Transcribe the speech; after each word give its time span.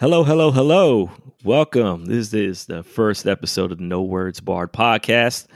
Hello, 0.00 0.24
hello, 0.24 0.50
hello. 0.50 1.10
Welcome. 1.44 2.06
This 2.06 2.32
is 2.32 2.64
the 2.64 2.82
first 2.82 3.26
episode 3.26 3.70
of 3.70 3.76
the 3.76 3.84
No 3.84 4.00
Words 4.00 4.40
Barred 4.40 4.72
podcast. 4.72 5.46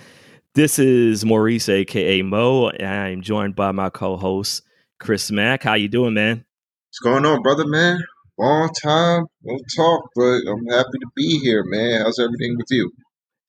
This 0.55 0.79
is 0.79 1.25
Maurice, 1.25 1.67
aka 1.71 2.21
Mo. 2.21 2.71
I'm 2.73 3.23
joined 3.23 3.57
by 3.57 3.73
my 3.73 3.89
co-host 3.89 4.63
Chris 5.01 5.31
Mack. 5.31 5.63
How 5.63 5.73
you 5.73 5.89
doing, 5.89 6.13
man? 6.13 6.45
What's 6.91 6.99
going 6.99 7.25
on, 7.25 7.41
brother, 7.41 7.67
man? 7.67 7.99
Long 8.37 8.69
time, 8.83 9.25
no 9.45 9.59
talk, 9.75 10.11
but 10.15 10.41
I'm 10.47 10.67
happy 10.67 10.99
to 11.01 11.07
be 11.17 11.39
here, 11.39 11.65
man. 11.65 12.03
How's 12.03 12.19
everything 12.19 12.59
with 12.59 12.67
you? 12.69 12.93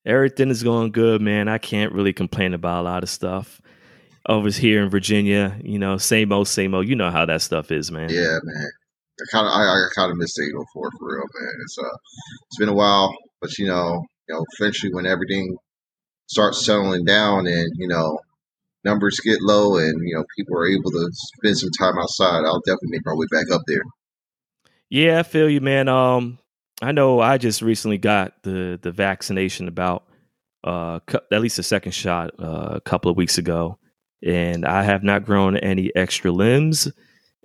Everything 0.06 0.50
is 0.50 0.64
going 0.64 0.94
good, 0.94 1.22
man. 1.22 1.50
I 1.50 1.58
can't 1.58 1.92
really 1.92 2.14
complain 2.14 2.54
about 2.54 2.80
a 2.80 2.84
lot 2.84 3.04
of 3.04 3.10
stuff. 3.10 3.60
Over 4.30 4.50
here 4.50 4.82
in 4.82 4.90
Virginia, 4.90 5.60
you 5.62 5.78
know, 5.78 5.98
same 5.98 6.32
old, 6.32 6.48
same 6.48 6.74
old. 6.74 6.88
You 6.88 6.96
know 6.96 7.12
how 7.12 7.26
that 7.26 7.42
stuff 7.42 7.70
is, 7.70 7.92
man. 7.92 8.10
Yeah, 8.10 8.40
man. 8.42 8.70
I 9.20 9.24
kind 9.32 9.48
of, 9.48 9.54
I, 9.54 9.64
I 9.64 9.88
kind 9.96 10.12
of 10.12 10.18
miss 10.18 10.36
the 10.36 10.44
804 10.44 10.92
for 11.00 11.08
real, 11.08 11.26
man. 11.40 11.54
It's 11.62 11.78
uh, 11.78 11.98
it's 12.48 12.58
been 12.58 12.70
a 12.70 12.74
while, 12.74 13.14
but 13.42 13.58
you 13.58 13.68
know, 13.68 14.04
you 14.28 14.36
know, 14.36 14.44
eventually 14.60 14.94
when 14.94 15.06
everything 15.06 15.56
starts 16.28 16.66
settling 16.66 17.06
down 17.06 17.48
and 17.48 17.72
you 17.78 17.88
know 17.88 18.20
numbers 18.84 19.20
get 19.20 19.42
low 19.42 19.78
and 19.78 20.02
you 20.08 20.16
know 20.16 20.24
people 20.36 20.58
are 20.58 20.68
able 20.68 20.92
to 20.92 21.10
spend 21.38 21.58
some 21.58 21.72
time 21.80 21.98
outside, 21.98 22.44
I'll 22.46 22.62
definitely 22.62 22.90
make 22.92 23.06
my 23.06 23.14
way 23.16 23.26
back 23.32 23.52
up 23.52 23.62
there. 23.68 23.84
Yeah, 24.90 25.20
I 25.20 25.24
feel 25.24 25.50
you, 25.50 25.62
man. 25.62 25.88
Um, 25.88 26.40
I 26.82 26.92
know 26.92 27.20
I 27.20 27.38
just 27.38 27.62
recently 27.62 27.98
got 27.98 28.44
the 28.44 28.80
the 28.82 28.92
vaccination 28.92 29.68
about 29.68 30.04
uh 30.64 31.00
at 31.32 31.42
least 31.42 31.60
a 31.60 31.64
second 31.64 31.94
shot 31.94 32.32
uh, 32.40 32.70
a 32.72 32.82
couple 32.82 33.10
of 33.10 33.18
weeks 33.18 33.38
ago, 33.38 33.78
and 34.22 34.66
I 34.66 34.84
have 34.84 35.04
not 35.04 35.26
grown 35.26 35.56
any 35.56 35.96
extra 35.96 36.32
limbs 36.32 36.92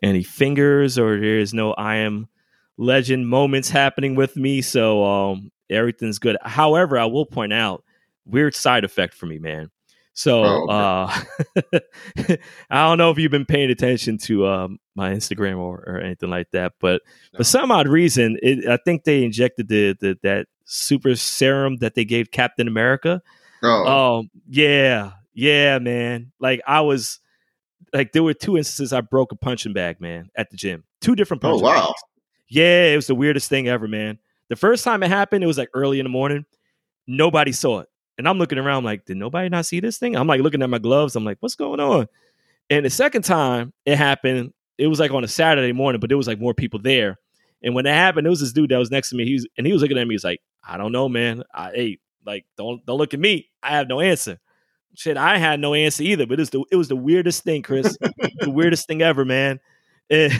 any 0.02 0.22
fingers 0.22 0.98
or 0.98 1.18
there 1.18 1.38
is 1.38 1.52
no 1.52 1.72
I 1.72 1.96
am 1.96 2.28
legend 2.76 3.28
moments 3.28 3.70
happening 3.70 4.14
with 4.14 4.36
me. 4.36 4.62
So 4.62 5.04
um, 5.04 5.52
everything's 5.68 6.18
good. 6.18 6.36
However, 6.42 6.98
I 6.98 7.06
will 7.06 7.26
point 7.26 7.52
out 7.52 7.84
weird 8.24 8.54
side 8.54 8.84
effect 8.84 9.14
for 9.14 9.26
me, 9.26 9.38
man. 9.38 9.70
So 10.12 10.44
oh, 10.44 11.46
okay. 11.56 11.80
uh, 12.18 12.36
I 12.70 12.86
don't 12.86 12.98
know 12.98 13.10
if 13.10 13.18
you've 13.18 13.30
been 13.30 13.46
paying 13.46 13.70
attention 13.70 14.18
to 14.18 14.46
um, 14.46 14.78
my 14.94 15.12
Instagram 15.12 15.58
or, 15.58 15.84
or, 15.86 16.00
anything 16.00 16.30
like 16.30 16.50
that, 16.50 16.74
but 16.80 17.00
no. 17.32 17.38
for 17.38 17.44
some 17.44 17.70
odd 17.70 17.88
reason, 17.88 18.36
it, 18.42 18.68
I 18.68 18.76
think 18.84 19.04
they 19.04 19.24
injected 19.24 19.68
the, 19.68 19.96
the, 20.00 20.18
that 20.22 20.46
super 20.64 21.14
serum 21.14 21.76
that 21.76 21.94
they 21.94 22.04
gave 22.04 22.32
Captain 22.32 22.66
America. 22.66 23.22
Oh, 23.62 24.18
um, 24.18 24.30
yeah, 24.48 25.12
yeah, 25.32 25.78
man. 25.78 26.32
Like 26.40 26.60
I 26.66 26.80
was 26.80 27.20
like 27.92 28.12
there 28.12 28.22
were 28.22 28.34
two 28.34 28.56
instances 28.56 28.92
I 28.92 29.00
broke 29.00 29.32
a 29.32 29.36
punching 29.36 29.72
bag, 29.72 30.00
man, 30.00 30.30
at 30.36 30.50
the 30.50 30.56
gym. 30.56 30.84
Two 31.00 31.14
different 31.14 31.44
oh, 31.44 31.50
punching 31.50 31.66
oh, 31.66 31.68
wow. 31.68 31.86
bags. 31.86 32.02
Yeah, 32.48 32.86
it 32.86 32.96
was 32.96 33.06
the 33.06 33.14
weirdest 33.14 33.48
thing 33.48 33.68
ever, 33.68 33.86
man. 33.88 34.18
The 34.48 34.56
first 34.56 34.84
time 34.84 35.02
it 35.02 35.08
happened, 35.08 35.44
it 35.44 35.46
was 35.46 35.58
like 35.58 35.70
early 35.74 36.00
in 36.00 36.04
the 36.04 36.10
morning. 36.10 36.44
Nobody 37.06 37.52
saw 37.52 37.80
it. 37.80 37.88
And 38.18 38.28
I'm 38.28 38.38
looking 38.38 38.58
around 38.58 38.84
like, 38.84 39.04
did 39.04 39.16
nobody 39.16 39.48
not 39.48 39.66
see 39.66 39.80
this 39.80 39.98
thing? 39.98 40.16
I'm 40.16 40.26
like 40.26 40.40
looking 40.40 40.62
at 40.62 40.68
my 40.68 40.78
gloves. 40.78 41.16
I'm 41.16 41.24
like, 41.24 41.38
what's 41.40 41.54
going 41.54 41.80
on? 41.80 42.06
And 42.68 42.84
the 42.84 42.90
second 42.90 43.22
time 43.22 43.72
it 43.86 43.96
happened, 43.96 44.52
it 44.78 44.88
was 44.88 45.00
like 45.00 45.10
on 45.10 45.24
a 45.24 45.28
Saturday 45.28 45.72
morning, 45.72 46.00
but 46.00 46.08
there 46.08 46.16
was 46.16 46.26
like 46.26 46.40
more 46.40 46.54
people 46.54 46.80
there. 46.80 47.18
And 47.62 47.74
when 47.74 47.86
it 47.86 47.94
happened, 47.94 48.26
there 48.26 48.30
was 48.30 48.40
this 48.40 48.52
dude 48.52 48.70
that 48.70 48.78
was 48.78 48.90
next 48.90 49.10
to 49.10 49.16
me. 49.16 49.24
He 49.24 49.34
was, 49.34 49.46
and 49.56 49.66
he 49.66 49.72
was 49.72 49.82
looking 49.82 49.98
at 49.98 50.06
me. 50.06 50.14
He's 50.14 50.24
like, 50.24 50.40
I 50.66 50.76
don't 50.76 50.92
know, 50.92 51.08
man. 51.08 51.42
I, 51.54 51.70
hey, 51.72 51.98
like, 52.24 52.46
don't 52.56 52.84
don't 52.86 52.98
look 52.98 53.14
at 53.14 53.20
me. 53.20 53.50
I 53.62 53.70
have 53.70 53.88
no 53.88 54.00
answer. 54.00 54.38
Shit, 54.96 55.16
I 55.16 55.38
had 55.38 55.60
no 55.60 55.74
answer 55.74 56.02
either, 56.02 56.26
but 56.26 56.38
it 56.38 56.42
was 56.42 56.50
the 56.50 56.64
it 56.70 56.76
was 56.76 56.88
the 56.88 56.96
weirdest 56.96 57.44
thing, 57.44 57.62
Chris. 57.62 57.96
the 58.40 58.50
weirdest 58.50 58.86
thing 58.86 59.02
ever, 59.02 59.24
man. 59.24 59.60
And, 60.12 60.32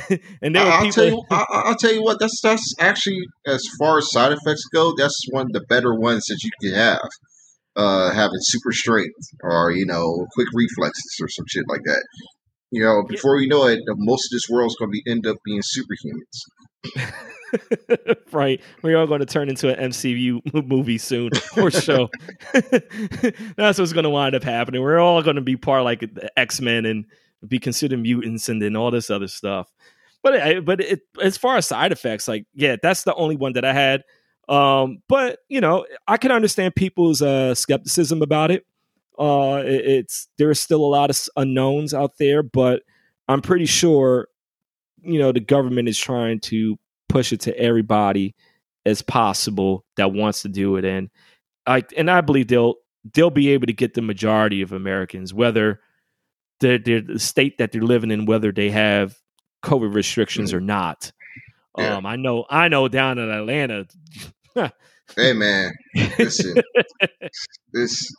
and 0.43 0.57
there 0.57 0.67
I'll 0.67 0.83
people. 0.83 0.93
Tell 0.93 1.05
you, 1.07 1.25
I, 1.31 1.69
will 1.69 1.77
tell 1.77 1.95
you 1.95 2.03
what. 2.03 2.19
That's 2.19 2.41
that's 2.43 2.75
actually 2.81 3.21
as 3.47 3.63
far 3.79 3.99
as 3.99 4.11
side 4.11 4.33
effects 4.33 4.65
go. 4.75 4.93
That's 4.97 5.17
one 5.31 5.43
of 5.43 5.53
the 5.53 5.65
better 5.69 5.95
ones 5.95 6.27
that 6.27 6.41
you 6.43 6.51
can 6.61 6.77
have. 6.77 7.09
Uh, 7.77 8.11
having 8.11 8.41
super 8.41 8.73
strength 8.73 9.15
or 9.45 9.71
you 9.71 9.87
know 9.87 10.27
quick 10.35 10.49
reflexes 10.55 11.17
or 11.23 11.29
some 11.29 11.45
shit 11.49 11.63
like 11.69 11.83
that. 11.85 12.03
You 12.73 12.83
know, 12.83 13.05
before 13.09 13.37
yeah. 13.37 13.43
you 13.43 13.49
know 13.49 13.67
it, 13.67 13.79
most 13.97 14.25
of 14.25 14.31
this 14.33 14.49
world's 14.51 14.75
going 14.75 14.91
to 14.91 15.01
be 15.05 15.09
end 15.09 15.25
up 15.29 15.37
being 15.45 15.61
superhumans. 15.63 17.15
right. 18.33 18.61
We 18.83 18.95
are 18.95 19.07
going 19.07 19.21
to 19.21 19.27
turn 19.27 19.49
into 19.49 19.69
an 19.69 19.91
MCU 19.91 20.67
movie 20.67 20.99
soon 20.99 21.31
or 21.57 21.71
show. 21.71 22.09
That's 23.57 23.79
what's 23.79 23.93
going 23.93 24.05
to 24.05 24.11
wind 24.11 24.35
up 24.35 24.43
happening. 24.43 24.83
We're 24.83 24.99
all 24.99 25.23
going 25.23 25.37
to 25.37 25.43
be 25.43 25.57
part 25.57 25.85
like 25.85 26.01
the 26.01 26.31
X 26.39 26.61
Men 26.61 26.87
and 26.87 27.07
be 27.47 27.59
considered 27.59 28.01
mutants 28.01 28.49
and 28.49 28.61
then 28.61 28.77
all 28.77 28.91
this 28.91 29.11
other 29.11 29.29
stuff. 29.29 29.73
But 30.23 30.65
but 30.65 30.81
it, 30.81 31.01
as 31.23 31.37
far 31.37 31.57
as 31.57 31.67
side 31.67 31.93
effects, 31.93 32.29
like 32.29 32.47
yeah, 32.55 32.77
that's 32.83 33.05
the 33.05 33.15
only 33.15 33.37
one 33.37 33.55
that 33.55 33.65
I 33.65 33.73
had. 33.73 34.05
Um, 34.49 35.03
but 35.09 35.39
you 35.49 35.61
know, 35.61 35.87
I 36.07 36.17
can 36.17 36.33
understand 36.33 36.75
people's 36.75 37.23
uh, 37.23 37.55
skepticism 37.55 38.21
about 38.21 38.51
it. 38.51 38.67
Uh, 39.19 39.63
it, 39.65 39.87
it's 39.87 40.29
there's 40.37 40.61
still 40.61 40.85
a 40.85 40.87
lot 40.87 41.11
of 41.11 41.29
unknowns 41.37 41.95
out 41.95 42.19
there, 42.19 42.43
but 42.43 42.83
I'm 43.29 43.41
pretty 43.41 43.67
sure 43.67 44.29
you 45.03 45.19
know 45.19 45.33
the 45.33 45.41
government 45.41 45.89
is 45.89 45.99
trying 45.99 46.41
to 46.41 46.79
push 47.11 47.33
it 47.33 47.41
to 47.41 47.59
everybody 47.59 48.35
as 48.87 49.03
possible 49.03 49.85
that 49.97 50.13
wants 50.13 50.43
to 50.43 50.49
do 50.49 50.77
it 50.77 50.85
and 50.85 51.11
I 51.67 51.85
and 51.97 52.11
I 52.11 52.21
believe 52.23 52.49
they'll 52.49 52.77
they'll 53.13 53.31
be 53.31 53.51
able 53.51 53.67
to 53.67 53.73
get 53.73 53.95
the 53.95 54.03
majority 54.03 54.63
of 54.63 54.73
Americans 54.73 55.35
whether 55.35 55.81
they're, 56.61 56.79
they're 56.79 57.03
the 57.03 57.19
state 57.19 57.59
that 57.59 57.73
they're 57.73 57.83
living 57.83 58.11
in 58.11 58.27
whether 58.27 58.53
they 58.53 58.71
have 58.71 59.19
covid 59.63 59.95
restrictions 59.95 60.51
mm-hmm. 60.51 60.59
or 60.59 60.61
not 60.61 61.13
yeah. 61.77 61.97
um 61.97 62.07
I 62.07 62.17
know 62.17 62.47
I 62.49 62.69
know 62.69 62.89
down 62.89 63.19
in 63.19 63.29
Atlanta 63.29 63.87
hey 65.17 65.33
man 65.33 65.73
listen 66.19 66.55
this 67.73 68.11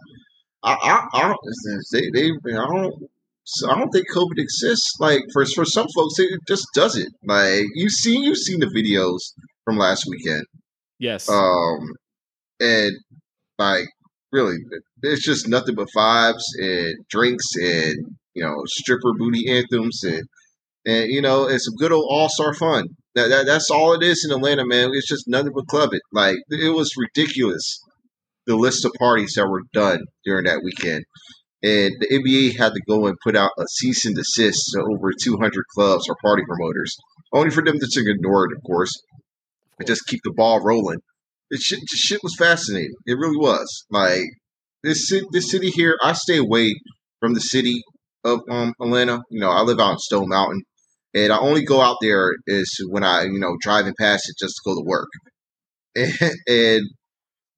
I 0.64 1.08
I, 1.14 1.32
I 1.32 1.36
they, 1.92 2.10
they 2.14 2.52
I 2.52 2.68
don't 2.68 3.10
so 3.54 3.70
I 3.70 3.78
don't 3.78 3.90
think 3.90 4.06
COVID 4.10 4.38
exists. 4.38 4.94
Like 5.00 5.22
for 5.34 5.46
for 5.54 5.66
some 5.66 5.88
folks, 5.94 6.20
it 6.20 6.40
just 6.48 6.66
doesn't. 6.74 7.14
Like 7.26 7.66
you've 7.76 7.92
seen 7.92 8.24
you've 8.24 8.38
seen 8.38 8.60
the 8.60 8.68
videos 8.68 9.20
from 9.66 9.78
last 9.78 10.06
weekend. 10.08 10.46
Yes. 11.00 11.30
Um, 11.30 11.80
and 12.60 12.92
like 13.60 13.88
really, 14.32 14.56
it's 15.04 15.24
just 15.24 15.50
nothing 15.50 15.76
but 15.76 15.90
vibes 15.96 16.44
and 16.60 16.96
drinks 17.10 17.46
and 17.62 17.96
you 18.34 18.44
know 18.44 18.56
stripper 18.68 19.14
booty 19.18 19.50
anthems 19.52 20.02
and 20.04 20.24
and 20.86 21.12
you 21.12 21.22
know 21.22 21.48
it's 21.48 21.66
some 21.66 21.76
good 21.76 21.92
old 21.92 22.06
all 22.10 22.30
star 22.30 22.54
fun. 22.54 22.86
That, 23.16 23.28
that 23.28 23.46
that's 23.46 23.70
all 23.70 23.94
it 23.94 24.04
is 24.04 24.26
in 24.26 24.36
Atlanta, 24.36 24.66
man. 24.66 24.92
It's 24.94 25.10
just 25.10 25.28
nothing 25.28 25.52
but 25.54 25.68
clubbing. 25.68 26.00
Like 26.14 26.38
it 26.50 26.74
was 26.74 26.90
ridiculous 26.98 27.82
the 28.48 28.56
list 28.56 28.86
of 28.86 28.92
parties 28.98 29.34
that 29.36 29.48
were 29.48 29.62
done 29.74 30.00
during 30.24 30.46
that 30.46 30.62
weekend 30.64 31.04
and 31.64 31.94
the 32.00 32.08
NBA 32.10 32.58
had 32.58 32.74
to 32.74 32.82
go 32.88 33.06
and 33.06 33.18
put 33.24 33.36
out 33.36 33.52
a 33.60 33.66
cease 33.68 34.06
and 34.06 34.16
desist 34.16 34.72
to 34.74 34.82
over 34.82 35.12
200 35.12 35.64
clubs 35.76 36.10
or 36.10 36.16
party 36.24 36.44
promoters, 36.48 36.96
only 37.34 37.52
for 37.52 37.64
them 37.64 37.80
to 37.80 37.86
just 37.86 37.98
ignore 37.98 38.46
it, 38.46 38.58
of 38.58 38.64
course, 38.66 38.92
and 39.78 39.88
just 39.88 40.08
keep 40.08 40.22
the 40.24 40.34
ball 40.36 40.60
rolling. 40.64 41.00
It 41.52 41.60
shit, 41.60 41.80
shit 41.88 42.24
was 42.24 42.36
fascinating. 42.38 42.96
It 43.06 43.14
really 43.14 43.38
was. 43.38 43.86
Like 43.92 44.24
this, 44.84 45.12
this 45.32 45.52
city 45.52 45.70
here, 45.70 45.98
I 46.02 46.14
stay 46.14 46.38
away 46.38 46.74
from 47.20 47.34
the 47.34 47.42
city 47.42 47.84
of 48.24 48.42
um, 48.50 48.74
Atlanta. 48.82 49.22
You 49.30 49.42
know, 49.42 49.52
I 49.52 49.62
live 49.62 49.80
out 49.80 49.92
in 49.92 49.98
Stone 50.00 50.30
Mountain, 50.30 50.64
and 51.14 51.32
I 51.32 51.38
only 51.38 51.64
go 51.64 51.82
out 51.82 51.98
there 52.02 52.34
is 52.48 52.76
when 52.90 53.04
I, 53.04 53.24
you 53.24 53.40
know, 53.40 53.56
driving 53.62 53.94
past 54.00 54.30
it 54.30 54.44
just 54.44 54.56
to 54.56 54.62
go 54.66 54.76
to 54.76 54.84
work. 54.86 55.10
And, 55.96 56.14
and 56.48 56.82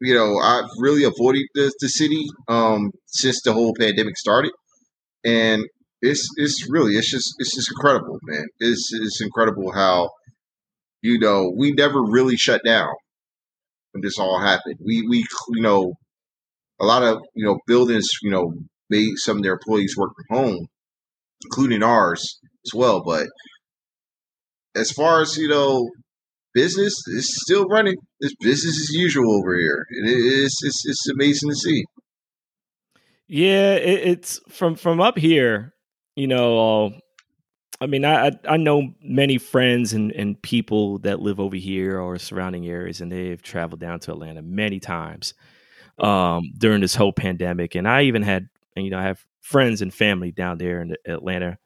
you 0.01 0.13
know, 0.13 0.37
I've 0.39 0.69
really 0.79 1.05
avoided 1.05 1.43
the, 1.53 1.71
the 1.79 1.87
city 1.87 2.25
um, 2.49 2.91
since 3.13 3.41
the 3.43 3.53
whole 3.53 3.73
pandemic 3.77 4.17
started, 4.17 4.51
and 5.23 5.63
it's 6.01 6.27
it's 6.37 6.67
really 6.69 6.95
it's 6.95 7.09
just 7.09 7.33
it's 7.39 7.55
just 7.55 7.71
incredible, 7.71 8.17
man. 8.23 8.45
It's 8.59 8.89
it's 8.93 9.21
incredible 9.21 9.71
how 9.71 10.09
you 11.01 11.19
know 11.19 11.51
we 11.55 11.71
never 11.71 12.01
really 12.01 12.35
shut 12.37 12.61
down 12.65 12.89
when 13.91 14.01
this 14.01 14.17
all 14.17 14.39
happened. 14.39 14.75
We 14.83 15.05
we 15.07 15.25
you 15.51 15.61
know 15.61 15.93
a 16.81 16.85
lot 16.85 17.03
of 17.03 17.19
you 17.35 17.45
know 17.45 17.59
buildings 17.67 18.07
you 18.21 18.31
know 18.31 18.53
made 18.89 19.13
some 19.17 19.37
of 19.37 19.43
their 19.43 19.53
employees 19.53 19.95
work 19.97 20.11
from 20.15 20.37
home, 20.37 20.67
including 21.45 21.83
ours 21.83 22.39
as 22.65 22.73
well. 22.73 23.03
But 23.03 23.27
as 24.75 24.91
far 24.91 25.21
as 25.21 25.37
you 25.37 25.47
know 25.47 25.87
business 26.53 26.93
is 27.07 27.39
still 27.43 27.65
running. 27.65 27.95
It's 28.19 28.35
business 28.39 28.79
as 28.79 28.95
usual 28.95 29.37
over 29.37 29.57
here. 29.57 29.85
It 29.89 30.09
is 30.09 30.57
it's, 30.63 30.83
it's 30.85 31.09
amazing 31.09 31.49
to 31.49 31.55
see. 31.55 31.83
Yeah, 33.27 33.75
it, 33.75 34.07
it's 34.07 34.39
from 34.49 34.75
from 34.75 34.99
up 35.01 35.17
here. 35.17 35.73
You 36.15 36.27
know, 36.27 36.85
uh, 36.85 36.89
I 37.81 37.87
mean, 37.87 38.05
I 38.05 38.31
I 38.47 38.57
know 38.57 38.93
many 39.01 39.37
friends 39.37 39.93
and 39.93 40.11
and 40.11 40.41
people 40.41 40.99
that 40.99 41.19
live 41.19 41.39
over 41.39 41.55
here 41.55 41.99
or 41.99 42.17
surrounding 42.17 42.67
areas, 42.67 43.01
and 43.01 43.11
they've 43.11 43.41
traveled 43.41 43.79
down 43.79 43.99
to 44.01 44.11
Atlanta 44.11 44.41
many 44.41 44.79
times 44.79 45.33
um, 45.99 46.51
during 46.57 46.81
this 46.81 46.95
whole 46.95 47.13
pandemic. 47.13 47.75
And 47.75 47.87
I 47.87 48.03
even 48.03 48.21
had, 48.21 48.49
you 48.75 48.89
know, 48.89 48.99
I 48.99 49.03
have 49.03 49.25
friends 49.41 49.81
and 49.81 49.93
family 49.93 50.31
down 50.31 50.57
there 50.57 50.81
in 50.81 50.89
the 50.89 50.97
Atlanta 51.11 51.57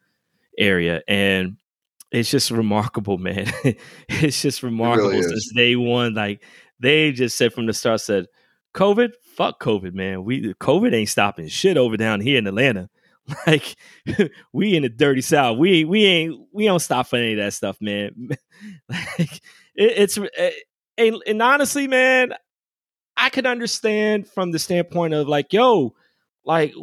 area, 0.57 1.01
and 1.07 1.57
it's 2.11 2.31
just 2.31 2.51
remarkable, 2.51 3.17
man. 3.19 3.51
it's 4.07 4.41
just 4.41 4.63
remarkable 4.63 5.09
really 5.09 5.23
since 5.23 5.51
day 5.55 5.75
one. 5.75 6.13
Like 6.13 6.43
they 6.79 7.11
just 7.11 7.37
said 7.37 7.53
from 7.53 7.65
the 7.65 7.73
start, 7.73 8.01
said 8.01 8.27
COVID, 8.73 9.11
fuck 9.37 9.61
COVID, 9.61 9.93
man. 9.93 10.23
We 10.25 10.53
COVID 10.55 10.93
ain't 10.93 11.09
stopping 11.09 11.47
shit 11.47 11.77
over 11.77 11.95
down 11.95 12.19
here 12.19 12.37
in 12.37 12.47
Atlanta. 12.47 12.89
Like 13.45 13.75
we 14.53 14.73
in 14.77 14.83
the 14.83 14.89
dirty 14.89 15.19
south. 15.19 15.57
We 15.57 15.83
we 15.83 16.05
ain't 16.05 16.39
we 16.53 16.63
don't 16.63 16.79
stop 16.79 17.07
for 17.07 17.17
any 17.17 17.33
of 17.33 17.39
that 17.39 17.53
stuff, 17.53 17.75
man. 17.81 18.29
like 18.87 19.41
it, 19.75 19.97
it's 19.97 20.17
eh, 20.17 20.51
and, 20.97 21.21
and 21.27 21.41
honestly, 21.41 21.89
man, 21.89 22.33
I 23.17 23.27
can 23.27 23.45
understand 23.45 24.29
from 24.29 24.51
the 24.51 24.59
standpoint 24.59 25.13
of 25.13 25.27
like, 25.27 25.51
yo, 25.51 25.93
like 26.45 26.73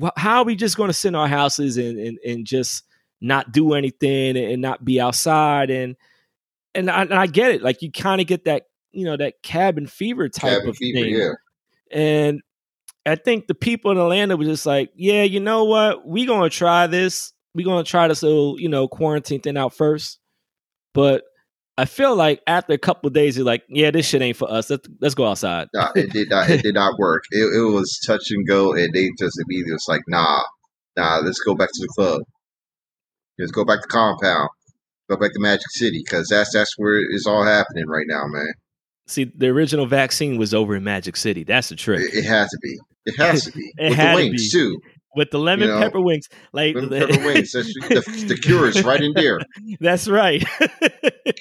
wh- 0.00 0.16
how 0.16 0.38
are 0.38 0.44
we 0.46 0.56
just 0.56 0.78
going 0.78 0.88
to 0.88 0.94
sit 0.94 1.08
in 1.08 1.16
our 1.16 1.28
houses 1.28 1.76
and, 1.76 1.98
and 1.98 2.18
and 2.26 2.46
just 2.46 2.84
not 3.20 3.52
do 3.52 3.74
anything 3.74 4.38
and 4.38 4.62
not 4.62 4.82
be 4.82 5.02
outside 5.02 5.68
and 5.68 5.96
and 6.74 6.90
I, 6.90 7.02
and 7.02 7.12
I 7.12 7.26
get 7.26 7.50
it. 7.50 7.60
Like 7.60 7.82
you 7.82 7.92
kind 7.92 8.22
of 8.22 8.26
get 8.26 8.46
that 8.46 8.68
you 8.92 9.04
know 9.04 9.18
that 9.18 9.42
cabin 9.42 9.86
fever 9.86 10.30
type 10.30 10.52
Cabin 10.52 10.68
of 10.70 10.76
fever, 10.78 10.98
thing, 10.98 11.14
yeah. 11.14 11.32
And 11.92 12.40
I 13.06 13.16
think 13.16 13.46
the 13.46 13.54
people 13.54 13.90
in 13.90 13.98
Atlanta 13.98 14.36
were 14.36 14.44
just 14.44 14.66
like, 14.66 14.90
yeah, 14.94 15.22
you 15.22 15.40
know 15.40 15.64
what, 15.64 16.06
we 16.06 16.26
gonna 16.26 16.50
try 16.50 16.86
this. 16.86 17.32
We 17.54 17.64
gonna 17.64 17.84
try 17.84 18.08
this 18.08 18.22
little 18.22 18.58
you 18.58 18.68
know 18.68 18.88
quarantine 18.88 19.40
thing 19.40 19.56
out 19.56 19.74
first, 19.74 20.18
but. 20.94 21.24
I 21.78 21.86
feel 21.86 22.14
like 22.14 22.42
after 22.46 22.74
a 22.74 22.78
couple 22.78 23.08
days, 23.08 23.34
you're 23.34 23.46
like, 23.46 23.62
yeah, 23.66 23.90
this 23.90 24.06
shit 24.06 24.20
ain't 24.20 24.36
for 24.36 24.48
us. 24.48 24.68
Let's 24.68 24.86
let's 25.00 25.14
go 25.14 25.26
outside. 25.26 25.68
It 25.96 26.12
did 26.12 26.28
not. 26.28 26.50
It 26.50 26.62
did 26.62 26.74
not 26.74 26.98
work. 26.98 27.24
It, 27.30 27.44
it 27.44 27.72
was 27.72 27.98
touch 28.06 28.30
and 28.30 28.46
go, 28.46 28.74
and 28.74 28.92
they 28.92 29.08
just 29.18 29.40
immediately 29.42 29.72
was 29.72 29.86
like, 29.88 30.02
"Nah, 30.06 30.42
nah, 30.98 31.20
let's 31.24 31.40
go 31.40 31.54
back 31.54 31.70
to 31.72 31.80
the 31.80 31.88
club. 31.96 32.20
Let's 33.38 33.52
go 33.52 33.64
back 33.64 33.80
to 33.80 33.88
compound. 33.88 34.50
Go 35.08 35.16
back 35.16 35.32
to 35.32 35.40
Magic 35.40 35.70
City 35.70 36.02
because 36.04 36.28
that's 36.28 36.52
that's 36.52 36.74
where 36.76 37.00
it's 37.00 37.26
all 37.26 37.44
happening 37.44 37.86
right 37.88 38.06
now, 38.06 38.24
man. 38.26 38.52
See, 39.06 39.24
the 39.24 39.48
original 39.48 39.86
vaccine 39.86 40.36
was 40.38 40.54
over 40.54 40.76
in 40.76 40.84
Magic 40.84 41.16
City. 41.16 41.44
That's 41.44 41.68
the 41.68 41.76
trick. 41.76 42.00
It, 42.00 42.18
it 42.18 42.24
has 42.24 42.48
to 42.50 42.58
be. 42.62 42.78
It 43.06 43.16
has 43.16 43.44
to 43.44 43.52
be 43.52 43.72
It 43.78 43.90
with 43.90 43.98
had 43.98 44.16
the 44.18 44.24
to 44.26 44.30
be. 44.36 44.48
too. 44.50 44.80
With 45.14 45.30
the 45.30 45.38
lemon 45.38 45.68
You 45.68 45.74
know, 45.74 45.80
pepper 45.80 46.00
wings, 46.00 46.26
like 46.54 46.74
Lemon 46.74 46.88
pepper 46.90 47.18
wings. 47.26 47.52
That's 47.52 47.66
the, 47.74 48.24
the 48.28 48.36
cure 48.36 48.66
is 48.68 48.82
right 48.82 49.02
in 49.02 49.12
there. 49.12 49.40
That's 49.80 50.08
right. 50.08 50.42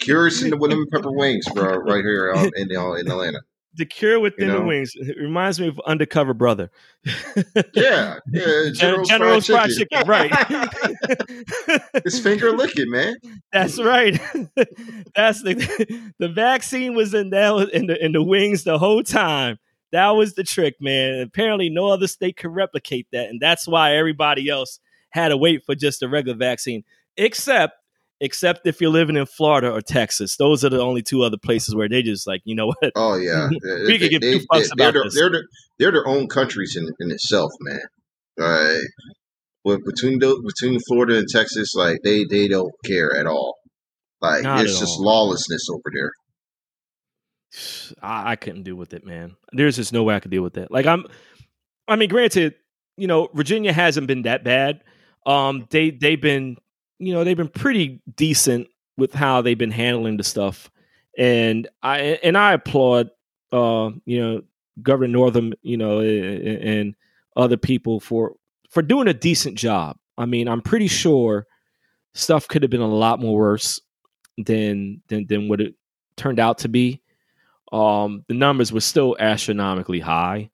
Cure 0.02 0.28
is 0.28 0.44
in 0.44 0.50
the 0.50 0.58
lemon 0.58 0.86
pepper 0.92 1.12
wings, 1.12 1.46
bro, 1.54 1.78
right 1.78 2.04
here 2.04 2.34
out 2.36 2.50
in 2.58 2.75
uh, 2.75 2.92
in 2.94 3.10
Atlanta. 3.10 3.40
The 3.76 3.86
cure 3.86 4.20
within 4.20 4.50
You 4.50 4.56
the 4.56 4.62
wings 4.62 4.94
it 4.96 5.18
reminds 5.18 5.60
me 5.60 5.68
of 5.68 5.80
Undercover 5.86 6.34
Brother. 6.34 6.70
Yeah, 7.74 8.20
yeah. 8.32 8.70
Gen- 8.72 8.74
General's, 8.74 9.08
General's 9.08 9.48
fried 9.48 9.70
chicken, 9.70 10.00
chicken, 10.00 10.08
right? 10.08 10.32
it's 11.96 12.20
finger 12.20 12.52
licking, 12.52 12.90
man. 12.90 13.16
That's 13.52 13.80
right. 13.80 14.20
That's 15.16 15.42
the 15.42 16.12
the 16.20 16.30
vaccine 16.30 16.94
was 16.94 17.14
in 17.14 17.30
that 17.32 17.70
in 17.74 17.88
the 17.88 18.04
in 18.04 18.12
the 18.12 18.24
wings 18.24 18.64
the 18.64 18.78
whole 18.78 19.04
time. 19.04 19.58
That 19.92 20.12
was 20.12 20.36
the 20.36 20.44
trick, 20.44 20.76
man. 20.80 21.22
Apparently, 21.22 21.70
no 21.70 21.88
other 21.88 22.08
state 22.08 22.38
could 22.38 22.52
replicate 22.52 23.08
that, 23.12 23.30
and 23.30 23.42
that's 23.42 23.68
why 23.68 23.96
everybody 23.96 24.50
else 24.50 24.80
had 25.10 25.30
to 25.30 25.38
wait 25.38 25.64
for 25.66 25.76
just 25.76 26.04
a 26.04 26.08
regular 26.08 26.38
vaccine, 26.38 26.84
except 27.18 27.74
except 28.22 28.66
if 28.66 28.80
you're 28.80 28.92
living 28.92 29.18
in 29.18 29.26
Florida 29.26 29.70
or 29.70 29.82
Texas. 29.82 30.38
Those 30.38 30.64
are 30.64 30.70
the 30.70 30.80
only 30.80 31.02
two 31.02 31.24
other 31.24 31.38
places 31.38 31.76
where 31.76 31.90
they 31.90 32.02
just 32.04 32.26
like, 32.26 32.42
you 32.46 32.56
know 32.56 32.68
what? 32.68 32.92
Oh 32.96 33.16
yeah, 33.16 33.50
We 33.86 34.00
could 34.00 34.10
give 34.12 34.22
two 34.22 34.40
fucks 34.52 34.70
they're, 34.78 34.90
about 34.90 34.94
their- 34.94 35.04
this. 35.04 35.16
They're 35.16 35.30
their, 35.32 35.44
they're 35.80 35.92
their 35.92 36.08
own 36.08 36.28
countries 36.28 36.78
in, 36.78 36.88
in 37.00 37.12
itself, 37.12 37.52
man. 37.60 37.82
Right. 38.40 38.82
But 39.66 39.80
between 39.86 40.20
the, 40.20 40.42
between 40.48 40.80
Florida 40.88 41.18
and 41.18 41.28
Texas, 41.28 41.74
like 41.76 42.00
they 42.04 42.24
they 42.24 42.48
don't 42.48 42.72
care 42.86 43.16
at 43.16 43.28
all. 43.28 43.58
Like 44.22 44.44
Not 44.44 44.62
it's 44.66 44.80
just 44.80 44.98
all. 45.00 45.06
lawlessness 45.06 45.68
over 45.70 45.92
there. 45.94 46.12
I, 48.02 48.32
I 48.32 48.36
couldn't 48.36 48.64
deal 48.64 48.76
with 48.76 48.94
it, 48.94 49.06
man. 49.06 49.36
There's 49.52 49.76
just 49.76 49.94
no 49.94 50.04
way 50.04 50.16
I 50.16 50.20
could 50.20 50.32
deal 50.32 50.44
with 50.44 50.54
that. 50.54 50.72
Like 50.72 50.86
I'm, 50.86 51.06
I 51.88 51.96
mean, 51.96 52.10
granted, 52.10 52.56
you 52.98 53.08
know, 53.08 53.30
Virginia 53.34 53.74
hasn't 53.74 54.08
been 54.08 54.24
that 54.24 54.44
bad. 54.44 54.84
Um, 55.26 55.68
they 55.70 55.92
they've 55.92 56.22
been, 56.22 56.58
you 57.01 57.13
know, 57.13 57.24
they've 57.24 57.38
been 57.38 57.48
pretty 57.50 58.01
decent 58.15 58.68
with 58.98 59.13
how 59.13 59.42
they've 59.42 59.57
been 59.57 59.71
handling 59.71 60.18
the 60.18 60.24
stuff, 60.24 60.69
and 61.18 61.68
I 61.83 62.00
and 62.24 62.38
I 62.38 62.53
applaud, 62.53 63.09
uh, 63.51 63.92
you 64.06 64.21
know, 64.21 64.42
Governor 64.81 65.12
Northam, 65.12 65.53
you 65.62 65.77
know, 65.77 66.00
and, 66.00 66.48
and 66.48 66.95
other 67.36 67.57
people 67.57 68.00
for 68.00 68.33
for 68.69 68.81
doing 68.81 69.07
a 69.07 69.13
decent 69.13 69.57
job. 69.57 69.98
I 70.18 70.25
mean, 70.25 70.48
I'm 70.48 70.62
pretty 70.62 70.88
sure 70.88 71.48
stuff 72.13 72.48
could 72.48 72.62
have 72.62 72.71
been 72.71 72.81
a 72.81 72.88
lot 72.88 73.19
more 73.19 73.38
worse 73.38 73.81
than 74.38 75.01
than 75.07 75.25
than 75.27 75.48
what 75.50 75.62
it 75.62 75.75
turned 76.15 76.39
out 76.39 76.59
to 76.59 76.69
be. 76.69 77.01
Um, 77.71 78.24
the 78.27 78.33
numbers 78.33 78.71
were 78.74 78.81
still 78.81 79.15
astronomically 79.19 80.00
high, 80.01 80.50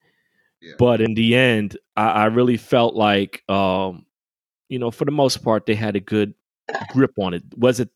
Yeah. 0.62 0.74
but 0.78 1.02
in 1.02 1.16
the 1.16 1.36
end, 1.36 1.76
I, 1.96 2.10
I 2.10 2.26
really 2.26 2.58
felt 2.58 2.94
like, 2.96 3.44
um, 3.50 4.06
you 4.70 4.80
know, 4.80 4.92
for 4.92 5.06
the 5.06 5.12
most 5.12 5.44
part, 5.44 5.66
they 5.66 5.76
had 5.76 5.96
a 5.96 6.00
good 6.00 6.34
grip 6.92 7.14
on 7.18 7.34
it. 7.34 7.44
Was 7.58 7.80
it 7.80 7.90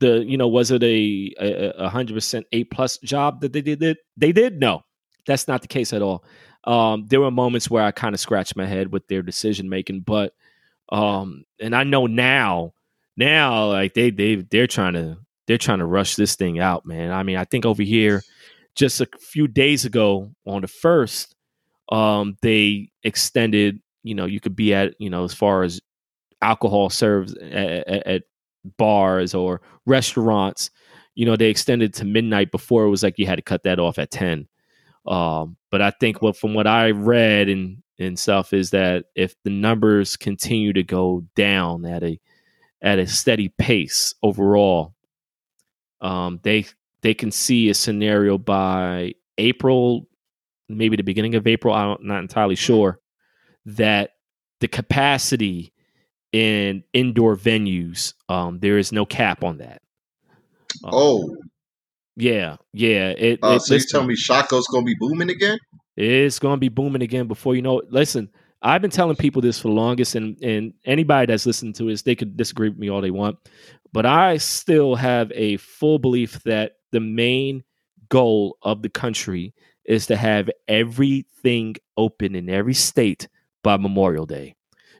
the, 0.00 0.24
you 0.24 0.36
know, 0.36 0.48
was 0.48 0.70
it 0.70 0.82
a 0.82 1.34
a 1.38 1.88
hundred 1.88 2.14
percent 2.14 2.46
A 2.52 2.64
plus 2.64 2.98
job 2.98 3.40
that 3.40 3.52
they 3.52 3.60
did? 3.60 3.82
It? 3.82 3.98
They 4.16 4.32
did. 4.32 4.60
No, 4.60 4.82
that's 5.26 5.48
not 5.48 5.62
the 5.62 5.68
case 5.68 5.92
at 5.92 6.02
all. 6.02 6.24
Um, 6.64 7.06
there 7.08 7.20
were 7.20 7.30
moments 7.30 7.70
where 7.70 7.82
I 7.82 7.90
kind 7.90 8.14
of 8.14 8.20
scratched 8.20 8.56
my 8.56 8.66
head 8.66 8.90
with 8.90 9.06
their 9.08 9.22
decision 9.22 9.68
making, 9.68 10.00
but 10.00 10.34
um, 10.90 11.44
and 11.60 11.74
I 11.74 11.84
know 11.84 12.06
now, 12.06 12.72
now 13.16 13.68
like 13.68 13.94
they 13.94 14.10
they 14.10 14.36
they're 14.36 14.66
trying 14.66 14.94
to 14.94 15.18
they're 15.46 15.58
trying 15.58 15.78
to 15.78 15.86
rush 15.86 16.16
this 16.16 16.36
thing 16.36 16.58
out, 16.58 16.86
man. 16.86 17.12
I 17.12 17.22
mean, 17.22 17.36
I 17.36 17.44
think 17.44 17.66
over 17.66 17.82
here, 17.82 18.22
just 18.74 19.00
a 19.00 19.08
few 19.20 19.46
days 19.46 19.84
ago 19.84 20.30
on 20.46 20.62
the 20.62 20.68
first, 20.68 21.34
um, 21.90 22.36
they 22.42 22.90
extended. 23.02 23.80
You 24.04 24.14
know, 24.14 24.26
you 24.26 24.38
could 24.38 24.54
be 24.54 24.72
at 24.72 24.94
you 25.00 25.10
know 25.10 25.24
as 25.24 25.34
far 25.34 25.64
as 25.64 25.80
alcohol 26.42 26.90
serves 26.90 27.34
at, 27.34 27.88
at, 27.88 28.06
at 28.06 28.22
bars 28.76 29.34
or 29.34 29.60
restaurants. 29.86 30.70
You 31.16 31.26
know, 31.26 31.36
they 31.36 31.48
extended 31.48 31.94
to 31.94 32.04
midnight 32.04 32.52
before 32.52 32.84
it 32.84 32.90
was 32.90 33.02
like 33.02 33.18
you 33.18 33.26
had 33.26 33.36
to 33.36 33.42
cut 33.42 33.64
that 33.64 33.80
off 33.80 33.98
at 33.98 34.10
ten. 34.10 34.46
Um, 35.06 35.56
but 35.70 35.82
I 35.82 35.90
think 35.90 36.22
what 36.22 36.36
from 36.36 36.54
what 36.54 36.66
I 36.66 36.90
read 36.92 37.48
and 37.48 37.82
and 37.98 38.18
stuff 38.18 38.52
is 38.52 38.70
that 38.70 39.06
if 39.14 39.34
the 39.44 39.50
numbers 39.50 40.16
continue 40.16 40.72
to 40.72 40.82
go 40.82 41.24
down 41.34 41.84
at 41.86 42.02
a 42.02 42.20
at 42.82 42.98
a 42.98 43.06
steady 43.06 43.48
pace 43.58 44.14
overall, 44.22 44.94
um, 46.00 46.40
they 46.42 46.66
they 47.02 47.14
can 47.14 47.30
see 47.30 47.68
a 47.70 47.74
scenario 47.74 48.38
by 48.38 49.14
April, 49.38 50.08
maybe 50.68 50.96
the 50.96 51.02
beginning 51.02 51.34
of 51.34 51.46
April. 51.46 51.74
I'm 51.74 51.98
not 52.00 52.20
entirely 52.20 52.56
sure 52.56 52.98
that 53.66 54.10
the 54.60 54.68
capacity 54.68 55.72
in 56.32 56.82
indoor 56.92 57.36
venues, 57.36 58.14
um, 58.28 58.58
there 58.60 58.78
is 58.78 58.92
no 58.92 59.06
cap 59.06 59.44
on 59.44 59.58
that. 59.58 59.82
Um, 60.82 60.90
Oh, 60.92 61.36
yeah, 62.16 62.56
yeah. 62.72 63.10
It, 63.10 63.40
uh, 63.42 63.54
it- 63.56 63.62
so 63.62 63.74
you 63.74 63.80
tell 63.80 64.04
me 64.04 64.16
Shaco's 64.16 64.66
gonna 64.66 64.84
be 64.84 64.96
booming 64.98 65.30
again? 65.30 65.58
it's 65.96 66.40
going 66.40 66.56
to 66.56 66.60
be 66.60 66.68
booming 66.68 67.02
again 67.02 67.28
before 67.28 67.54
you 67.54 67.62
know 67.62 67.78
it. 67.78 67.92
Listen, 67.92 68.28
I've 68.60 68.82
been 68.82 68.90
telling 68.90 69.14
people 69.14 69.40
this 69.40 69.60
for 69.60 69.68
the 69.68 69.74
longest, 69.74 70.16
and, 70.16 70.36
and 70.42 70.74
anybody 70.84 71.26
that's 71.26 71.46
listened 71.46 71.76
to 71.76 71.84
this, 71.88 72.02
they 72.02 72.16
could 72.16 72.36
disagree 72.36 72.68
with 72.68 72.78
me 72.78 72.90
all 72.90 73.00
they 73.00 73.12
want. 73.12 73.36
But 73.92 74.04
I 74.04 74.38
still 74.38 74.96
have 74.96 75.30
a 75.36 75.56
full 75.58 76.00
belief 76.00 76.42
that 76.44 76.72
the 76.90 76.98
main 76.98 77.62
goal 78.08 78.56
of 78.62 78.82
the 78.82 78.88
country 78.88 79.54
is 79.84 80.06
to 80.06 80.16
have 80.16 80.50
everything 80.66 81.76
open 81.96 82.34
in 82.34 82.50
every 82.50 82.74
state 82.74 83.28
by 83.64 83.76
Memorial 83.76 84.26
Day 84.26 84.54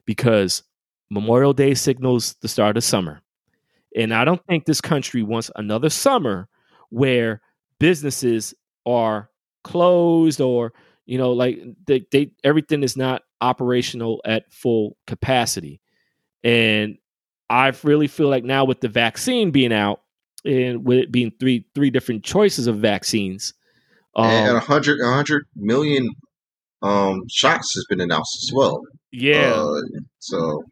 because 0.04 0.64
Memorial 1.10 1.52
Day 1.52 1.74
signals 1.74 2.34
the 2.40 2.48
start 2.48 2.76
of 2.76 2.82
summer. 2.82 3.20
And 3.96 4.12
I 4.12 4.24
don't 4.24 4.44
think 4.46 4.64
this 4.64 4.80
country 4.80 5.22
wants 5.22 5.52
another 5.54 5.88
summer 5.88 6.48
where 6.90 7.40
businesses 7.78 8.54
are 8.84 9.30
closed 9.62 10.40
or 10.40 10.72
you 11.06 11.18
know 11.18 11.32
like 11.32 11.58
they, 11.86 12.04
they 12.10 12.30
everything 12.42 12.82
is 12.82 12.96
not 12.96 13.22
operational 13.40 14.20
at 14.24 14.52
full 14.52 14.96
capacity 15.06 15.80
and 16.42 16.98
i 17.48 17.72
really 17.82 18.06
feel 18.06 18.28
like 18.28 18.44
now 18.44 18.64
with 18.64 18.80
the 18.80 18.88
vaccine 18.88 19.50
being 19.50 19.72
out 19.72 20.02
and 20.44 20.84
with 20.84 20.98
it 20.98 21.10
being 21.10 21.32
three 21.40 21.66
three 21.74 21.90
different 21.90 22.22
choices 22.22 22.66
of 22.66 22.76
vaccines 22.76 23.54
and 24.16 24.52
a 24.52 24.56
um, 24.56 24.60
hundred 24.60 25.00
a 25.00 25.10
hundred 25.10 25.44
million 25.56 26.08
um 26.84 27.22
shots 27.30 27.74
has 27.74 27.84
been 27.88 28.00
announced 28.00 28.36
as 28.44 28.50
well. 28.54 28.80
yeah 29.12 29.52
Uh, 29.54 29.80
so 30.18 30.62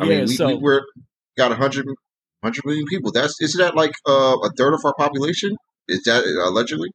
I 0.00 0.04
yeah 0.04 0.10
mean, 0.10 0.20
we, 0.26 0.34
so 0.34 0.46
we 0.48 0.54
we're 0.64 0.82
got 1.36 1.52
a 1.52 1.56
hundred 1.56 1.86
hundred 2.42 2.64
million 2.64 2.86
people. 2.88 3.12
That's 3.12 3.40
isn't 3.40 3.60
that 3.64 3.74
like 3.76 3.92
uh, 4.08 4.36
a 4.46 4.50
third 4.58 4.74
of 4.74 4.80
our 4.84 4.94
population? 4.98 5.50
Is 5.88 6.02
that 6.04 6.24
allegedly? 6.48 6.88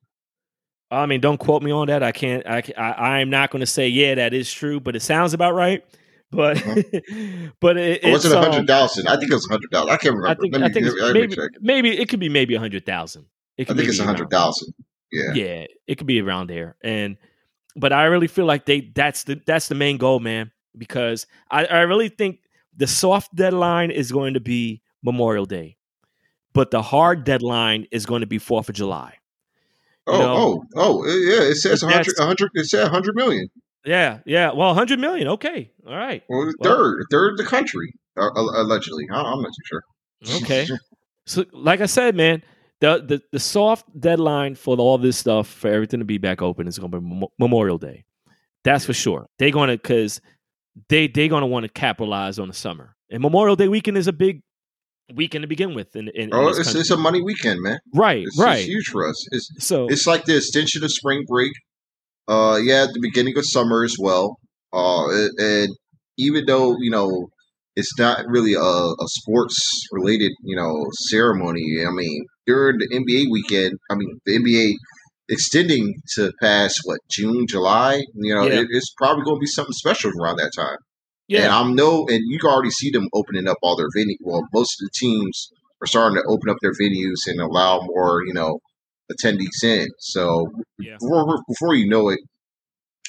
I 0.90 1.06
mean, 1.06 1.20
don't 1.20 1.38
quote 1.38 1.62
me 1.64 1.72
on 1.72 1.88
that. 1.88 2.02
I 2.04 2.12
can't. 2.12 2.46
I 2.48 2.64
I, 2.78 2.92
I 2.92 3.20
am 3.20 3.30
not 3.30 3.52
going 3.52 3.60
to 3.62 3.66
say 3.68 3.88
yeah 3.90 4.16
that 4.16 4.34
is 4.34 4.52
true, 4.52 4.80
but 4.80 4.96
it 4.96 5.02
sounds 5.02 5.34
about 5.34 5.54
right. 5.54 5.84
but 6.32 6.58
Uh-huh. 6.58 6.82
but 7.62 7.78
it, 7.78 8.04
was 8.12 8.26
it's 8.26 8.26
it 8.26 8.32
a 8.34 8.38
um, 8.38 8.52
hundred 8.52 8.68
thousand? 8.68 9.08
I 9.08 9.18
think 9.18 9.32
it 9.32 9.36
was 9.36 9.48
a 9.50 9.54
hundred 9.54 9.70
thousand. 9.72 9.90
I 9.90 9.98
can't 9.98 10.16
remember. 10.16 10.28
I 10.30 10.36
think 10.36 10.54
let 10.54 10.62
me, 10.62 10.68
I 10.68 10.72
think 10.72 10.86
me 10.86 11.14
maybe 11.14 11.36
check. 11.36 11.52
maybe 11.62 11.98
it 11.98 12.10
could 12.10 12.20
be 12.20 12.30
maybe 12.30 12.56
a 12.56 12.60
hundred 12.60 12.86
thousand. 12.86 13.26
I 13.60 13.64
think 13.64 13.90
it's 13.90 14.00
hundred 14.00 14.30
thousand. 14.30 14.74
Yeah. 15.12 15.34
Yeah, 15.34 15.66
it 15.88 15.98
could 15.98 16.08
be 16.08 16.22
around 16.22 16.48
there. 16.48 16.76
And 16.82 17.18
but 17.78 17.94
I 17.94 18.06
really 18.06 18.28
feel 18.28 18.46
like 18.46 18.66
they 18.66 18.92
that's 18.94 19.24
the 19.24 19.42
that's 19.46 19.68
the 19.68 19.76
main 19.76 19.98
goal, 19.98 20.20
man. 20.20 20.52
Because 20.78 21.26
I, 21.50 21.66
I 21.66 21.80
really 21.82 22.10
think 22.10 22.40
the 22.76 22.88
soft 22.88 23.34
deadline 23.36 23.90
is 23.92 24.12
going 24.12 24.34
to 24.36 24.40
be 24.40 24.82
Memorial 25.04 25.46
Day, 25.46 25.78
but 26.54 26.72
the 26.72 26.82
hard 26.82 27.24
deadline 27.24 27.88
is 27.92 28.06
going 28.06 28.22
to 28.22 28.28
be 28.28 28.38
Fourth 28.38 28.70
of 28.70 28.76
July. 28.76 29.14
You 30.08 30.14
Oh, 30.14 30.20
know, 30.20 30.64
oh, 30.76 31.04
oh, 31.04 31.06
yeah. 31.08 31.42
It 31.50 31.56
says 31.56 31.82
hundred. 31.82 32.14
hundred. 32.18 32.52
It 32.54 32.66
said 32.68 32.88
hundred 32.90 33.16
million. 33.16 33.50
Yeah, 33.86 34.20
yeah. 34.26 34.52
Well, 34.54 34.74
hundred 34.74 35.00
million. 35.00 35.28
Okay, 35.30 35.72
all 35.88 35.96
right. 35.96 36.24
Well, 36.30 36.46
the 36.46 36.56
Well- 36.60 36.76
third, 36.78 37.06
third 37.12 37.38
the 37.38 37.44
country, 37.44 37.94
uh, 38.18 38.30
allegedly. 38.36 39.06
I'm 39.12 39.42
not 39.42 39.52
too 39.52 39.64
sure. 39.66 39.84
Okay. 40.44 40.68
So, 41.30 41.44
like 41.52 41.82
I 41.82 41.88
said, 41.88 42.16
man, 42.16 42.42
the 42.82 43.04
the, 43.06 43.22
the 43.32 43.40
soft 43.40 43.86
deadline 44.00 44.56
for 44.56 44.78
all 44.78 44.98
this 44.98 45.18
stuff 45.18 45.48
for 45.48 45.70
everything 45.70 46.00
to 46.00 46.06
be 46.06 46.18
back 46.18 46.42
open 46.42 46.68
is 46.68 46.78
going 46.80 46.92
to 46.92 47.00
be 47.00 47.28
Memorial 47.40 47.78
Day. 47.78 48.06
That's 48.64 48.86
for 48.86 48.94
sure. 48.94 49.28
They're 49.40 49.52
going 49.52 49.70
to 49.70 49.78
because 49.78 50.22
they 50.90 51.08
they're 51.08 51.28
going 51.30 51.42
to 51.42 51.48
want 51.48 51.64
to 51.64 51.70
capitalize 51.70 52.38
on 52.40 52.48
the 52.48 52.54
summer, 52.54 52.96
and 53.10 53.22
Memorial 53.22 53.56
Day 53.56 53.68
weekend 53.68 53.98
is 53.98 54.08
a 54.08 54.14
big 54.14 54.42
weekend 55.16 55.44
to 55.44 55.48
begin 55.48 55.74
with. 55.74 55.96
In, 55.96 56.10
in, 56.10 56.24
in 56.24 56.34
Oh, 56.34 56.48
this 56.50 56.60
it's, 56.68 56.76
it's 56.76 56.90
a 56.92 56.98
money 56.98 57.22
weekend, 57.22 57.62
man. 57.62 57.80
right, 57.96 58.24
It's, 58.26 58.38
right. 58.38 58.60
it's 58.60 58.68
huge 58.68 58.88
for 58.88 59.08
us. 59.08 59.16
It's 59.32 59.50
so 59.66 59.88
it's 59.88 60.06
like 60.06 60.26
the 60.26 60.36
extension 60.36 60.84
of 60.84 60.92
spring 60.92 61.24
break. 61.28 61.52
Uh, 62.28 62.60
yeah, 62.62 62.84
at 62.84 62.94
the 62.94 63.00
beginning 63.02 63.38
of 63.38 63.46
summer 63.46 63.84
as 63.86 63.96
well. 63.98 64.38
Uh, 64.74 65.08
and 65.38 65.70
even 66.18 66.46
though 66.46 66.76
you 66.80 66.92
know 66.92 67.30
it's 67.80 67.98
not 67.98 68.26
really 68.28 68.54
a, 68.56 68.60
a 69.06 69.08
sports 69.20 69.56
related 69.92 70.32
you 70.44 70.56
know 70.56 70.74
ceremony. 71.10 71.64
I 71.88 71.92
mean, 71.92 72.26
during 72.46 72.78
the 72.80 72.88
NBA 73.02 73.32
weekend, 73.32 73.74
I 73.92 73.96
mean 73.96 74.20
the 74.26 74.34
NBA 74.40 74.74
extending 75.30 75.94
to 76.16 76.32
past 76.42 76.80
what 76.86 77.00
June, 77.10 77.46
July. 77.48 78.02
You 78.16 78.34
know, 78.36 78.46
Yeah. 78.48 78.62
it, 78.62 78.68
it's 78.72 78.92
probably 78.98 79.24
going 79.24 79.38
to 79.38 79.42
be 79.48 79.48
something 79.58 79.74
special 79.74 80.12
around 80.20 80.38
that 80.38 80.52
time. 80.56 80.78
And 81.30 81.44
yeah, 81.44 81.60
I'm 81.60 81.76
no, 81.76 82.08
and 82.08 82.22
you 82.32 82.40
can 82.40 82.50
already 82.50 82.72
see 82.72 82.90
them 82.90 83.08
opening 83.14 83.48
up 83.48 83.58
all 83.62 83.76
their 83.76 83.90
venue. 83.96 84.16
Well, 84.22 84.42
most 84.54 84.72
of 84.82 84.86
the 84.88 84.92
teams 84.98 85.50
are 85.82 85.88
starting 85.88 86.18
to 86.18 86.24
open 86.28 86.50
up 86.50 86.58
their 86.62 86.72
venues 86.72 87.28
and 87.28 87.40
allow 87.42 87.82
more, 87.82 88.22
you 88.26 88.34
know, 88.34 88.60
attendees 89.12 89.62
in. 89.64 89.88
So 90.00 90.50
Yeah. 90.80 90.96
before 91.00 91.38
before 91.48 91.76
you 91.76 91.88
know 91.90 92.10
it, 92.10 92.20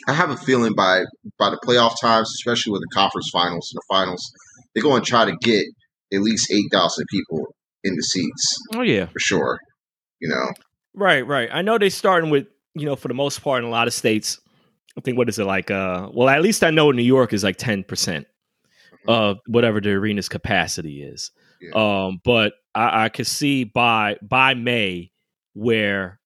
I 0.08 0.12
have 0.12 0.30
a 0.30 0.36
feeling 0.36 0.74
by 0.74 1.04
by 1.38 1.50
the 1.50 1.60
playoff 1.64 1.94
times, 2.00 2.28
especially 2.40 2.72
with 2.72 2.82
the 2.82 2.94
conference 2.94 3.30
finals 3.32 3.70
and 3.72 3.78
the 3.78 3.86
finals, 3.94 4.32
they're 4.74 4.82
going 4.82 5.02
to 5.02 5.08
try 5.08 5.24
to 5.24 5.36
get 5.40 5.64
at 6.12 6.20
least 6.20 6.50
eight 6.52 6.66
thousand 6.72 7.04
people 7.10 7.54
in 7.84 7.94
the 7.94 8.02
seats 8.02 8.56
oh 8.74 8.82
yeah, 8.82 9.06
for 9.06 9.18
sure. 9.20 9.58
You 10.20 10.28
know, 10.28 10.52
right, 10.94 11.26
right. 11.26 11.48
I 11.52 11.62
know 11.62 11.78
they're 11.78 11.90
starting 11.90 12.30
with 12.30 12.46
you 12.74 12.86
know 12.86 12.96
for 12.96 13.08
the 13.08 13.14
most 13.14 13.42
part 13.42 13.62
in 13.62 13.68
a 13.68 13.72
lot 13.72 13.86
of 13.86 13.94
states. 13.94 14.40
I 14.96 15.00
think 15.00 15.16
what 15.16 15.28
is 15.28 15.38
it 15.38 15.44
like? 15.44 15.70
Uh, 15.70 16.08
well, 16.12 16.28
at 16.28 16.42
least 16.42 16.64
I 16.64 16.70
know 16.70 16.90
New 16.90 17.02
York 17.02 17.32
is 17.32 17.44
like 17.44 17.56
ten 17.56 17.84
percent 17.84 18.26
of 19.06 19.38
whatever 19.46 19.80
the 19.80 19.90
arena's 19.90 20.28
capacity 20.28 21.02
is. 21.02 21.30
Yeah. 21.60 21.70
Um, 22.06 22.20
but 22.24 22.52
I, 22.74 23.04
I 23.04 23.08
could 23.08 23.26
see 23.26 23.64
by 23.64 24.16
by 24.22 24.54
May 24.54 25.10
where 25.54 26.20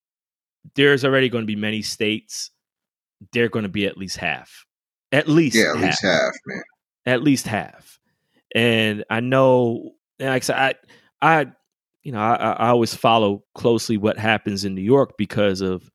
there's 0.74 1.04
already 1.04 1.28
going 1.28 1.42
to 1.42 1.46
be 1.46 1.56
many 1.56 1.82
states. 1.82 2.50
They're 3.32 3.48
going 3.48 3.64
to 3.64 3.68
be 3.68 3.86
at 3.86 3.96
least 3.96 4.16
half, 4.16 4.50
at 5.12 5.28
least 5.28 5.56
yeah, 5.56 5.70
at 5.70 5.76
half, 5.76 5.84
least 5.84 6.02
half, 6.02 6.32
man. 6.46 6.62
at 7.06 7.22
least 7.22 7.46
half. 7.46 7.98
And 8.54 9.04
I 9.10 9.20
know, 9.20 9.92
like 10.20 10.30
I 10.30 10.38
said, 10.40 10.56
I, 10.56 10.74
I, 11.22 11.46
you 12.02 12.12
know, 12.12 12.18
I, 12.20 12.34
I 12.52 12.68
always 12.68 12.94
follow 12.94 13.44
closely 13.54 13.96
what 13.96 14.18
happens 14.18 14.64
in 14.64 14.74
New 14.74 14.82
York 14.82 15.16
because 15.16 15.60
of, 15.60 15.90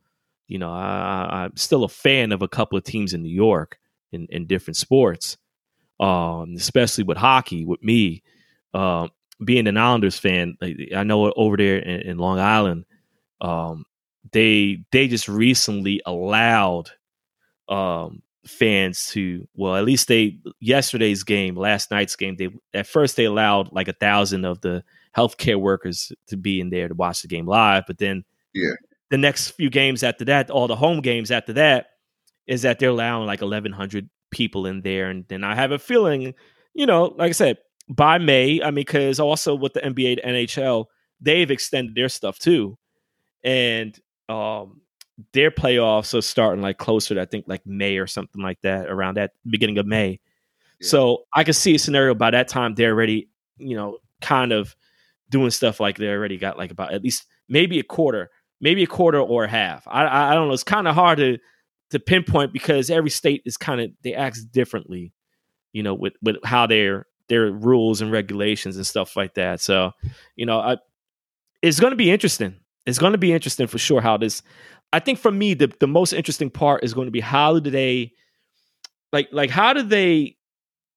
you 0.47 0.57
know, 0.59 0.71
I, 0.71 1.27
I- 1.29 1.43
I'm 1.45 1.55
still 1.57 1.83
a 1.83 1.89
fan 1.89 2.31
of 2.31 2.41
a 2.41 2.47
couple 2.47 2.77
of 2.77 2.83
teams 2.83 3.13
in 3.13 3.23
New 3.23 3.33
York 3.33 3.77
in, 4.11 4.27
in 4.29 4.47
different 4.47 4.77
sports, 4.77 5.37
um, 5.99 6.53
especially 6.57 7.03
with 7.03 7.17
hockey. 7.17 7.65
With 7.65 7.83
me, 7.83 8.23
um, 8.73 9.09
being 9.43 9.67
an 9.67 9.77
Islanders 9.77 10.19
fan, 10.19 10.57
I 10.61 11.03
know 11.03 11.31
over 11.33 11.57
there 11.57 11.77
in, 11.79 12.01
in 12.01 12.17
Long 12.17 12.39
Island, 12.39 12.85
um, 13.41 13.85
they 14.31 14.83
they 14.91 15.07
just 15.07 15.27
recently 15.27 16.01
allowed 16.05 16.91
um, 17.69 18.21
fans 18.47 19.07
to 19.07 19.47
well 19.55 19.75
at 19.75 19.83
least 19.85 20.07
they 20.07 20.39
yesterday's 20.59 21.23
game 21.23 21.55
last 21.55 21.91
night's 21.91 22.15
game 22.15 22.35
they 22.37 22.49
at 22.73 22.87
first 22.87 23.15
they 23.15 23.25
allowed 23.25 23.71
like 23.71 23.87
a 23.87 23.93
thousand 23.93 24.45
of 24.45 24.59
the 24.61 24.83
healthcare 25.15 25.59
workers 25.59 26.11
to 26.27 26.37
be 26.37 26.59
in 26.59 26.69
there 26.69 26.87
to 26.87 26.93
watch 26.95 27.21
the 27.21 27.27
game 27.27 27.45
live 27.45 27.83
but 27.87 27.97
then 27.97 28.23
Yeah. 28.53 28.71
the 29.09 29.17
next 29.17 29.51
few 29.51 29.69
games 29.69 30.03
after 30.03 30.25
that 30.25 30.49
all 30.49 30.67
the 30.67 30.75
home 30.75 31.01
games 31.01 31.31
after 31.31 31.53
that 31.53 31.87
is 32.47 32.61
that 32.61 32.79
they're 32.79 32.89
allowing 32.89 33.27
like 33.27 33.41
1100 33.41 34.09
people 34.31 34.65
in 34.65 34.81
there 34.81 35.09
and 35.09 35.25
then 35.27 35.43
i 35.43 35.55
have 35.55 35.71
a 35.71 35.79
feeling 35.79 36.33
you 36.73 36.85
know 36.85 37.13
like 37.17 37.29
i 37.29 37.31
said 37.33 37.57
by 37.89 38.17
may 38.17 38.61
i 38.61 38.65
mean 38.65 38.75
because 38.75 39.19
also 39.19 39.55
with 39.55 39.73
the 39.73 39.79
nba 39.81 40.19
and 40.23 40.35
nhl 40.35 40.85
they've 41.21 41.51
extended 41.51 41.95
their 41.95 42.09
stuff 42.09 42.37
too 42.39 42.77
and 43.43 43.99
um 44.29 44.81
their 45.33 45.51
playoffs 45.51 46.17
are 46.17 46.21
starting 46.21 46.62
like 46.62 46.77
closer 46.77 47.15
to 47.15 47.21
I 47.21 47.25
think 47.25 47.45
like 47.47 47.65
May 47.65 47.97
or 47.97 48.07
something 48.07 48.41
like 48.41 48.62
that, 48.62 48.88
around 48.88 49.17
that 49.17 49.31
beginning 49.50 49.77
of 49.77 49.86
May. 49.86 50.19
Yeah. 50.79 50.88
So 50.88 51.24
I 51.33 51.43
could 51.43 51.55
see 51.55 51.75
a 51.75 51.79
scenario 51.79 52.13
by 52.13 52.31
that 52.31 52.47
time 52.47 52.75
they're 52.75 52.91
already, 52.91 53.29
you 53.57 53.75
know, 53.75 53.97
kind 54.21 54.51
of 54.51 54.75
doing 55.29 55.50
stuff 55.50 55.79
like 55.79 55.97
they 55.97 56.07
already 56.09 56.38
got 56.38 56.57
like 56.57 56.71
about 56.71 56.93
at 56.93 57.03
least 57.03 57.25
maybe 57.50 57.79
a 57.79 57.83
quarter, 57.83 58.29
maybe 58.62 58.83
a 58.83 58.88
quarter 58.88 59.19
or 59.19 59.45
a 59.45 59.50
half. 59.50 59.88
I 59.88 60.05
I, 60.05 60.31
I 60.31 60.33
don't 60.36 60.47
know. 60.47 60.53
It's 60.53 60.63
kind 60.63 60.88
of 60.88 60.95
hard 60.95 61.17
to 61.17 61.38
to 61.91 62.00
pinpoint 62.00 62.53
because 62.53 62.89
every 62.89 63.09
state 63.09 63.41
is 63.45 63.57
kind 63.57 63.81
of 63.81 63.91
they 64.03 64.13
act 64.13 64.51
differently, 64.51 65.13
you 65.74 65.83
know, 65.83 65.93
with 65.93 66.13
with 66.21 66.38
how 66.43 66.67
their 66.67 67.07
their 67.29 67.51
rules 67.51 68.01
and 68.01 68.12
regulations 68.12 68.77
and 68.77 68.86
stuff 68.86 69.15
like 69.15 69.33
that. 69.36 69.62
So, 69.62 69.91
you 70.36 70.45
know, 70.45 70.59
I 70.59 70.77
it's 71.62 71.79
going 71.79 71.91
to 71.91 71.97
be 71.97 72.12
interesting. 72.12 72.55
It's 72.86 73.00
going 73.00 73.12
to 73.12 73.17
be 73.17 73.33
interesting 73.33 73.67
for 73.67 73.77
sure 73.77 74.01
how 74.01 74.17
this. 74.17 74.41
I 74.94 75.00
think 75.00 75.20
for 75.20 75.32
me, 75.32 75.53
the 75.53 75.72
the 75.79 75.88
most 75.88 76.13
interesting 76.13 76.50
part 76.50 76.84
is 76.84 76.94
going 76.94 77.08
to 77.08 77.12
be 77.12 77.20
how 77.20 77.60
do 77.60 77.70
they, 77.70 78.13
like 79.12 79.27
like 79.32 79.50
how 79.50 79.74
do 79.74 79.84
they, 79.84 80.38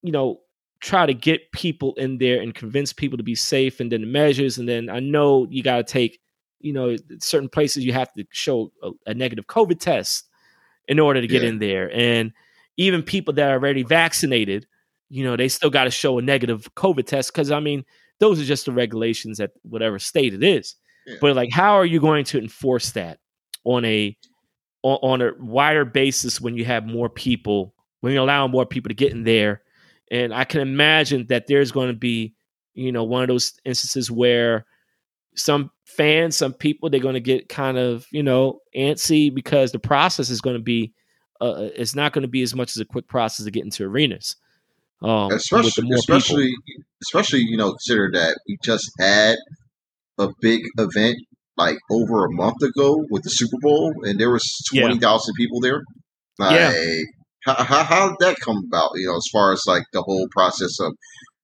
you 0.03 0.13
know, 0.13 0.41
try 0.81 1.07
to 1.07 1.15
get 1.15 1.53
people 1.53 1.95
in 1.97 2.19
there 2.19 2.41
and 2.41 2.55
convince 2.55 2.93
people 2.93 3.19
to 3.19 3.25
be 3.25 3.35
safe, 3.35 3.81
and 3.81 3.91
then 3.91 4.01
the 4.03 4.07
measures, 4.07 4.59
and 4.59 4.69
then 4.69 4.89
I 4.89 5.01
know 5.01 5.47
you 5.51 5.63
got 5.63 5.77
to 5.79 5.85
take, 5.85 6.21
you 6.61 6.73
know, 6.73 6.97
certain 7.19 7.49
places 7.49 7.85
you 7.85 7.93
have 7.93 8.13
to 8.15 8.25
show 8.31 8.73
a, 8.83 8.91
a 9.07 9.15
negative 9.15 9.47
COVID 9.47 9.81
test 9.81 10.25
in 10.89 10.99
order 10.99 11.21
to 11.21 11.27
get 11.27 11.43
Yeah. 11.43 11.49
in 11.51 11.59
there, 11.59 11.91
and 11.93 12.33
even 12.77 13.03
people 13.03 13.35
that 13.35 13.51
are 13.51 13.55
already 13.55 13.83
vaccinated, 13.83 14.67
you 15.11 15.25
know, 15.25 15.37
they 15.37 15.49
still 15.49 15.71
got 15.71 15.85
to 15.85 15.91
show 15.91 16.19
a 16.19 16.23
negative 16.23 16.73
COVID 16.77 17.07
test 17.07 17.33
because 17.33 17.51
I 17.51 17.61
mean 17.61 17.85
those 18.21 18.41
are 18.41 18.45
just 18.45 18.67
the 18.67 18.73
regulations 18.73 19.41
at 19.41 19.51
whatever 19.63 19.99
state 19.99 20.33
it 20.35 20.43
is. 20.45 20.77
Yeah. 21.07 21.17
But 21.21 21.35
like, 21.37 21.51
how 21.51 21.73
are 21.75 21.87
you 21.87 22.01
going 22.01 22.25
to 22.27 22.39
enforce 22.39 22.93
that 22.93 23.19
on 23.65 23.85
a 23.85 24.17
on, 24.83 24.99
on 25.03 25.23
a 25.23 25.33
wider 25.39 25.85
basis 25.85 26.41
when 26.41 26.57
you 26.57 26.65
have 26.65 26.87
more 26.87 27.09
people 27.09 27.75
when 28.01 28.15
you 28.15 28.21
allow 28.21 28.47
more 28.47 28.67
people 28.67 28.89
to 28.89 28.95
get 28.95 29.13
in 29.13 29.25
there? 29.25 29.63
And 30.11 30.35
I 30.35 30.45
can 30.45 30.61
imagine 30.61 31.27
that 31.29 31.47
there's 31.47 31.71
going 31.71 31.89
to 31.89 31.97
be, 31.97 32.35
you 32.75 32.91
know, 32.91 33.05
one 33.05 33.23
of 33.23 33.29
those 33.29 33.55
instances 33.65 34.11
where 34.11 34.67
some 35.37 35.71
fans, 35.85 36.37
some 36.37 36.53
people, 36.53 36.91
they're 36.91 37.01
going 37.01 37.15
to 37.15 37.21
get 37.21 37.49
kind 37.49 37.79
of, 37.79 38.07
you 38.11 38.23
know, 38.23 38.61
antsy 38.77 39.33
because 39.33 39.71
the 39.71 39.79
process 39.79 40.31
is 40.31 40.41
going 40.41 40.57
to 40.57 40.63
be, 40.63 40.93
uh, 41.41 41.69
it's 41.75 41.95
not 41.95 42.13
going 42.13 42.23
to 42.23 42.29
be 42.29 42.43
as 42.43 42.55
much 42.55 42.71
as 42.71 42.81
a 42.81 42.85
quick 42.85 43.07
process 43.07 43.45
to 43.45 43.51
get 43.51 43.65
into 43.65 43.85
arenas. 43.85 44.37
Um, 45.03 45.31
especially 45.33 45.71
people. 45.71 45.95
especially 45.95 46.53
especially 47.03 47.41
you 47.41 47.57
know 47.57 47.71
consider 47.71 48.11
that 48.13 48.37
we 48.47 48.59
just 48.63 48.91
had 48.99 49.39
a 50.19 50.29
big 50.43 50.61
event 50.77 51.17
like 51.65 51.79
over 51.91 52.25
a 52.25 52.33
month 52.33 52.63
ago 52.63 52.89
with 53.11 53.23
the 53.23 53.31
Super 53.31 53.59
Bowl 53.61 53.93
and 54.05 54.19
there 54.19 54.31
was 54.31 54.45
Yeah. 54.73 54.83
twenty 54.83 54.99
thousand 54.99 55.35
people 55.37 55.61
there. 55.61 55.81
Like, 56.39 56.59
Yeah. 56.59 56.73
how, 57.47 57.55
how 57.71 57.83
how 57.85 58.03
did 58.09 58.17
that 58.21 58.37
come 58.41 58.59
about? 58.69 58.91
You 58.97 59.07
know, 59.09 59.17
as 59.17 59.29
far 59.33 59.53
as 59.53 59.63
like 59.67 59.85
the 59.93 60.03
whole 60.03 60.27
process 60.39 60.75
of 60.81 60.93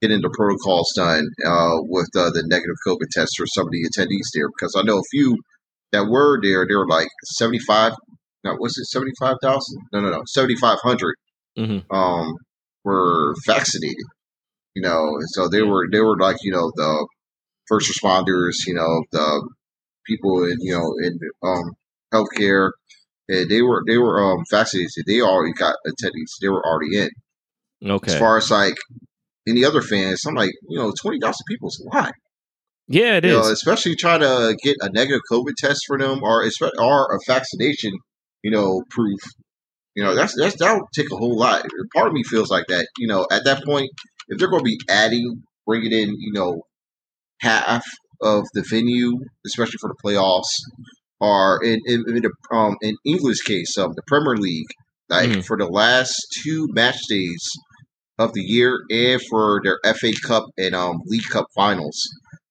getting 0.02 0.20
the 0.22 0.32
protocols 0.36 0.92
done 0.96 1.24
uh, 1.52 1.76
with 1.94 2.08
uh, 2.16 2.30
the 2.36 2.44
negative 2.46 2.76
COVID 2.86 3.08
test 3.12 3.32
for 3.38 3.46
some 3.46 3.66
of 3.66 3.72
the 3.72 3.84
attendees 3.88 4.28
there, 4.34 4.48
because 4.48 4.74
I 4.76 4.82
know 4.82 4.98
a 4.98 5.10
few 5.10 5.36
that 5.92 6.06
were 6.08 6.38
there. 6.42 6.66
They 6.68 6.74
were 6.74 6.88
like 6.88 7.08
seventy 7.24 7.58
five. 7.60 7.92
No, 8.44 8.54
was 8.60 8.76
it 8.78 8.86
seventy 8.86 9.12
five 9.18 9.36
thousand? 9.42 9.78
No, 9.92 10.00
no, 10.00 10.10
no, 10.10 10.22
seventy 10.26 10.56
five 10.56 10.78
hundred 10.82 11.14
Mhm. 11.58 11.84
um, 11.90 12.34
were 12.84 13.34
vaccinated. 13.46 14.06
You 14.74 14.82
know, 14.82 15.00
and 15.20 15.28
so 15.36 15.48
they 15.48 15.62
were 15.62 15.84
they 15.90 16.00
were 16.00 16.18
like 16.18 16.36
you 16.42 16.52
know 16.52 16.70
the 16.76 17.06
first 17.68 17.90
responders, 17.90 18.56
you 18.66 18.74
know 18.74 19.02
the 19.12 19.26
people 20.06 20.44
in 20.44 20.56
you 20.60 20.72
know 20.72 20.94
in 21.02 21.18
um, 21.42 21.72
healthcare. 22.12 22.70
And 23.28 23.50
they 23.50 23.60
were 23.60 23.82
they 23.88 23.98
were 23.98 24.22
um, 24.22 24.44
vaccinated. 24.50 25.04
They 25.04 25.20
already 25.20 25.52
got 25.52 25.74
attendees. 25.84 26.38
They 26.40 26.48
were 26.48 26.64
already 26.64 26.96
in. 26.96 27.10
Okay. 27.84 28.12
As 28.12 28.18
far 28.20 28.36
as 28.36 28.52
like 28.52 28.76
any 29.48 29.64
other 29.64 29.82
fans, 29.82 30.22
I'm 30.26 30.34
like, 30.34 30.52
you 30.68 30.78
know, 30.78 30.92
twenty 30.92 31.18
thousand 31.20 31.44
people 31.48 31.68
is 31.68 31.84
a 31.84 31.96
lot. 31.96 32.12
yeah, 32.86 33.16
it 33.16 33.24
you 33.24 33.30
is. 33.30 33.46
know, 33.46 33.52
especially 33.52 33.96
trying 33.96 34.20
to 34.20 34.56
get 34.62 34.76
a 34.80 34.90
negative 34.90 35.22
COVID 35.30 35.54
test 35.58 35.80
for 35.88 35.98
them 35.98 36.20
or 36.22 36.48
or 36.78 37.16
a 37.16 37.18
vaccination, 37.26 37.92
you 38.44 38.52
know, 38.52 38.82
proof. 38.90 39.18
You 39.96 40.04
know, 40.04 40.14
that's 40.14 40.36
that's 40.38 40.56
that 40.58 40.74
would 40.74 40.84
take 40.94 41.10
a 41.10 41.16
whole 41.16 41.36
lot. 41.36 41.66
Part 41.94 42.06
of 42.06 42.12
me 42.12 42.22
feels 42.22 42.50
like 42.50 42.66
that. 42.68 42.86
You 42.96 43.08
know, 43.08 43.26
at 43.32 43.44
that 43.44 43.64
point, 43.64 43.90
if 44.28 44.38
they're 44.38 44.50
going 44.50 44.60
to 44.60 44.64
be 44.64 44.78
adding, 44.88 45.42
bringing 45.66 45.90
in, 45.90 46.10
you 46.18 46.32
know, 46.32 46.62
half 47.40 47.84
of 48.20 48.44
the 48.54 48.64
venue, 48.68 49.18
especially 49.46 49.78
for 49.80 49.90
the 49.90 50.00
playoffs, 50.04 50.52
are 51.20 51.62
in 51.62 51.80
in, 51.86 52.04
in, 52.08 52.22
the, 52.22 52.30
um, 52.56 52.76
in 52.82 52.94
English 53.04 53.40
case, 53.42 53.76
um, 53.78 53.92
the 53.96 54.02
Premier 54.06 54.36
League, 54.36 54.68
like 55.08 55.30
Mhm. 55.30 55.44
for 55.44 55.56
the 55.56 55.66
last 55.66 56.14
two 56.42 56.68
match 56.72 56.98
days 57.08 57.42
of 58.18 58.32
the 58.32 58.42
year 58.42 58.78
and 58.90 59.20
for 59.30 59.60
their 59.64 59.78
FA 59.94 60.12
Cup 60.22 60.44
and 60.58 60.74
um, 60.74 60.96
League 61.06 61.28
Cup 61.30 61.46
finals, 61.54 61.98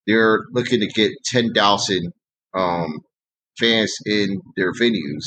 they're 0.07 0.39
looking 0.51 0.79
to 0.79 0.87
get 0.87 1.11
ten 1.25 1.53
thousand 1.53 2.11
um, 2.53 2.99
fans 3.59 3.93
in 4.05 4.39
their 4.57 4.71
venues 4.73 5.25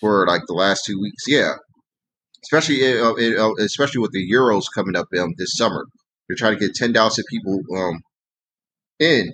for 0.00 0.26
like 0.26 0.42
the 0.46 0.54
last 0.54 0.82
two 0.86 0.98
weeks. 1.00 1.24
Yeah, 1.26 1.54
especially 2.44 2.80
uh, 2.98 3.12
uh, 3.12 3.48
uh, 3.50 3.54
especially 3.60 4.00
with 4.00 4.12
the 4.12 4.30
Euros 4.30 4.64
coming 4.74 4.96
up 4.96 5.06
um, 5.18 5.30
this 5.38 5.52
summer, 5.56 5.84
they're 6.28 6.36
trying 6.36 6.54
to 6.58 6.60
get 6.66 6.74
ten 6.74 6.92
thousand 6.92 7.24
people 7.30 7.58
um, 7.76 8.00
in 8.98 9.32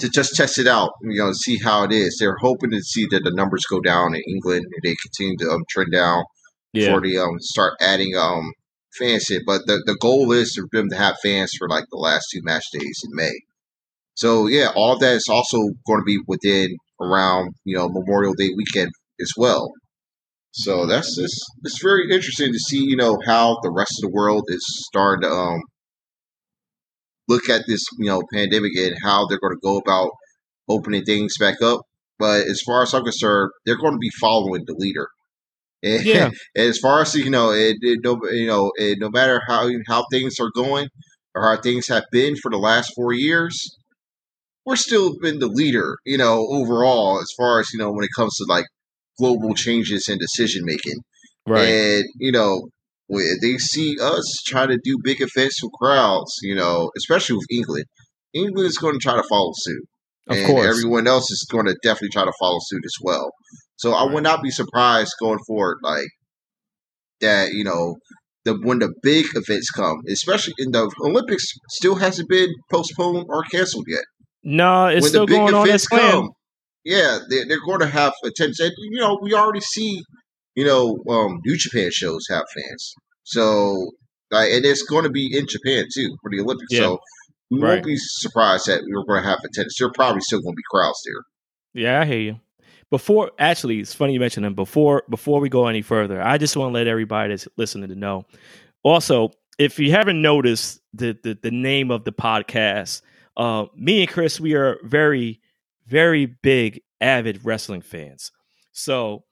to 0.00 0.08
just 0.08 0.34
test 0.34 0.58
it 0.58 0.66
out, 0.66 0.90
you 1.02 1.18
know, 1.18 1.32
see 1.32 1.58
how 1.62 1.84
it 1.84 1.92
is. 1.92 2.16
They're 2.18 2.36
hoping 2.40 2.70
to 2.70 2.80
see 2.80 3.06
that 3.10 3.24
the 3.24 3.32
numbers 3.32 3.64
go 3.68 3.80
down 3.80 4.14
in 4.14 4.22
England 4.28 4.64
and 4.64 4.82
they 4.82 4.96
continue 5.02 5.36
to 5.38 5.50
um, 5.50 5.62
trend 5.70 5.92
down 5.92 6.24
yeah. 6.72 6.86
before 6.86 7.02
they 7.02 7.16
um, 7.16 7.38
start 7.40 7.74
adding 7.80 8.16
um, 8.16 8.52
fans 8.98 9.30
in. 9.30 9.40
But 9.46 9.62
the, 9.66 9.82
the 9.86 9.96
goal 10.00 10.32
is 10.32 10.54
for 10.54 10.66
them 10.72 10.90
to 10.90 10.96
have 10.96 11.16
fans 11.22 11.52
for 11.58 11.68
like 11.68 11.84
the 11.90 11.98
last 11.98 12.26
two 12.32 12.40
match 12.42 12.64
days 12.72 13.00
in 13.04 13.10
May. 13.14 13.32
So 14.14 14.46
yeah, 14.46 14.68
all 14.74 14.98
that 14.98 15.14
is 15.14 15.28
also 15.28 15.58
going 15.86 16.00
to 16.00 16.04
be 16.04 16.18
within 16.26 16.76
around 17.00 17.54
you 17.64 17.76
know 17.76 17.88
Memorial 17.88 18.34
Day 18.34 18.50
weekend 18.56 18.90
as 19.20 19.32
well. 19.36 19.72
So 20.52 20.86
that's 20.86 21.16
just 21.16 21.34
it's 21.64 21.82
very 21.82 22.10
interesting 22.12 22.52
to 22.52 22.58
see 22.58 22.84
you 22.84 22.96
know 22.96 23.18
how 23.26 23.58
the 23.62 23.72
rest 23.72 23.92
of 23.98 24.08
the 24.08 24.14
world 24.14 24.44
is 24.48 24.64
starting 24.88 25.28
to 25.28 25.34
um, 25.34 25.60
look 27.28 27.48
at 27.48 27.62
this 27.66 27.82
you 27.98 28.06
know 28.06 28.22
pandemic 28.32 28.72
and 28.76 28.96
how 29.02 29.26
they're 29.26 29.38
going 29.40 29.54
to 29.54 29.60
go 29.62 29.78
about 29.78 30.10
opening 30.68 31.04
things 31.04 31.36
back 31.38 31.60
up. 31.62 31.80
But 32.18 32.46
as 32.46 32.62
far 32.64 32.82
as 32.82 32.94
I'm 32.94 33.04
concerned, 33.04 33.50
they're 33.66 33.76
going 33.78 33.92
to 33.94 33.98
be 33.98 34.10
following 34.20 34.62
the 34.66 34.74
leader. 34.78 35.08
And, 35.84 36.02
Yeah. 36.06 36.30
and 36.54 36.66
as 36.68 36.78
far 36.78 37.02
as 37.02 37.14
you 37.14 37.28
know, 37.28 37.50
it, 37.50 37.76
it 37.82 38.00
no 38.02 38.18
you 38.32 38.46
know 38.46 38.72
it, 38.76 38.98
no 39.00 39.10
matter 39.10 39.42
how 39.46 39.68
how 39.86 40.06
things 40.10 40.36
are 40.40 40.50
going 40.54 40.88
or 41.34 41.42
how 41.42 41.60
things 41.60 41.88
have 41.88 42.04
been 42.10 42.36
for 42.36 42.50
the 42.50 42.56
last 42.58 42.92
four 42.96 43.12
years, 43.12 43.54
we're 44.64 44.76
still 44.76 45.18
been 45.20 45.38
the 45.40 45.46
leader. 45.48 45.96
You 46.06 46.16
know 46.18 46.46
overall 46.50 47.20
as 47.20 47.28
far 47.36 47.60
as 47.60 47.68
you 47.72 47.78
know 47.78 47.92
when 47.92 48.04
it 48.04 48.10
comes 48.16 48.34
to 48.36 48.46
like 48.48 48.64
global 49.18 49.54
changes 49.54 50.08
in 50.08 50.18
decision 50.18 50.62
making. 50.64 51.00
Right. 51.46 51.68
And 51.68 52.04
you 52.18 52.32
know, 52.32 52.68
when 53.06 53.26
they 53.42 53.58
see 53.58 53.96
us 54.00 54.42
trying 54.46 54.68
to 54.68 54.78
do 54.82 54.98
big 55.02 55.20
events 55.20 55.62
with 55.62 55.72
crowds, 55.72 56.32
you 56.42 56.54
know, 56.54 56.90
especially 56.96 57.36
with 57.36 57.46
England, 57.50 57.84
England 58.32 58.66
is 58.66 58.78
going 58.78 58.94
to 58.94 59.00
try 59.00 59.16
to 59.16 59.22
follow 59.28 59.52
suit, 59.54 59.84
of 60.28 60.36
and 60.36 60.46
course. 60.46 60.66
everyone 60.66 61.06
else 61.06 61.30
is 61.30 61.46
going 61.50 61.66
to 61.66 61.76
definitely 61.82 62.10
try 62.10 62.24
to 62.24 62.32
follow 62.40 62.58
suit 62.60 62.82
as 62.84 62.94
well. 63.02 63.30
So 63.76 63.92
I 63.92 64.04
would 64.10 64.22
not 64.22 64.42
be 64.42 64.50
surprised 64.50 65.12
going 65.20 65.40
forward, 65.46 65.78
like 65.82 66.08
that. 67.20 67.52
You 67.52 67.64
know, 67.64 67.96
the 68.44 68.54
when 68.62 68.78
the 68.78 68.92
big 69.02 69.26
events 69.34 69.70
come, 69.70 69.98
especially 70.08 70.54
in 70.58 70.72
the 70.72 70.90
Olympics, 71.02 71.46
still 71.70 71.96
hasn't 71.96 72.28
been 72.28 72.48
postponed 72.70 73.26
or 73.28 73.42
canceled 73.42 73.86
yet 73.88 74.04
no, 74.44 74.86
it's 74.86 75.02
when 75.02 75.08
still 75.08 75.26
the 75.26 75.32
big 75.32 75.38
going 75.38 75.54
on 75.54 75.68
as 75.68 75.68
events 75.68 75.86
planned. 75.88 76.12
come, 76.12 76.30
yeah, 76.84 77.18
they're, 77.28 77.46
they're 77.48 77.64
going 77.64 77.80
to 77.80 77.86
have 77.86 78.12
attention. 78.24 78.66
And, 78.66 78.74
you 78.90 79.00
know, 79.00 79.18
we 79.22 79.32
already 79.32 79.60
see, 79.60 80.02
you 80.54 80.64
know, 80.64 80.98
um, 81.08 81.40
New 81.44 81.56
Japan 81.56 81.90
shows 81.92 82.26
have 82.30 82.44
fans. 82.54 82.94
So, 83.24 83.90
like, 84.30 84.50
and 84.52 84.64
it's 84.64 84.82
going 84.82 85.04
to 85.04 85.10
be 85.10 85.36
in 85.36 85.46
Japan 85.48 85.86
too 85.94 86.16
for 86.22 86.30
the 86.30 86.40
Olympics. 86.40 86.72
Yeah. 86.72 86.80
So, 86.80 86.98
we 87.50 87.60
Right. 87.60 87.74
won't 87.74 87.84
be 87.84 87.96
surprised 87.96 88.66
that 88.66 88.82
we're 88.86 89.04
going 89.04 89.22
to 89.22 89.28
have 89.28 89.38
attendance. 89.44 89.76
There 89.78 89.88
are 89.88 89.92
probably 89.92 90.22
still 90.22 90.40
going 90.40 90.54
to 90.54 90.56
be 90.56 90.62
crowds 90.70 91.00
there. 91.04 91.82
Yeah, 91.82 92.00
I 92.00 92.06
hear 92.06 92.18
you. 92.18 92.40
Before 92.90 93.30
actually, 93.38 93.80
it's 93.80 93.94
funny 93.94 94.12
you 94.14 94.20
mentioned 94.20 94.44
them. 94.46 94.54
Before 94.54 95.02
before 95.10 95.40
we 95.40 95.48
go 95.48 95.66
any 95.66 95.82
further, 95.82 96.22
I 96.22 96.38
just 96.38 96.56
want 96.56 96.70
to 96.70 96.74
let 96.74 96.86
everybody 96.86 97.30
that's 97.30 97.48
listening 97.56 97.88
to 97.88 97.94
know. 97.96 98.24
Also, 98.82 99.30
if 99.58 99.78
you 99.78 99.90
haven't 99.90 100.20
noticed 100.22 100.80
the 100.92 101.18
the, 101.22 101.38
the 101.42 101.50
name 101.50 101.90
of 101.90 102.04
the 102.04 102.12
podcast, 102.12 103.02
uh, 103.36 103.66
me 103.76 104.02
and 104.02 104.10
Chris, 104.10 104.38
we 104.40 104.54
are 104.54 104.78
very 104.84 105.40
very 105.86 106.26
big 106.26 106.80
avid 107.00 107.44
wrestling 107.44 107.82
fans. 107.82 108.30
So 108.72 109.24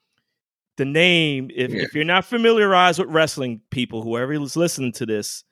the 0.76 0.84
name, 0.84 1.50
if, 1.54 1.70
Yeah. 1.72 1.82
if 1.82 1.94
you're 1.94 2.04
not 2.04 2.24
familiarized 2.24 2.98
with 2.98 3.08
wrestling, 3.08 3.60
people, 3.70 4.02
whoever 4.02 4.32
is 4.32 4.56
listening 4.56 4.92
to 4.92 5.06
this, 5.06 5.44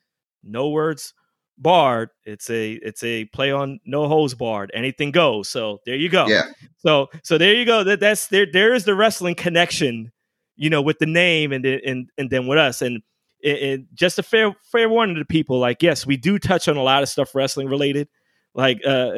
no 0.43 0.71
words 0.71 1.13
barred. 1.59 2.09
It's 2.25 2.49
a 2.49 2.73
it's 2.83 3.03
a 3.05 3.27
play 3.27 3.53
on 3.53 3.81
no 3.85 4.09
holds 4.09 4.35
barred. 4.35 4.71
Anything 4.73 5.11
goes. 5.11 5.49
So 5.49 5.81
there 5.85 5.97
you 5.97 6.09
go. 6.09 6.27
Yeah, 6.27 6.45
So 6.79 7.11
so 7.23 7.37
there 7.37 7.55
you 7.55 7.67
go. 7.67 7.85
That 7.85 8.01
that's 8.01 8.29
there. 8.29 8.47
There 8.51 8.73
is 8.73 8.85
the 8.85 8.95
wrestling 8.95 9.35
connection, 9.35 10.11
you 10.57 10.71
know, 10.71 10.81
with 10.81 10.99
the 11.01 11.07
name 11.07 11.53
and 11.53 11.63
then- 11.65 11.81
and 11.85 12.09
and 12.17 12.31
then 12.31 12.47
with 12.47 12.59
us. 12.59 12.81
And 12.81 13.03
it, 13.41 13.63
it- 13.63 13.95
just 13.95 14.19
a 14.19 14.23
fair 14.23 14.55
fair 14.73 14.89
warning 14.89 15.17
to 15.17 15.25
people. 15.27 15.59
Like 15.59 15.83
yes, 15.83 16.07
we 16.07 16.17
do 16.17 16.39
touch 16.39 16.67
on 16.67 16.79
a 16.79 16.83
lot 16.83 17.03
of 17.03 17.11
stuff 17.11 17.35
wrestling 17.35 17.69
related. 17.69 18.09
Like 18.55 18.81
uh, 18.87 19.13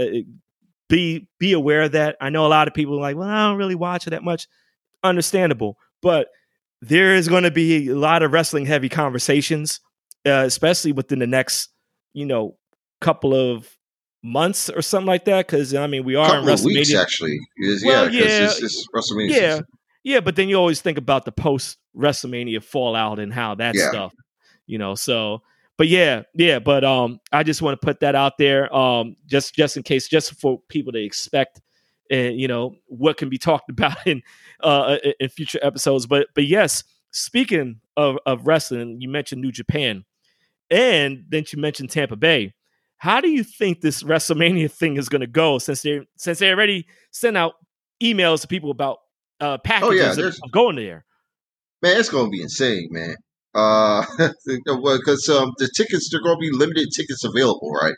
be 0.88 1.28
be 1.38 1.52
aware 1.52 1.82
of 1.82 1.92
that. 1.92 2.16
I 2.20 2.30
know 2.30 2.44
a 2.44 2.48
lot 2.48 2.66
of 2.66 2.74
people 2.74 2.98
are 2.98 3.00
like, 3.00 3.16
well, 3.16 3.28
I 3.28 3.46
don't 3.48 3.56
really 3.58 3.76
watch 3.76 4.06
it 4.08 4.10
that 4.10 4.24
much. 4.24 4.48
Understandable, 5.04 5.78
but 6.02 6.28
there 6.80 7.14
is 7.14 7.28
going 7.28 7.44
to 7.44 7.50
be 7.50 7.88
a 7.88 7.94
lot 7.94 8.22
of 8.22 8.32
wrestling 8.32 8.66
heavy 8.66 8.88
conversations, 8.88 9.80
uh, 10.26 10.42
especially 10.44 10.92
within 10.92 11.20
the 11.20 11.26
next, 11.26 11.70
you 12.12 12.26
know, 12.26 12.56
couple 13.00 13.34
of 13.34 13.68
months 14.22 14.68
or 14.68 14.82
something 14.82 15.06
like 15.06 15.24
that. 15.24 15.46
Because 15.46 15.74
I 15.74 15.86
mean, 15.86 16.04
we 16.04 16.14
are 16.16 16.36
in 16.38 16.44
couple 16.44 16.52
of 16.54 16.64
weeks 16.64 16.94
actually. 16.94 17.38
Is, 17.58 17.84
Well, 17.84 18.12
yeah, 18.12 18.22
yeah, 18.24 18.44
it's, 18.44 18.62
it's 18.62 18.86
WrestleMania. 18.94 19.30
Yeah, 19.30 19.50
season. 19.52 19.64
yeah, 20.04 20.20
but 20.20 20.36
then 20.36 20.48
you 20.48 20.56
always 20.56 20.80
think 20.80 20.98
about 20.98 21.24
the 21.24 21.32
post 21.32 21.78
WrestleMania 21.96 22.62
fallout 22.62 23.18
and 23.18 23.32
how 23.32 23.54
that 23.56 23.74
Yeah. 23.74 23.88
stuff, 23.88 24.12
you 24.66 24.78
know. 24.78 24.94
So, 24.94 25.42
but 25.78 25.88
yeah, 25.88 26.22
yeah, 26.34 26.58
but 26.58 26.84
um, 26.84 27.20
I 27.32 27.42
just 27.42 27.62
want 27.62 27.80
to 27.80 27.84
put 27.84 28.00
that 28.00 28.14
out 28.14 28.38
there, 28.38 28.74
um, 28.74 29.16
just 29.26 29.54
just 29.54 29.76
in 29.76 29.82
case, 29.82 30.08
just 30.08 30.38
for 30.40 30.60
people 30.68 30.92
to 30.92 31.02
expect, 31.02 31.60
and 32.12 32.38
you 32.38 32.46
know 32.46 32.76
what 32.86 33.16
can 33.16 33.28
be 33.28 33.38
talked 33.38 33.70
about 33.70 34.06
in 34.06 34.22
uh 34.60 34.98
in- 35.18 35.28
future 35.28 35.58
episodes. 35.62 36.06
But 36.06 36.28
but 36.34 36.44
yes, 36.44 36.84
speaking 37.10 37.80
of 37.96 38.18
of 38.26 38.46
wrestling, 38.46 39.00
you 39.00 39.08
mentioned 39.08 39.40
New 39.40 39.50
Japan, 39.50 40.04
and 40.70 41.24
then 41.28 41.44
you 41.50 41.60
mentioned 41.60 41.90
Tampa 41.90 42.14
Bay. 42.14 42.54
How 42.98 43.20
do 43.20 43.28
you 43.28 43.42
think 43.42 43.80
this 43.80 44.04
WrestleMania 44.04 44.70
thing 44.78 44.96
is 44.96 45.08
going 45.08 45.22
to 45.22 45.26
go? 45.26 45.58
Since 45.58 45.82
they 45.82 46.06
since 46.16 46.38
they 46.38 46.50
already 46.50 46.86
sent 47.10 47.36
out 47.36 47.54
emails 48.00 48.42
to 48.42 48.48
people 48.48 48.70
about 48.70 48.98
uh, 49.40 49.58
packages 49.58 50.18
yeah, 50.18 50.26
of 50.26 50.52
going 50.52 50.76
there. 50.76 51.04
Man, 51.82 51.98
it's 51.98 52.08
going 52.08 52.26
to 52.26 52.30
be 52.30 52.42
insane, 52.42 52.88
man. 52.92 53.16
Uh, 53.54 54.04
because 54.18 55.28
um, 55.28 55.52
the 55.58 55.68
tickets 55.76 56.08
they're 56.10 56.22
going 56.22 56.36
to 56.36 56.40
be 56.40 56.50
limited 56.52 56.88
tickets 56.94 57.24
available, 57.24 57.70
right? 57.72 57.94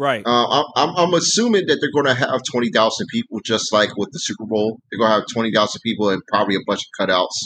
Right. 0.00 0.22
Uh, 0.26 0.46
I'm, 0.48 0.64
I'm, 0.76 0.96
I'm 0.96 1.14
assuming 1.14 1.66
that 1.66 1.76
they're 1.78 1.92
going 1.92 2.06
to 2.06 2.18
have 2.18 2.40
20,000 2.50 3.06
people, 3.12 3.38
just 3.44 3.70
like 3.70 3.90
with 3.98 4.08
the 4.12 4.18
Super 4.18 4.46
Bowl. 4.46 4.78
They're 4.90 4.98
going 4.98 5.10
to 5.10 5.16
have 5.16 5.24
20,000 5.30 5.78
people 5.84 6.08
and 6.08 6.22
probably 6.32 6.54
a 6.54 6.60
bunch 6.66 6.80
of 6.80 7.06
cutouts 7.06 7.36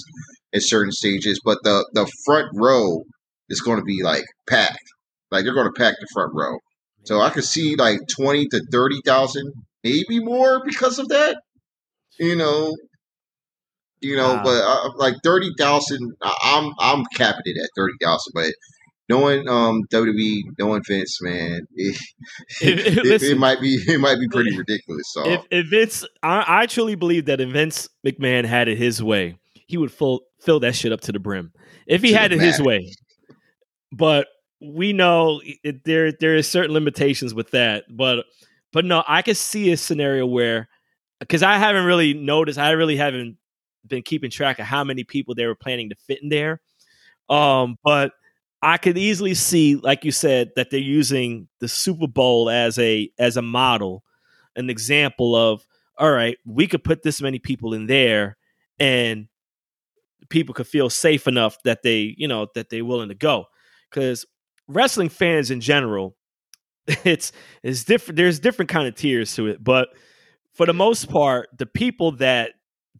at 0.54 0.62
certain 0.62 0.92
stages. 0.92 1.40
But 1.44 1.58
the, 1.64 1.84
the 1.94 2.08
front 2.24 2.46
row 2.54 3.02
is 3.48 3.60
going 3.60 3.78
to 3.78 3.84
be 3.84 4.04
like 4.04 4.22
packed. 4.48 4.78
Like 5.32 5.42
they're 5.42 5.52
going 5.52 5.66
to 5.66 5.76
pack 5.76 5.96
the 6.00 6.06
front 6.14 6.30
row. 6.32 6.56
So 7.02 7.20
I 7.20 7.30
could 7.30 7.42
see 7.44 7.74
like 7.74 7.98
20 8.16 8.46
to 8.46 8.62
30,000, 8.70 9.52
maybe 9.82 10.20
more 10.20 10.62
because 10.64 11.00
of 11.00 11.08
that. 11.08 11.36
You 12.20 12.36
know, 12.36 12.72
you 14.00 14.16
know, 14.16 14.34
Wow. 14.34 14.42
but 14.44 14.62
uh, 14.62 14.90
like 14.96 15.14
30,000, 15.24 16.12
I- 16.22 16.36
I'm 16.44 16.72
I'm 16.78 17.04
capping 17.16 17.42
it 17.46 17.60
at 17.60 17.70
30,000. 17.76 18.18
But 18.32 18.52
knowing 19.08 19.48
um 19.48 19.82
WWE, 19.92 20.40
knowing 20.58 20.82
Vince, 20.86 21.20
man, 21.22 21.60
it, 21.76 21.96
If- 22.60 22.86
it, 22.86 22.98
it, 22.98 23.04
listen. 23.04 23.38
might 23.38 23.60
be 23.60 23.74
it 23.86 24.00
might 24.00 24.18
be 24.18 24.28
pretty 24.28 24.56
ridiculous. 24.56 25.04
So 25.12 25.26
If 25.28 25.42
if 25.50 25.66
Vince, 25.70 26.04
I, 26.22 26.62
I 26.62 26.66
truly 26.66 26.94
believe 26.94 27.26
that 27.26 27.40
if 27.40 27.50
Vince 27.50 27.88
McMahon 28.06 28.44
had 28.44 28.68
it 28.68 28.78
his 28.78 29.02
way, 29.02 29.36
he 29.66 29.76
would 29.76 29.92
fill 29.92 30.20
fill 30.40 30.60
that 30.60 30.74
shit 30.74 30.92
up 30.92 31.00
to 31.02 31.12
the 31.12 31.18
brim. 31.18 31.52
If 31.86 32.02
he 32.02 32.12
had 32.12 32.32
it 32.32 32.40
his 32.40 32.60
way, 32.60 32.90
but 33.92 34.26
we 34.60 34.92
know 34.92 35.40
it, 35.62 35.84
there 35.84 36.12
there 36.12 36.34
is 36.36 36.48
certain 36.48 36.72
limitations 36.72 37.34
with 37.34 37.50
that. 37.50 37.84
But 37.90 38.24
but 38.72 38.84
no, 38.84 39.04
I 39.06 39.22
could 39.22 39.36
see 39.36 39.70
a 39.72 39.76
scenario 39.76 40.26
where 40.26 40.68
because 41.20 41.42
I 41.42 41.58
haven't 41.58 41.84
really 41.84 42.14
noticed, 42.14 42.58
I 42.58 42.70
really 42.70 42.96
haven't 42.96 43.36
been 43.86 44.02
keeping 44.02 44.30
track 44.30 44.58
of 44.58 44.66
how 44.66 44.82
many 44.84 45.04
people 45.04 45.34
they 45.34 45.46
were 45.46 45.54
planning 45.54 45.90
to 45.90 45.96
fit 46.06 46.22
in 46.22 46.28
there. 46.30 46.60
Um, 47.28 47.76
but 47.84 48.12
I 48.64 48.78
could 48.78 48.96
easily 48.96 49.34
see, 49.34 49.76
like 49.76 50.04
you 50.04 50.10
said, 50.10 50.52
that 50.56 50.70
they're 50.70 50.80
using 50.80 51.48
the 51.60 51.68
Super 51.68 52.06
Bowl 52.06 52.48
as 52.48 52.78
a 52.78 53.10
as 53.18 53.36
a 53.36 53.42
model, 53.42 54.02
an 54.56 54.70
example 54.70 55.36
of 55.36 55.66
all 55.98 56.10
right, 56.10 56.38
we 56.46 56.66
could 56.66 56.82
put 56.82 57.02
this 57.02 57.20
many 57.20 57.38
people 57.38 57.74
in 57.74 57.86
there, 57.86 58.38
and 58.80 59.28
people 60.30 60.54
could 60.54 60.66
feel 60.66 60.88
safe 60.88 61.28
enough 61.28 61.58
that 61.64 61.82
they, 61.82 62.14
you 62.16 62.26
know, 62.26 62.48
that 62.54 62.70
they're 62.70 62.86
willing 62.86 63.10
to 63.10 63.14
go. 63.14 63.44
Because 63.90 64.24
wrestling 64.66 65.10
fans 65.10 65.50
in 65.50 65.60
general, 65.60 66.16
it's 67.04 67.32
it's 67.62 67.84
different. 67.84 68.16
There's 68.16 68.40
different 68.40 68.70
kind 68.70 68.88
of 68.88 68.94
tiers 68.94 69.34
to 69.34 69.46
it, 69.46 69.62
but 69.62 69.90
for 70.54 70.64
the 70.64 70.72
most 70.72 71.10
part, 71.10 71.50
the 71.58 71.66
people 71.66 72.12
that 72.12 72.52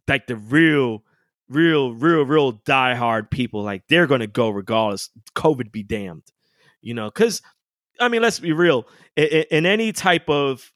like 0.07 0.27
the 0.27 0.35
real 0.35 1.03
real, 1.49 1.93
real, 1.93 2.23
real 2.23 2.53
diehard 2.53 3.29
people, 3.29 3.63
like 3.63 3.83
they're 3.87 4.07
to 4.21 4.27
go 4.27 4.49
regardless. 4.49 5.09
COVID 5.35 5.71
be 5.71 5.83
damned, 5.83 6.23
you 6.81 6.93
know, 6.93 7.07
because 7.07 7.41
I 7.99 8.09
mean, 8.09 8.21
let's 8.21 8.39
be 8.39 8.51
real. 8.51 8.87
In, 9.15 9.45
in, 9.51 9.65
any 9.65 9.91
type 9.91 10.29
of 10.29 10.71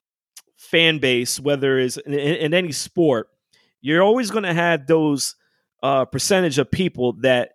fan 0.57 0.99
base, 0.99 1.39
whether 1.39 1.77
it's 1.77 1.97
in, 1.97 2.13
in 2.13 2.53
any 2.53 2.71
sport, 2.71 3.29
you're 3.81 4.03
always 4.03 4.31
to 4.43 4.53
have 4.53 4.87
those 4.87 5.35
uh, 5.83 6.05
percentage 6.05 6.57
of 6.57 6.69
people 6.71 7.13
that 7.21 7.51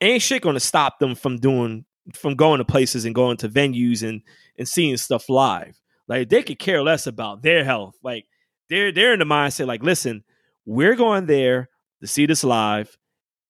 ain't 0.00 0.22
shit 0.22 0.42
to 0.54 0.60
stop 0.60 0.98
them 0.98 1.14
from 1.14 1.38
doing 1.38 1.84
from 2.14 2.34
going 2.34 2.58
to 2.58 2.64
places 2.64 3.04
and 3.04 3.14
going 3.14 3.36
to 3.36 3.48
venues 3.48 4.06
and 4.06 4.22
and 4.58 4.68
seeing 4.68 4.96
stuff 4.96 5.28
live. 5.28 5.80
Like 6.08 6.28
they 6.28 6.42
could 6.42 6.58
care 6.58 6.82
less 6.82 7.06
about 7.06 7.42
their 7.42 7.64
health. 7.64 7.96
Like 8.02 8.26
they're 8.68 8.92
they're 8.92 9.12
in 9.12 9.18
the 9.18 9.24
mindset 9.24 9.66
like, 9.66 9.82
listen, 9.82 10.24
we're 10.64 10.96
going 10.96 11.26
there 11.26 11.68
to 12.00 12.06
see 12.06 12.26
this 12.26 12.44
live. 12.44 12.96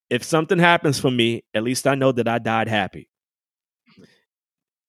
If 0.09 0.25
something 0.25 0.59
happens 0.59 0.99
for 0.99 1.11
me, 1.11 1.45
at 1.55 1.63
least 1.63 1.87
I 1.87 1.95
know 1.95 2.13
that 2.13 2.27
I 2.27 2.39
died 2.39 2.69
happy. 2.69 3.09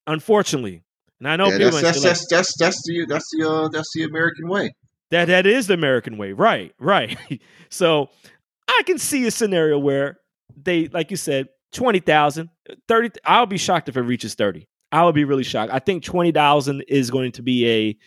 Unfortunately, 0.07 0.83
and 1.19 1.27
I 1.27 1.35
know 1.35 1.49
yeah, 1.49 1.57
people 1.57 1.79
that's 1.79 1.81
that's, 1.81 1.97
like, 1.97 2.03
that's, 2.03 2.27
that's 2.27 2.57
that's 2.57 2.81
the 2.83 3.05
that's 3.07 3.29
the 3.31 3.47
uh, 3.47 3.67
that's 3.67 3.91
the 3.93 4.03
American 4.03 4.47
way. 4.47 4.73
That 5.11 5.25
that 5.25 5.45
is 5.45 5.67
the 5.67 5.75
American 5.75 6.17
way, 6.17 6.33
right? 6.33 6.73
Right. 6.79 7.17
so 7.69 8.09
I 8.67 8.81
can 8.85 8.97
see 8.97 9.27
a 9.27 9.31
scenario 9.31 9.77
where 9.77 10.19
they, 10.55 10.87
like 10.87 11.11
you 11.11 11.17
said, 11.17 11.49
20,000, 11.73 12.49
30. 12.87 13.11
I'll 13.25 13.45
be 13.45 13.57
shocked 13.57 13.89
if 13.89 13.97
it 13.97 14.01
reaches 14.01 14.35
30. 14.35 14.67
I 14.91 15.05
would 15.05 15.15
be 15.15 15.23
really 15.23 15.43
shocked. 15.43 15.71
I 15.71 15.79
think 15.79 16.03
20,000 16.03 16.83
is 16.87 17.11
going 17.11 17.31
to 17.33 17.41
be 17.41 17.67
a, 17.67 17.97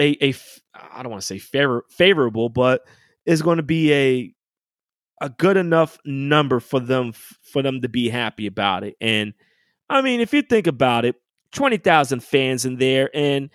a, 0.00 0.30
a, 0.30 0.34
I 0.74 1.02
don't 1.02 1.10
want 1.10 1.20
to 1.20 1.26
say 1.26 1.38
favor, 1.38 1.84
favorable, 1.90 2.48
but 2.48 2.82
is 3.24 3.42
going 3.42 3.58
to 3.58 3.62
be 3.62 3.92
a 3.92 4.34
a 5.22 5.30
good 5.30 5.56
enough 5.56 5.98
number 6.04 6.60
for 6.60 6.80
them 6.80 7.12
for 7.12 7.62
them 7.62 7.80
to 7.80 7.88
be 7.88 8.08
happy 8.08 8.46
about 8.46 8.82
it. 8.82 8.96
And 9.00 9.32
I 9.88 10.02
mean, 10.02 10.20
if 10.20 10.34
you 10.34 10.42
think 10.42 10.66
about 10.66 11.04
it, 11.04 11.14
twenty 11.52 11.76
thousand 11.78 12.24
fans 12.24 12.64
in 12.64 12.76
there, 12.76 13.08
and 13.14 13.48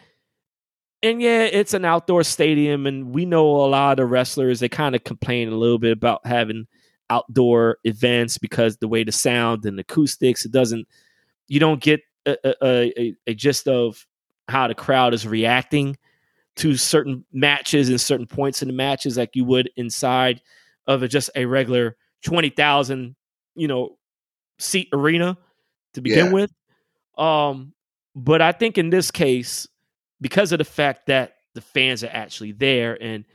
and 1.04 1.22
yeah, 1.22 1.44
it's 1.44 1.74
an 1.74 1.86
outdoor 1.86 2.24
stadium, 2.24 2.88
and 2.88 3.14
we 3.14 3.26
know 3.26 3.48
a 3.48 3.68
lot 3.68 4.00
of 4.00 4.10
wrestlers 4.10 4.62
they 4.62 4.70
kind 4.70 4.96
of 4.96 5.04
complain 5.04 5.50
a 5.50 5.56
little 5.56 5.78
bit 5.78 5.92
about 5.92 6.26
having 6.26 6.68
outdoor 7.10 7.78
events 7.84 8.38
because 8.38 8.78
the 8.78 8.88
way 8.88 9.04
the 9.04 9.12
sound 9.12 9.66
and 9.66 9.80
acoustics, 9.80 10.46
it 10.46 10.52
doesn't, 10.52 10.88
you 11.48 11.60
don't 11.60 11.82
get 11.82 12.02
a, 12.26 12.36
a, 12.44 12.94
a, 13.00 13.16
a 13.28 13.34
gist 13.34 13.68
of 13.68 14.06
how 14.50 14.68
the 14.68 14.76
crowd 14.76 15.14
is 15.14 15.28
reacting 15.28 15.98
to 16.58 16.76
certain 16.76 17.24
matches 17.32 17.90
and 17.90 18.02
certain 18.02 18.26
points 18.26 18.62
in 18.62 18.68
the 18.68 18.74
matches 18.74 19.18
like 19.18 19.36
you 19.36 19.46
would 19.46 19.70
inside 19.78 20.42
of 20.88 21.04
a, 21.04 21.08
just 21.08 21.30
a 21.36 21.46
regular 21.46 21.96
20,000, 22.26 23.16
you 23.56 23.68
know, 23.68 23.98
seat 24.60 24.90
arena 24.94 25.38
to 25.94 26.02
begin 26.02 26.28
yeah. 26.28 26.32
with. 26.32 26.52
Um, 27.18 27.74
but 28.16 28.42
I 28.42 28.52
think 28.52 28.78
in 28.78 28.90
this 28.90 29.12
case, 29.12 29.68
because 30.20 30.52
of 30.52 30.58
the 30.58 30.66
fact 30.66 31.08
that 31.08 31.34
the 31.54 31.62
fans 31.62 32.04
are 32.04 32.12
actually 32.12 32.52
there 32.52 33.02
and 33.02 33.26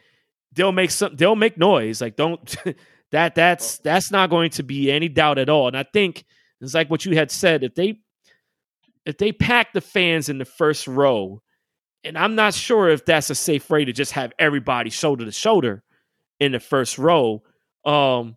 they'll 0.53 0.73
make 0.73 0.91
some 0.91 1.17
they'll 1.17 1.37
make 1.37 1.59
noise. 1.59 2.01
Like 2.01 2.17
don't 2.17 2.57
that 3.11 3.35
that's 3.35 3.79
that's 3.79 4.11
not 4.11 4.31
going 4.31 4.51
to 4.51 4.63
be 4.63 4.91
any 4.91 5.09
doubt 5.09 5.39
at 5.39 5.49
all. 5.49 5.69
And 5.69 5.77
I 5.77 5.85
think 5.85 6.25
it's 6.61 6.75
like 6.75 6.91
what 6.91 7.05
you 7.05 7.17
had 7.17 7.31
said, 7.31 7.65
if 7.65 7.75
they 7.75 8.01
if 9.05 9.19
they 9.19 9.33
pack 9.33 9.73
the 9.73 9.81
fans 9.81 10.29
in 10.29 10.39
the 10.39 10.45
first 10.45 10.87
row, 10.87 11.43
and 12.05 12.17
I'm 12.17 12.35
not 12.35 12.55
sure 12.55 12.89
if 12.89 13.05
that's 13.05 13.31
a 13.31 13.35
safe 13.35 13.69
way 13.69 13.85
to 13.85 13.93
just 13.93 14.13
have 14.13 14.33
everybody 14.39 14.91
shoulder 14.91 15.25
to 15.25 15.33
shoulder 15.33 15.83
in 16.43 16.51
the 16.51 16.61
first 16.61 16.99
row. 16.99 17.41
Um, 17.85 18.37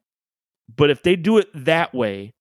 but 0.76 0.92
if 0.92 1.02
they 1.02 1.16
do 1.16 1.40
it 1.40 1.48
that 1.56 1.92
way, 1.94 2.36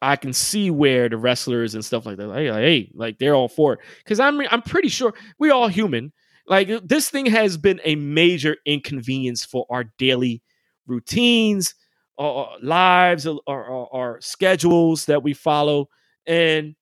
I 0.00 0.16
can 0.16 0.32
see 0.32 0.70
where 0.70 1.10
the 1.10 1.18
wrestlers 1.18 1.74
and 1.74 1.84
stuff 1.84 2.06
like 2.06 2.16
that, 2.16 2.26
like, 2.26 2.46
hey, 2.46 2.90
like 2.94 3.18
they're 3.18 3.34
all 3.34 3.48
for 3.48 3.74
it. 3.74 3.80
Because 3.98 4.18
I'm 4.18 4.40
I'm 4.50 4.62
pretty 4.62 4.88
sure 4.88 5.12
we 5.38 5.50
all 5.50 5.68
human. 5.68 6.12
Like 6.46 6.68
this 6.82 7.10
thing 7.10 7.26
has 7.26 7.58
been 7.58 7.80
a 7.84 7.94
major 7.94 8.56
inconvenience 8.64 9.44
for 9.44 9.66
our 9.68 9.84
daily 9.98 10.42
routines, 10.86 11.74
uh, 12.18 12.22
uh, 12.22 12.42
uh, 12.42 12.44
our 12.46 12.58
lives, 12.62 13.26
or 13.26 13.94
our 13.94 14.20
schedules 14.22 15.04
that 15.06 15.22
we 15.22 15.34
follow, 15.34 15.88
and 16.26 16.74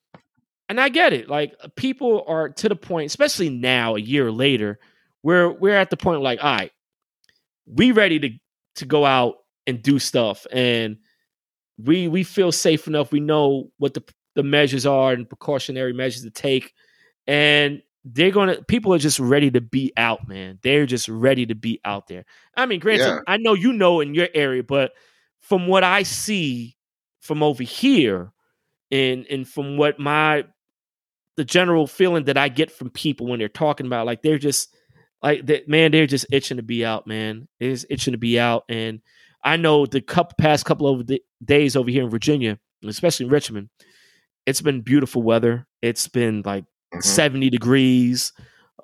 and 0.69 0.81
I 0.81 0.89
get 0.89 1.13
it. 1.13 1.29
Like 1.29 1.55
people 1.75 2.25
are 2.29 2.49
to 2.49 2.69
the 2.69 2.77
point, 2.77 3.07
especially 3.07 3.51
now, 3.51 3.97
a 3.97 4.01
year 4.01 4.31
later, 4.31 4.79
where 5.23 5.51
we're 5.51 5.77
at 5.77 5.91
the 5.91 5.97
point 5.97 6.23
like, 6.23 6.43
all 6.43 6.55
right, 6.55 6.73
we 7.67 7.93
ready 7.93 8.19
to 8.21 8.31
to 8.77 8.87
go 8.87 9.05
out 9.05 9.37
and 9.67 9.83
do 9.83 9.99
stuff. 9.99 10.47
And 10.53 10.99
we 11.79 12.09
we 12.09 12.25
feel 12.25 12.53
safe 12.53 12.87
enough. 12.87 13.13
We 13.13 13.21
know 13.21 13.71
what 13.79 13.95
the 13.95 14.05
the 14.35 14.43
measures 14.43 14.87
are 14.87 15.13
and 15.13 15.29
precautionary 15.29 15.93
measures 15.93 16.23
to 16.23 16.31
take. 16.31 16.75
And 17.27 17.83
they're 18.05 18.31
gonna 18.31 18.63
people 18.63 18.95
are 18.95 18.99
just 18.99 19.21
ready 19.21 19.51
to 19.51 19.61
be 19.61 19.93
out 19.97 20.27
man. 20.29 20.59
They're 20.63 20.87
just 20.87 21.09
ready 21.09 21.47
to 21.47 21.55
be 21.55 21.81
out 21.85 22.09
there. 22.09 22.25
I 22.57 22.67
mean 22.67 22.81
granted 22.81 23.07
yeah. 23.07 23.21
i 23.27 23.37
know 23.37 23.55
you 23.55 23.73
know 23.73 24.01
in 24.01 24.15
your 24.15 24.29
area 24.35 24.63
but 24.63 24.93
from 25.41 25.67
what 25.67 25.85
i 25.85 26.03
see 26.03 26.77
from 27.21 27.43
over 27.43 27.63
here 27.63 28.33
and 28.91 29.27
and 29.31 29.47
from 29.49 29.77
what 29.77 29.99
my 29.99 30.45
the 31.37 31.45
general 31.45 31.87
feeling 31.87 32.25
that 32.25 32.37
i 32.37 32.49
get 32.49 32.71
from 32.71 32.91
people 32.91 33.27
when 33.27 33.39
they're 33.39 33.49
talking 33.49 33.87
about 33.87 34.07
like 34.07 34.23
they're 34.23 34.39
just 34.39 34.75
like 35.23 35.47
that 35.47 35.69
man 35.69 35.93
they're 35.93 36.07
just 36.07 36.27
itching 36.33 36.57
to 36.57 36.63
be 36.63 36.85
out 36.85 37.07
man 37.07 37.49
they're 37.59 37.71
just 37.71 37.87
itching 37.91 38.13
to 38.13 38.19
be 38.19 38.39
out 38.39 38.65
and 38.69 39.01
I 39.43 39.57
know 39.57 39.87
the 39.87 40.01
couple, 40.01 40.35
past 40.39 40.65
couple 40.65 40.89
of 40.89 41.11
days 41.43 41.77
over 41.77 41.91
here 41.91 42.05
in 42.05 42.11
Virginia, 42.11 42.59
especially 42.85 43.27
in 43.27 43.33
Richmond, 43.33 43.71
it's 44.47 44.61
been 44.61 44.83
beautiful 44.83 45.23
weather. 45.23 45.67
It's 45.83 46.09
been 46.09 46.43
like 46.45 46.65
mm-hmm. 46.65 47.01
70 47.01 47.51
degrees. 47.51 48.33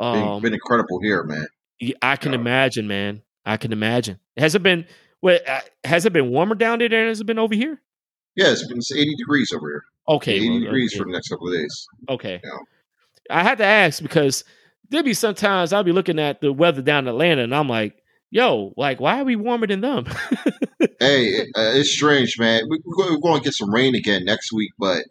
Um, 0.01 0.23
been, 0.23 0.43
been 0.43 0.55
incredible 0.55 1.01
here, 1.03 1.23
man. 1.25 1.47
I 2.01 2.17
can 2.17 2.33
imagine, 2.33 2.87
man. 2.87 3.23
I 3.45 3.57
can 3.57 3.73
imagine. 3.73 4.19
Has 4.37 4.55
it 4.55 4.63
been? 4.63 4.87
What 5.21 5.47
uh, 5.49 5.61
has 5.85 6.05
it 6.05 6.13
been 6.13 6.31
warmer 6.31 6.55
down 6.55 6.79
there 6.79 6.89
than 6.89 7.09
has 7.09 7.21
it 7.21 7.27
been 7.27 7.39
over 7.39 7.55
here? 7.55 7.81
Yeah, 8.35 8.49
it's 8.49 8.67
been 8.67 8.79
80 8.79 9.17
degrees 9.17 9.53
over 9.53 9.69
here. 9.69 9.85
Okay, 10.09 10.35
80 10.37 10.51
well, 10.51 10.61
degrees 10.61 10.93
okay. 10.93 10.99
for 10.99 11.05
the 11.07 11.13
next 11.13 11.29
couple 11.29 11.49
of 11.49 11.55
days. 11.55 11.87
Okay. 12.09 12.41
Yeah. 12.43 12.51
I 13.31 13.43
had 13.43 13.59
to 13.59 13.65
ask 13.65 14.03
because 14.03 14.45
there'd 14.91 15.05
be 15.05 15.15
sometimes 15.15 15.73
I'll 15.73 15.83
be 15.83 15.93
looking 15.93 16.19
at 16.19 16.41
the 16.41 16.53
weather 16.53 16.83
down 16.83 17.05
in 17.05 17.09
Atlanta 17.09 17.43
and 17.43 17.55
I'm 17.55 17.69
like, 17.69 17.95
yo, 18.31 18.73
like, 18.77 19.01
why 19.01 19.21
are 19.21 19.25
we 19.25 19.37
warmer 19.37 19.67
than 19.67 19.81
them? 19.81 20.05
hey, 21.01 21.41
uh, 21.41 21.73
it's 21.75 21.91
strange, 21.91 22.37
man. 22.39 22.63
We're 22.69 23.19
going 23.19 23.41
to 23.41 23.45
get 23.45 23.55
some 23.55 23.73
rain 23.73 23.95
again 23.95 24.25
next 24.25 24.53
week, 24.53 24.71
but 24.79 25.03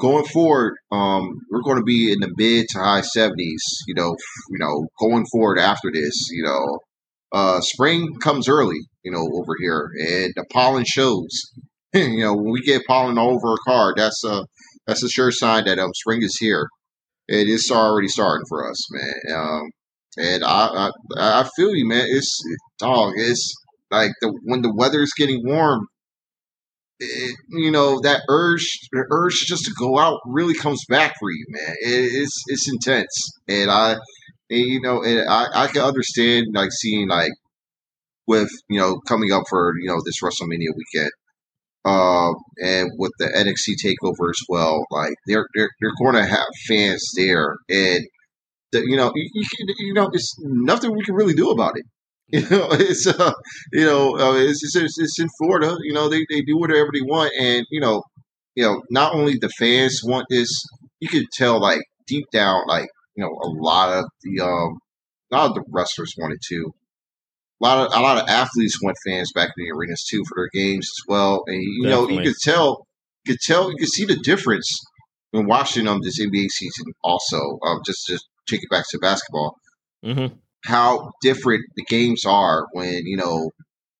going 0.00 0.24
forward, 0.24 0.74
um, 0.90 1.38
we're 1.50 1.62
going 1.62 1.78
to 1.78 1.84
be 1.84 2.12
in 2.12 2.20
the 2.20 2.32
mid 2.36 2.66
to 2.70 2.78
high 2.78 3.02
seventies. 3.02 3.62
You 3.86 3.94
know, 3.94 4.16
you 4.50 4.58
know, 4.58 4.86
going 5.00 5.24
forward 5.30 5.58
after 5.58 5.90
this, 5.92 6.28
you 6.30 6.44
know, 6.44 6.78
uh, 7.32 7.60
spring 7.60 8.14
comes 8.22 8.48
early. 8.48 8.80
You 9.02 9.12
know, 9.12 9.28
over 9.34 9.54
here, 9.60 9.90
and 9.98 10.32
the 10.36 10.44
pollen 10.52 10.84
shows. 10.86 11.28
you 11.92 12.20
know, 12.20 12.34
when 12.34 12.52
we 12.52 12.62
get 12.62 12.86
pollen 12.86 13.18
all 13.18 13.34
over 13.34 13.54
a 13.54 13.70
car, 13.70 13.94
that's 13.96 14.22
a 14.24 14.44
that's 14.86 15.02
a 15.02 15.08
sure 15.08 15.30
sign 15.30 15.64
that 15.64 15.78
um 15.78 15.92
spring 15.94 16.22
is 16.22 16.36
here. 16.38 16.68
It 17.28 17.48
is 17.48 17.70
already 17.70 18.08
starting 18.08 18.44
for 18.48 18.68
us, 18.68 18.86
man. 18.90 19.36
Um, 19.36 19.70
and 20.18 20.44
I, 20.44 20.90
I, 21.16 21.40
I 21.42 21.48
feel 21.56 21.74
you, 21.74 21.88
man. 21.88 22.06
It's 22.08 22.42
dog. 22.78 23.14
It's 23.16 23.54
like 23.90 24.12
the 24.20 24.32
when 24.44 24.62
the 24.62 24.72
weather 24.74 25.02
is 25.02 25.12
getting 25.16 25.42
warm. 25.44 25.86
It, 27.00 27.36
you 27.50 27.70
know 27.70 28.00
that 28.00 28.22
urge, 28.28 28.68
the 28.92 29.04
urge 29.10 29.34
just 29.46 29.64
to 29.64 29.72
go 29.78 29.98
out 29.98 30.20
really 30.26 30.54
comes 30.54 30.84
back 30.88 31.14
for 31.18 31.30
you, 31.30 31.44
man. 31.48 31.74
It, 31.80 32.22
it's 32.22 32.42
it's 32.46 32.70
intense, 32.70 33.32
and 33.48 33.70
I, 33.70 33.92
and, 33.92 34.00
you 34.50 34.80
know, 34.80 35.02
and 35.02 35.28
I 35.28 35.64
I 35.64 35.66
can 35.68 35.82
understand 35.82 36.46
like 36.54 36.70
seeing 36.72 37.08
like 37.08 37.32
with 38.26 38.50
you 38.68 38.78
know 38.78 39.00
coming 39.08 39.32
up 39.32 39.44
for 39.48 39.72
you 39.80 39.88
know 39.88 40.00
this 40.04 40.20
WrestleMania 40.22 40.74
weekend, 40.76 41.10
uh, 41.84 42.32
and 42.58 42.90
with 42.98 43.12
the 43.18 43.26
NXT 43.26 43.74
takeover 43.84 44.30
as 44.30 44.40
well. 44.48 44.84
Like 44.90 45.14
they're 45.26 45.46
they're 45.54 45.70
they're 45.80 45.92
going 46.00 46.14
to 46.14 46.24
have 46.24 46.46
fans 46.66 47.12
there, 47.16 47.56
and 47.68 48.06
that 48.72 48.84
you 48.84 48.96
know 48.96 49.12
you, 49.14 49.30
you, 49.34 49.74
you 49.78 49.94
know 49.94 50.10
it's 50.12 50.34
nothing 50.40 50.94
we 50.94 51.04
can 51.04 51.14
really 51.14 51.34
do 51.34 51.50
about 51.50 51.76
it. 51.76 51.84
You 52.32 52.48
know, 52.48 52.68
it's 52.70 53.06
uh, 53.06 53.32
you 53.74 53.84
know, 53.84 54.16
uh, 54.18 54.36
it's, 54.36 54.74
it's, 54.74 54.98
it's 54.98 55.20
in 55.20 55.28
Florida. 55.38 55.76
You 55.82 55.92
know, 55.92 56.08
they, 56.08 56.24
they 56.30 56.40
do 56.40 56.56
whatever 56.56 56.88
they 56.90 57.02
want, 57.02 57.30
and 57.38 57.66
you 57.70 57.78
know, 57.78 58.02
you 58.54 58.64
know, 58.64 58.80
not 58.88 59.14
only 59.14 59.36
the 59.36 59.50
fans 59.50 60.00
want 60.02 60.24
this, 60.30 60.48
you 61.00 61.08
could 61.08 61.26
tell 61.34 61.60
like 61.60 61.82
deep 62.06 62.24
down, 62.32 62.62
like 62.66 62.88
you 63.16 63.22
know, 63.22 63.28
a 63.28 63.48
lot 63.48 63.92
of 63.92 64.06
the 64.22 64.42
um, 64.42 64.78
a 65.30 65.36
lot 65.36 65.50
of 65.50 65.54
the 65.56 65.64
wrestlers 65.70 66.14
wanted 66.16 66.38
to. 66.48 66.72
A 67.62 67.64
lot 67.64 67.86
of 67.86 67.92
a 67.94 68.00
lot 68.00 68.18
of 68.18 68.28
athletes 68.28 68.82
want 68.82 68.96
fans 69.06 69.30
back 69.32 69.50
in 69.56 69.64
the 69.64 69.70
arenas 69.70 70.04
too 70.10 70.22
for 70.28 70.34
their 70.36 70.50
games 70.52 70.86
as 70.86 71.06
well, 71.06 71.44
and 71.46 71.62
you 71.62 71.88
know, 71.88 72.08
you 72.08 72.22
could 72.22 72.34
tell, 72.42 72.86
you 73.24 73.34
could 73.34 73.40
tell, 73.40 73.70
you 73.70 73.76
could 73.78 73.88
see 73.88 74.04
the 74.04 74.16
difference 74.16 74.68
when 75.30 75.46
watching 75.46 75.86
um 75.86 76.00
this 76.02 76.20
NBA 76.20 76.48
season. 76.50 76.92
Also, 77.04 77.58
um, 77.64 77.80
just 77.86 78.06
just 78.06 78.26
take 78.48 78.62
it 78.62 78.70
back 78.70 78.84
to 78.90 78.98
basketball. 78.98 79.56
Hmm 80.02 80.26
how 80.64 81.10
different 81.20 81.64
the 81.76 81.84
games 81.84 82.24
are 82.24 82.66
when 82.72 83.04
you 83.04 83.16
know 83.16 83.50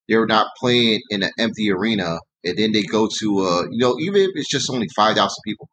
they're 0.09 0.27
not 0.27 0.48
playing 0.59 1.01
in 1.11 1.22
an 1.22 1.31
empty 1.38 1.70
arena 1.70 2.18
and 2.44 2.57
then 2.57 2.72
they 2.72 2.83
go 2.83 3.09
to 3.18 3.40
uh 3.40 3.62
you 3.70 3.79
know 3.79 3.96
even 4.01 4.22
if 4.22 4.31
it's 4.35 4.51
just 4.51 4.70
only 4.70 4.88
5000 4.94 5.35
people. 5.44 5.68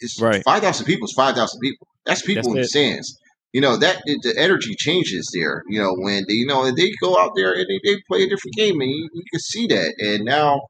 It's 0.00 0.20
Right. 0.20 0.44
5000 0.44 0.86
people 0.86 1.06
is 1.06 1.14
5000 1.16 1.58
people. 1.60 1.88
That's 2.06 2.22
people 2.22 2.54
That's 2.54 2.54
in 2.54 2.54
the 2.54 2.68
stands 2.68 3.18
you 3.52 3.60
know 3.60 3.76
that 3.76 4.02
the 4.04 4.34
energy 4.36 4.74
changes 4.78 5.30
there 5.34 5.62
you 5.68 5.80
know 5.80 5.94
when 5.98 6.24
they 6.28 6.34
you 6.34 6.46
know 6.46 6.70
they 6.70 6.90
go 7.00 7.18
out 7.18 7.32
there 7.36 7.52
and 7.52 7.66
they, 7.68 7.80
they 7.84 7.96
play 8.08 8.22
a 8.22 8.28
different 8.28 8.54
game 8.56 8.80
and 8.80 8.90
you, 8.90 9.08
you 9.12 9.22
can 9.30 9.40
see 9.40 9.66
that 9.66 9.94
and 9.98 10.24
now 10.24 10.60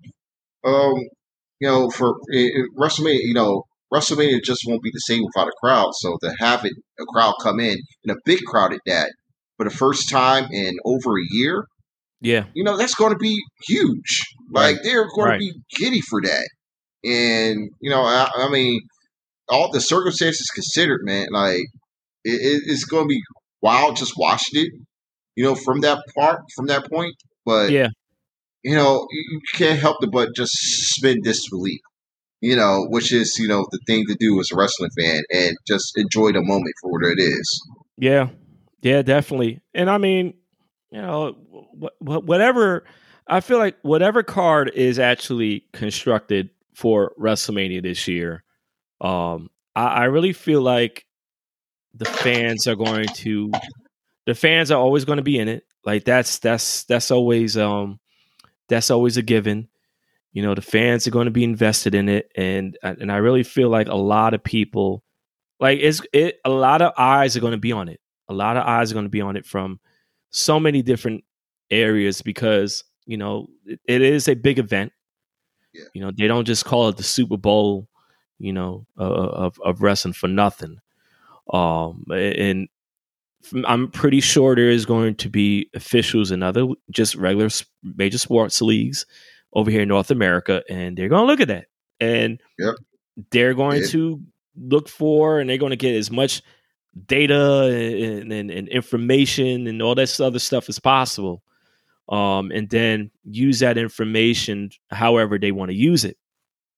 um 0.65 0.95
you 1.61 1.69
know 1.69 1.91
for 1.91 2.17
eh, 2.35 2.49
WrestleMania 2.79 3.21
you 3.23 3.35
know 3.35 3.65
WrestleMania 3.93 4.43
just 4.43 4.63
won't 4.67 4.83
be 4.83 4.91
the 4.93 5.01
same 5.01 5.23
without 5.25 5.49
a 5.49 5.53
crowd 5.63 5.91
so 5.95 6.17
to 6.23 6.35
have 6.39 6.65
it 6.65 6.73
a 7.01 7.05
crowd 7.07 7.35
come 7.43 7.61
in 7.61 7.77
and 8.05 8.13
a 8.17 8.21
big 8.25 8.43
crowd 8.45 8.73
at 8.73 8.81
that 8.87 9.11
for 9.57 9.65
the 9.65 9.71
first 9.75 10.09
time 10.11 10.47
in 10.53 10.77
over 10.85 11.19
a 11.19 11.25
year 11.31 11.65
Yeah. 12.21 12.45
you 12.55 12.63
know 12.65 12.77
that's 12.77 12.95
going 12.95 13.13
to 13.13 13.19
be 13.19 13.37
huge. 13.67 14.23
Like 14.53 14.77
Right. 14.77 14.83
they're 14.85 15.09
going 15.15 15.29
Right. 15.31 15.41
to 15.41 15.47
be 15.47 15.53
giddy 15.77 16.01
for 16.01 16.21
that. 16.23 16.49
And 17.05 17.71
you 17.81 17.91
know, 17.91 18.03
I, 18.03 18.29
I 18.37 18.49
mean, 18.49 18.81
all 19.49 19.71
the 19.71 19.81
circumstances 19.81 20.49
considered, 20.55 21.01
man, 21.05 21.29
like 21.31 21.63
it, 22.29 22.41
it, 22.41 22.63
it's 22.67 22.85
going 22.85 23.05
to 23.05 23.09
be 23.09 23.23
wild 23.63 23.97
just 23.97 24.13
watching 24.17 24.63
it. 24.63 24.73
You 25.37 25.45
know, 25.45 25.55
from 25.55 25.81
that 25.83 26.03
part, 26.17 26.41
from 26.57 26.67
that 26.67 26.91
point. 26.91 27.15
But 27.47 27.71
Yeah. 27.71 27.89
you 28.63 28.75
know, 28.75 29.07
you, 29.11 29.41
can't 29.55 29.79
help 29.79 30.03
it 30.03 30.11
but 30.13 30.35
just 30.35 30.53
suspend 30.53 31.23
disbelief. 31.23 31.81
You 32.41 32.57
know, 32.57 32.87
which 32.89 33.13
is 33.13 33.37
you 33.39 33.49
know 33.49 33.67
the 33.71 33.81
thing 33.87 34.05
to 34.09 34.17
do 34.19 34.39
as 34.41 34.51
a 34.53 34.57
wrestling 34.57 34.91
fan, 34.99 35.23
and 35.33 35.57
just 35.67 35.97
enjoy 35.97 36.33
the 36.33 36.43
moment 36.43 36.75
for 36.83 36.93
what 36.93 37.05
it 37.05 37.21
is. 37.21 37.63
Yeah, 37.97 38.29
yeah, 38.83 39.03
definitely. 39.03 39.61
And 39.75 39.91
I 39.91 39.99
mean, 39.99 40.35
you 40.91 41.03
know, 41.03 41.37
wh- 41.81 41.99
wh- 42.05 42.25
whatever. 42.25 42.85
I 43.27 43.41
feel 43.41 43.59
like 43.59 43.77
whatever 43.83 44.23
card 44.23 44.71
is 44.75 44.99
actually 44.99 45.65
constructed 45.73 46.49
for 46.75 47.13
WrestleMania 47.21 47.83
this 47.83 48.09
year, 48.09 48.43
um, 49.01 49.51
I, 49.77 49.87
I 49.87 50.05
really 50.05 50.33
feel 50.33 50.63
like 50.63 51.05
the 51.99 52.05
fans 52.07 52.67
are 52.67 52.77
going 52.77 53.07
to, 53.09 53.51
the 54.27 54.35
fans 54.35 54.71
are 54.71 54.81
always 54.81 55.05
going 55.05 55.19
to 55.19 55.23
be 55.23 55.39
in 55.39 55.49
it. 55.49 55.65
Like 55.85 56.05
that's 56.05 56.39
that's 56.39 56.85
that's 56.85 57.11
always 57.11 57.57
um, 57.57 57.99
that's 58.69 58.91
always 58.91 59.17
a 59.17 59.23
given. 59.23 59.69
You 60.33 60.43
know, 60.43 60.55
the 60.55 60.63
fans 60.63 61.07
are 61.07 61.11
going 61.11 61.25
to 61.25 61.31
be 61.33 61.45
invested 61.45 61.95
in 61.95 62.09
it, 62.09 62.31
and 62.37 62.77
and 62.83 63.11
I 63.11 63.17
really 63.17 63.43
feel 63.43 63.71
like 63.71 63.89
a 63.89 63.95
lot 63.95 64.35
of 64.35 64.45
people, 64.45 65.03
like 65.61 65.79
it's 65.81 66.01
it, 66.13 66.39
a 66.45 66.51
lot 66.51 66.83
of 66.83 66.93
eyes 66.99 67.37
are 67.37 67.41
going 67.41 67.53
to 67.53 67.59
be 67.59 67.73
on 67.73 67.89
it 67.89 68.01
a 68.29 68.35
lot 68.35 68.57
of 68.57 68.65
eyes 68.65 68.91
are 68.91 68.95
going 68.95 69.07
to 69.07 69.11
be 69.11 69.21
on 69.23 69.37
it 69.37 69.47
from 69.47 69.81
so 70.31 70.61
many 70.61 70.83
different 70.83 71.25
areas 71.71 72.23
because 72.23 72.85
you 73.07 73.17
know 73.17 73.47
it, 73.65 73.81
it 73.87 74.03
is 74.03 74.29
a 74.29 74.35
big 74.35 74.59
event 74.59 74.93
Yeah. 75.73 75.85
you 75.95 76.01
know 76.01 76.11
they 76.11 76.27
don't 76.27 76.45
just 76.45 76.65
call 76.65 76.89
it 76.91 76.97
the 76.97 77.03
super 77.03 77.37
bowl 77.37 77.89
you 78.39 78.53
know 78.53 78.87
uh, 78.99 79.05
of, 79.05 79.59
of 79.65 79.83
wrestling 79.83 80.15
for 80.15 80.29
nothing 80.29 80.79
um 81.53 82.05
and 82.11 82.69
I'm 83.67 83.91
pretty 83.91 84.21
sure 84.21 84.55
there 84.55 84.71
is 84.71 84.85
going 84.85 85.15
to 85.17 85.29
be 85.31 85.71
officials 85.75 86.31
in 86.31 86.43
other 86.43 86.67
just 86.91 87.15
regular 87.15 87.49
major 87.83 88.19
sports 88.19 88.61
leagues 88.61 89.07
over 89.55 89.71
here 89.71 89.83
in 89.83 89.89
north 89.89 90.11
america 90.11 90.63
and 90.69 90.97
they're 90.97 91.09
going 91.09 91.23
to 91.23 91.27
look 91.27 91.41
at 91.41 91.49
that. 91.49 91.67
And 92.01 92.41
Yep. 92.59 92.75
they're 93.31 93.55
going 93.55 93.83
to 93.89 94.21
look 94.57 94.89
for 94.89 95.41
and 95.41 95.49
they're 95.49 95.57
going 95.59 95.71
to 95.71 95.77
get 95.77 95.95
as 95.95 96.11
much 96.11 96.43
data 97.07 97.63
and, 97.63 98.33
and, 98.33 98.51
and 98.51 98.69
information 98.69 99.67
and 99.67 99.81
all 99.83 99.95
that 99.95 100.21
other 100.21 100.39
stuff 100.41 100.69
as 100.69 100.79
possible 100.79 101.43
um, 102.09 102.51
and 102.51 102.69
then 102.71 103.11
use 103.25 103.61
that 103.61 103.79
information 103.79 104.71
however 104.91 105.39
they 105.39 105.53
want 105.53 105.71
to 105.71 105.77
use 105.77 106.05
it. 106.05 106.17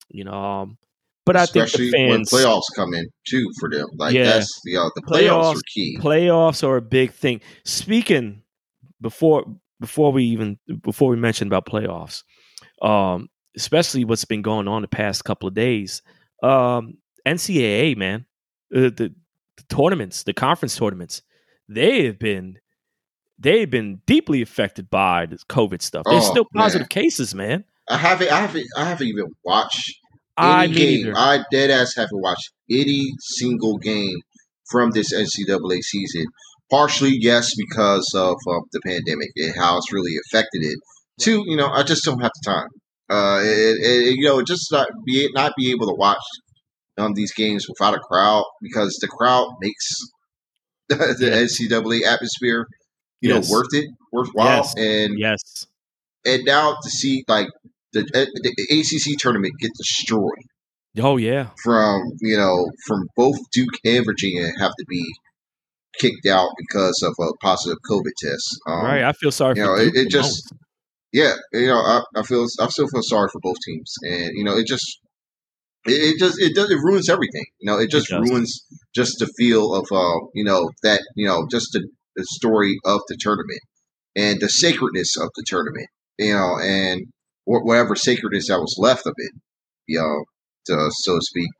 You 0.09 0.24
know 0.24 0.33
um, 0.33 0.78
but 1.26 1.37
i 1.37 1.46
think 1.46 1.66
Especially 1.66 1.90
the 1.90 1.96
fans 1.96 2.33
when 2.33 2.42
playoffs 2.42 2.62
come 2.74 2.94
in 2.94 3.06
too 3.28 3.50
for 3.61 3.68
them. 3.70 3.87
Like 3.96 4.14
Yeah. 4.14 4.24
that's 4.24 4.61
know 4.66 4.90
the 4.94 5.02
playoffs, 5.02 5.18
Playoffs- 5.28 5.56
are 5.56 5.61
key. 5.74 5.98
playoffs 6.00 6.64
are 6.66 6.76
a 6.76 6.83
big 6.83 7.12
thing 7.12 7.40
speaking 7.64 8.42
before 9.00 9.44
before 9.80 10.12
we 10.12 10.24
even 10.24 10.59
before 10.83 11.09
we 11.11 11.16
mentioned 11.16 11.48
about 11.52 11.66
playoffs 11.66 12.22
um 12.83 13.28
especially 13.56 14.04
what's 14.04 14.24
been 14.24 14.42
going 14.42 14.68
on 14.68 14.83
the 14.83 14.88
past 14.88 15.24
couple 15.24 15.48
of 15.48 15.54
days 15.54 16.02
um 16.42 16.94
ncaa 17.26 17.96
man 17.96 18.26
uh, 18.74 18.80
the, 18.80 19.12
the 19.56 19.64
tournaments 19.68 20.22
the 20.24 20.33
conference 20.33 20.76
tournaments 20.76 21.22
they 21.68 22.04
have 22.06 22.18
been 22.18 22.59
they've 23.38 23.70
been 23.70 24.00
deeply 24.06 24.42
affected 24.42 24.88
by 24.90 25.26
the 25.26 25.37
covid 25.48 25.80
stuff 25.83 26.04
there's 26.09 26.24
Oh, 26.26 26.30
still 26.30 26.46
positive 26.54 26.83
man. 26.85 26.88
cases 26.88 27.35
man 27.35 27.64
I 27.88 27.96
haven't, 27.96 28.30
I 28.30 28.40
haven't, 28.42 28.66
I 28.76 28.85
haven't 28.85 29.09
even 29.09 29.24
watched 29.44 29.96
i 30.40 30.66
game. 30.66 31.12
I 31.16 31.44
dead 31.50 31.70
ass 31.70 31.94
haven't 31.96 32.20
watched 32.20 32.50
any 32.70 33.11
single 33.20 33.79
game 33.79 34.16
from 34.70 34.90
this 34.90 35.12
NCAA 35.12 35.83
season. 35.83 36.26
Partially, 36.70 37.16
yes, 37.20 37.55
because 37.57 38.11
of 38.14 38.37
uh, 38.48 38.61
the 38.72 38.81
pandemic 38.85 39.31
and 39.37 39.55
how 39.57 39.76
it's 39.79 39.92
really 39.92 40.12
affected 40.26 40.62
it. 40.62 40.79
Two, 41.20 41.42
you 41.46 41.57
know, 41.57 41.68
I 41.68 41.83
just 41.83 42.05
don't 42.05 42.20
have 42.20 42.31
the 42.42 42.50
time. 42.50 42.68
Uh, 43.11 43.40
it, 43.42 43.76
it, 43.85 44.16
you 44.18 44.24
know, 44.26 44.40
just 44.42 44.70
not 44.70 44.88
be 45.05 45.29
not 45.35 45.53
be 45.57 45.70
able 45.72 45.88
to 45.88 45.94
watch 45.94 46.22
um, 46.98 47.14
these 47.14 47.33
games 47.33 47.66
without 47.68 47.94
a 47.94 47.98
crowd 47.98 48.44
because 48.62 48.96
the 49.00 49.09
crowd 49.09 49.48
makes 49.61 49.90
the, 50.88 50.96
the 50.96 51.26
NCAA 51.26 52.03
atmosphere, 52.07 52.66
you 53.20 53.31
Yes. 53.31 53.50
know, 53.50 53.57
worth 53.57 53.72
it, 53.72 53.90
worthwhile. 54.12 54.59
Yes. 54.59 54.74
And 54.76 55.18
yes 55.18 55.66
and 56.24 56.44
now 56.44 56.76
to 56.83 56.90
see 56.90 57.24
like 57.29 57.48
the, 57.92 58.00
uh, 58.14 58.26
the 58.42 58.53
ACC 58.70 59.18
tournament 59.18 59.55
get 59.61 59.72
destroyed 59.76 60.44
oh 61.00 61.16
yeah 61.16 61.48
from 61.62 62.03
you 62.20 62.37
know 62.37 62.70
from 62.87 63.07
both 63.16 63.37
Duke 63.53 63.74
and 63.85 64.05
Virginia 64.05 64.48
have 64.59 64.72
to 64.79 64.85
be 64.88 65.05
kicked 65.98 66.26
out 66.26 66.50
because 66.57 67.03
of 67.05 67.14
a 67.24 67.33
positive 67.42 67.79
COVID 67.90 68.12
test. 68.22 68.59
Um, 68.68 68.85
right 68.85 69.03
i 69.03 69.12
feel 69.12 69.31
sorry 69.33 69.57
you 69.57 69.64
for 69.64 69.76
know, 69.76 69.83
it- 69.83 69.94
it 69.96 70.05
the 70.05 70.09
just-. 70.11 70.53
Yeah, 71.12 71.35
you 71.53 71.66
know, 71.66 71.79
I, 71.79 72.03
I 72.14 72.22
feel 72.22 72.46
I 72.61 72.68
still 72.68 72.87
feel 72.87 73.03
sorry 73.03 73.29
for 73.33 73.40
both 73.42 73.57
teams, 73.66 73.92
and 74.03 74.31
you 74.37 74.44
know, 74.44 74.57
it 74.57 74.64
just 74.68 75.00
it, 75.85 76.14
it 76.14 76.18
just 76.20 76.40
it 76.40 76.55
does 76.55 76.70
it 76.70 76.76
ruins 76.76 77.09
everything. 77.09 77.46
You 77.59 77.66
know, 77.72 77.79
it 77.81 77.90
just 77.90 78.09
does. 78.11 78.20
ruins 78.31 78.64
just 78.94 79.18
the 79.18 79.26
feel 79.37 79.74
of 79.74 79.88
uh 79.90 80.18
you 80.35 80.44
know 80.44 80.70
that 80.85 81.00
you 81.16 81.26
know 81.26 81.48
just 81.50 81.70
the, 81.72 81.81
the 82.14 82.24
story 82.29 82.76
of 82.85 83.00
the 83.09 83.16
tournament 83.18 83.59
and 84.14 84.40
the 84.40 84.48
sacredness 84.48 85.16
of 85.16 85.31
the 85.35 85.42
tournament. 85.44 85.88
You 86.16 86.35
know, 86.35 86.59
and 86.62 87.07
wh- 87.50 87.64
whatever 87.64 87.96
sacredness 87.96 88.48
that 88.48 88.60
was 88.60 88.76
left 88.78 89.06
of 89.06 89.14
it, 89.16 89.32
you 89.86 89.98
know, 89.98 90.24
to, 90.66 90.90
so 90.90 91.16
to 91.16 91.20
speak. 91.22 91.50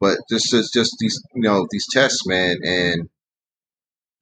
But 0.00 0.18
this 0.28 0.52
is 0.52 0.70
just 0.72 0.94
these 0.98 1.20
you 1.34 1.42
know 1.42 1.66
these 1.70 1.86
tests, 1.90 2.26
man, 2.26 2.56
and 2.64 3.08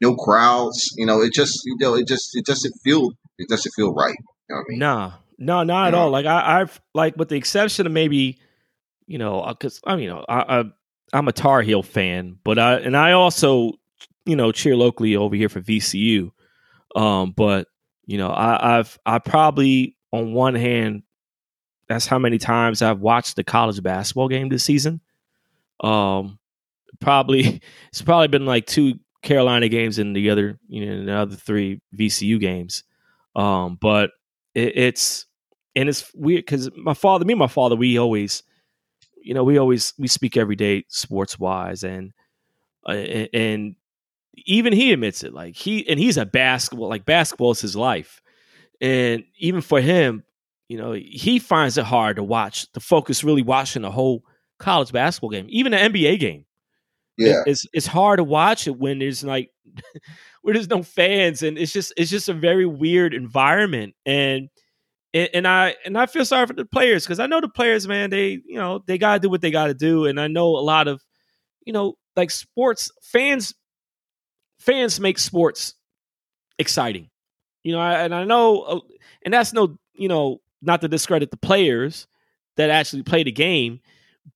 no 0.01 0.15
crowds. 0.17 0.89
You 0.97 1.07
know, 1.07 1.21
it 1.23 1.33
just 1.33 1.61
you 1.65 1.77
know 1.79 1.95
it 1.95 2.07
just 2.07 2.31
it 2.35 2.45
doesn't 2.45 2.75
feel 2.83 3.11
it 3.39 3.49
doesn't 3.49 3.73
feel 3.77 3.95
right. 3.95 4.17
You 4.49 4.55
know 4.55 4.57
what 4.57 4.67
I 4.69 4.71
mean? 4.71 4.79
Nah, 4.81 5.13
no, 5.39 5.63
not 5.63 5.89
at 5.89 5.95
all. 5.95 6.11
Like 6.11 6.27
I, 6.27 6.61
I've 6.61 6.81
like 6.95 7.17
with 7.17 7.29
the 7.29 7.37
exception 7.37 7.87
of 7.87 7.93
maybe, 7.93 8.39
you 9.07 9.19
know, 9.19 9.45
because 9.49 9.81
I 9.87 9.95
mean, 9.95 10.05
you 10.05 10.11
know, 10.11 10.25
I, 10.29 10.61
I 10.61 10.65
I'm 11.13 11.29
a 11.29 11.33
Tar 11.33 11.63
Heel 11.63 11.85
fan, 11.85 12.39
but 12.43 12.59
I 12.59 12.79
and 12.79 12.97
I 12.97 13.13
also, 13.13 13.73
you 14.27 14.35
know, 14.35 14.51
cheer 14.51 14.75
locally 14.75 15.15
over 15.15 15.37
here 15.37 15.49
for 15.49 15.61
VCU. 15.61 16.33
Um, 16.97 17.33
but 17.37 17.69
you 18.05 18.19
know, 18.19 18.31
I, 18.31 18.79
I've 18.79 18.99
I 19.07 19.21
probably 19.21 19.97
on 20.13 20.33
one 20.33 20.57
hand, 20.57 21.03
that's 21.89 22.07
how 22.07 22.19
many 22.19 22.39
times 22.39 22.83
I've 22.83 23.01
watched 23.01 23.37
the 23.37 23.45
college 23.45 23.83
basketball 23.83 24.29
game 24.29 24.49
this 24.49 24.65
season. 24.65 25.01
Um, 25.81 26.39
probably 27.01 27.61
it's 27.89 28.03
probably 28.03 28.29
been 28.29 28.47
like 28.47 28.67
two 28.67 28.95
Carolina 29.23 29.69
games 29.69 29.99
and 29.99 30.15
the 30.15 30.31
other, 30.31 30.59
you 30.69 30.87
know, 30.87 31.05
the 31.05 31.13
other 31.13 31.37
three 31.37 31.81
VCU 31.97 32.39
games. 32.39 32.85
Um, 33.35 33.79
but 33.81 34.11
it, 34.55 34.77
it's 34.77 35.27
and 35.75 35.89
it's 35.89 36.13
weird 36.15 36.45
because 36.45 36.71
my 36.77 36.95
father, 36.95 37.25
me 37.25 37.33
and 37.33 37.39
my 37.39 37.47
father, 37.47 37.77
we 37.77 37.99
always, 37.99 38.43
you 39.23 39.35
know, 39.35 39.45
we 39.45 39.59
always 39.59 39.95
we 39.99 40.09
speak 40.09 40.37
every 40.37 40.57
day 40.57 40.85
sports 40.89 41.39
wise, 41.39 41.85
and 41.85 42.13
uh, 42.87 42.93
and, 42.93 43.29
and 43.33 43.77
even 44.47 44.73
he 44.73 44.93
admits 44.93 45.23
it. 45.23 45.33
Like 45.33 45.57
he 45.57 45.89
and 45.89 45.99
he's 45.99 46.17
a 46.17 46.27
basketball, 46.27 46.89
like 46.89 47.05
basketball 47.05 47.53
is 47.53 47.61
his 47.61 47.77
life, 47.77 48.21
and 48.81 49.25
even 49.39 49.61
for 49.61 49.81
him, 49.81 50.25
you 50.69 50.77
know, 50.77 50.93
he 50.93 51.39
finds 51.39 51.79
it 51.79 51.85
hard 51.85 52.17
to 52.17 52.23
watch, 52.23 52.71
to 52.73 52.81
focus 52.81 53.25
really 53.25 53.43
watching 53.43 53.83
the 53.83 53.91
whole 53.91 54.23
college 54.59 54.93
basketball 54.93 55.31
game, 55.31 55.47
even 55.49 55.73
an 55.75 55.93
NBA 55.93 56.19
game. 56.21 56.45
Yeah, 57.17 57.43
it's 57.47 57.67
it's 57.73 57.87
hard 57.87 58.19
to 58.19 58.25
watch 58.25 58.69
it 58.69 58.79
when 58.79 59.01
there's 59.01 59.25
like 59.25 59.51
where 60.43 60.55
there's 60.55 60.69
no 60.69 60.83
fans, 60.83 61.43
and 61.43 61.59
it's 61.59 61.73
just 61.73 61.93
it's 61.97 62.11
just 62.11 62.29
a 62.29 62.35
very 62.35 62.67
weird 62.67 63.13
environment. 63.13 63.95
And 64.07 64.49
and, 65.13 65.29
and 65.35 65.49
I 65.49 65.75
and 65.85 65.99
I 65.99 66.07
feel 66.07 66.25
sorry 66.25 66.47
for 66.47 66.53
the 66.53 66.65
players 66.65 67.05
because 67.05 67.19
I 67.19 67.27
know 67.27 67.41
the 67.41 67.49
players, 67.49 67.89
man. 67.89 68.11
They 68.11 68.41
you 68.47 68.57
know 68.57 68.85
they 68.87 68.99
gotta 68.99 69.19
do 69.21 69.31
what 69.31 69.41
they 69.41 69.51
gotta 69.51 69.75
do, 69.75 70.05
and 70.05 70.21
I 70.21 70.29
know 70.29 70.49
a 70.49 70.61
lot 70.61 70.87
of 70.87 71.03
you 71.65 71.73
know 71.73 71.95
like 72.15 72.31
sports 72.31 72.93
fans 73.03 73.55
fans 74.61 75.01
make 75.01 75.19
sports 75.19 75.75
exciting. 76.59 77.09
You 77.65 77.73
know, 77.73 77.81
and 77.81 78.15
I 78.15 78.25
know, 78.25 78.63
uh, 78.63 78.81
and 79.25 79.35
that's 79.35 79.53
no, 79.53 79.77
you 79.95 80.09
know, 80.09 80.41
not 80.63 80.81
to 80.81 80.89
discredit 80.89 81.31
the 81.31 81.37
players 81.37 82.07
that 82.57 82.71
actually 82.71 83.03
play 83.03 83.23
the 83.23 83.33
game, 83.33 83.81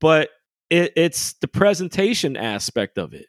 but 0.01 0.31
it, 0.71 0.93
it's 0.97 1.35
the 1.35 1.49
presentation 1.49 2.37
aspect 2.37 2.99
of 2.99 3.15
it. 3.15 3.27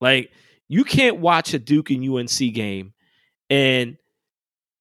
Like 0.00 0.30
you 0.68 0.84
can't 0.84 1.18
watch 1.18 1.54
a 1.54 1.58
Duke 1.58 1.90
and 1.90 2.08
UNC 2.08 2.54
game, 2.54 2.92
and 3.50 3.96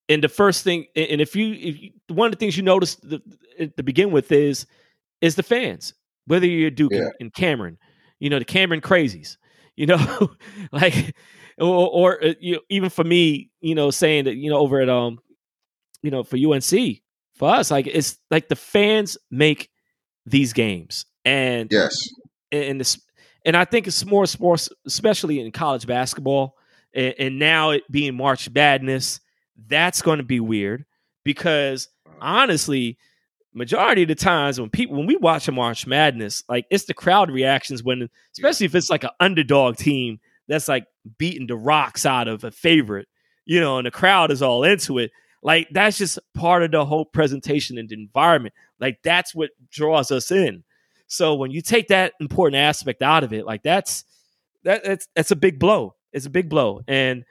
and 0.10 0.24
the 0.24 0.30
first 0.30 0.64
thing, 0.64 0.86
and 0.96 1.22
if 1.22 1.36
you, 1.36 1.54
if 1.54 1.82
you 1.82 1.92
one 2.10 2.28
of 2.28 2.32
the 2.32 2.38
things 2.38 2.58
you 2.58 2.64
notice 2.64 2.96
the, 2.96 3.22
to 3.78 3.84
begin 3.84 4.12
with 4.12 4.32
is 4.32 4.66
is 5.22 5.36
the 5.36 5.44
fans, 5.44 5.94
whether 6.26 6.46
you're 6.46 6.70
Duke 6.70 6.92
yeah. 6.94 7.10
and, 7.20 7.34
Cameron, 7.34 7.78
you 8.20 8.30
know 8.30 8.40
the 8.40 8.46
Cameron 8.46 8.82
crazies, 8.82 9.38
you 9.76 9.86
know, 9.86 10.32
like 10.72 11.16
or, 11.58 11.90
or 11.90 12.24
uh, 12.24 12.34
you 12.40 12.56
know, 12.56 12.62
even 12.70 12.90
for 12.90 13.04
me, 13.04 13.50
you 13.62 13.76
know, 13.76 13.92
saying 13.92 14.26
that 14.26 14.36
you 14.36 14.50
know 14.50 14.58
over 14.58 14.82
at 14.82 14.90
um, 14.90 15.20
you 16.02 16.12
know, 16.12 16.24
for 16.24 16.38
UNC, 16.38 17.02
for 17.36 17.50
us, 17.50 17.72
like 17.72 17.88
it's 17.88 18.18
like 18.32 18.50
the 18.50 18.56
fans 18.56 19.18
make 19.32 19.70
these 20.26 20.54
games, 20.54 21.06
and 21.26 21.72
yes, 21.72 21.96
and 22.52 22.80
this, 22.80 23.02
and 23.46 23.58
I 23.58 23.66
think 23.66 23.88
it's 23.88 24.06
more 24.06 24.26
sports, 24.26 24.70
especially 24.86 25.40
in 25.40 25.52
college 25.52 25.88
basketball, 25.88 26.56
and, 26.94 27.14
and 27.18 27.40
now 27.40 27.72
it 27.72 27.84
being 27.92 28.16
March 28.16 28.50
Madness, 28.50 29.20
that's 29.68 30.02
going 30.02 30.18
to 30.18 30.24
be 30.24 30.40
weird 30.40 30.86
because 31.24 31.90
honestly 32.22 32.98
majority 33.54 34.02
of 34.04 34.08
the 34.08 34.16
times 34.16 34.60
when 34.60 34.70
people 34.70 34.98
when 34.98 35.06
we 35.06 35.16
watch 35.18 35.48
a 35.48 35.52
March 35.52 35.86
Madness, 35.86 36.44
like 36.50 36.66
it's 36.70 36.86
the 36.86 36.94
crowd 36.94 37.30
reactions 37.30 37.84
when, 37.84 38.10
especially 38.34 38.66
if 38.66 38.76
it's 38.76 38.90
like 38.90 39.04
an 39.04 39.12
underdog 39.20 39.78
team 39.78 40.20
that's 40.48 40.68
like 40.68 40.86
beating 41.18 41.48
the 41.48 41.56
rocks 41.56 42.06
out 42.06 42.28
of 42.28 42.44
a 42.44 42.52
favorite, 42.52 43.08
you 43.46 43.60
know, 43.60 43.78
and 43.78 43.86
the 43.86 43.92
crowd 43.92 44.32
is 44.32 44.42
all 44.42 44.64
into 44.64 44.98
it. 44.98 45.12
Like 45.44 45.68
that's 45.72 45.98
just 45.98 46.20
part 46.34 46.64
of 46.64 46.72
the 46.72 46.86
whole 46.86 47.06
presentation 47.06 47.78
and 47.78 47.92
environment. 47.92 48.56
Like 48.80 49.00
that's 49.04 49.36
what 49.36 49.50
draws 49.70 50.10
us 50.10 50.32
in. 50.32 50.64
So 51.08 51.36
when 51.36 51.52
you 51.52 51.62
take 51.62 51.90
that 51.90 52.14
important 52.20 52.56
aspect 52.56 53.02
out 53.02 53.24
of 53.24 53.34
it, 53.34 53.46
like 53.46 53.62
that's 53.62 54.06
that 54.64 54.84
that's 54.84 55.08
that's 55.16 55.32
a 55.32 55.36
big 55.36 55.60
blow. 55.60 55.96
It's 56.14 56.26
a 56.26 56.30
big 56.30 56.50
blow. 56.50 56.82
And 56.88 57.26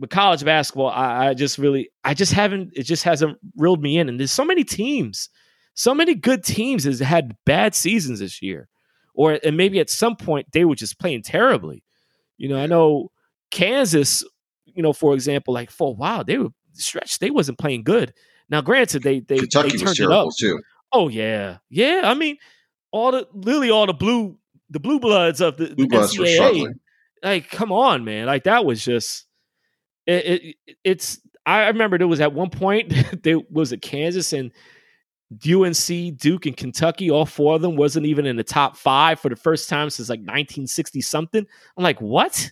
with 0.00 0.10
college 0.10 0.44
basketball, 0.44 0.90
I, 0.90 1.28
I 1.28 1.34
just 1.34 1.56
really 1.56 1.90
I 2.02 2.14
just 2.14 2.32
haven't 2.32 2.72
it 2.74 2.82
just 2.82 3.04
hasn't 3.04 3.38
reeled 3.56 3.80
me 3.80 3.98
in. 3.98 4.08
And 4.08 4.18
there's 4.18 4.32
so 4.32 4.44
many 4.44 4.64
teams, 4.64 5.30
so 5.74 5.94
many 5.94 6.16
good 6.16 6.42
teams 6.42 6.84
has 6.84 6.98
had 6.98 7.36
bad 7.46 7.76
seasons 7.76 8.18
this 8.18 8.42
year. 8.42 8.68
Or 9.14 9.38
and 9.44 9.56
maybe 9.56 9.78
at 9.78 9.90
some 9.90 10.16
point 10.16 10.48
they 10.50 10.64
were 10.64 10.74
just 10.74 10.98
playing 10.98 11.22
terribly. 11.22 11.84
You 12.36 12.48
know, 12.48 12.58
I 12.58 12.66
know 12.66 13.12
Kansas, 13.52 14.24
you 14.64 14.82
know, 14.82 14.92
for 14.92 15.14
example, 15.14 15.54
like 15.54 15.70
for 15.70 15.90
a 15.90 15.92
while 15.92 16.24
they 16.24 16.36
were 16.36 16.50
stretched, 16.74 17.20
they 17.20 17.30
wasn't 17.30 17.58
playing 17.58 17.84
good. 17.84 18.12
Now, 18.48 18.60
granted, 18.60 19.02
they 19.02 19.20
they 19.20 19.38
Kentucky 19.38 19.76
they 19.76 19.84
was 19.84 19.96
terrible 19.96 20.30
too. 20.30 20.60
Oh 20.92 21.08
yeah, 21.08 21.58
yeah. 21.70 22.02
I 22.04 22.14
mean, 22.14 22.36
all 22.92 23.12
the 23.12 23.26
literally 23.32 23.70
all 23.70 23.86
the 23.86 23.94
blue 23.94 24.38
the 24.70 24.80
blue 24.80 25.00
bloods 25.00 25.40
of 25.40 25.56
the, 25.56 25.74
blue 25.74 25.84
the 25.84 25.88
bloods 25.88 26.16
NCAA. 26.16 26.74
Like, 27.22 27.50
come 27.50 27.72
on, 27.72 28.04
man! 28.04 28.26
Like 28.26 28.44
that 28.44 28.64
was 28.64 28.84
just 28.84 29.26
it, 30.06 30.54
it, 30.66 30.76
It's 30.84 31.20
I 31.46 31.66
remember 31.68 31.98
there 31.98 32.08
was 32.08 32.20
at 32.20 32.32
one 32.32 32.50
point 32.50 32.92
there 33.22 33.40
was 33.50 33.72
a 33.72 33.78
Kansas 33.78 34.32
and 34.32 34.52
UNC, 35.32 36.18
Duke, 36.18 36.46
and 36.46 36.56
Kentucky, 36.56 37.10
all 37.10 37.26
four 37.26 37.56
of 37.56 37.62
them 37.62 37.76
wasn't 37.76 38.06
even 38.06 38.26
in 38.26 38.36
the 38.36 38.44
top 38.44 38.76
five 38.76 39.18
for 39.18 39.28
the 39.28 39.36
first 39.36 39.68
time 39.68 39.90
since 39.90 40.08
like 40.08 40.20
1960 40.20 41.00
something. 41.00 41.46
I'm 41.76 41.82
like, 41.82 42.00
what? 42.00 42.50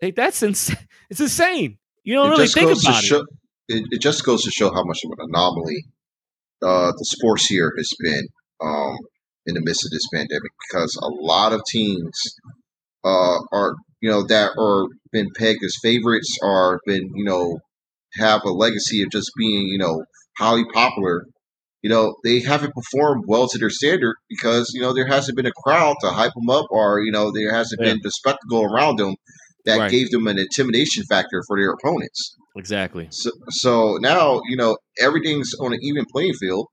Like 0.00 0.16
that's 0.16 0.42
insane. 0.42 0.76
It's 1.10 1.20
insane. 1.20 1.78
You 2.04 2.14
don't 2.14 2.28
it 2.28 2.30
really 2.30 2.46
think 2.48 2.70
about 2.70 3.02
show, 3.02 3.24
it. 3.68 3.84
it. 3.90 4.00
just 4.00 4.24
goes 4.24 4.42
to 4.44 4.50
show 4.50 4.72
how 4.72 4.84
much 4.84 5.00
of 5.04 5.12
an 5.18 5.26
anomaly 5.28 5.84
uh, 6.62 6.92
the 6.92 7.04
sports 7.04 7.46
here 7.46 7.72
has 7.76 7.90
been 7.98 8.26
um, 8.62 8.96
in 9.46 9.54
the 9.54 9.62
midst 9.62 9.84
of 9.84 9.90
this 9.90 10.06
pandemic 10.12 10.52
because 10.68 10.96
a 11.02 11.08
lot 11.08 11.52
of 11.52 11.62
teams 11.68 12.12
uh, 13.04 13.38
are 13.52 13.74
you 14.00 14.10
know 14.10 14.22
that 14.26 14.52
are 14.58 14.86
been 15.12 15.30
pegged 15.36 15.64
as 15.64 15.76
favorites 15.82 16.38
or 16.42 16.80
been 16.86 17.10
you 17.14 17.24
know 17.24 17.58
have 18.18 18.42
a 18.44 18.50
legacy 18.50 19.02
of 19.02 19.10
just 19.10 19.30
being 19.36 19.66
you 19.68 19.78
know 19.78 20.04
highly 20.38 20.64
popular 20.72 21.26
you 21.84 21.90
know, 21.90 22.14
they 22.24 22.40
haven't 22.40 22.72
performed 22.72 23.24
well 23.26 23.46
to 23.46 23.58
their 23.58 23.68
standard 23.68 24.16
because, 24.30 24.72
you 24.72 24.80
know, 24.80 24.94
there 24.94 25.06
hasn't 25.06 25.36
been 25.36 25.44
a 25.44 25.52
crowd 25.52 25.96
to 26.00 26.08
hype 26.08 26.32
them 26.32 26.48
up 26.48 26.64
or, 26.70 27.00
you 27.00 27.12
know, 27.12 27.30
there 27.30 27.52
hasn't 27.52 27.78
yeah. 27.78 27.92
been 27.92 28.00
the 28.02 28.10
spectacle 28.10 28.64
around 28.64 28.98
them 28.98 29.16
that 29.64 29.78
right. 29.78 29.90
gave 29.90 30.10
them 30.10 30.26
an 30.26 30.38
intimidation 30.38 31.04
factor 31.04 31.42
for 31.46 31.58
their 31.58 31.72
opponents. 31.72 32.36
Exactly. 32.56 33.08
So, 33.10 33.30
so 33.50 33.96
now, 34.00 34.40
you 34.48 34.56
know, 34.56 34.76
everything's 35.00 35.52
on 35.60 35.72
an 35.72 35.80
even 35.82 36.04
playing 36.12 36.34
field 36.34 36.68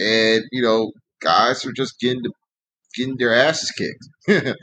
and, 0.00 0.42
you 0.50 0.62
know, 0.62 0.92
guys 1.20 1.64
are 1.66 1.72
just 1.72 1.98
getting 2.00 2.22
getting 2.94 3.16
their 3.18 3.34
asses 3.34 3.70
kicked 3.70 4.56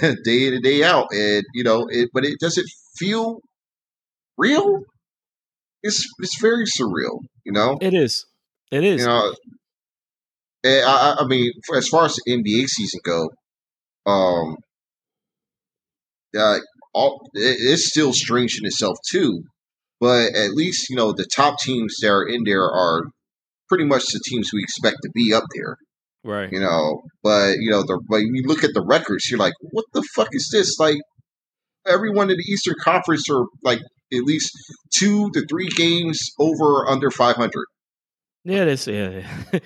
day 0.24 0.46
in 0.46 0.54
and 0.54 0.62
day 0.62 0.82
out. 0.82 1.08
And, 1.12 1.42
you 1.54 1.64
know, 1.64 1.86
it, 1.90 2.10
but 2.12 2.24
it 2.24 2.38
doesn't 2.40 2.66
feel 2.96 3.40
real. 4.38 4.80
It's, 5.82 6.06
it's 6.20 6.40
very 6.40 6.64
surreal, 6.64 7.18
you 7.44 7.52
know? 7.52 7.76
It 7.80 7.92
is. 7.92 8.24
It 8.70 8.84
is. 8.84 9.00
You 9.00 9.08
know, 9.08 9.34
I, 10.64 11.16
I 11.18 11.26
mean, 11.26 11.50
as 11.74 11.88
far 11.88 12.04
as 12.04 12.14
the 12.14 12.32
NBA 12.32 12.68
season 12.68 13.00
go, 13.04 13.28
um, 14.06 14.56
uh, 16.38 16.58
all 16.94 17.28
it's 17.34 17.88
still 17.88 18.12
strange 18.12 18.58
in 18.60 18.66
itself 18.66 18.96
too. 19.10 19.42
But 20.00 20.34
at 20.34 20.52
least 20.52 20.90
you 20.90 20.96
know 20.96 21.12
the 21.12 21.26
top 21.26 21.58
teams 21.60 21.96
that 22.00 22.08
are 22.08 22.26
in 22.26 22.42
there 22.44 22.64
are 22.64 23.02
pretty 23.68 23.84
much 23.84 24.04
the 24.12 24.20
teams 24.28 24.50
we 24.52 24.62
expect 24.62 24.98
to 25.02 25.10
be 25.14 25.32
up 25.32 25.44
there. 25.54 25.76
Right. 26.24 26.52
You 26.52 26.60
know, 26.60 27.02
but 27.22 27.56
you 27.58 27.70
know, 27.70 27.82
the 27.82 28.00
but 28.08 28.18
you 28.18 28.42
look 28.46 28.64
at 28.64 28.74
the 28.74 28.84
records, 28.84 29.28
you're 29.30 29.38
like, 29.38 29.54
what 29.70 29.84
the 29.92 30.06
fuck 30.14 30.28
is 30.32 30.48
this? 30.52 30.78
Like 30.78 30.98
everyone 31.86 32.30
in 32.30 32.36
the 32.36 32.52
Eastern 32.52 32.74
Conference 32.80 33.28
are 33.30 33.44
like 33.62 33.80
at 34.12 34.22
least 34.24 34.52
two 34.94 35.30
to 35.30 35.44
three 35.48 35.68
games 35.68 36.18
over 36.38 36.88
under 36.88 37.10
500. 37.10 37.50
Yeah, 38.44 38.64
that's 38.64 38.86
yeah. 38.86 39.26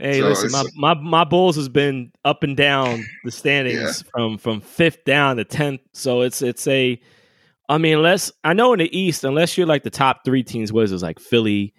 hey, 0.00 0.20
so 0.20 0.28
listen, 0.28 0.50
my, 0.50 0.94
my 0.94 0.94
my 0.94 1.24
Bulls 1.24 1.56
has 1.56 1.68
been 1.68 2.12
up 2.24 2.42
and 2.42 2.56
down 2.56 3.04
the 3.24 3.30
standings 3.30 3.80
yeah. 4.04 4.10
from 4.12 4.38
from 4.38 4.60
fifth 4.60 5.04
down 5.04 5.36
to 5.36 5.44
tenth. 5.44 5.80
So 5.92 6.22
it's 6.22 6.42
it's 6.42 6.66
a 6.66 7.00
I 7.68 7.78
mean, 7.78 7.98
unless 7.98 8.32
I 8.42 8.52
know 8.52 8.72
in 8.72 8.78
the 8.78 8.98
East, 8.98 9.24
unless 9.24 9.56
you're 9.56 9.66
like 9.66 9.84
the 9.84 9.90
top 9.90 10.24
three 10.24 10.42
teams, 10.42 10.72
was 10.72 10.92
it 10.92 11.02
like 11.02 11.20
Philly, 11.20 11.74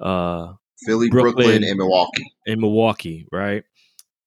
uh 0.00 0.52
Philly, 0.86 1.10
Brooklyn, 1.10 1.34
Brooklyn, 1.34 1.64
and 1.64 1.78
Milwaukee. 1.78 2.24
And 2.46 2.60
Milwaukee, 2.60 3.26
right? 3.32 3.64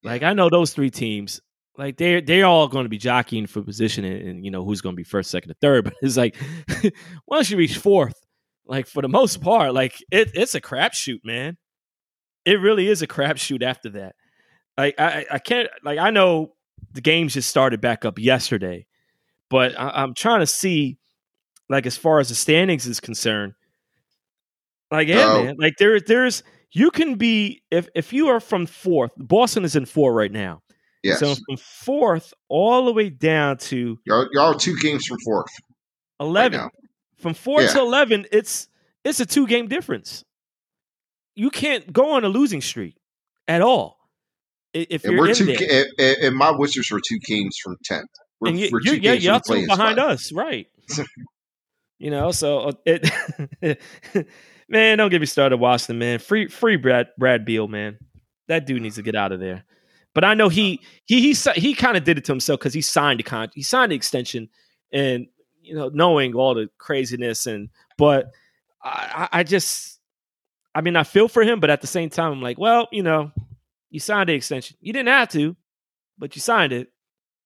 Like 0.04 0.22
I 0.22 0.32
know 0.32 0.48
those 0.48 0.72
three 0.72 0.90
teams. 0.90 1.40
Like 1.76 1.96
they're 1.96 2.20
they're 2.20 2.46
all 2.46 2.68
going 2.68 2.84
to 2.84 2.90
be 2.90 2.98
jockeying 2.98 3.46
for 3.46 3.62
position 3.62 4.04
and, 4.04 4.28
and 4.28 4.44
you 4.44 4.50
know 4.50 4.64
who's 4.64 4.80
going 4.80 4.94
to 4.94 4.96
be 4.96 5.04
first, 5.04 5.30
second, 5.30 5.50
or 5.50 5.54
third. 5.60 5.84
But 5.86 5.94
it's 6.02 6.16
like 6.16 6.36
once 7.26 7.50
you 7.50 7.56
reach 7.56 7.78
fourth, 7.78 8.20
like 8.66 8.86
for 8.86 9.00
the 9.00 9.08
most 9.08 9.40
part, 9.40 9.74
like 9.74 9.94
it, 10.10 10.32
it's 10.34 10.54
a 10.54 10.60
crapshoot, 10.60 11.20
man 11.24 11.56
it 12.48 12.60
really 12.60 12.88
is 12.88 13.02
a 13.02 13.06
crapshoot 13.06 13.62
after 13.62 13.90
that. 13.90 14.14
Like 14.78 14.94
I, 14.98 15.26
I 15.32 15.38
can't 15.38 15.68
like 15.84 15.98
I 15.98 16.10
know 16.10 16.54
the 16.92 17.02
games 17.02 17.34
just 17.34 17.50
started 17.50 17.80
back 17.80 18.04
up 18.06 18.18
yesterday, 18.18 18.86
but 19.50 19.78
I, 19.78 19.90
I'm 19.90 20.14
trying 20.14 20.40
to 20.40 20.46
see 20.46 20.98
like 21.68 21.84
as 21.84 21.96
far 21.96 22.20
as 22.20 22.30
the 22.30 22.34
standings 22.34 22.86
is 22.86 23.00
concerned. 23.00 23.52
Like 24.90 25.08
yeah, 25.08 25.24
oh. 25.24 25.44
man. 25.44 25.56
Like 25.58 25.74
there 25.78 26.00
there's 26.00 26.42
you 26.72 26.90
can 26.90 27.16
be 27.16 27.62
if 27.70 27.88
if 27.94 28.14
you 28.14 28.28
are 28.28 28.40
from 28.40 28.64
fourth, 28.66 29.12
Boston 29.18 29.64
is 29.64 29.76
in 29.76 29.84
four 29.84 30.14
right 30.14 30.32
now. 30.32 30.62
Yes. 31.02 31.20
So 31.20 31.34
from 31.34 31.58
fourth 31.58 32.32
all 32.48 32.86
the 32.86 32.92
way 32.92 33.10
down 33.10 33.58
to 33.58 33.98
y'all, 34.06 34.28
y'all 34.32 34.54
two 34.54 34.76
games 34.78 35.04
from 35.04 35.18
fourth. 35.24 35.50
Eleven. 36.18 36.60
Right 36.60 36.70
from 37.18 37.34
four 37.34 37.60
yeah. 37.60 37.68
to 37.68 37.80
eleven, 37.80 38.26
it's 38.32 38.68
it's 39.04 39.20
a 39.20 39.26
two 39.26 39.46
game 39.46 39.68
difference 39.68 40.24
you 41.38 41.50
can't 41.50 41.92
go 41.92 42.10
on 42.10 42.24
a 42.24 42.28
losing 42.28 42.60
streak 42.60 42.96
at 43.46 43.62
all. 43.62 43.96
If 44.74 45.04
you're 45.04 45.16
we're 45.16 45.32
two, 45.34 45.46
there. 45.46 45.86
And, 45.98 46.16
and 46.18 46.36
my 46.36 46.50
Wizards 46.50 46.90
were 46.90 47.00
two 47.00 47.18
games 47.20 47.56
from 47.62 47.76
tenth. 47.84 48.10
We're, 48.40 48.48
and 48.48 48.58
you, 48.58 48.68
we're 48.72 48.80
you're, 48.82 48.94
yeah, 48.96 49.12
you're 49.12 49.40
two 49.40 49.66
behind 49.66 49.98
spot. 49.98 50.10
us, 50.10 50.32
right? 50.32 50.66
you 51.98 52.10
know, 52.10 52.32
so 52.32 52.58
uh, 52.58 52.72
it. 52.84 53.80
man, 54.68 54.98
don't 54.98 55.10
get 55.10 55.20
me 55.20 55.26
started, 55.26 55.58
Washington, 55.58 55.98
man. 55.98 56.18
Free, 56.18 56.48
free 56.48 56.76
Brad, 56.76 57.08
Brad 57.16 57.44
Beal, 57.44 57.68
man. 57.68 57.98
That 58.48 58.66
dude 58.66 58.82
needs 58.82 58.96
to 58.96 59.02
get 59.02 59.14
out 59.14 59.30
of 59.30 59.38
there. 59.38 59.64
But 60.14 60.24
I 60.24 60.34
know 60.34 60.48
he 60.48 60.80
he 61.04 61.32
he 61.32 61.50
he 61.54 61.74
kind 61.74 61.96
of 61.96 62.02
did 62.02 62.18
it 62.18 62.24
to 62.24 62.32
himself 62.32 62.58
because 62.58 62.74
he 62.74 62.82
signed 62.82 63.20
the 63.20 63.24
con 63.24 63.48
he 63.54 63.62
signed 63.62 63.92
the 63.92 63.96
extension, 63.96 64.48
and 64.92 65.28
you 65.62 65.74
know 65.74 65.88
knowing 65.94 66.34
all 66.34 66.54
the 66.54 66.68
craziness 66.78 67.46
and 67.46 67.68
but 67.96 68.26
I, 68.82 69.28
I 69.32 69.42
just 69.44 69.97
I 70.74 70.80
mean 70.80 70.96
I 70.96 71.02
feel 71.04 71.28
for 71.28 71.42
him, 71.42 71.60
but 71.60 71.70
at 71.70 71.80
the 71.80 71.86
same 71.86 72.10
time 72.10 72.32
I'm 72.32 72.42
like, 72.42 72.58
well, 72.58 72.88
you 72.92 73.02
know, 73.02 73.32
you 73.90 74.00
signed 74.00 74.28
the 74.28 74.34
extension. 74.34 74.76
You 74.80 74.92
didn't 74.92 75.08
have 75.08 75.28
to, 75.30 75.56
but 76.18 76.36
you 76.36 76.40
signed 76.40 76.72
it. 76.72 76.88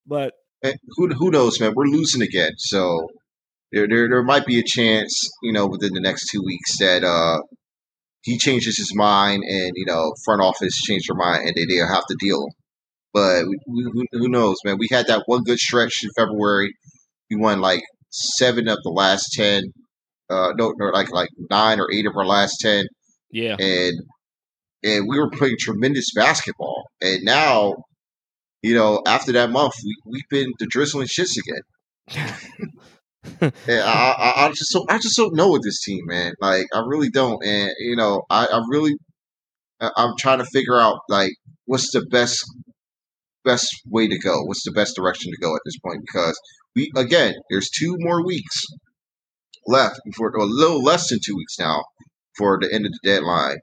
But 0.06 0.34
and 0.62 0.74
who 0.96 1.08
who 1.08 1.30
knows, 1.30 1.60
man? 1.60 1.72
We're 1.74 1.86
losing 1.86 2.22
again, 2.22 2.52
so 2.56 3.08
there 3.70 3.88
there 3.88 4.08
there 4.08 4.22
might 4.22 4.46
be 4.46 4.58
a 4.58 4.64
chance, 4.64 5.18
you 5.42 5.52
know, 5.52 5.66
within 5.66 5.94
the 5.94 6.00
next 6.00 6.28
two 6.30 6.42
weeks 6.44 6.78
that 6.78 7.04
uh 7.04 7.38
he 8.22 8.38
changes 8.38 8.76
his 8.76 8.92
mind 8.94 9.42
and 9.46 9.72
you 9.74 9.84
know 9.86 10.12
front 10.24 10.40
office 10.40 10.80
changed 10.82 11.08
their 11.08 11.16
mind 11.16 11.46
and 11.46 11.54
they 11.56 11.64
they'll 11.66 11.88
have 11.88 12.06
to 12.06 12.16
deal. 12.18 12.46
But 13.12 13.44
who, 13.66 14.04
who 14.12 14.28
knows, 14.28 14.56
man? 14.64 14.78
We 14.78 14.88
had 14.90 15.06
that 15.08 15.24
one 15.26 15.42
good 15.42 15.58
stretch 15.58 16.02
in 16.02 16.10
February. 16.16 16.72
We 17.30 17.36
won 17.36 17.60
like 17.60 17.82
seven 18.10 18.68
of 18.68 18.78
the 18.82 18.90
last 18.90 19.32
ten. 19.32 19.64
Uh, 20.30 20.52
no, 20.56 20.72
no, 20.78 20.86
like 20.86 21.12
like 21.12 21.28
nine 21.50 21.78
or 21.78 21.92
eight 21.92 22.06
of 22.06 22.16
our 22.16 22.24
last 22.24 22.56
ten. 22.60 22.86
Yeah, 23.32 23.56
and 23.58 23.94
and 24.84 25.08
we 25.08 25.18
were 25.18 25.30
playing 25.30 25.56
tremendous 25.58 26.12
basketball. 26.14 26.84
And 27.00 27.22
now, 27.24 27.74
you 28.62 28.74
know, 28.74 29.02
after 29.06 29.32
that 29.32 29.50
month, 29.50 29.74
we 29.84 29.96
we've 30.06 30.28
been 30.30 30.52
the 30.58 30.66
drizzling 30.66 31.08
shits 31.08 31.36
again. 31.38 31.62
and 33.40 33.80
I, 33.80 34.14
I, 34.18 34.46
I 34.46 34.48
just 34.50 34.70
so 34.70 34.84
I 34.88 34.98
just 34.98 35.16
don't 35.16 35.34
know 35.34 35.50
with 35.50 35.62
this 35.62 35.80
team, 35.82 36.02
man. 36.04 36.34
Like 36.40 36.66
I 36.74 36.80
really 36.86 37.10
don't, 37.10 37.42
and 37.44 37.70
you 37.78 37.96
know, 37.96 38.22
I, 38.30 38.46
I 38.46 38.60
really 38.68 38.94
I'm 39.80 40.14
trying 40.18 40.38
to 40.38 40.46
figure 40.46 40.78
out 40.78 41.00
like 41.08 41.32
what's 41.64 41.90
the 41.92 42.04
best 42.10 42.38
best 43.44 43.68
way 43.88 44.08
to 44.08 44.18
go? 44.18 44.42
What's 44.44 44.64
the 44.64 44.72
best 44.72 44.94
direction 44.96 45.32
to 45.32 45.40
go 45.40 45.54
at 45.54 45.62
this 45.64 45.78
point? 45.78 46.00
Because 46.06 46.38
we 46.76 46.90
again, 46.96 47.34
there's 47.50 47.70
two 47.70 47.96
more 47.98 48.24
weeks 48.24 48.62
left 49.66 50.00
before 50.04 50.28
a 50.30 50.44
little 50.44 50.82
less 50.82 51.08
than 51.08 51.20
two 51.24 51.36
weeks 51.36 51.58
now 51.58 51.82
for 52.36 52.58
the 52.60 52.72
end 52.72 52.86
of 52.86 52.92
the 52.92 53.08
deadline. 53.08 53.58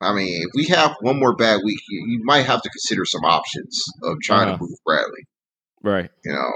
I 0.00 0.12
mean, 0.12 0.42
if 0.42 0.50
we 0.54 0.64
have 0.66 0.94
one 1.00 1.18
more 1.18 1.34
bad 1.34 1.60
week, 1.64 1.78
you, 1.88 2.04
you 2.08 2.20
might 2.24 2.42
have 2.42 2.62
to 2.62 2.68
consider 2.68 3.04
some 3.04 3.24
options 3.24 3.82
of 4.02 4.18
trying 4.22 4.48
uh-huh. 4.48 4.58
to 4.58 4.62
move 4.62 4.78
Bradley. 4.84 5.24
Right. 5.82 6.10
You 6.24 6.32
know, 6.32 6.50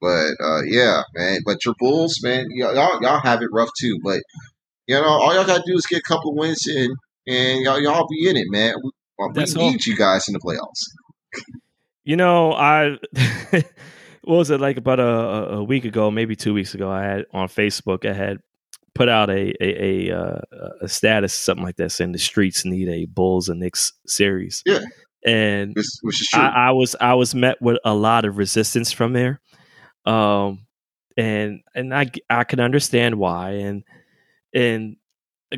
but 0.00 0.32
uh, 0.42 0.62
yeah, 0.66 1.02
man. 1.14 1.40
But 1.44 1.64
your 1.64 1.74
Bulls, 1.78 2.20
man, 2.22 2.46
y'all, 2.50 2.74
y'all 2.74 3.20
have 3.20 3.42
it 3.42 3.48
rough 3.52 3.70
too. 3.80 3.98
But 4.02 4.20
you 4.86 4.94
know, 4.96 5.04
all 5.04 5.34
y'all 5.34 5.46
got 5.46 5.64
to 5.64 5.70
do 5.70 5.76
is 5.76 5.86
get 5.86 6.00
a 6.00 6.02
couple 6.02 6.34
wins 6.34 6.66
in, 6.66 6.94
and 7.26 7.62
y'all 7.62 7.80
y'all 7.80 8.06
be 8.08 8.28
in 8.28 8.36
it, 8.36 8.46
man. 8.48 8.74
We, 8.82 8.90
we 9.34 9.44
need 9.44 9.56
all. 9.56 9.72
you 9.86 9.96
guys 9.96 10.28
in 10.28 10.34
the 10.34 10.40
playoffs. 10.40 11.44
You 12.04 12.16
know, 12.16 12.52
I 12.52 12.98
what 14.24 14.36
was 14.36 14.50
it 14.50 14.60
like 14.60 14.76
about 14.76 15.00
a, 15.00 15.54
a 15.54 15.64
week 15.64 15.84
ago, 15.84 16.10
maybe 16.10 16.36
two 16.36 16.52
weeks 16.52 16.74
ago? 16.74 16.90
I 16.90 17.02
had 17.02 17.26
on 17.32 17.48
Facebook, 17.48 18.08
I 18.08 18.12
had 18.12 18.38
put 18.94 19.08
out 19.08 19.30
a 19.30 19.52
a, 19.60 20.10
a, 20.10 20.16
uh, 20.16 20.40
a 20.82 20.88
status, 20.88 21.34
something 21.34 21.64
like 21.64 21.76
that, 21.76 21.92
saying 21.92 22.12
the 22.12 22.18
streets 22.18 22.64
need 22.64 22.88
a 22.88 23.06
Bulls 23.06 23.48
and 23.48 23.60
Knicks 23.60 23.92
series. 24.06 24.62
Yeah, 24.64 24.80
and 25.24 25.74
which, 25.74 25.86
which 26.02 26.20
is 26.20 26.28
true. 26.28 26.42
I, 26.42 26.68
I, 26.68 26.70
was 26.72 26.96
I 27.00 27.14
was 27.14 27.34
met 27.34 27.60
with 27.60 27.78
a 27.84 27.94
lot 27.94 28.24
of 28.24 28.36
resistance 28.36 28.92
from 28.92 29.12
there, 29.12 29.40
um, 30.04 30.66
and 31.16 31.60
and 31.74 31.94
I 31.94 32.10
I 32.28 32.44
can 32.44 32.60
understand 32.60 33.16
why, 33.16 33.52
and 33.52 33.84
and 34.52 34.96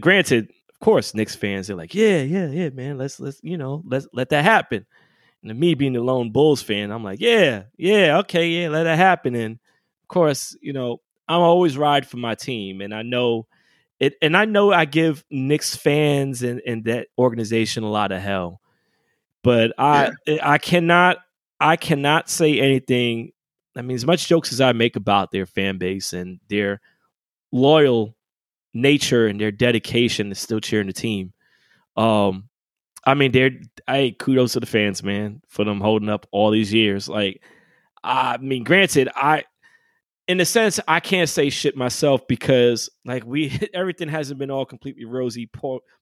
granted, 0.01 0.51
of 0.71 0.81
course, 0.81 1.15
Knicks 1.15 1.35
fans 1.35 1.67
they're 1.67 1.77
like, 1.77 1.95
yeah, 1.95 2.23
yeah, 2.23 2.47
yeah, 2.47 2.71
man, 2.71 2.99
let's 2.99 3.21
let's 3.21 3.41
you 3.43 3.59
know 3.59 3.83
let's 3.87 4.07
let 4.13 4.31
that 4.31 4.45
happen. 4.45 4.87
And 5.43 5.59
me 5.59 5.75
being 5.75 5.93
the 5.93 6.01
lone 6.01 6.33
Bulls 6.33 6.63
fan, 6.63 6.91
I'm 6.91 7.05
like, 7.05 7.21
yeah, 7.21 7.65
yeah, 7.77 8.19
okay, 8.19 8.49
yeah, 8.49 8.69
let 8.69 8.85
that 8.85 8.99
happen. 8.99 9.35
And 9.35 9.55
of 9.55 10.09
course, 10.09 10.57
you 10.61 10.73
know, 10.73 10.99
I'm 11.29 11.41
always 11.41 11.77
ride 11.77 12.07
for 12.07 12.17
my 12.17 12.35
team, 12.35 12.81
and 12.81 12.95
I 12.95 13.03
know 13.03 13.47
it, 13.99 14.15
and 14.21 14.37
I 14.37 14.45
know 14.45 14.73
I 14.73 14.85
give 14.85 15.25
Knicks 15.31 15.75
fans 15.75 16.43
and, 16.43 16.61
and 16.67 16.85
that 16.85 17.09
organization 17.19 17.83
a 17.83 17.91
lot 17.91 18.13
of 18.13 18.21
hell, 18.21 18.61
but 19.43 19.73
I 19.79 20.13
yeah. 20.27 20.39
I 20.43 20.59
cannot 20.59 21.19
I 21.61 21.77
cannot 21.77 22.29
say 22.29 22.61
anything. 22.61 23.33
I 23.77 23.83
mean, 23.83 23.95
as 23.95 24.07
much 24.07 24.29
jokes 24.29 24.53
as 24.53 24.61
I 24.61 24.73
make 24.73 24.97
about 24.97 25.31
their 25.31 25.47
fan 25.47 25.79
base 25.79 26.13
and 26.13 26.41
their 26.49 26.81
loyal 27.53 28.17
nature 28.73 29.27
and 29.27 29.41
their 29.41 29.53
dedication 29.53 30.29
to 30.29 30.35
still 30.35 30.61
cheering 30.61 30.87
the 30.87 30.93
team, 30.93 31.33
um, 31.97 32.49
I 33.05 33.15
mean, 33.15 33.33
they're 33.33 33.53
I 33.89 34.15
kudos 34.19 34.55
to 34.55 34.61
the 34.61 34.67
fans, 34.67 35.03
man, 35.03 35.43
for 35.49 35.65
them 35.65 35.81
holding 35.81 36.09
up 36.09 36.27
all 36.33 36.51
these 36.51 36.73
years. 36.73 37.09
Like, 37.09 37.43
I 38.03 38.37
mean, 38.39 38.65
granted, 38.65 39.09
I 39.15 39.45
in 40.29 40.41
a 40.41 40.45
sense, 40.45 40.81
I 40.89 40.99
can't 41.01 41.29
say 41.29 41.51
shit 41.51 41.77
myself 41.77 42.27
because 42.27 42.91
like 43.05 43.25
we 43.25 43.59
everything 43.75 44.09
hasn't 44.09 44.39
been 44.39 44.51
all 44.51 44.67
completely 44.67 45.05
rosy 45.05 45.49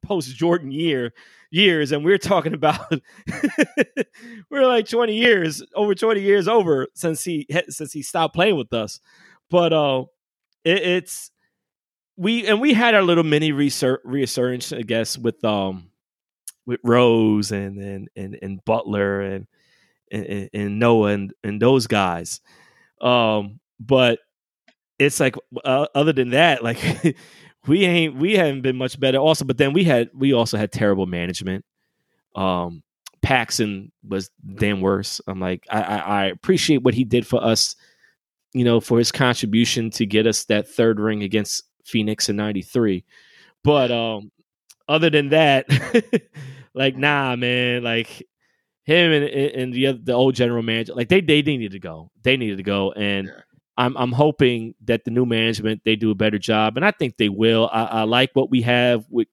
post 0.03 0.37
Jordan 0.37 0.71
year 0.71 1.13
years, 1.51 1.93
and 1.93 2.05
we're 2.05 2.19
talking 2.19 2.55
about 2.55 2.91
we're 4.51 4.67
like 4.67 4.89
twenty 4.89 5.17
years 5.17 5.63
over 5.75 5.95
twenty 5.95 6.23
years 6.23 6.49
over 6.49 6.89
since 6.95 7.23
he 7.25 7.47
since 7.69 7.93
he 7.93 8.03
stopped 8.03 8.35
playing 8.35 8.57
with 8.57 8.73
us. 8.73 9.01
But 9.51 9.73
uh, 9.73 10.05
it, 10.65 10.83
it's 10.83 11.31
we 12.17 12.47
and 12.47 12.61
we 12.61 12.73
had 12.73 12.95
our 12.95 13.03
little 13.03 13.25
mini 13.25 13.53
research 13.53 14.01
reassurance, 14.05 14.73
I 14.73 14.83
guess, 14.83 15.19
with 15.19 15.45
um 15.45 15.91
with 16.65 16.81
Rose 16.83 17.53
and 17.53 17.79
and 17.79 18.09
and, 18.17 18.39
and 18.41 18.65
Butler 18.65 19.21
and, 19.21 19.47
and 20.11 20.49
and 20.55 20.79
Noah 20.79 21.09
and 21.09 21.35
and 21.45 21.61
those 21.61 21.87
guys. 21.87 22.41
Um, 23.03 23.61
but 23.81 24.19
it's 24.99 25.21
like 25.21 25.37
uh, 25.65 25.87
other 25.95 26.13
than 26.13 26.31
that, 26.31 26.63
like 26.63 26.79
we 27.67 27.85
ain't 27.85 28.17
we 28.17 28.35
haven't 28.35 28.63
been 28.63 28.77
much 28.77 28.99
better. 28.99 29.19
Also, 29.19 29.45
but 29.45 29.59
then 29.59 29.73
we 29.73 29.85
had 29.85 30.11
we 30.15 30.33
also 30.33 30.57
had 30.57 30.73
terrible 30.73 31.07
management. 31.07 31.65
Um, 32.35 32.83
Paxson 33.23 33.91
was 34.07 34.31
damn 34.57 34.81
worse. 34.81 35.21
I'm 35.27 35.41
like 35.41 35.65
I, 35.71 35.83
I, 35.83 35.97
I 35.97 36.25
appreciate 36.27 36.83
what 36.83 36.95
he 36.95 37.05
did 37.05 37.27
for 37.27 37.43
us, 37.43 37.77
you 38.53 38.65
know, 38.65 38.81
for 38.81 38.99
his 38.99 39.11
contribution 39.11 39.91
to 39.93 40.07
get 40.07 40.27
us 40.27 40.45
that 40.45 40.69
third 40.69 41.01
ring 41.01 41.23
against 41.23 41.65
Phoenix 41.85 42.29
in 42.29 42.37
'93. 42.37 43.05
But 43.63 43.91
um, 43.91 44.31
other 44.89 45.11
than 45.11 45.31
that, 45.31 45.67
like 46.75 46.97
nah, 46.97 47.35
man, 47.37 47.83
like 47.83 48.23
him 48.85 49.13
and, 49.13 49.25
and 49.25 49.73
the 49.73 49.93
the 49.93 50.13
old 50.13 50.35
general 50.35 50.63
manager, 50.63 50.95
like 50.95 51.09
they 51.09 51.21
they 51.21 51.43
needed 51.43 51.73
to 51.73 51.81
go. 51.81 52.11
They 52.23 52.37
needed 52.37 52.59
to 52.59 52.63
go, 52.63 52.93
and 52.93 53.29
yeah. 53.29 53.41
I'm 53.77 53.97
I'm 53.97 54.13
hoping 54.13 54.75
that 54.85 55.05
the 55.05 55.11
new 55.11 55.27
management 55.27 55.83
they 55.85 55.97
do 55.97 56.11
a 56.11 56.15
better 56.15 56.39
job, 56.39 56.77
and 56.77 56.85
I 56.85 56.93
think 56.93 57.17
they 57.17 57.29
will. 57.29 57.69
I, 57.73 57.85
I 57.85 58.03
like 58.05 58.31
what 58.35 58.51
we 58.51 58.63
have 58.63 59.05
with 59.11 59.29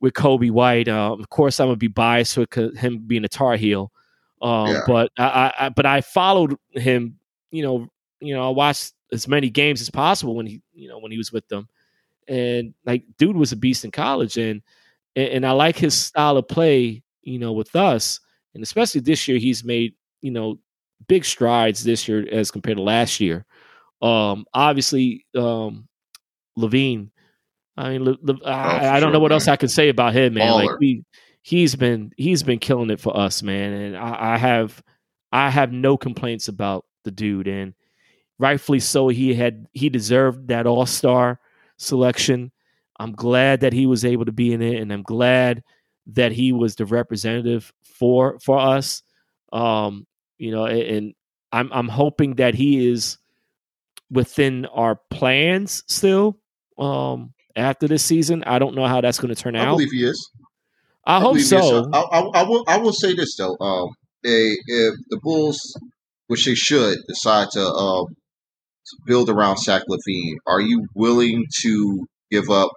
with 0.00 0.14
Coby 0.14 0.50
White. 0.50 0.88
Uh, 0.88 1.16
of 1.18 1.30
course, 1.30 1.60
I'm 1.60 1.68
gonna 1.68 1.76
be 1.76 1.88
biased 1.88 2.36
with 2.36 2.52
him 2.52 3.04
being 3.06 3.24
a 3.24 3.28
Tar 3.28 3.56
Heel, 3.56 3.92
uh, 4.42 4.66
yeah. 4.68 4.80
but 4.86 5.12
I, 5.18 5.52
I, 5.58 5.68
but 5.68 5.86
I 5.86 6.00
followed 6.00 6.56
him. 6.72 7.18
You 7.50 7.62
know, 7.62 7.88
you 8.20 8.34
know, 8.34 8.46
I 8.46 8.50
watched 8.50 8.92
as 9.12 9.28
many 9.28 9.50
games 9.50 9.80
as 9.80 9.90
possible 9.90 10.34
when 10.34 10.46
he 10.46 10.60
you 10.74 10.88
know 10.88 10.98
when 10.98 11.12
he 11.12 11.18
was 11.18 11.32
with 11.32 11.46
them, 11.48 11.68
and 12.26 12.74
like 12.84 13.04
dude 13.18 13.36
was 13.36 13.52
a 13.52 13.56
beast 13.56 13.84
in 13.84 13.92
college, 13.92 14.36
and 14.36 14.62
and, 15.14 15.28
and 15.28 15.46
I 15.46 15.52
like 15.52 15.76
his 15.76 15.96
style 15.96 16.36
of 16.36 16.48
play. 16.48 17.02
You 17.22 17.38
know, 17.38 17.52
with 17.52 17.74
us, 17.76 18.20
and 18.52 18.62
especially 18.62 19.00
this 19.00 19.28
year, 19.28 19.38
he's 19.38 19.64
made 19.64 19.94
you 20.20 20.32
know 20.32 20.58
big 21.06 21.24
strides 21.24 21.84
this 21.84 22.08
year 22.08 22.26
as 22.30 22.50
compared 22.50 22.76
to 22.76 22.82
last 22.82 23.20
year. 23.20 23.44
Um, 24.02 24.46
obviously, 24.52 25.26
um, 25.34 25.88
LaVine. 26.58 27.10
I 27.76 27.90
mean, 27.90 28.04
Le, 28.04 28.16
Le, 28.22 28.38
oh, 28.44 28.48
I, 28.48 28.96
I, 28.96 29.00
don't 29.00 29.12
know 29.12 29.18
what 29.18 29.32
else 29.32 29.48
I 29.48 29.56
can 29.56 29.68
say 29.68 29.88
about 29.88 30.14
him, 30.14 30.34
man. 30.34 30.48
Baller. 30.48 30.66
Like 30.66 30.78
we, 30.78 31.04
he's 31.42 31.74
been 31.74 32.12
he's 32.16 32.42
been 32.42 32.58
killing 32.58 32.90
it 32.90 33.00
for 33.00 33.16
us, 33.16 33.42
man. 33.42 33.72
And 33.72 33.96
I, 33.96 34.34
I 34.34 34.38
have 34.38 34.82
I 35.32 35.50
have 35.50 35.72
no 35.72 35.96
complaints 35.96 36.48
about 36.48 36.84
the 37.02 37.10
dude, 37.10 37.48
and 37.48 37.74
rightfully 38.38 38.80
so. 38.80 39.08
He 39.08 39.34
had 39.34 39.66
he 39.72 39.88
deserved 39.88 40.48
that 40.48 40.66
All 40.66 40.86
Star 40.86 41.40
selection. 41.76 42.52
I'm 43.00 43.12
glad 43.12 43.60
that 43.60 43.72
he 43.72 43.86
was 43.86 44.04
able 44.04 44.24
to 44.26 44.32
be 44.32 44.52
in 44.52 44.62
it, 44.62 44.80
and 44.80 44.92
I'm 44.92 45.02
glad 45.02 45.64
that 46.08 46.32
he 46.32 46.52
was 46.52 46.76
the 46.76 46.86
representative 46.86 47.72
for 47.82 48.38
for 48.40 48.58
us. 48.58 49.02
Um, 49.52 50.06
you 50.38 50.50
know, 50.50 50.66
and 50.66 51.14
I'm 51.52 51.72
I'm 51.72 51.88
hoping 51.88 52.36
that 52.36 52.54
he 52.54 52.88
is 52.88 53.18
within 54.10 54.66
our 54.66 54.96
plans 55.10 55.84
still. 55.86 56.38
Um, 56.78 57.34
after 57.56 57.86
this 57.86 58.04
season, 58.04 58.42
I 58.44 58.58
don't 58.58 58.74
know 58.74 58.86
how 58.86 59.00
that's 59.00 59.18
going 59.18 59.34
to 59.34 59.40
turn 59.40 59.54
out. 59.54 59.68
I 59.68 59.70
believe 59.70 59.92
he 59.92 60.04
is. 60.04 60.30
I, 61.06 61.18
I 61.18 61.20
hope 61.20 61.38
so. 61.38 61.88
I, 61.92 62.00
I, 62.00 62.20
I, 62.20 62.42
will. 62.42 62.64
I 62.66 62.78
will 62.78 62.92
say 62.92 63.14
this 63.14 63.36
though. 63.36 63.56
Um, 63.60 63.90
they, 64.22 64.56
if 64.66 64.94
the 65.10 65.20
Bulls, 65.22 65.60
which 66.26 66.46
they 66.46 66.54
should, 66.54 66.98
decide 67.08 67.48
to 67.52 67.60
um 67.60 68.06
to 68.86 68.96
build 69.06 69.30
around 69.30 69.58
Zach 69.58 69.82
LaVine, 69.88 70.36
are 70.46 70.60
you 70.60 70.86
willing 70.94 71.44
to 71.62 72.06
give 72.30 72.50
up 72.50 72.70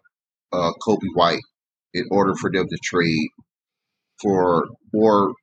uh, 0.54 0.72
Coby 0.86 1.10
White 1.14 1.42
in 1.94 2.06
order 2.12 2.34
for 2.36 2.52
them 2.52 2.68
to 2.70 2.78
trade 2.84 3.30
for 4.22 4.66
or 4.94 5.34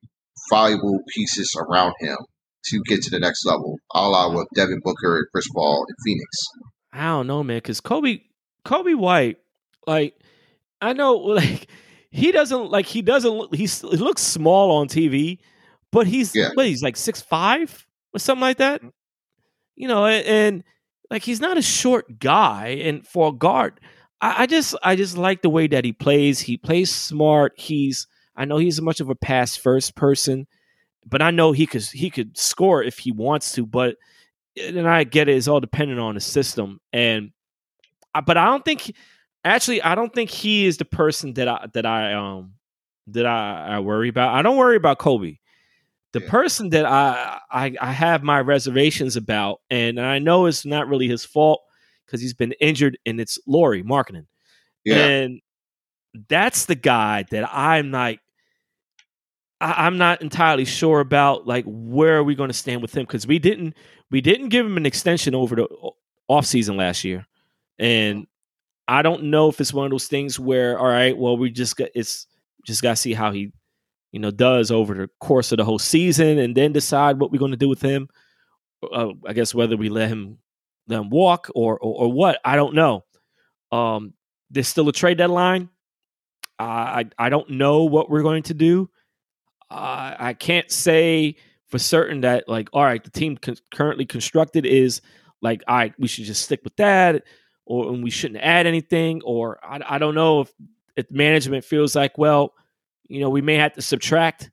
valuable 0.51 0.99
pieces 1.13 1.55
around 1.59 1.93
him 1.99 2.17
to 2.65 2.81
get 2.87 3.01
to 3.03 3.09
the 3.09 3.19
next 3.19 3.45
level, 3.45 3.77
a 3.93 4.07
la 4.09 4.33
with 4.33 4.47
Devin 4.55 4.81
Booker 4.83 5.17
and 5.17 5.27
Chris 5.31 5.47
Paul 5.53 5.85
in 5.87 5.95
Phoenix. 6.03 6.29
I 6.93 7.07
don't 7.07 7.27
know, 7.27 7.43
man, 7.43 7.57
because 7.57 7.81
Coby 7.81 8.21
Coby 8.65 8.95
White, 8.95 9.37
like 9.85 10.15
I 10.81 10.93
know, 10.93 11.13
like 11.15 11.67
he 12.09 12.31
doesn't 12.31 12.71
like 12.71 12.85
he 12.85 13.01
doesn't 13.01 13.31
look 13.31 13.55
he's 13.55 13.81
he 13.81 13.97
looks 13.97 14.21
small 14.21 14.71
on 14.77 14.87
TV, 14.87 15.39
but 15.91 16.07
he's 16.07 16.35
yeah. 16.35 16.49
what 16.53 16.65
he's 16.65 16.83
like 16.83 16.97
six 16.97 17.21
five 17.21 17.85
or 18.13 18.19
something 18.19 18.41
like 18.41 18.57
that. 18.57 18.81
Mm-hmm. 18.81 18.89
You 19.75 19.87
know, 19.89 20.05
and, 20.05 20.25
and, 20.25 20.63
like 21.11 21.23
he's 21.23 21.41
not 21.41 21.57
a 21.57 21.61
short 21.61 22.19
guy, 22.19 22.79
and 22.83 23.05
for 23.05 23.29
a 23.29 23.31
guard, 23.31 23.79
I, 24.21 24.43
I 24.43 24.45
just 24.47 24.75
I 24.81 24.95
just 24.95 25.17
like 25.17 25.41
the 25.43 25.49
way 25.49 25.67
that 25.67 25.85
he 25.85 25.91
plays. 25.91 26.39
He 26.39 26.57
plays 26.57 26.89
smart. 26.89 27.53
He's 27.57 28.07
I 28.35 28.45
know 28.45 28.57
he's 28.57 28.81
much 28.81 28.99
of 28.99 29.09
a 29.09 29.15
pass 29.15 29.55
first 29.55 29.95
person, 29.95 30.47
but 31.05 31.21
I 31.21 31.31
know 31.31 31.51
he 31.51 31.67
could 31.67 31.83
he 31.83 32.09
could 32.09 32.37
score 32.37 32.83
if 32.83 32.99
he 32.99 33.11
wants 33.11 33.53
to. 33.53 33.65
But 33.65 33.95
and 34.61 34.87
I 34.87 35.03
get 35.03 35.29
it, 35.29 35.35
it's 35.35 35.47
all 35.47 35.59
dependent 35.59 35.99
on 35.99 36.15
the 36.15 36.21
system. 36.21 36.79
And 36.93 37.31
but 38.25 38.37
I 38.37 38.45
don't 38.45 38.65
think 38.65 38.93
actually 39.43 39.81
I 39.81 39.95
don't 39.95 40.13
think 40.13 40.29
he 40.29 40.65
is 40.65 40.77
the 40.77 40.85
person 40.85 41.33
that 41.33 41.47
I 41.47 41.67
that 41.73 41.85
I 41.85 42.13
um 42.13 42.53
that 43.07 43.25
I, 43.25 43.75
I 43.75 43.79
worry 43.79 44.09
about. 44.09 44.33
I 44.33 44.41
don't 44.41 44.57
worry 44.57 44.77
about 44.77 44.99
Coby. 44.99 45.39
The 46.13 46.21
yeah. 46.21 46.29
person 46.29 46.69
that 46.69 46.85
I, 46.85 47.39
I 47.51 47.75
I 47.79 47.91
have 47.91 48.23
my 48.23 48.39
reservations 48.39 49.15
about, 49.15 49.61
and 49.69 49.99
I 49.99 50.19
know 50.19 50.45
it's 50.45 50.65
not 50.65 50.87
really 50.87 51.07
his 51.07 51.25
fault 51.25 51.61
because 52.05 52.21
he's 52.21 52.33
been 52.33 52.53
injured, 52.53 52.97
and 53.05 53.19
it's 53.19 53.37
Lauri 53.45 53.83
Markkanen. 53.83 54.27
Yeah. 54.85 55.05
And 55.05 55.41
that's 56.29 56.65
the 56.65 56.75
guy 56.75 57.25
that 57.31 57.49
I'm 57.53 57.91
like 57.91 58.19
I, 59.61 59.87
am 59.87 59.97
not 59.97 60.21
entirely 60.21 60.65
sure 60.65 60.99
about 60.99 61.47
like 61.47 61.65
where 61.67 62.17
are 62.17 62.23
we 62.23 62.35
going 62.35 62.49
to 62.49 62.53
stand 62.53 62.81
with 62.81 62.95
him 62.95 63.03
because 63.03 63.25
we 63.25 63.39
didn't 63.39 63.75
we 64.11 64.21
didn't 64.21 64.49
give 64.49 64.65
him 64.65 64.77
an 64.77 64.85
extension 64.85 65.33
over 65.33 65.55
the 65.55 65.67
offseason 66.29 66.75
last 66.77 67.03
year, 67.03 67.25
and 67.79 68.27
I 68.87 69.01
don't 69.01 69.25
know 69.25 69.49
if 69.49 69.59
it's 69.61 69.73
one 69.73 69.85
of 69.85 69.91
those 69.91 70.07
things 70.07 70.39
where 70.39 70.77
all 70.77 70.87
right, 70.87 71.17
well 71.17 71.37
we 71.37 71.51
just 71.51 71.77
got 71.77 71.89
it's 71.95 72.27
just 72.65 72.81
got 72.81 72.91
to 72.91 72.95
see 72.95 73.13
how 73.13 73.31
he 73.31 73.51
you 74.11 74.19
know 74.19 74.31
does 74.31 74.71
over 74.71 74.93
the 74.93 75.09
course 75.19 75.51
of 75.51 75.57
the 75.57 75.65
whole 75.65 75.79
season 75.79 76.37
and 76.37 76.55
then 76.55 76.73
decide 76.73 77.19
what 77.19 77.31
we're 77.31 77.39
going 77.39 77.51
to 77.51 77.57
do 77.57 77.69
with 77.69 77.81
him. 77.81 78.09
Uh, 78.91 79.11
I 79.25 79.33
guess 79.33 79.55
whether 79.55 79.77
we 79.77 79.89
let 79.89 80.09
him 80.09 80.37
let 80.87 80.99
him 80.99 81.09
walk 81.09 81.49
or, 81.55 81.79
or, 81.79 82.03
or 82.03 82.11
what 82.11 82.39
I 82.43 82.55
don't 82.55 82.75
know. 82.75 83.05
Um, 83.71 84.13
there's 84.51 84.67
still 84.67 84.89
a 84.89 84.93
trade 84.93 85.17
deadline. 85.17 85.69
I 86.59 87.05
I 87.17 87.29
don't 87.29 87.51
know 87.51 87.83
what 87.85 88.09
we're 88.09 88.21
going 88.21 88.43
to 88.43 88.53
do 88.53 88.89
I 89.69 90.33
can't 90.33 90.69
say 90.71 91.35
for 91.67 91.79
certain 91.79 92.21
that 92.21 92.47
like 92.47 92.69
all 92.73 92.83
right, 92.83 93.03
the 93.03 93.09
team 93.09 93.37
con- 93.37 93.57
currently 93.73 94.05
constructed 94.05 94.65
is 94.65 95.01
like 95.41 95.63
all 95.67 95.75
right, 95.75 95.93
we 95.99 96.07
should 96.07 96.25
just 96.25 96.43
stick 96.43 96.61
with 96.63 96.75
that, 96.77 97.23
or 97.65 97.91
we 97.91 98.09
shouldn't 98.09 98.43
add 98.43 98.67
anything, 98.67 99.21
or 99.23 99.59
I, 99.63 99.79
I 99.87 99.97
don't 99.97 100.15
know 100.15 100.41
if 100.41 100.51
if 100.95 101.09
management 101.11 101.65
feels 101.65 101.95
like 101.95 102.17
well, 102.17 102.53
you 103.07 103.19
know, 103.19 103.29
we 103.29 103.41
may 103.41 103.55
have 103.55 103.73
to 103.73 103.81
subtract, 103.81 104.51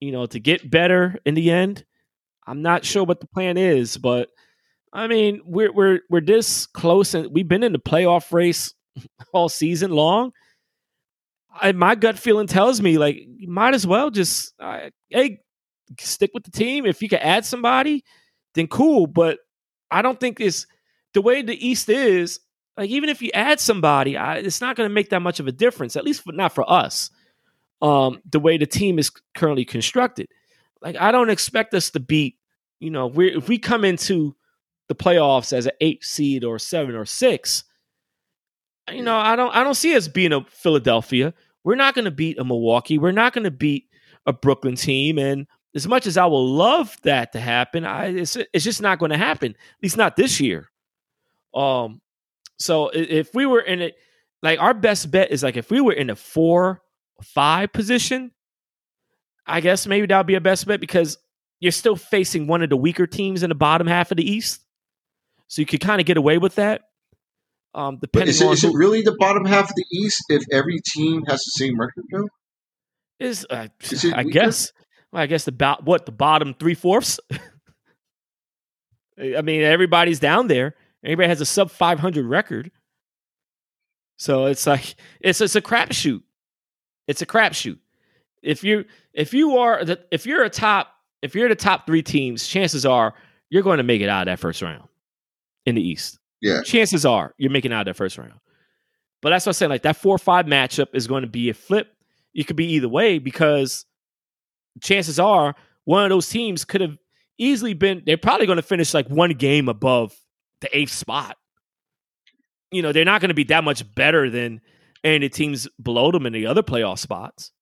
you 0.00 0.12
know, 0.12 0.26
to 0.26 0.40
get 0.40 0.70
better 0.70 1.18
in 1.24 1.34
the 1.34 1.50
end. 1.50 1.84
I'm 2.46 2.62
not 2.62 2.84
sure 2.84 3.04
what 3.04 3.20
the 3.20 3.26
plan 3.26 3.58
is, 3.58 3.98
but 3.98 4.30
I 4.92 5.06
mean, 5.06 5.42
we're 5.44 5.72
we're 5.72 6.00
we're 6.08 6.20
this 6.20 6.66
close, 6.66 7.14
and 7.14 7.30
we've 7.32 7.48
been 7.48 7.62
in 7.62 7.72
the 7.72 7.78
playoff 7.78 8.32
race 8.32 8.72
all 9.32 9.48
season 9.48 9.90
long. 9.90 10.32
I, 11.60 11.72
my 11.72 11.94
gut 11.94 12.18
feeling 12.18 12.46
tells 12.46 12.80
me 12.80 12.98
like 12.98 13.16
you 13.16 13.48
might 13.48 13.74
as 13.74 13.86
well 13.86 14.10
just 14.10 14.54
uh, 14.60 14.90
hey 15.08 15.40
stick 15.98 16.30
with 16.34 16.44
the 16.44 16.50
team. 16.50 16.86
If 16.86 17.02
you 17.02 17.08
can 17.08 17.20
add 17.20 17.44
somebody, 17.44 18.04
then 18.54 18.66
cool. 18.66 19.06
But 19.06 19.38
I 19.90 20.02
don't 20.02 20.20
think 20.20 20.40
it's 20.40 20.66
the 21.14 21.22
way 21.22 21.42
the 21.42 21.66
East 21.66 21.88
is. 21.88 22.40
Like 22.76 22.90
even 22.90 23.08
if 23.08 23.22
you 23.22 23.30
add 23.34 23.60
somebody, 23.60 24.16
I, 24.16 24.36
it's 24.36 24.60
not 24.60 24.76
going 24.76 24.88
to 24.88 24.94
make 24.94 25.10
that 25.10 25.20
much 25.20 25.40
of 25.40 25.46
a 25.46 25.52
difference. 25.52 25.96
At 25.96 26.04
least 26.04 26.22
for, 26.22 26.32
not 26.32 26.54
for 26.54 26.70
us. 26.70 27.10
Um, 27.80 28.20
the 28.28 28.40
way 28.40 28.58
the 28.58 28.66
team 28.66 28.98
is 28.98 29.10
currently 29.36 29.64
constructed, 29.64 30.26
like 30.82 30.96
I 30.96 31.12
don't 31.12 31.30
expect 31.30 31.74
us 31.74 31.90
to 31.90 32.00
beat. 32.00 32.36
You 32.80 32.90
know, 32.90 33.06
we 33.06 33.36
if 33.36 33.48
we 33.48 33.58
come 33.58 33.84
into 33.84 34.34
the 34.88 34.96
playoffs 34.96 35.52
as 35.52 35.66
an 35.66 35.72
eight 35.80 36.02
seed 36.02 36.42
or 36.42 36.58
seven 36.58 36.96
or 36.96 37.04
six, 37.04 37.62
you 38.90 39.02
know, 39.02 39.16
I 39.16 39.36
don't 39.36 39.54
I 39.54 39.62
don't 39.62 39.74
see 39.74 39.94
us 39.94 40.08
being 40.08 40.32
a 40.32 40.44
Philadelphia. 40.44 41.34
We're 41.64 41.74
not 41.74 41.94
going 41.94 42.04
to 42.04 42.10
beat 42.10 42.38
a 42.38 42.44
Milwaukee. 42.44 42.98
We're 42.98 43.12
not 43.12 43.32
going 43.32 43.44
to 43.44 43.50
beat 43.50 43.88
a 44.26 44.32
Brooklyn 44.32 44.76
team. 44.76 45.18
And 45.18 45.46
as 45.74 45.86
much 45.86 46.06
as 46.06 46.16
I 46.16 46.26
will 46.26 46.46
love 46.46 46.96
that 47.02 47.32
to 47.32 47.40
happen, 47.40 47.84
I, 47.84 48.06
it's 48.06 48.36
it's 48.36 48.64
just 48.64 48.82
not 48.82 48.98
going 48.98 49.10
to 49.10 49.18
happen. 49.18 49.52
At 49.52 49.82
least 49.82 49.96
not 49.96 50.16
this 50.16 50.40
year. 50.40 50.70
Um, 51.54 52.00
so 52.58 52.90
if 52.92 53.34
we 53.34 53.46
were 53.46 53.60
in 53.60 53.82
it, 53.82 53.96
like 54.42 54.60
our 54.60 54.74
best 54.74 55.10
bet 55.10 55.30
is 55.30 55.42
like 55.42 55.56
if 55.56 55.70
we 55.70 55.80
were 55.80 55.92
in 55.92 56.10
a 56.10 56.16
four 56.16 56.82
five 57.22 57.72
position, 57.72 58.32
I 59.46 59.60
guess 59.60 59.86
maybe 59.86 60.06
that 60.06 60.16
would 60.16 60.26
be 60.26 60.34
a 60.34 60.40
best 60.40 60.66
bet 60.66 60.80
because 60.80 61.18
you're 61.60 61.72
still 61.72 61.96
facing 61.96 62.46
one 62.46 62.62
of 62.62 62.70
the 62.70 62.76
weaker 62.76 63.06
teams 63.06 63.42
in 63.42 63.48
the 63.48 63.54
bottom 63.54 63.86
half 63.86 64.10
of 64.10 64.16
the 64.16 64.30
East. 64.30 64.64
So 65.48 65.60
you 65.60 65.66
could 65.66 65.80
kind 65.80 66.00
of 66.00 66.06
get 66.06 66.16
away 66.16 66.38
with 66.38 66.56
that. 66.56 66.82
Um, 67.78 67.98
depending 68.00 68.30
is 68.30 68.40
it, 68.40 68.46
on 68.46 68.52
is 68.54 68.62
who, 68.62 68.70
it 68.70 68.74
really 68.74 69.02
the 69.02 69.14
bottom 69.20 69.44
half 69.44 69.70
of 69.70 69.76
the 69.76 69.84
East 69.92 70.24
if 70.28 70.42
every 70.50 70.80
team 70.84 71.22
has 71.28 71.38
the 71.38 71.52
same 71.64 71.78
record 71.78 72.04
though? 72.12 72.28
Is, 73.20 73.46
uh, 73.48 73.68
is 73.80 74.04
I 74.04 74.24
weaker? 74.24 74.30
guess 74.30 74.72
I 75.12 75.26
guess 75.26 75.44
the 75.44 75.76
what 75.84 76.04
the 76.04 76.10
bottom 76.10 76.54
three 76.54 76.74
fourths. 76.74 77.20
I 79.20 79.42
mean, 79.42 79.62
everybody's 79.62 80.18
down 80.18 80.48
there. 80.48 80.74
Everybody 81.04 81.28
has 81.28 81.40
a 81.40 81.46
sub 81.46 81.70
five 81.70 82.00
hundred 82.00 82.26
record. 82.26 82.72
So 84.16 84.46
it's 84.46 84.66
like 84.66 84.96
it's 85.20 85.40
it's 85.40 85.54
a 85.54 85.62
crapshoot. 85.62 86.22
It's 87.06 87.22
a 87.22 87.26
crapshoot. 87.26 87.78
If 88.42 88.64
you 88.64 88.86
if 89.12 89.32
you 89.32 89.58
are 89.58 89.84
the 89.84 90.00
if 90.10 90.26
you're 90.26 90.42
a 90.42 90.50
top 90.50 90.88
if 91.22 91.36
you're 91.36 91.48
the 91.48 91.54
top 91.54 91.86
three 91.86 92.02
teams, 92.02 92.44
chances 92.44 92.84
are 92.84 93.14
you're 93.50 93.62
going 93.62 93.78
to 93.78 93.84
make 93.84 94.00
it 94.00 94.08
out 94.08 94.22
of 94.22 94.32
that 94.32 94.40
first 94.40 94.62
round 94.62 94.88
in 95.64 95.76
the 95.76 95.82
East. 95.82 96.18
Yeah. 96.40 96.62
Chances 96.62 97.04
are 97.04 97.34
you're 97.38 97.50
making 97.50 97.72
out 97.72 97.80
of 97.80 97.86
that 97.86 97.96
first 97.96 98.18
round. 98.18 98.32
But 99.20 99.30
that's 99.30 99.46
what 99.46 99.50
I'm 99.50 99.54
saying. 99.54 99.70
Like 99.70 99.82
that 99.82 99.96
four 99.96 100.14
or 100.14 100.18
five 100.18 100.46
matchup 100.46 100.88
is 100.94 101.06
going 101.06 101.22
to 101.22 101.28
be 101.28 101.50
a 101.50 101.54
flip. 101.54 101.88
It 102.34 102.46
could 102.46 102.56
be 102.56 102.72
either 102.74 102.88
way 102.88 103.18
because 103.18 103.84
chances 104.80 105.18
are 105.18 105.54
one 105.84 106.04
of 106.04 106.10
those 106.10 106.28
teams 106.28 106.64
could 106.64 106.80
have 106.80 106.96
easily 107.38 107.74
been, 107.74 108.02
they're 108.04 108.16
probably 108.16 108.46
going 108.46 108.56
to 108.56 108.62
finish 108.62 108.94
like 108.94 109.08
one 109.08 109.30
game 109.30 109.68
above 109.68 110.14
the 110.60 110.76
eighth 110.76 110.92
spot. 110.92 111.36
You 112.70 112.82
know, 112.82 112.92
they're 112.92 113.04
not 113.04 113.20
going 113.20 113.30
to 113.30 113.34
be 113.34 113.44
that 113.44 113.64
much 113.64 113.82
better 113.94 114.28
than 114.28 114.60
any 115.02 115.28
teams 115.28 115.66
below 115.82 116.12
them 116.12 116.26
in 116.26 116.32
the 116.32 116.46
other 116.46 116.62
playoff 116.62 116.98
spots. 116.98 117.52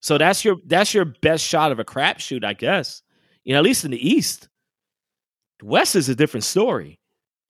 So 0.00 0.18
that's 0.18 0.44
your 0.44 0.56
that's 0.66 0.94
your 0.94 1.04
best 1.04 1.44
shot 1.44 1.72
of 1.72 1.78
a 1.78 1.84
crapshoot, 1.84 2.44
I 2.44 2.54
guess. 2.54 3.02
You 3.44 3.52
know, 3.52 3.58
at 3.58 3.64
least 3.64 3.84
in 3.84 3.90
the 3.90 4.08
East. 4.08 4.48
The 5.60 5.66
West 5.66 5.96
is 5.96 6.08
a 6.08 6.14
different 6.14 6.44
story. 6.44 7.00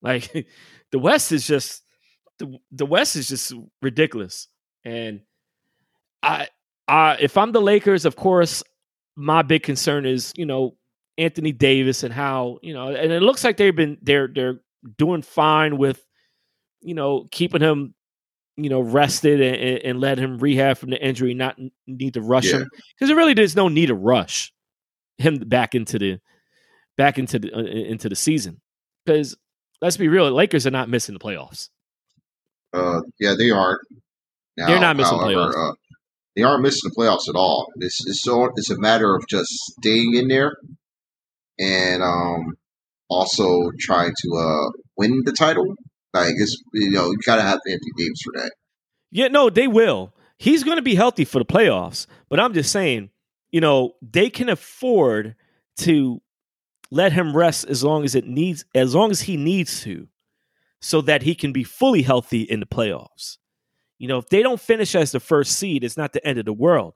Like 0.03 0.47
the 0.91 0.99
West 0.99 1.33
is 1.33 1.47
just 1.47 1.83
the 2.39 2.59
the 2.71 2.87
West 2.87 3.17
is 3.17 3.29
just 3.29 3.53
ridiculous. 3.81 4.49
And 4.85 5.21
I 6.23 6.49
I 6.89 7.17
if 7.21 7.37
I'm 7.37 7.53
the 7.53 7.61
Lakers, 7.61 8.05
of 8.05 8.17
course, 8.17 8.63
my 9.17 9.43
big 9.43 9.63
concern 9.63 10.07
is, 10.07 10.33
you 10.37 10.47
know, 10.47 10.77
Anthony 11.19 11.53
Davis 11.53 12.03
and 12.03 12.13
how, 12.13 12.59
you 12.63 12.75
know, 12.75 12.89
and 12.89 13.13
it 13.13 13.23
looks 13.23 13.45
like 13.45 13.57
they've 13.57 13.75
been 13.75 13.99
they're 14.03 14.29
they're 14.29 14.61
doing 14.99 15.23
fine 15.23 15.79
with, 15.79 16.05
you 16.81 16.95
know, 16.95 17.29
keeping 17.31 17.61
him, 17.61 17.95
you 18.57 18.71
know, 18.71 18.81
rested 18.81 19.41
and, 19.41 19.79
and 19.85 20.01
let 20.01 20.19
him 20.19 20.39
rehab 20.39 20.79
from 20.79 20.91
the 20.91 21.05
injury, 21.05 21.35
not 21.35 21.57
need 21.87 22.15
to 22.15 22.21
rush 22.21 22.51
yeah. 22.51 22.59
him. 22.59 22.71
Because 22.95 23.11
it 23.11 23.17
really 23.17 23.35
there's 23.35 23.57
no 23.57 23.69
need 23.69 23.87
to 23.87 23.95
rush 23.95 24.53
him 25.19 25.37
back 25.39 25.75
into 25.75 25.99
the 25.99 26.19
back 26.97 27.19
into 27.19 27.39
the 27.39 27.53
uh, 27.53 27.61
into 27.61 28.09
the 28.09 28.17
season. 28.17 28.61
Because 29.05 29.37
let's 29.83 29.99
be 29.99 30.09
real, 30.09 30.31
Lakers 30.31 30.67
are 30.67 30.71
not 30.71 30.89
missing 30.89 31.13
the 31.13 31.21
playoffs. 31.21 31.69
Uh, 32.73 33.01
yeah, 33.21 33.35
they 33.37 33.51
aren't. 33.51 33.81
Now, 34.57 34.69
They're 34.69 34.81
not 34.81 34.97
missing 34.97 35.19
however, 35.19 35.53
playoffs. 35.53 35.71
Uh, 35.71 35.75
they 36.37 36.43
aren't 36.43 36.63
missing 36.63 36.91
the 36.91 36.95
playoffs 36.99 37.29
at 37.29 37.37
all. 37.37 37.67
It's 37.77 37.99
it's 38.07 38.23
so 38.23 38.49
it's 38.57 38.71
a 38.71 38.79
matter 38.79 39.15
of 39.15 39.27
just 39.29 39.51
staying 39.79 40.15
in 40.15 40.29
there 40.29 40.57
and 41.59 42.03
um 42.03 42.55
also 43.11 43.71
trying 43.79 44.13
to 44.23 44.37
uh 44.39 44.71
win 44.97 45.23
the 45.25 45.33
title. 45.33 45.75
Like 46.15 46.33
it's 46.37 46.57
you 46.73 46.91
know 46.91 47.07
you 47.07 47.19
gotta 47.27 47.43
have 47.43 47.61
Anthony 47.67 47.91
games 47.99 48.21
for 48.25 48.33
that. 48.41 48.53
Yeah, 49.11 49.29
no, 49.29 49.51
they 49.51 49.69
will. 49.69 50.15
He's 50.39 50.65
going 50.65 50.77
to 50.77 50.83
be 50.83 50.95
healthy 50.95 51.25
for 51.25 51.39
the 51.39 51.45
playoffs, 51.45 52.07
but 52.29 52.41
I'm 52.41 52.55
just 52.55 52.73
saying, 52.73 53.11
you 53.53 53.61
know, 53.61 53.93
they 54.01 54.29
can 54.29 54.49
afford 54.49 55.37
to 55.79 56.21
let 56.93 57.11
him 57.11 57.35
rest 57.35 57.65
as 57.71 57.83
long 57.83 58.05
as 58.05 58.15
it 58.15 58.27
needs 58.27 58.67
as 58.75 58.95
long 58.95 59.11
as 59.11 59.23
he 59.23 59.39
needs 59.39 59.81
to 59.83 60.07
so 60.83 61.01
that 61.01 61.23
he 61.23 61.35
can 61.35 61.51
be 61.51 61.65
fully 61.65 62.03
healthy 62.03 62.43
in 62.43 62.61
the 62.61 62.67
playoffs. 62.67 63.39
You 63.99 64.09
know, 64.09 64.19
if 64.19 64.29
they 64.29 64.43
don't 64.43 64.61
finish 64.61 64.95
as 64.95 65.11
the 65.11 65.19
first 65.19 65.59
seed, 65.59 65.85
it's 65.85 65.97
not 65.97 66.13
the 66.13 66.25
end 66.27 66.39
of 66.39 66.45
the 66.45 66.53
world. 66.53 66.93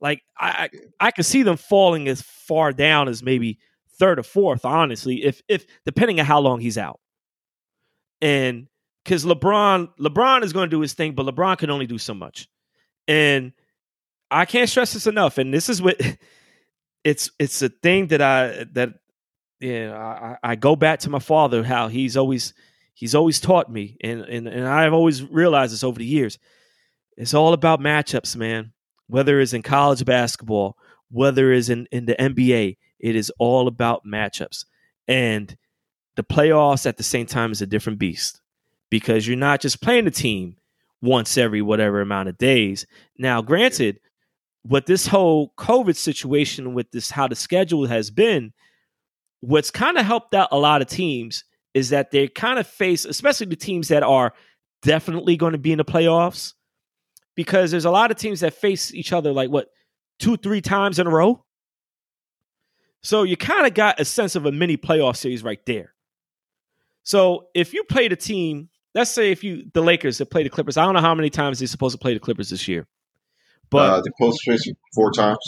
Like 0.00 0.22
I, 0.38 0.68
I, 1.00 1.06
I 1.08 1.10
could 1.10 1.26
see 1.26 1.42
them 1.42 1.56
falling 1.56 2.06
as 2.06 2.22
far 2.22 2.72
down 2.72 3.08
as 3.08 3.20
maybe 3.24 3.58
third 3.98 4.20
or 4.20 4.22
fourth, 4.22 4.64
honestly, 4.64 5.24
if 5.24 5.42
if 5.48 5.66
depending 5.84 6.20
on 6.20 6.26
how 6.26 6.38
long 6.38 6.60
he's 6.60 6.78
out. 6.78 7.00
And 8.20 8.68
because 9.02 9.24
LeBron, 9.24 9.88
LeBron 9.98 10.44
is 10.44 10.52
going 10.52 10.70
to 10.70 10.76
do 10.76 10.80
his 10.80 10.92
thing, 10.92 11.16
but 11.16 11.26
LeBron 11.26 11.58
can 11.58 11.70
only 11.70 11.86
do 11.86 11.98
so 11.98 12.14
much. 12.14 12.48
And 13.08 13.52
I 14.30 14.44
can't 14.44 14.70
stress 14.70 14.92
this 14.92 15.08
enough. 15.08 15.36
And 15.38 15.52
this 15.52 15.68
is 15.68 15.82
what 15.82 16.00
it's 17.04 17.32
it's 17.40 17.60
a 17.60 17.70
thing 17.70 18.06
that 18.08 18.22
I 18.22 18.66
that 18.74 19.01
yeah 19.62 20.36
I, 20.42 20.52
I 20.52 20.54
go 20.56 20.76
back 20.76 21.00
to 21.00 21.10
my 21.10 21.18
father 21.18 21.62
how 21.62 21.88
he's 21.88 22.16
always 22.16 22.52
he's 22.94 23.14
always 23.14 23.40
taught 23.40 23.70
me 23.70 23.96
and 24.02 24.20
and 24.22 24.46
and 24.46 24.66
I've 24.66 24.92
always 24.92 25.22
realized 25.22 25.72
this 25.72 25.84
over 25.84 25.98
the 25.98 26.04
years. 26.04 26.38
It's 27.16 27.34
all 27.34 27.52
about 27.52 27.80
matchups, 27.80 28.36
man. 28.36 28.72
Whether 29.06 29.40
it's 29.40 29.52
in 29.52 29.62
college 29.62 30.04
basketball, 30.04 30.76
whether 31.10 31.52
it's 31.52 31.68
in, 31.68 31.86
in 31.92 32.06
the 32.06 32.14
NBA, 32.14 32.78
it 32.98 33.16
is 33.16 33.30
all 33.38 33.68
about 33.68 34.06
matchups. 34.06 34.64
And 35.06 35.54
the 36.16 36.24
playoffs 36.24 36.86
at 36.86 36.96
the 36.96 37.02
same 37.02 37.26
time 37.26 37.52
is 37.52 37.60
a 37.60 37.66
different 37.66 37.98
beast 37.98 38.40
because 38.90 39.26
you're 39.26 39.36
not 39.36 39.60
just 39.60 39.82
playing 39.82 40.06
the 40.06 40.10
team 40.10 40.56
once 41.02 41.36
every 41.36 41.60
whatever 41.60 42.00
amount 42.00 42.28
of 42.28 42.38
days. 42.38 42.86
Now, 43.18 43.42
granted, 43.42 44.00
what 44.62 44.86
this 44.86 45.06
whole 45.08 45.52
COVID 45.58 45.96
situation 45.96 46.72
with 46.72 46.90
this 46.92 47.10
how 47.10 47.28
the 47.28 47.34
schedule 47.34 47.86
has 47.86 48.10
been, 48.10 48.52
what's 49.42 49.70
kind 49.70 49.98
of 49.98 50.06
helped 50.06 50.34
out 50.34 50.48
a 50.52 50.58
lot 50.58 50.80
of 50.80 50.88
teams 50.88 51.44
is 51.74 51.90
that 51.90 52.10
they 52.10 52.28
kind 52.28 52.58
of 52.58 52.66
face, 52.66 53.04
especially 53.04 53.46
the 53.46 53.56
teams 53.56 53.88
that 53.88 54.02
are 54.02 54.32
definitely 54.82 55.36
going 55.36 55.52
to 55.52 55.58
be 55.58 55.72
in 55.72 55.78
the 55.78 55.84
playoffs, 55.84 56.54
because 57.34 57.70
there's 57.70 57.84
a 57.84 57.90
lot 57.90 58.10
of 58.10 58.16
teams 58.16 58.40
that 58.40 58.54
face 58.54 58.94
each 58.94 59.12
other 59.12 59.32
like 59.32 59.50
what 59.50 59.68
two, 60.18 60.36
three 60.36 60.60
times 60.60 60.98
in 60.98 61.06
a 61.06 61.10
row. 61.10 61.44
So 63.02 63.24
you 63.24 63.36
kind 63.36 63.66
of 63.66 63.74
got 63.74 63.98
a 64.00 64.04
sense 64.04 64.36
of 64.36 64.46
a 64.46 64.52
mini 64.52 64.76
playoff 64.76 65.16
series 65.16 65.42
right 65.42 65.64
there. 65.66 65.92
So 67.02 67.48
if 67.52 67.74
you 67.74 67.82
play 67.82 68.06
the 68.06 68.16
team, 68.16 68.68
let's 68.94 69.10
say 69.10 69.32
if 69.32 69.42
you 69.42 69.64
the 69.74 69.82
Lakers 69.82 70.18
have 70.18 70.30
played 70.30 70.46
the 70.46 70.50
Clippers, 70.50 70.76
I 70.76 70.84
don't 70.84 70.94
know 70.94 71.00
how 71.00 71.14
many 71.14 71.30
times 71.30 71.58
they're 71.58 71.66
supposed 71.66 71.94
to 71.94 71.98
play 71.98 72.14
the 72.14 72.20
Clippers 72.20 72.50
this 72.50 72.68
year. 72.68 72.86
But 73.70 73.90
uh, 73.90 73.94
they're 74.02 74.12
supposed 74.18 74.40
to 74.44 74.50
play 74.50 74.74
four 74.94 75.10
times. 75.10 75.38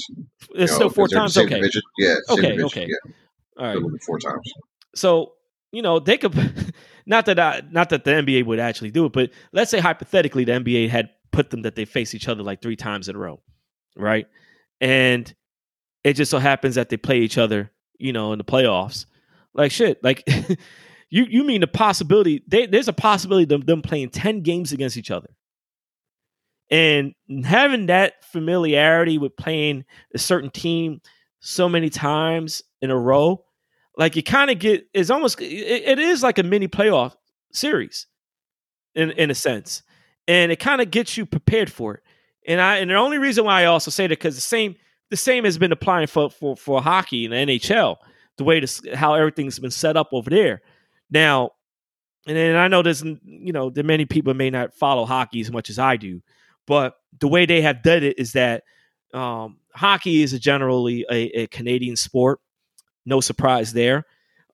It's 0.54 0.74
still 0.74 0.90
four 0.90 1.06
times. 1.06 1.36
Okay. 1.38 1.56
Division. 1.56 1.82
Yeah. 1.98 2.14
okay. 2.30 2.42
Division. 2.42 2.64
Okay. 2.64 2.86
Yeah. 2.88 3.12
All 3.58 3.66
right. 3.66 4.02
Four 4.06 4.18
times. 4.18 4.52
So 4.94 5.32
you 5.72 5.82
know 5.82 5.98
they 5.98 6.18
could 6.18 6.34
not 7.06 7.26
that 7.26 7.38
I, 7.38 7.62
not 7.70 7.90
that 7.90 8.04
the 8.04 8.10
NBA 8.12 8.46
would 8.46 8.58
actually 8.58 8.90
do 8.90 9.06
it, 9.06 9.12
but 9.12 9.30
let's 9.52 9.70
say 9.70 9.80
hypothetically 9.80 10.44
the 10.44 10.52
NBA 10.52 10.88
had 10.88 11.10
put 11.32 11.50
them 11.50 11.62
that 11.62 11.74
they 11.74 11.84
face 11.84 12.14
each 12.14 12.28
other 12.28 12.42
like 12.42 12.62
three 12.62 12.76
times 12.76 13.08
in 13.08 13.16
a 13.16 13.18
row, 13.18 13.40
right? 13.96 14.26
And 14.80 15.32
it 16.04 16.14
just 16.14 16.30
so 16.30 16.38
happens 16.38 16.76
that 16.76 16.90
they 16.90 16.96
play 16.96 17.20
each 17.20 17.38
other, 17.38 17.70
you 17.98 18.12
know, 18.12 18.32
in 18.32 18.38
the 18.38 18.44
playoffs. 18.44 19.06
Like 19.52 19.72
shit, 19.72 20.02
like 20.02 20.22
you 21.10 21.24
you 21.24 21.44
mean 21.44 21.60
the 21.60 21.66
possibility? 21.66 22.42
They, 22.46 22.66
there's 22.66 22.88
a 22.88 22.92
possibility 22.92 23.52
of 23.54 23.66
them 23.66 23.82
playing 23.82 24.10
ten 24.10 24.42
games 24.42 24.72
against 24.72 24.96
each 24.96 25.10
other, 25.10 25.30
and 26.70 27.14
having 27.44 27.86
that 27.86 28.24
familiarity 28.24 29.18
with 29.18 29.36
playing 29.36 29.84
a 30.14 30.18
certain 30.18 30.50
team 30.50 31.00
so 31.46 31.68
many 31.68 31.90
times 31.90 32.62
in 32.80 32.90
a 32.90 32.98
row, 32.98 33.44
like 33.98 34.16
you 34.16 34.22
kind 34.22 34.50
of 34.50 34.58
get 34.58 34.86
it's 34.94 35.10
almost 35.10 35.40
it, 35.40 35.44
it 35.44 35.98
is 35.98 36.22
like 36.22 36.38
a 36.38 36.42
mini 36.42 36.68
playoff 36.68 37.14
series, 37.52 38.06
in 38.94 39.10
in 39.12 39.30
a 39.30 39.34
sense, 39.34 39.82
and 40.26 40.50
it 40.50 40.58
kind 40.58 40.80
of 40.80 40.90
gets 40.90 41.16
you 41.18 41.26
prepared 41.26 41.70
for 41.70 41.94
it. 41.94 42.02
And 42.48 42.60
I 42.60 42.78
and 42.78 42.90
the 42.90 42.94
only 42.94 43.18
reason 43.18 43.44
why 43.44 43.60
I 43.60 43.66
also 43.66 43.90
say 43.90 44.06
that 44.06 44.18
because 44.18 44.34
the 44.34 44.40
same 44.40 44.76
the 45.10 45.18
same 45.18 45.44
has 45.44 45.58
been 45.58 45.70
applying 45.70 46.06
for 46.06 46.30
for 46.30 46.56
for 46.56 46.80
hockey 46.80 47.26
in 47.26 47.30
the 47.30 47.36
NHL, 47.36 47.96
the 48.38 48.44
way 48.44 48.58
this 48.58 48.80
how 48.94 49.14
everything's 49.14 49.58
been 49.58 49.70
set 49.70 49.98
up 49.98 50.08
over 50.12 50.30
there. 50.30 50.62
Now, 51.10 51.50
and 52.26 52.38
then 52.38 52.56
I 52.56 52.68
know 52.68 52.80
there's 52.80 53.04
you 53.04 53.52
know 53.52 53.68
that 53.68 53.84
many 53.84 54.06
people 54.06 54.32
may 54.32 54.48
not 54.48 54.72
follow 54.72 55.04
hockey 55.04 55.42
as 55.42 55.52
much 55.52 55.68
as 55.68 55.78
I 55.78 55.98
do, 55.98 56.22
but 56.66 56.94
the 57.20 57.28
way 57.28 57.44
they 57.44 57.60
have 57.60 57.82
done 57.82 58.02
it 58.02 58.18
is 58.18 58.32
that 58.32 58.64
um, 59.14 59.58
hockey 59.74 60.22
is 60.22 60.32
a 60.32 60.38
generally 60.38 61.06
a, 61.10 61.42
a, 61.42 61.46
Canadian 61.46 61.96
sport. 61.96 62.40
No 63.06 63.20
surprise 63.20 63.72
there. 63.72 64.04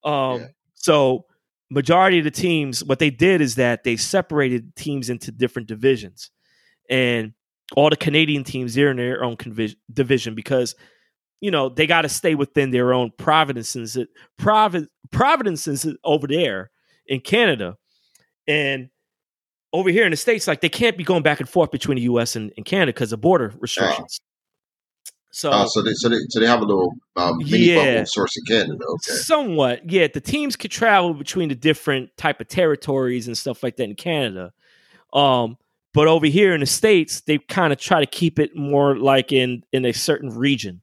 Um, 0.03 0.41
yeah. 0.41 0.47
So 0.75 1.25
majority 1.69 2.19
of 2.19 2.25
the 2.25 2.31
teams, 2.31 2.83
what 2.83 2.99
they 2.99 3.09
did 3.09 3.41
is 3.41 3.55
that 3.55 3.83
they 3.83 3.95
separated 3.97 4.75
teams 4.75 5.09
into 5.09 5.31
different 5.31 5.67
divisions, 5.67 6.29
and 6.89 7.33
all 7.75 7.89
the 7.89 7.95
Canadian 7.95 8.43
teams 8.43 8.75
they're 8.75 8.91
in 8.91 8.97
their 8.97 9.23
own 9.23 9.35
convi- 9.35 9.75
division 9.91 10.35
because 10.35 10.75
you 11.39 11.49
know 11.49 11.69
they 11.69 11.87
got 11.87 12.03
to 12.03 12.09
stay 12.09 12.35
within 12.35 12.71
their 12.71 12.93
own 12.93 13.11
provinces 13.17 13.97
province 14.37 14.89
provinces 15.11 15.87
over 16.03 16.27
there 16.27 16.69
in 17.07 17.19
Canada 17.19 17.77
and 18.47 18.89
over 19.73 19.89
here 19.89 20.05
in 20.05 20.11
the 20.11 20.17
states 20.17 20.47
like 20.47 20.61
they 20.61 20.69
can't 20.69 20.97
be 20.97 21.03
going 21.03 21.23
back 21.23 21.39
and 21.39 21.47
forth 21.47 21.71
between 21.71 21.95
the 21.95 22.03
US 22.03 22.35
and, 22.35 22.51
and 22.57 22.65
Canada 22.65 22.91
because 22.91 23.13
of 23.13 23.21
border 23.21 23.53
restrictions 23.59 24.19
so 25.31 25.49
uh, 25.49 25.65
so 25.65 25.81
they 25.81 25.93
so 25.93 26.09
they 26.09 26.17
so 26.29 26.39
they 26.39 26.45
have 26.45 26.61
a 26.61 26.65
little 26.65 26.93
um, 27.15 27.37
mini 27.39 27.57
yeah, 27.57 27.93
bubble 27.93 28.05
source 28.05 28.37
in 28.37 28.45
Canada 28.45 28.83
okay 28.85 29.17
somewhat 29.17 29.89
yeah 29.89 30.07
the 30.13 30.21
teams 30.21 30.55
could 30.55 30.71
travel 30.71 31.13
between 31.13 31.49
the 31.49 31.55
different 31.55 32.15
type 32.17 32.39
of 32.41 32.47
territories 32.47 33.27
and 33.27 33.37
stuff 33.37 33.63
like 33.63 33.77
that 33.77 33.85
in 33.85 33.95
Canada 33.95 34.51
um 35.13 35.57
but 35.93 36.07
over 36.07 36.25
here 36.25 36.53
in 36.53 36.61
the 36.61 36.65
states, 36.65 37.21
they 37.21 37.37
kind 37.37 37.73
of 37.73 37.79
try 37.79 37.99
to 37.99 38.05
keep 38.05 38.39
it 38.39 38.55
more 38.55 38.95
like 38.95 39.31
in 39.31 39.63
in 39.73 39.85
a 39.85 39.91
certain 39.91 40.29
region. 40.29 40.81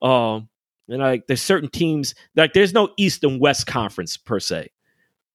Um, 0.00 0.48
and 0.88 1.00
like 1.00 1.26
there's 1.26 1.42
certain 1.42 1.68
teams 1.68 2.14
like 2.36 2.52
there's 2.52 2.72
no 2.72 2.90
East 2.96 3.24
and 3.24 3.40
West 3.40 3.66
conference 3.66 4.16
per 4.16 4.38
se 4.38 4.70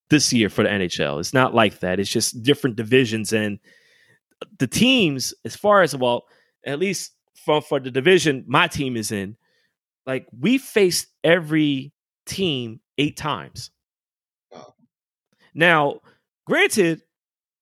this 0.08 0.32
year 0.32 0.48
for 0.48 0.64
the 0.64 0.70
NHL. 0.70 1.20
It's 1.20 1.34
not 1.34 1.54
like 1.54 1.80
that. 1.80 2.00
It's 2.00 2.10
just 2.10 2.42
different 2.42 2.76
divisions 2.76 3.32
and 3.32 3.58
the 4.58 4.66
teams, 4.66 5.32
as 5.44 5.56
far 5.56 5.82
as 5.82 5.96
well, 5.96 6.24
at 6.66 6.78
least 6.78 7.12
for 7.34 7.60
for 7.60 7.80
the 7.80 7.90
division 7.90 8.44
my 8.46 8.68
team 8.68 8.96
is 8.96 9.12
in, 9.12 9.36
like 10.06 10.26
we 10.38 10.58
faced 10.58 11.08
every 11.22 11.92
team 12.26 12.80
eight 12.98 13.16
times. 13.16 13.70
Now, 15.54 16.00
granted, 16.46 17.02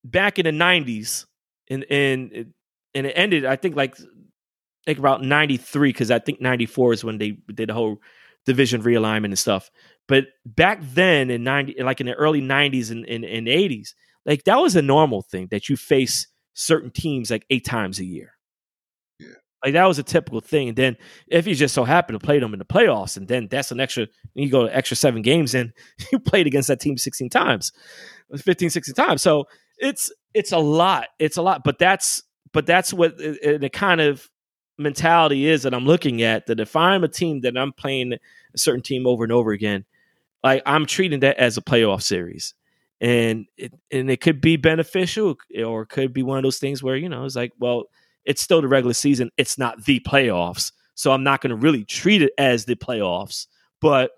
back 0.05 0.39
in 0.39 0.45
the 0.45 0.53
'90s, 0.53 1.27
and 1.69 1.85
and 1.91 2.53
and 2.95 3.07
it 3.07 3.13
ended. 3.15 3.45
I 3.45 3.57
think 3.57 3.77
like 3.77 3.97
like 4.87 4.99
about 4.99 5.23
ninety 5.23 5.57
three 5.57 5.91
because 5.91 6.11
I 6.11 6.19
think 6.19 6.41
ninety 6.41 6.67
four 6.67 6.93
is 6.93 7.05
when 7.05 7.19
they 7.19 7.39
did 7.55 7.69
the 7.69 7.75
whole 7.75 7.99
division 8.47 8.83
realignment 8.83 9.27
and 9.27 9.39
stuff. 9.39 9.71
But 10.09 10.27
back 10.45 10.81
then 10.83 11.31
in 11.31 11.45
ninety, 11.45 11.77
like 11.83 12.01
in 12.01 12.07
the 12.07 12.15
early 12.15 12.41
nineties 12.41 12.91
and 12.91 13.05
in 13.05 13.49
eighties, 13.49 13.95
like 14.27 14.45
that 14.45 14.57
was 14.57 14.77
a 14.77 14.83
normal 14.83 15.23
thing 15.23 15.49
that 15.51 15.69
you 15.69 15.77
face 15.77 16.27
certain 16.55 16.91
teams 16.91 17.31
like 17.31 17.47
eight 17.51 17.65
times 17.65 17.99
a 17.99 18.05
year. 18.05 18.35
Like 19.65 19.75
that 19.75 19.87
was 19.87 19.99
a 19.99 20.03
typical 20.03 20.41
thing. 20.41 20.69
And 20.69 20.77
then 20.77 20.97
if 21.29 21.47
you 21.47 21.55
just 21.55 21.75
so 21.75 21.85
happen 21.85 22.15
to 22.15 22.19
play 22.19 22.39
them 22.39 22.53
in 22.53 22.59
the 22.59 22.65
playoffs, 22.65 23.17
and 23.17 23.29
then 23.29 23.47
that's 23.49 23.71
an 23.71 23.81
extra, 23.81 24.09
you 24.35 24.51
go 24.51 24.67
to 24.67 24.77
extra 24.77 24.97
seven 24.97 25.23
games 25.23 25.55
and 25.55 25.73
you 26.13 26.19
played 26.19 26.47
against 26.47 26.69
that 26.69 26.81
team 26.81 26.99
16 26.99 27.31
times, 27.31 27.73
15, 28.37 28.71
16 28.71 28.95
times. 28.95 29.23
So 29.23 29.47
it's 29.79 30.13
it's 30.35 30.53
a 30.53 30.59
lot. 30.59 31.09
It's 31.19 31.37
a 31.37 31.43
lot, 31.43 31.63
but 31.65 31.79
that's 31.79 32.23
but 32.53 32.67
that's 32.67 32.93
what 32.93 33.15
uh, 33.21 33.35
uh, 33.47 33.59
the 33.59 33.71
kind 33.71 34.01
of 34.01 34.29
mentality 34.79 35.47
is 35.47 35.63
that 35.63 35.75
I'm 35.75 35.85
looking 35.85 36.23
at. 36.23 36.47
That 36.47 36.61
if 36.61 36.77
I'm 36.77 37.05
a 37.05 37.09
team 37.09 37.41
that 37.43 37.57
I'm 37.57 37.73
playing 37.73 38.15
a 38.15 38.19
certain 38.59 38.83
team 38.83 39.07
over 39.07 39.25
and 39.25 39.33
over 39.33 39.53
again, 39.53 39.85
like 40.43 40.63
I'm 40.67 40.87
treating 40.87 41.21
that 41.21 41.37
as 41.39 41.57
a 41.57 41.63
playoff 41.63 42.03
series, 42.03 42.55
and 43.01 43.47
it, 43.57 43.73
and 43.91 44.11
it 44.11 44.21
could 44.21 44.41
be 44.41 44.57
beneficial 44.57 45.37
or 45.65 45.83
it 45.83 45.89
could 45.89 46.13
be 46.13 46.23
one 46.23 46.39
of 46.39 46.45
those 46.45 46.59
things 46.59 46.83
where 46.83 46.97
you 46.97 47.09
know 47.09 47.25
it's 47.25 47.37
like, 47.37 47.53
well, 47.59 47.85
it's 48.25 48.41
still 48.41 48.63
the 48.63 48.69
regular 48.69 48.95
season. 48.95 49.31
It's 49.37 49.59
not 49.59 49.85
the 49.85 50.01
playoffs, 50.01 50.73
so 50.95 51.13
I'm 51.13 51.25
not 51.25 51.41
going 51.41 51.51
to 51.51 51.57
really 51.57 51.85
treat 51.85 52.23
it 52.23 52.33
as 52.39 52.65
the 52.65 52.77
playoffs. 52.77 53.47
But 53.81 54.13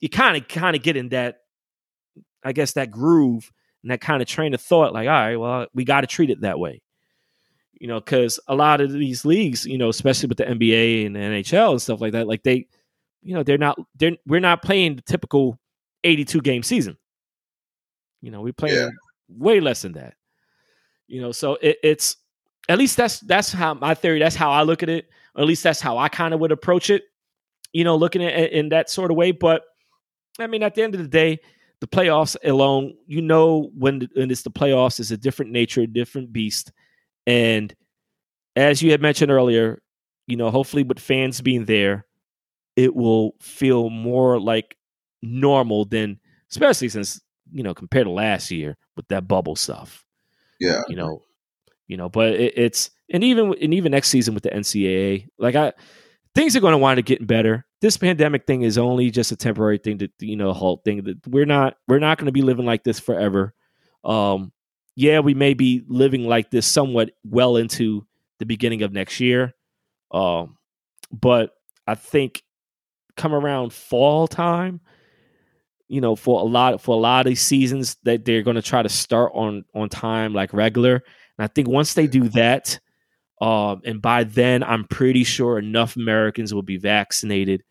you 0.00 0.08
kind 0.08 0.36
of 0.36 0.48
kind 0.48 0.76
of 0.76 0.82
get 0.82 0.96
in 0.96 1.08
that, 1.10 1.38
I 2.44 2.52
guess, 2.52 2.72
that 2.72 2.90
groove 2.90 3.50
and 3.82 3.90
that 3.90 4.00
kind 4.00 4.22
of 4.22 4.28
train 4.28 4.54
of 4.54 4.60
thought 4.60 4.92
like 4.92 5.08
all 5.08 5.12
right 5.12 5.36
well 5.36 5.66
we 5.74 5.84
got 5.84 6.02
to 6.02 6.06
treat 6.06 6.30
it 6.30 6.40
that 6.40 6.58
way 6.58 6.80
you 7.78 7.86
know 7.86 8.00
because 8.00 8.38
a 8.48 8.54
lot 8.54 8.80
of 8.80 8.92
these 8.92 9.24
leagues 9.24 9.66
you 9.66 9.78
know 9.78 9.88
especially 9.88 10.28
with 10.28 10.38
the 10.38 10.44
nba 10.44 11.06
and 11.06 11.16
the 11.16 11.20
nhl 11.20 11.72
and 11.72 11.82
stuff 11.82 12.00
like 12.00 12.12
that 12.12 12.26
like 12.26 12.42
they 12.42 12.66
you 13.22 13.34
know 13.34 13.42
they're 13.42 13.58
not 13.58 13.78
they're 13.96 14.16
we're 14.26 14.40
not 14.40 14.62
playing 14.62 14.96
the 14.96 15.02
typical 15.02 15.58
82 16.04 16.40
game 16.40 16.62
season 16.62 16.96
you 18.20 18.30
know 18.30 18.40
we 18.40 18.52
play 18.52 18.74
yeah. 18.74 18.88
way 19.28 19.60
less 19.60 19.82
than 19.82 19.92
that 19.92 20.14
you 21.06 21.20
know 21.20 21.32
so 21.32 21.56
it, 21.60 21.78
it's 21.82 22.16
at 22.68 22.78
least 22.78 22.96
that's 22.96 23.20
that's 23.20 23.52
how 23.52 23.74
my 23.74 23.94
theory 23.94 24.18
that's 24.18 24.36
how 24.36 24.50
i 24.50 24.62
look 24.62 24.82
at 24.82 24.88
it 24.88 25.08
or 25.34 25.42
at 25.42 25.48
least 25.48 25.62
that's 25.62 25.80
how 25.80 25.98
i 25.98 26.08
kind 26.08 26.32
of 26.32 26.40
would 26.40 26.52
approach 26.52 26.90
it 26.90 27.04
you 27.72 27.84
know 27.84 27.96
looking 27.96 28.22
at 28.22 28.32
it 28.34 28.52
in 28.52 28.68
that 28.68 28.88
sort 28.88 29.10
of 29.10 29.16
way 29.16 29.32
but 29.32 29.62
i 30.38 30.46
mean 30.46 30.62
at 30.62 30.74
the 30.74 30.82
end 30.82 30.94
of 30.94 31.00
the 31.00 31.08
day 31.08 31.40
the 31.82 31.88
playoffs 31.88 32.36
alone, 32.44 32.94
you 33.08 33.20
know 33.20 33.72
when, 33.76 34.08
when 34.14 34.30
it's 34.30 34.42
the 34.42 34.52
playoffs 34.52 35.00
is 35.00 35.10
a 35.10 35.16
different 35.16 35.50
nature, 35.50 35.80
a 35.80 35.86
different 35.88 36.32
beast. 36.32 36.70
And 37.26 37.74
as 38.54 38.80
you 38.80 38.92
had 38.92 39.02
mentioned 39.02 39.32
earlier, 39.32 39.82
you 40.28 40.36
know, 40.36 40.52
hopefully 40.52 40.84
with 40.84 41.00
fans 41.00 41.40
being 41.40 41.64
there, 41.64 42.06
it 42.76 42.94
will 42.94 43.34
feel 43.40 43.90
more 43.90 44.38
like 44.40 44.76
normal 45.22 45.84
than, 45.84 46.20
especially 46.52 46.88
since 46.88 47.20
you 47.50 47.64
know 47.64 47.74
compared 47.74 48.06
to 48.06 48.12
last 48.12 48.52
year 48.52 48.76
with 48.94 49.08
that 49.08 49.26
bubble 49.26 49.56
stuff. 49.56 50.04
Yeah, 50.60 50.82
you 50.88 50.94
know, 50.94 51.24
you 51.92 51.98
know, 51.98 52.08
but 52.08 52.32
it, 52.32 52.54
it's 52.56 52.90
and 53.12 53.22
even 53.22 53.54
and 53.60 53.74
even 53.74 53.92
next 53.92 54.08
season 54.08 54.32
with 54.32 54.44
the 54.44 54.48
NCAA, 54.48 55.28
like 55.38 55.54
I 55.54 55.74
things 56.34 56.56
are 56.56 56.60
going 56.60 56.72
to 56.72 56.78
wind 56.78 56.98
up 56.98 57.04
getting 57.04 57.26
better. 57.26 57.66
This 57.82 57.98
pandemic 57.98 58.46
thing 58.46 58.62
is 58.62 58.78
only 58.78 59.10
just 59.10 59.30
a 59.30 59.36
temporary 59.36 59.76
thing 59.76 59.98
to 59.98 60.08
you 60.20 60.36
know 60.36 60.54
halt 60.54 60.84
thing. 60.86 61.04
That 61.04 61.26
we're 61.26 61.44
not 61.44 61.76
we're 61.86 61.98
not 61.98 62.16
going 62.16 62.26
to 62.26 62.32
be 62.32 62.40
living 62.40 62.64
like 62.64 62.82
this 62.82 62.98
forever. 62.98 63.52
Um, 64.04 64.52
yeah, 64.96 65.20
we 65.20 65.34
may 65.34 65.52
be 65.52 65.84
living 65.86 66.26
like 66.26 66.50
this 66.50 66.66
somewhat 66.66 67.10
well 67.24 67.58
into 67.58 68.06
the 68.38 68.46
beginning 68.46 68.82
of 68.82 68.90
next 68.90 69.20
year. 69.20 69.52
Um, 70.10 70.56
but 71.12 71.50
I 71.86 71.94
think 71.94 72.42
come 73.18 73.34
around 73.34 73.74
fall 73.74 74.26
time, 74.26 74.80
you 75.88 76.00
know, 76.00 76.16
for 76.16 76.40
a 76.40 76.44
lot 76.44 76.80
for 76.80 76.96
a 76.96 76.98
lot 76.98 77.26
of 77.26 77.30
these 77.30 77.42
seasons 77.42 77.98
that 78.04 78.24
they're 78.24 78.42
going 78.42 78.56
to 78.56 78.62
try 78.62 78.82
to 78.82 78.88
start 78.88 79.32
on 79.34 79.66
on 79.74 79.90
time 79.90 80.32
like 80.32 80.54
regular. 80.54 81.02
And 81.42 81.50
I 81.50 81.52
think 81.52 81.68
once 81.68 81.94
they 81.94 82.06
do 82.06 82.28
that, 82.30 82.78
um, 83.40 83.82
and 83.84 84.00
by 84.00 84.24
then, 84.24 84.62
I'm 84.62 84.84
pretty 84.84 85.24
sure 85.24 85.58
enough 85.58 85.96
Americans 85.96 86.54
will 86.54 86.62
be 86.62 86.76
vaccinated 86.76 87.64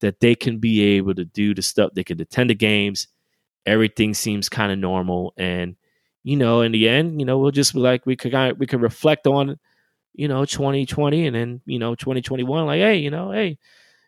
that 0.00 0.20
they 0.20 0.34
can 0.34 0.58
be 0.58 0.82
able 0.96 1.14
to 1.14 1.24
do 1.24 1.54
the 1.54 1.62
stuff. 1.62 1.92
They 1.94 2.04
can 2.04 2.20
attend 2.20 2.50
the 2.50 2.54
games. 2.56 3.06
Everything 3.66 4.14
seems 4.14 4.48
kind 4.48 4.72
of 4.72 4.78
normal, 4.78 5.34
and 5.36 5.76
you 6.24 6.36
know, 6.36 6.62
in 6.62 6.72
the 6.72 6.88
end, 6.88 7.20
you 7.20 7.26
know, 7.26 7.38
we'll 7.38 7.52
just 7.52 7.74
be 7.74 7.80
like 7.80 8.06
we 8.06 8.16
could 8.16 8.34
we 8.58 8.66
could 8.66 8.82
reflect 8.82 9.26
on, 9.28 9.58
you 10.14 10.28
know, 10.28 10.44
2020, 10.44 11.26
and 11.28 11.36
then 11.36 11.60
you 11.66 11.78
know, 11.78 11.94
2021. 11.94 12.66
Like, 12.66 12.80
hey, 12.80 12.98
you 12.98 13.10
know, 13.10 13.32
hey, 13.32 13.58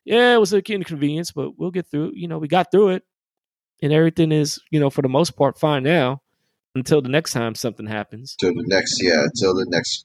yeah, 0.05 0.35
it 0.35 0.41
was 0.41 0.53
an 0.53 0.63
inconvenience, 0.69 1.33
but 1.33 1.59
we'll 1.59 1.71
get 1.73 1.87
through. 1.89 2.13
You 2.17 2.29
know, 2.29 2.39
we 2.39 2.49
got 2.49 2.73
through 2.73 2.91
it, 2.91 3.05
and 3.83 3.93
everything 3.93 4.33
is, 4.33 4.61
you 4.71 4.81
know, 4.81 4.91
for 4.91 5.03
the 5.03 5.09
most 5.11 5.33
part, 5.37 5.59
fine 5.59 5.85
now. 5.85 6.23
Until 6.75 7.01
the 7.01 7.09
next 7.09 7.33
time 7.33 7.55
something 7.55 7.87
happens. 7.87 8.37
Until 8.41 8.55
the 8.55 8.69
next, 8.69 9.03
yeah, 9.03 9.23
until 9.25 9.55
the 9.55 9.67
next 9.69 10.05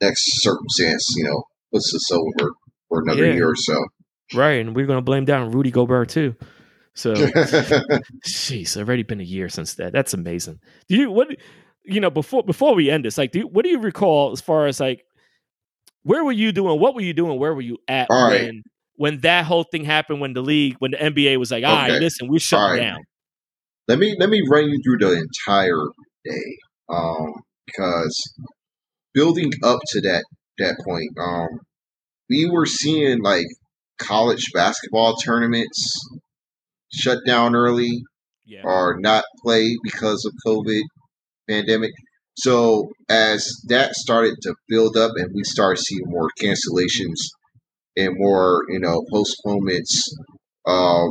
next 0.00 0.42
circumstance, 0.42 1.06
you 1.16 1.24
know, 1.24 1.44
puts 1.72 1.94
us 1.94 2.10
over 2.12 2.52
for 2.88 3.02
another 3.02 3.26
yeah. 3.26 3.34
year 3.34 3.50
or 3.50 3.56
so. 3.56 3.84
Right, 4.34 4.60
and 4.60 4.76
we're 4.76 4.86
going 4.86 4.98
to 4.98 5.02
blame 5.02 5.24
down 5.24 5.50
Rudy 5.50 5.70
Gobert 5.70 6.08
too. 6.08 6.36
So, 6.94 7.14
jeez, 8.26 8.76
already 8.76 9.02
been 9.02 9.20
a 9.20 9.24
year 9.24 9.48
since 9.48 9.74
that. 9.74 9.92
That's 9.92 10.14
amazing. 10.14 10.60
Do 10.88 10.96
you 10.96 11.10
what? 11.10 11.28
You 11.84 12.00
know, 12.00 12.10
before 12.10 12.42
before 12.42 12.74
we 12.74 12.90
end 12.90 13.04
this, 13.04 13.18
like, 13.18 13.32
do 13.32 13.40
you, 13.40 13.46
what 13.46 13.64
do 13.64 13.70
you 13.70 13.78
recall 13.78 14.32
as 14.32 14.40
far 14.40 14.66
as 14.66 14.80
like, 14.80 15.04
where 16.02 16.24
were 16.24 16.32
you 16.32 16.52
doing? 16.52 16.78
What 16.78 16.94
were 16.94 17.00
you 17.00 17.14
doing? 17.14 17.38
Where 17.38 17.54
were 17.54 17.60
you 17.60 17.78
at 17.88 18.08
All 18.10 18.30
when 18.30 18.44
right. 18.44 18.54
when 18.96 19.20
that 19.20 19.44
whole 19.44 19.64
thing 19.64 19.84
happened? 19.84 20.20
When 20.20 20.34
the 20.34 20.42
league, 20.42 20.76
when 20.78 20.92
the 20.92 20.98
NBA 20.98 21.38
was 21.38 21.50
like, 21.50 21.64
"All 21.64 21.72
okay. 21.72 21.92
right, 21.92 22.00
listen, 22.00 22.28
we're 22.28 22.38
shutting 22.38 22.78
right. 22.78 22.84
down." 22.84 23.04
Let 23.90 23.98
me 23.98 24.14
let 24.20 24.30
me 24.30 24.40
run 24.48 24.68
you 24.68 24.78
through 24.84 24.98
the 24.98 25.18
entire 25.18 25.82
day, 26.24 26.56
um, 26.88 27.32
because 27.66 28.16
building 29.12 29.50
up 29.64 29.80
to 29.88 30.00
that 30.02 30.24
that 30.58 30.76
point, 30.86 31.10
um, 31.18 31.48
we 32.28 32.48
were 32.48 32.66
seeing 32.66 33.20
like 33.20 33.46
college 33.98 34.52
basketball 34.54 35.16
tournaments 35.16 35.92
shut 36.92 37.18
down 37.26 37.56
early 37.56 38.04
yeah. 38.46 38.62
or 38.62 38.96
not 39.00 39.24
play 39.42 39.76
because 39.82 40.24
of 40.24 40.34
COVID 40.46 40.82
pandemic. 41.48 41.90
So 42.36 42.90
as 43.08 43.44
that 43.70 43.96
started 43.96 44.36
to 44.42 44.54
build 44.68 44.96
up 44.96 45.10
and 45.16 45.32
we 45.34 45.42
started 45.42 45.82
seeing 45.82 46.04
more 46.06 46.28
cancellations 46.40 47.18
and 47.96 48.14
more, 48.16 48.60
you 48.68 48.78
know, 48.78 49.02
postponements, 49.10 50.14
uh, 50.64 51.08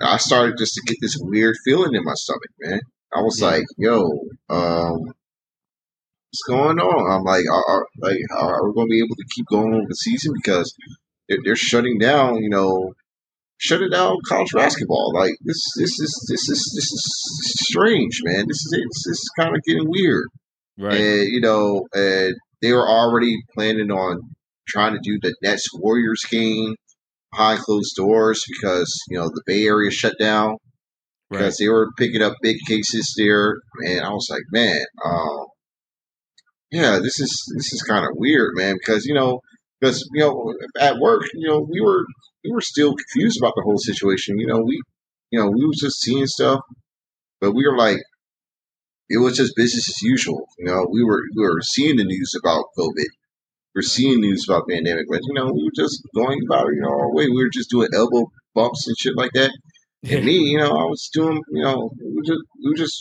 I 0.00 0.16
started 0.16 0.56
just 0.58 0.74
to 0.74 0.82
get 0.86 0.96
this 1.00 1.16
weird 1.20 1.56
feeling 1.64 1.94
in 1.94 2.04
my 2.04 2.14
stomach, 2.14 2.50
man. 2.60 2.80
I 3.14 3.20
was 3.20 3.40
yeah. 3.40 3.46
like, 3.48 3.64
yo, 3.76 4.02
um, 4.48 5.00
what's 6.30 6.42
going 6.48 6.78
on? 6.78 7.10
I'm 7.10 7.24
like, 7.24 7.44
are, 7.50 7.86
like, 7.98 8.18
are 8.34 8.66
we 8.66 8.74
going 8.74 8.86
to 8.86 8.90
be 8.90 8.98
able 9.00 9.16
to 9.16 9.24
keep 9.34 9.46
going 9.50 9.74
over 9.74 9.86
the 9.88 9.94
season 9.94 10.32
because 10.42 10.74
they're, 11.28 11.38
they're 11.44 11.56
shutting 11.56 11.98
down, 11.98 12.36
you 12.36 12.48
know, 12.48 12.92
shutting 13.60 13.90
down 13.90 14.16
college 14.26 14.52
basketball. 14.52 15.12
Like 15.14 15.34
this, 15.42 15.62
this 15.76 16.00
is 16.00 16.26
this 16.28 16.48
is 16.48 16.72
this 16.74 16.92
is 16.92 17.54
strange, 17.68 18.20
man. 18.24 18.46
This 18.48 18.56
is 18.56 19.06
is 19.06 19.30
kind 19.38 19.54
of 19.54 19.62
getting 19.64 19.88
weird, 19.88 20.26
right? 20.78 20.98
And 20.98 21.28
you 21.28 21.40
know, 21.40 21.86
and 21.94 22.34
they 22.62 22.72
were 22.72 22.88
already 22.88 23.36
planning 23.54 23.90
on 23.90 24.20
trying 24.66 24.94
to 24.94 25.00
do 25.02 25.18
the 25.20 25.34
Nets 25.42 25.68
Warriors 25.74 26.24
game 26.30 26.74
behind 27.32 27.60
closed 27.60 27.94
doors 27.96 28.44
because 28.48 28.92
you 29.08 29.18
know 29.18 29.28
the 29.28 29.42
Bay 29.46 29.66
Area 29.66 29.90
shut 29.90 30.14
down 30.18 30.56
because 31.30 31.56
they 31.56 31.68
were 31.68 31.92
picking 31.96 32.22
up 32.22 32.34
big 32.42 32.56
cases 32.66 33.14
there, 33.16 33.56
and 33.86 34.00
I 34.00 34.10
was 34.10 34.28
like, 34.30 34.42
man, 34.50 34.80
um, 35.04 35.46
yeah, 36.70 36.98
this 36.98 37.20
is 37.20 37.52
this 37.56 37.72
is 37.72 37.82
kind 37.82 38.04
of 38.04 38.12
weird, 38.14 38.56
man, 38.56 38.74
because 38.74 39.04
you 39.04 39.14
know, 39.14 39.40
because 39.80 40.08
you 40.12 40.20
know, 40.20 40.54
at 40.78 40.98
work, 40.98 41.22
you 41.34 41.48
know, 41.48 41.66
we 41.70 41.80
were 41.80 42.04
we 42.44 42.52
were 42.52 42.60
still 42.60 42.94
confused 42.94 43.38
about 43.40 43.54
the 43.56 43.62
whole 43.62 43.78
situation. 43.78 44.38
You 44.38 44.46
know, 44.46 44.60
we 44.60 44.80
you 45.30 45.38
know 45.38 45.50
we 45.50 45.64
was 45.64 45.78
just 45.80 46.00
seeing 46.00 46.26
stuff, 46.26 46.60
but 47.40 47.52
we 47.52 47.66
were 47.66 47.76
like, 47.76 47.98
it 49.08 49.18
was 49.18 49.36
just 49.36 49.56
business 49.56 49.88
as 49.88 50.02
usual. 50.02 50.46
You 50.58 50.66
know, 50.66 50.86
we 50.90 51.04
were 51.04 51.22
we 51.36 51.42
were 51.42 51.60
seeing 51.62 51.96
the 51.96 52.04
news 52.04 52.34
about 52.42 52.66
COVID. 52.78 53.06
We 53.74 53.80
are 53.80 53.82
seeing 53.82 54.20
news 54.20 54.46
about 54.48 54.68
pandemic, 54.68 55.06
but 55.08 55.20
you 55.22 55.34
know, 55.34 55.52
we 55.52 55.64
were 55.64 55.76
just 55.76 56.02
going 56.14 56.40
about 56.46 56.66
you 56.72 56.80
know 56.80 56.90
our 56.90 57.14
way. 57.14 57.26
We 57.26 57.42
were 57.42 57.50
just 57.52 57.70
doing 57.70 57.88
elbow 57.94 58.26
bumps 58.54 58.86
and 58.86 58.96
shit 58.98 59.16
like 59.16 59.32
that. 59.34 59.52
And 60.02 60.24
me, 60.24 60.32
you 60.32 60.58
know, 60.58 60.70
I 60.70 60.84
was 60.84 61.08
doing, 61.12 61.42
you 61.50 61.62
know, 61.62 61.90
we 62.02 62.14
were 62.16 62.22
just 62.22 62.40
we 62.62 62.70
were 62.70 62.76
just 62.76 62.96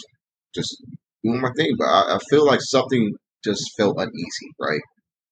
just 0.54 0.84
doing 1.24 1.42
my 1.42 1.52
thing. 1.56 1.76
But 1.78 1.86
I, 1.86 2.16
I 2.16 2.20
feel 2.30 2.46
like 2.46 2.62
something 2.62 3.14
just 3.44 3.72
felt 3.78 3.98
uneasy, 3.98 4.50
right? 4.60 4.82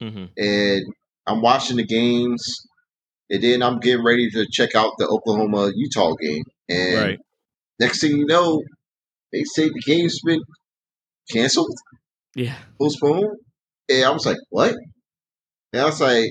Mm-hmm. 0.02 0.26
And 0.38 0.86
I'm 1.28 1.42
watching 1.42 1.78
the 1.78 1.86
games, 1.86 2.42
and 3.30 3.44
then 3.44 3.62
I'm 3.62 3.80
getting 3.80 4.06
ready 4.06 4.30
to 4.32 4.46
check 4.50 4.76
out 4.76 4.94
the 4.98 5.08
Oklahoma 5.08 5.72
Utah 5.76 6.14
game. 6.16 6.44
And 6.70 7.02
right. 7.02 7.20
next 7.80 8.02
thing 8.02 8.18
you 8.18 8.26
know, 8.26 8.62
they 9.34 9.44
say 9.44 9.68
the 9.68 9.84
game's 9.86 10.20
been 10.26 10.42
canceled, 11.32 11.78
yeah, 12.36 12.56
postponed. 12.80 13.38
And 13.90 14.06
I 14.06 14.10
was 14.12 14.26
like, 14.26 14.38
what? 14.50 14.74
And 15.74 15.82
I 15.82 15.86
was 15.86 16.02
like, 16.02 16.30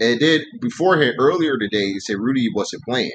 and 0.00 0.20
then 0.20 0.40
beforehand, 0.60 1.14
earlier 1.18 1.56
today, 1.58 1.92
they 1.92 1.98
said 1.98 2.16
Rudy 2.18 2.48
wasn't 2.54 2.82
playing. 2.88 3.12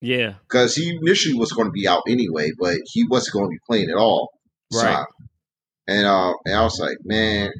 Yeah. 0.00 0.34
Because 0.48 0.74
he 0.74 0.98
initially 1.02 1.34
was 1.34 1.52
going 1.52 1.68
to 1.68 1.72
be 1.72 1.86
out 1.86 2.02
anyway, 2.08 2.50
but 2.58 2.76
he 2.92 3.04
wasn't 3.08 3.34
going 3.34 3.46
to 3.46 3.50
be 3.50 3.60
playing 3.68 3.90
at 3.90 3.96
all. 3.96 4.30
Right. 4.72 4.96
So 4.96 5.04
and 5.86 6.06
uh, 6.06 6.34
and 6.44 6.54
I 6.54 6.62
was 6.62 6.78
like, 6.80 6.96
man, 7.04 7.50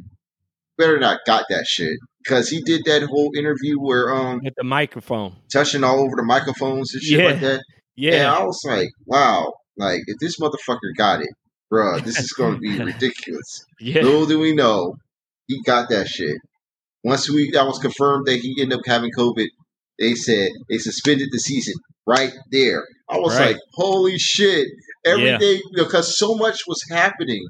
better 0.79 0.99
not 0.99 1.21
got 1.27 1.45
that 1.51 1.67
shit 1.67 1.97
because 2.25 2.49
he 2.49 2.63
did 2.63 2.83
that 2.87 3.03
whole 3.03 3.31
interview 3.37 3.81
where 3.81 4.15
um 4.15 4.41
with 4.43 4.55
the 4.57 4.65
microphone 4.65 5.37
touching 5.53 5.85
all 5.85 6.01
over 6.01 6.17
the 6.17 6.25
microphones 6.25 6.95
and 6.95 7.03
shit 7.03 7.21
yeah. 7.21 7.27
like 7.27 7.41
that. 7.41 7.63
Yeah, 7.97 8.15
and 8.15 8.27
I 8.29 8.45
was 8.45 8.61
like, 8.65 8.89
wow, 9.07 9.53
like 9.77 10.01
if 10.07 10.19
this 10.19 10.41
motherfucker 10.41 10.97
got 10.97 11.21
it, 11.21 11.29
bruh, 11.73 12.03
this 12.03 12.19
is 12.19 12.33
going 12.33 12.55
to 12.55 12.61
be 12.61 12.79
ridiculous. 12.85 13.65
yeah, 13.81 14.03
little 14.03 14.27
do 14.27 14.39
we 14.39 14.55
know, 14.55 14.95
he 15.47 15.61
got 15.63 15.89
that 15.91 16.09
shit. 16.09 16.37
Once 17.05 17.31
we 17.31 17.51
that 17.51 17.67
was 17.67 17.79
confirmed 17.79 18.27
that 18.27 18.39
he 18.39 18.55
ended 18.61 18.79
up 18.79 18.85
having 18.87 19.11
COVID, 19.17 19.47
they 19.99 20.15
said 20.15 20.51
they 20.69 20.79
suspended 20.79 21.29
the 21.33 21.39
season 21.39 21.75
right 22.07 22.33
there. 22.51 22.85
I 23.11 23.19
was 23.19 23.37
right. 23.39 23.49
like, 23.53 23.57
holy 23.75 24.19
shit! 24.19 24.69
Every 25.05 25.31
Yeah. 25.31 25.59
because 25.75 26.17
so 26.19 26.35
much 26.35 26.61
was 26.67 26.81
happening 26.91 27.45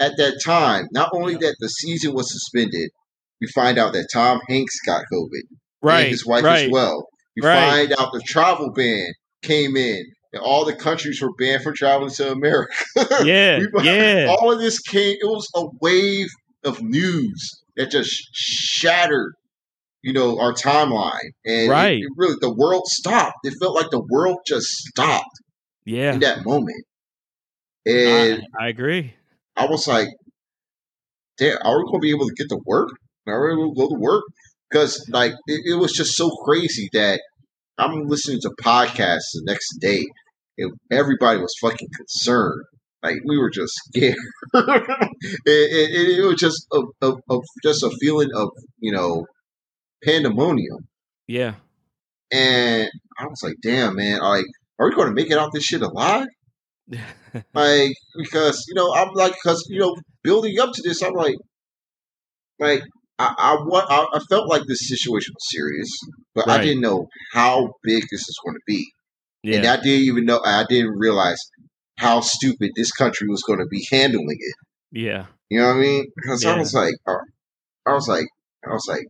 at 0.00 0.12
that 0.18 0.40
time. 0.44 0.86
Not 0.92 1.10
only 1.12 1.34
that 1.36 1.56
the 1.60 1.68
season 1.68 2.14
was 2.14 2.30
suspended, 2.32 2.90
we 3.40 3.48
find 3.48 3.78
out 3.78 3.92
that 3.94 4.08
Tom 4.12 4.40
Hanks 4.48 4.78
got 4.86 5.04
COVID 5.12 5.42
right. 5.82 6.00
and 6.02 6.10
his 6.10 6.24
wife 6.26 6.44
right. 6.44 6.66
as 6.66 6.70
well. 6.70 7.08
We 7.36 7.42
Right. 7.46 7.68
find 7.88 7.92
out 7.98 8.12
the 8.12 8.22
travel 8.24 8.70
ban 8.72 9.12
came 9.42 9.76
in. 9.76 10.04
And 10.32 10.42
all 10.42 10.64
the 10.64 10.74
countries 10.74 11.20
were 11.22 11.32
banned 11.38 11.62
from 11.62 11.74
traveling 11.76 12.10
to 12.10 12.32
America. 12.32 12.74
Yeah, 13.24 13.60
We- 13.72 13.84
yeah. 13.84 14.26
All 14.28 14.50
of 14.52 14.58
this 14.58 14.80
came. 14.80 15.16
It 15.20 15.26
was 15.26 15.48
a 15.54 15.66
wave 15.80 16.26
of 16.64 16.82
news 16.82 17.62
that 17.76 17.90
just 17.90 18.10
shattered, 18.32 19.32
you 20.02 20.12
know, 20.12 20.38
our 20.38 20.52
timeline. 20.52 21.18
And 21.44 21.66
it- 21.66 21.70
Right. 21.70 21.98
it 21.98 22.08
really, 22.16 22.36
the 22.40 22.54
world 22.54 22.84
stopped. 22.86 23.38
It 23.44 23.54
felt 23.60 23.74
like 23.74 23.90
the 23.90 24.04
world 24.08 24.38
just 24.46 24.66
stopped 24.66 25.28
Yeah, 25.84 26.14
in 26.14 26.20
that 26.20 26.44
moment. 26.44 26.84
And 27.86 28.42
I, 28.58 28.66
I 28.66 28.68
agree. 28.68 29.14
I 29.56 29.66
was 29.66 29.86
like, 29.86 30.08
damn, 31.38 31.58
are 31.62 31.78
we 31.78 31.84
going 31.84 32.00
to 32.00 32.00
be 32.00 32.10
able 32.10 32.26
to 32.28 32.34
get 32.36 32.48
to 32.48 32.60
work? 32.64 32.90
Are 33.26 33.46
we 33.46 33.52
able 33.52 33.74
to 33.74 33.80
go 33.80 33.88
to 33.88 34.00
work? 34.00 34.24
Because, 34.70 35.04
like, 35.10 35.32
it, 35.46 35.60
it 35.72 35.74
was 35.74 35.92
just 35.92 36.14
so 36.14 36.30
crazy 36.44 36.88
that 36.92 37.20
I'm 37.78 38.06
listening 38.06 38.40
to 38.42 38.50
podcasts 38.62 39.32
the 39.34 39.42
next 39.46 39.78
day 39.80 40.02
and 40.58 40.72
everybody 40.90 41.40
was 41.40 41.54
fucking 41.60 41.88
concerned. 41.96 42.62
Like, 43.04 43.18
we 43.26 43.36
were 43.38 43.50
just 43.50 43.72
scared. 43.74 44.16
it, 44.54 45.10
it, 45.46 46.18
it, 46.18 46.24
was 46.24 46.36
just 46.36 46.66
a, 46.72 46.80
a, 47.02 47.12
a, 47.30 47.38
just 47.62 47.82
a 47.82 47.90
feeling 48.00 48.30
of, 48.34 48.48
you 48.78 48.92
know, 48.92 49.26
pandemonium. 50.02 50.88
Yeah. 51.28 51.54
And 52.32 52.88
I 53.18 53.24
was 53.26 53.42
like, 53.42 53.56
damn, 53.62 53.96
man, 53.96 54.20
like, 54.20 54.46
are 54.78 54.88
we 54.88 54.94
going 54.94 55.08
to 55.08 55.14
make 55.14 55.30
it 55.30 55.38
out 55.38 55.50
this 55.52 55.64
shit 55.64 55.82
alive? 55.82 56.26
like, 57.54 57.92
because, 58.16 58.64
you 58.68 58.74
know, 58.74 58.92
I'm 58.94 59.12
like, 59.14 59.32
because, 59.32 59.66
you 59.68 59.78
know, 59.80 59.94
building 60.22 60.58
up 60.58 60.72
to 60.72 60.82
this, 60.82 61.02
I'm 61.02 61.12
like, 61.12 61.36
like, 62.58 62.82
I, 63.18 63.34
I, 63.38 63.56
I, 63.56 64.06
I 64.14 64.18
felt 64.30 64.48
like 64.48 64.62
this 64.66 64.88
situation 64.88 65.34
was 65.34 65.50
serious, 65.50 65.88
but 66.34 66.46
Right. 66.46 66.60
I 66.60 66.64
didn't 66.64 66.80
know 66.80 67.06
how 67.32 67.68
big 67.82 68.02
this 68.10 68.20
is 68.22 68.38
going 68.44 68.56
to 68.56 68.62
be. 68.66 68.90
yeah. 69.42 69.58
And 69.58 69.66
I 69.66 69.76
didn't 69.76 70.06
even 70.06 70.24
know, 70.24 70.40
I 70.44 70.64
didn't 70.68 70.98
realize 70.98 71.38
how 71.96 72.20
stupid 72.20 72.70
this 72.76 72.90
country 72.92 73.28
was 73.28 73.42
going 73.42 73.58
to 73.60 73.66
be 73.66 73.86
handling 73.90 74.38
it. 74.38 74.54
yeah. 74.92 75.26
You 75.50 75.60
know 75.60 75.68
what 75.68 75.76
I 75.76 75.80
mean? 75.80 76.06
Because 76.16 76.44
I 76.44 76.56
was 76.58 76.74
like, 76.74 76.94
uh, 77.06 77.16
I 77.86 77.92
was 77.92 78.08
like, 78.08 78.24
I 78.66 78.70
was 78.72 78.86
like, 78.88 79.06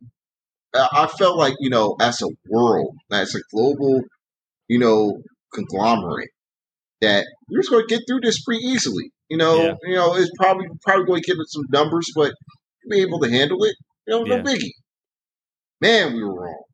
I 0.75 1.05
I 1.05 1.07
felt 1.07 1.39
like 1.39 1.55
you 1.61 1.71
know, 1.71 1.97
as 2.01 2.21
a 2.23 2.27
world, 2.51 2.97
as 3.13 3.35
a 3.35 3.39
global, 3.55 4.03
you 4.69 4.79
know, 4.79 5.23
conglomerate, 5.55 6.29
that 7.01 7.25
we're 7.49 7.61
just 7.61 7.71
going 7.71 7.87
to 7.87 7.95
get 7.95 8.03
through 8.09 8.21
this 8.23 8.43
pretty 8.43 8.65
easily. 8.65 9.11
You 9.31 9.39
know, 9.39 9.63
Yeah. 9.63 9.75
you 9.85 9.95
know, 9.95 10.15
it's 10.17 10.31
probably 10.39 10.67
probably 10.83 11.07
going 11.07 11.23
to 11.23 11.27
give 11.27 11.39
it 11.39 11.49
some 11.49 11.63
numbers, 11.71 12.07
but 12.15 12.33
be 12.91 13.01
able 13.01 13.21
to 13.21 13.31
handle 13.31 13.63
it. 13.65 13.77
You 14.07 14.15
know, 14.19 14.27
Yeah. 14.27 14.43
no 14.43 14.43
biggie. 14.43 14.73
Man, 15.81 16.15
we 16.15 16.25
were 16.25 16.35
wrong. 16.43 16.65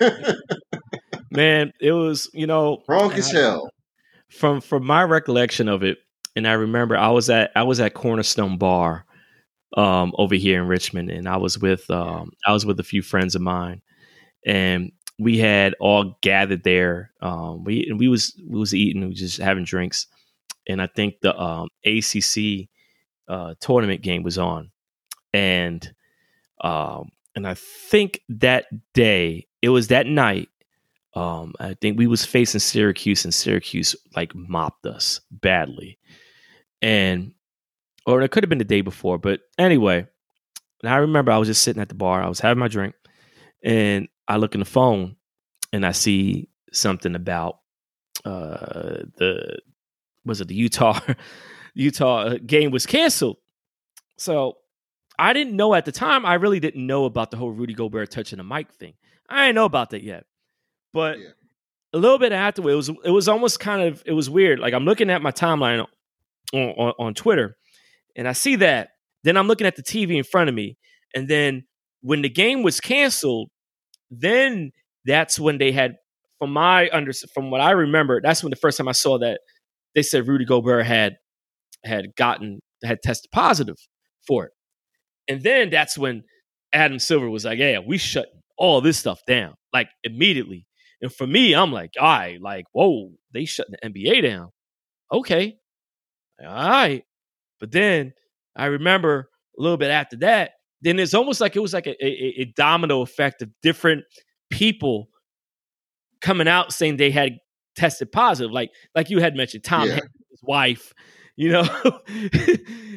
Man, 1.30 1.72
it 1.80 1.92
was, 1.92 2.30
you 2.32 2.46
know, 2.46 2.82
Wrong 2.88 3.12
as 3.12 3.30
hell. 3.30 3.68
From 4.30 4.60
from 4.60 4.84
my 4.84 5.02
recollection 5.02 5.68
of 5.68 5.82
it, 5.82 5.98
and 6.36 6.46
I 6.46 6.52
remember 6.52 6.96
I 6.96 7.10
was 7.10 7.30
at 7.30 7.50
I 7.56 7.62
was 7.64 7.80
at 7.80 7.94
Cornerstone 7.94 8.58
Bar 8.58 9.04
um 9.76 10.12
over 10.16 10.34
here 10.34 10.60
in 10.60 10.66
Richmond 10.68 11.10
and 11.10 11.28
I 11.28 11.36
was 11.36 11.58
with 11.58 11.88
um 11.90 12.30
I 12.46 12.52
was 12.52 12.64
with 12.64 12.80
a 12.80 12.84
few 12.84 13.02
friends 13.02 13.34
of 13.34 13.42
mine 13.42 13.82
and 14.46 14.92
we 15.18 15.36
had 15.38 15.74
all 15.80 16.16
gathered 16.22 16.64
there 16.64 17.12
um 17.20 17.64
we 17.64 17.86
and 17.86 17.98
we 17.98 18.08
was 18.08 18.40
we 18.48 18.58
was 18.58 18.74
eating 18.74 19.02
we 19.02 19.08
was 19.08 19.18
just 19.18 19.38
having 19.38 19.64
drinks 19.64 20.06
and 20.66 20.80
I 20.80 20.86
think 20.86 21.16
the 21.20 21.38
um 21.38 21.68
ACC 21.84 22.68
uh 23.28 23.54
tournament 23.60 24.00
game 24.02 24.22
was 24.22 24.38
on 24.38 24.70
and 25.34 25.86
um 26.62 27.10
and 27.34 27.46
I 27.46 27.54
think 27.54 28.20
that 28.30 28.66
day 28.94 29.46
it 29.60 29.68
was 29.68 29.88
that 29.88 30.06
night 30.06 30.48
um 31.18 31.54
I 31.58 31.74
think 31.74 31.98
we 31.98 32.06
was 32.06 32.24
facing 32.24 32.60
Syracuse 32.60 33.24
and 33.24 33.34
Syracuse 33.34 33.96
like 34.14 34.34
mopped 34.34 34.86
us 34.86 35.20
badly 35.30 35.98
and 36.82 37.32
or 38.06 38.22
it 38.22 38.30
could 38.30 38.42
have 38.42 38.48
been 38.48 38.58
the 38.58 38.64
day 38.64 38.80
before, 38.80 39.18
but 39.18 39.40
anyway, 39.58 40.06
I 40.82 40.96
remember 40.96 41.30
I 41.30 41.36
was 41.36 41.48
just 41.48 41.62
sitting 41.62 41.82
at 41.82 41.90
the 41.90 41.94
bar, 41.94 42.22
I 42.22 42.28
was 42.28 42.40
having 42.40 42.58
my 42.58 42.68
drink, 42.68 42.94
and 43.62 44.08
I 44.26 44.36
look 44.36 44.54
in 44.54 44.60
the 44.60 44.64
phone 44.64 45.16
and 45.72 45.84
I 45.84 45.92
see 45.92 46.48
something 46.72 47.14
about 47.14 47.58
uh 48.24 49.04
the 49.16 49.58
was 50.24 50.40
it 50.40 50.48
the 50.48 50.54
Utah 50.54 50.98
Utah 51.74 52.18
uh, 52.22 52.38
game 52.44 52.70
was 52.70 52.86
canceled. 52.86 53.36
So 54.16 54.56
I 55.18 55.32
didn't 55.32 55.56
know 55.56 55.74
at 55.74 55.84
the 55.84 55.92
time. 55.92 56.26
I 56.26 56.34
really 56.34 56.60
didn't 56.60 56.86
know 56.86 57.04
about 57.04 57.30
the 57.30 57.36
whole 57.36 57.50
Rudy 57.50 57.74
Gobert 57.74 58.10
touching 58.10 58.38
the 58.38 58.44
mic 58.44 58.72
thing. 58.72 58.94
I 59.28 59.46
didn't 59.46 59.56
know 59.56 59.64
about 59.64 59.90
that 59.90 60.02
yet, 60.02 60.26
but 60.92 61.18
Yeah. 61.18 61.28
a 61.92 61.98
little 61.98 62.18
bit 62.18 62.32
afterward, 62.32 62.72
it 62.72 62.76
was 62.76 62.88
it 63.04 63.10
was 63.10 63.28
almost 63.28 63.60
kind 63.60 63.82
of 63.82 64.02
it 64.06 64.12
was 64.12 64.28
weird. 64.30 64.58
Like 64.58 64.74
I'm 64.74 64.84
looking 64.84 65.10
at 65.10 65.22
my 65.22 65.30
timeline 65.32 65.86
on, 66.52 66.60
on, 66.60 66.92
on 66.98 67.14
Twitter, 67.14 67.56
and 68.16 68.28
I 68.28 68.32
see 68.32 68.56
that. 68.56 68.90
Then 69.24 69.36
I'm 69.36 69.48
looking 69.48 69.66
at 69.66 69.76
the 69.76 69.82
TV 69.82 70.16
in 70.16 70.24
front 70.24 70.48
of 70.48 70.54
me, 70.54 70.76
and 71.14 71.28
then 71.28 71.64
when 72.00 72.22
the 72.22 72.28
game 72.28 72.62
was 72.62 72.80
canceled, 72.80 73.50
then 74.10 74.70
that's 75.04 75.38
when 75.40 75.58
they 75.58 75.72
had, 75.72 75.96
from 76.38 76.52
my 76.52 76.88
under 76.90 77.12
from 77.34 77.50
what 77.50 77.60
I 77.60 77.72
remember, 77.72 78.20
that's 78.22 78.42
when 78.42 78.50
the 78.50 78.56
first 78.56 78.78
time 78.78 78.88
I 78.88 78.92
saw 78.92 79.18
that 79.18 79.40
they 79.94 80.02
said 80.02 80.28
Rudy 80.28 80.44
Gobert 80.44 80.86
had 80.86 81.16
had 81.84 82.14
gotten 82.16 82.60
had 82.84 82.98
tested 83.02 83.30
positive 83.32 83.76
for 84.26 84.44
it, 84.46 84.52
and 85.28 85.42
then 85.42 85.70
that's 85.70 85.98
when 85.98 86.22
Adam 86.72 86.98
Silver 87.00 87.28
was 87.28 87.44
like, 87.44 87.58
"Yeah, 87.58 87.80
we 87.80 87.98
shut 87.98 88.28
all 88.56 88.80
this 88.80 88.98
stuff 88.98 89.20
down 89.26 89.54
like 89.72 89.88
immediately." 90.04 90.66
And 91.00 91.12
for 91.12 91.26
me, 91.26 91.54
I'm 91.54 91.72
like, 91.72 91.92
"All 91.98 92.06
right, 92.06 92.40
like, 92.40 92.66
whoa, 92.72 93.12
they 93.32 93.44
shut 93.44 93.68
the 93.70 93.78
NBA 93.88 94.22
down." 94.22 94.50
Okay, 95.12 95.56
all 96.44 96.68
right, 96.70 97.04
but 97.60 97.70
then 97.72 98.12
I 98.56 98.66
remember 98.66 99.30
a 99.58 99.62
little 99.62 99.76
bit 99.78 99.90
after 99.90 100.16
that. 100.18 100.52
Then 100.82 100.98
it's 100.98 101.14
almost 101.14 101.40
like 101.40 101.56
it 101.56 101.60
was 101.60 101.72
like 101.74 101.86
a, 101.86 101.96
a, 102.04 102.42
a 102.42 102.44
domino 102.56 103.00
effect 103.02 103.42
of 103.42 103.50
different 103.62 104.04
people 104.50 105.08
coming 106.20 106.48
out 106.48 106.72
saying 106.72 106.96
they 106.96 107.10
had 107.10 107.38
tested 107.76 108.10
positive, 108.12 108.50
like 108.52 108.70
like 108.94 109.10
you 109.10 109.20
had 109.20 109.36
mentioned, 109.36 109.64
Tom 109.64 109.86
Yeah. 109.88 109.94
Hanks, 109.94 110.08
his 110.30 110.42
wife, 110.42 110.92
you 111.36 111.50
know, 111.50 111.62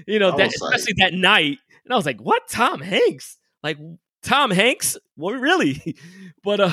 you 0.08 0.20
know 0.20 0.36
that 0.36 0.48
was 0.52 0.62
like- 0.62 0.76
especially 0.76 0.94
that 0.98 1.14
night, 1.14 1.58
and 1.86 1.94
I 1.94 1.96
was 1.96 2.06
like, 2.06 2.20
what 2.22 2.44
Tom 2.50 2.82
Hanks? 2.82 3.38
Like 3.64 3.78
Tom 4.24 4.52
Hanks? 4.52 4.98
What 5.16 5.34
really? 5.40 5.96
but 6.44 6.60
uh, 6.60 6.72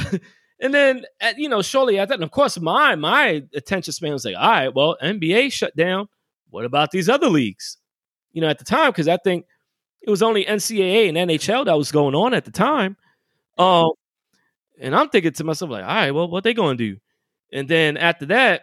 and 0.61 0.75
then 0.75 1.05
uh, 1.21 1.33
you 1.37 1.49
know, 1.49 1.63
shortly 1.63 1.99
after 1.99 2.11
that, 2.11 2.15
and 2.15 2.25
of 2.25 2.31
course, 2.31 2.59
my 2.59 2.95
my 2.97 3.45
attention 3.55 3.93
span 3.93 4.13
was 4.13 4.25
like, 4.25 4.37
all 4.37 4.51
right, 4.51 4.75
well, 4.75 4.97
NBA 5.03 5.53
shut 5.53 5.75
down. 5.77 6.09
What 6.51 6.65
about 6.65 6.91
these 6.91 7.09
other 7.09 7.29
leagues? 7.29 7.77
You 8.33 8.41
know, 8.41 8.49
at 8.49 8.59
the 8.59 8.65
time, 8.65 8.91
because 8.91 9.09
I 9.09 9.19
think 9.19 9.47
it 10.03 10.11
was 10.11 10.23
only 10.23 10.45
NCAA 10.45 11.09
and 11.09 11.17
NHL 11.17 11.67
that 11.67 11.77
was 11.77 11.93
going 11.93 12.15
on 12.15 12.35
at 12.35 12.45
the 12.45 12.51
time. 12.51 12.97
Um, 13.57 13.91
and 14.81 14.95
I'm 14.95 15.09
thinking 15.09 15.33
to 15.33 15.45
myself, 15.45 15.71
like, 15.71 15.83
all 15.83 15.89
right, 15.89 16.11
well, 16.13 16.29
what 16.29 16.45
they 16.45 16.55
gonna 16.55 16.77
do? 16.77 16.97
And 17.53 17.69
then 17.69 17.97
after 17.97 18.27
that, 18.27 18.63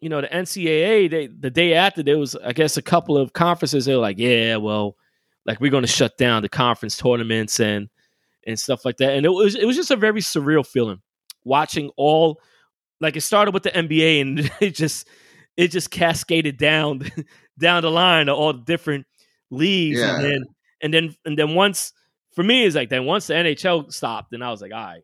you 0.00 0.08
know, 0.08 0.20
the 0.20 0.28
NCAA, 0.28 1.10
they 1.10 1.26
the 1.28 1.50
day 1.50 1.74
after 1.74 2.02
there 2.02 2.18
was, 2.18 2.36
I 2.36 2.52
guess, 2.52 2.76
a 2.76 2.82
couple 2.82 3.16
of 3.16 3.32
conferences. 3.32 3.84
They 3.84 3.94
were 3.94 4.00
like, 4.00 4.18
yeah, 4.18 4.56
well, 4.56 4.96
like 5.46 5.60
we're 5.60 5.70
gonna 5.70 5.86
shut 5.86 6.16
down 6.18 6.42
the 6.42 6.48
conference 6.48 6.96
tournaments 6.96 7.60
and 7.60 7.88
and 8.46 8.58
stuff 8.58 8.84
like 8.84 8.96
that. 8.98 9.12
And 9.12 9.26
it 9.26 9.30
was 9.30 9.54
it 9.54 9.66
was 9.66 9.76
just 9.76 9.90
a 9.90 9.96
very 9.96 10.20
surreal 10.20 10.66
feeling 10.66 11.00
watching 11.48 11.90
all 11.96 12.40
like 13.00 13.16
it 13.16 13.22
started 13.22 13.54
with 13.54 13.62
the 13.62 13.70
NBA 13.70 14.20
and 14.20 14.50
it 14.60 14.74
just 14.74 15.08
it 15.56 15.68
just 15.68 15.90
cascaded 15.90 16.56
down 16.56 17.02
down 17.58 17.82
the 17.82 17.90
line 17.90 18.28
of 18.28 18.36
all 18.36 18.52
the 18.52 18.60
different 18.60 19.06
leagues 19.50 20.00
and 20.00 20.24
then 20.24 20.44
and 20.82 20.94
then 20.94 21.16
and 21.24 21.38
then 21.38 21.54
once 21.54 21.92
for 22.34 22.42
me 22.42 22.64
it's 22.64 22.76
like 22.76 22.90
then 22.90 23.04
once 23.04 23.26
the 23.26 23.34
NHL 23.34 23.92
stopped 23.92 24.32
and 24.32 24.44
I 24.44 24.50
was 24.50 24.60
like 24.60 24.72
all 24.72 24.78
right 24.78 25.02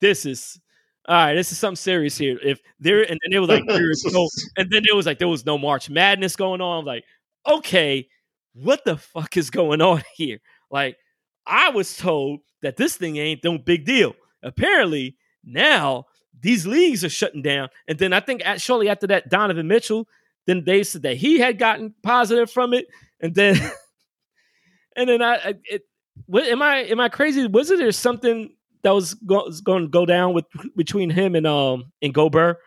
this 0.00 0.26
is 0.26 0.60
all 1.08 1.16
right 1.16 1.34
this 1.34 1.50
is 1.50 1.58
something 1.58 1.76
serious 1.76 2.16
here. 2.16 2.38
If 2.42 2.60
there 2.78 3.00
and 3.00 3.18
then 3.24 3.32
it 3.32 3.38
was 3.40 3.48
like 3.48 3.64
no 3.64 4.28
and 4.56 4.70
then 4.70 4.82
it 4.88 4.94
was 4.94 5.06
like 5.06 5.18
there 5.18 5.28
was 5.28 5.46
no 5.46 5.58
March 5.58 5.90
Madness 5.90 6.36
going 6.36 6.60
on 6.60 6.80
I'm 6.80 6.84
like 6.84 7.04
okay 7.48 8.06
what 8.54 8.84
the 8.84 8.96
fuck 8.96 9.36
is 9.36 9.50
going 9.50 9.80
on 9.80 10.02
here? 10.14 10.38
Like 10.70 10.96
I 11.46 11.70
was 11.70 11.96
told 11.96 12.40
that 12.62 12.76
this 12.76 12.96
thing 12.96 13.16
ain't 13.16 13.42
no 13.44 13.56
big 13.56 13.84
deal. 13.84 14.14
Apparently 14.42 15.16
now 15.52 16.06
these 16.40 16.66
leagues 16.66 17.04
are 17.04 17.08
shutting 17.08 17.42
down. 17.42 17.68
And 17.86 17.98
then 17.98 18.12
I 18.12 18.20
think 18.20 18.42
at, 18.44 18.60
shortly 18.60 18.88
after 18.88 19.06
that, 19.08 19.28
Donovan 19.28 19.66
Mitchell, 19.68 20.06
then 20.46 20.64
they 20.64 20.82
said 20.84 21.02
that 21.02 21.16
he 21.16 21.38
had 21.38 21.58
gotten 21.58 21.94
positive 22.02 22.50
from 22.50 22.72
it. 22.74 22.86
And 23.20 23.34
then, 23.34 23.56
and 24.96 25.08
then 25.08 25.22
I, 25.22 25.54
it, 25.64 25.82
what, 26.26 26.44
am 26.44 26.62
I, 26.62 26.78
am 26.84 27.00
I 27.00 27.08
crazy? 27.08 27.46
Was 27.46 27.70
it 27.70 27.78
there 27.78 27.90
something 27.92 28.54
that 28.82 28.92
was, 28.92 29.14
go, 29.14 29.44
was 29.44 29.60
going 29.60 29.82
to 29.82 29.88
go 29.88 30.06
down 30.06 30.34
with 30.34 30.44
between 30.76 31.10
him 31.10 31.34
and, 31.34 31.46
um, 31.46 31.92
and 32.00 32.14
Gobert? 32.14 32.58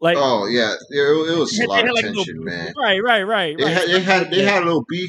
Like, 0.00 0.16
Oh 0.18 0.46
yeah, 0.46 0.74
it, 0.90 1.30
it 1.30 1.38
was 1.38 1.58
a 1.58 1.66
lot 1.66 1.84
of 1.84 1.94
like 1.94 2.04
a 2.04 2.08
little- 2.08 2.24
tension, 2.24 2.44
man. 2.44 2.74
Right, 2.76 2.98
right, 3.02 3.22
right, 3.22 3.56
They 3.56 3.64
right. 3.64 3.72
had, 3.72 3.88
they 3.88 4.00
had 4.00 4.30
they 4.30 4.42
had 4.42 4.62
a 4.62 4.66
little 4.66 4.84
beef 4.86 5.08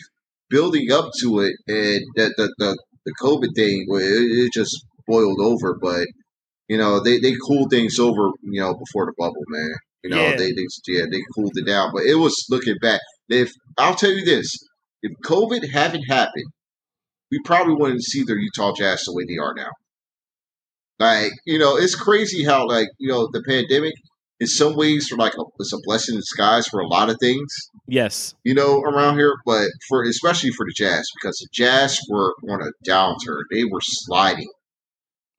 building 0.50 0.90
up 0.92 1.10
to 1.20 1.40
it, 1.42 1.54
and 1.68 2.02
that 2.16 2.34
the, 2.38 2.54
the 2.60 2.78
the 3.06 3.14
COVID 3.22 3.54
thing 3.56 3.88
it, 3.90 4.02
it 4.02 4.54
just 4.54 4.86
boiled 5.06 5.42
over. 5.42 5.78
But 5.82 6.06
you 6.68 6.78
know 6.78 7.00
they 7.00 7.20
they 7.20 7.34
cooled 7.48 7.70
things 7.72 8.00
over, 8.00 8.30
you 8.44 8.60
know, 8.62 8.74
before 8.74 9.06
the 9.06 9.14
bubble, 9.18 9.44
man. 9.50 9.76
You 10.04 10.10
know 10.12 10.22
Yeah. 10.30 10.36
they 10.36 10.52
they 10.52 10.66
yeah 10.88 11.06
they 11.12 11.22
cooled 11.36 11.54
it 11.56 11.66
down, 11.66 11.92
but 11.94 12.04
it 12.04 12.16
was 12.16 12.46
looking 12.50 12.78
back. 12.82 13.02
If 13.30 13.52
I'll 13.78 13.96
tell 13.96 14.12
you 14.12 14.24
this, 14.26 14.48
if 15.02 15.12
COVID 15.26 15.72
hadn't 15.72 16.04
happened, 16.04 16.46
we 17.32 17.40
probably 17.44 17.74
wouldn't 17.76 18.04
see 18.04 18.24
the 18.24 18.36
Utah 18.36 18.74
Jazz 18.74 19.04
the 19.06 19.14
way 19.14 19.24
they 19.28 19.38
are 19.38 19.54
now. 19.56 19.72
Like 21.00 21.32
you 21.46 21.60
know, 21.60 21.76
it's 21.78 21.96
crazy 21.96 22.44
how 22.44 22.68
like 22.68 22.88
you 23.00 23.10
know 23.10 23.28
the 23.32 23.44
pandemic. 23.48 23.94
In 24.42 24.48
some 24.48 24.76
ways, 24.76 25.08
for 25.08 25.16
like 25.16 25.34
a, 25.36 25.44
it's 25.60 25.72
a 25.72 25.78
blessing 25.86 26.16
in 26.16 26.20
disguise 26.20 26.68
for 26.68 26.82
a 26.82 26.88
lot 26.90 27.10
of 27.10 27.16
things 27.22 27.48
yes. 27.88 28.36
you 28.44 28.54
know, 28.54 28.82
around 28.82 29.18
here, 29.18 29.34
but 29.46 29.70
for 29.88 30.04
especially 30.04 30.50
for 30.52 30.66
the 30.66 30.74
Jazz 30.76 31.08
because 31.16 31.38
the 31.38 31.48
Jazz 31.54 31.98
were 32.10 32.34
on 32.50 32.62
a 32.62 32.70
downturn. 32.86 33.44
They 33.50 33.64
were 33.64 33.80
sliding 33.82 34.50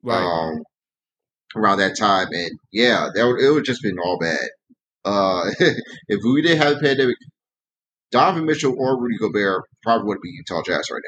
Right. 0.02 0.22
um, 0.24 0.62
around 1.56 1.78
that 1.78 1.96
time, 1.98 2.28
and 2.32 2.50
yeah, 2.72 3.08
that 3.14 3.26
would, 3.26 3.40
it 3.40 3.50
would 3.50 3.64
just 3.64 3.82
been 3.82 3.98
all 3.98 4.18
bad. 4.18 4.48
Uh, 5.04 5.50
if 6.08 6.20
we 6.24 6.42
didn't 6.42 6.58
have 6.58 6.74
the 6.74 6.80
pandemic, 6.80 7.16
Donovan 8.10 8.46
Mitchell 8.46 8.74
or 8.78 9.00
Rudy 9.00 9.16
Gobert 9.18 9.64
probably 9.82 10.06
wouldn't 10.06 10.22
be 10.22 10.30
Utah 10.30 10.62
Jazz 10.64 10.90
right 10.90 11.02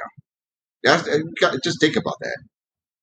now. 0.85 0.99
That's, 1.01 1.61
just 1.65 1.81
think 1.81 1.97
about 1.97 2.17
that. 2.21 2.37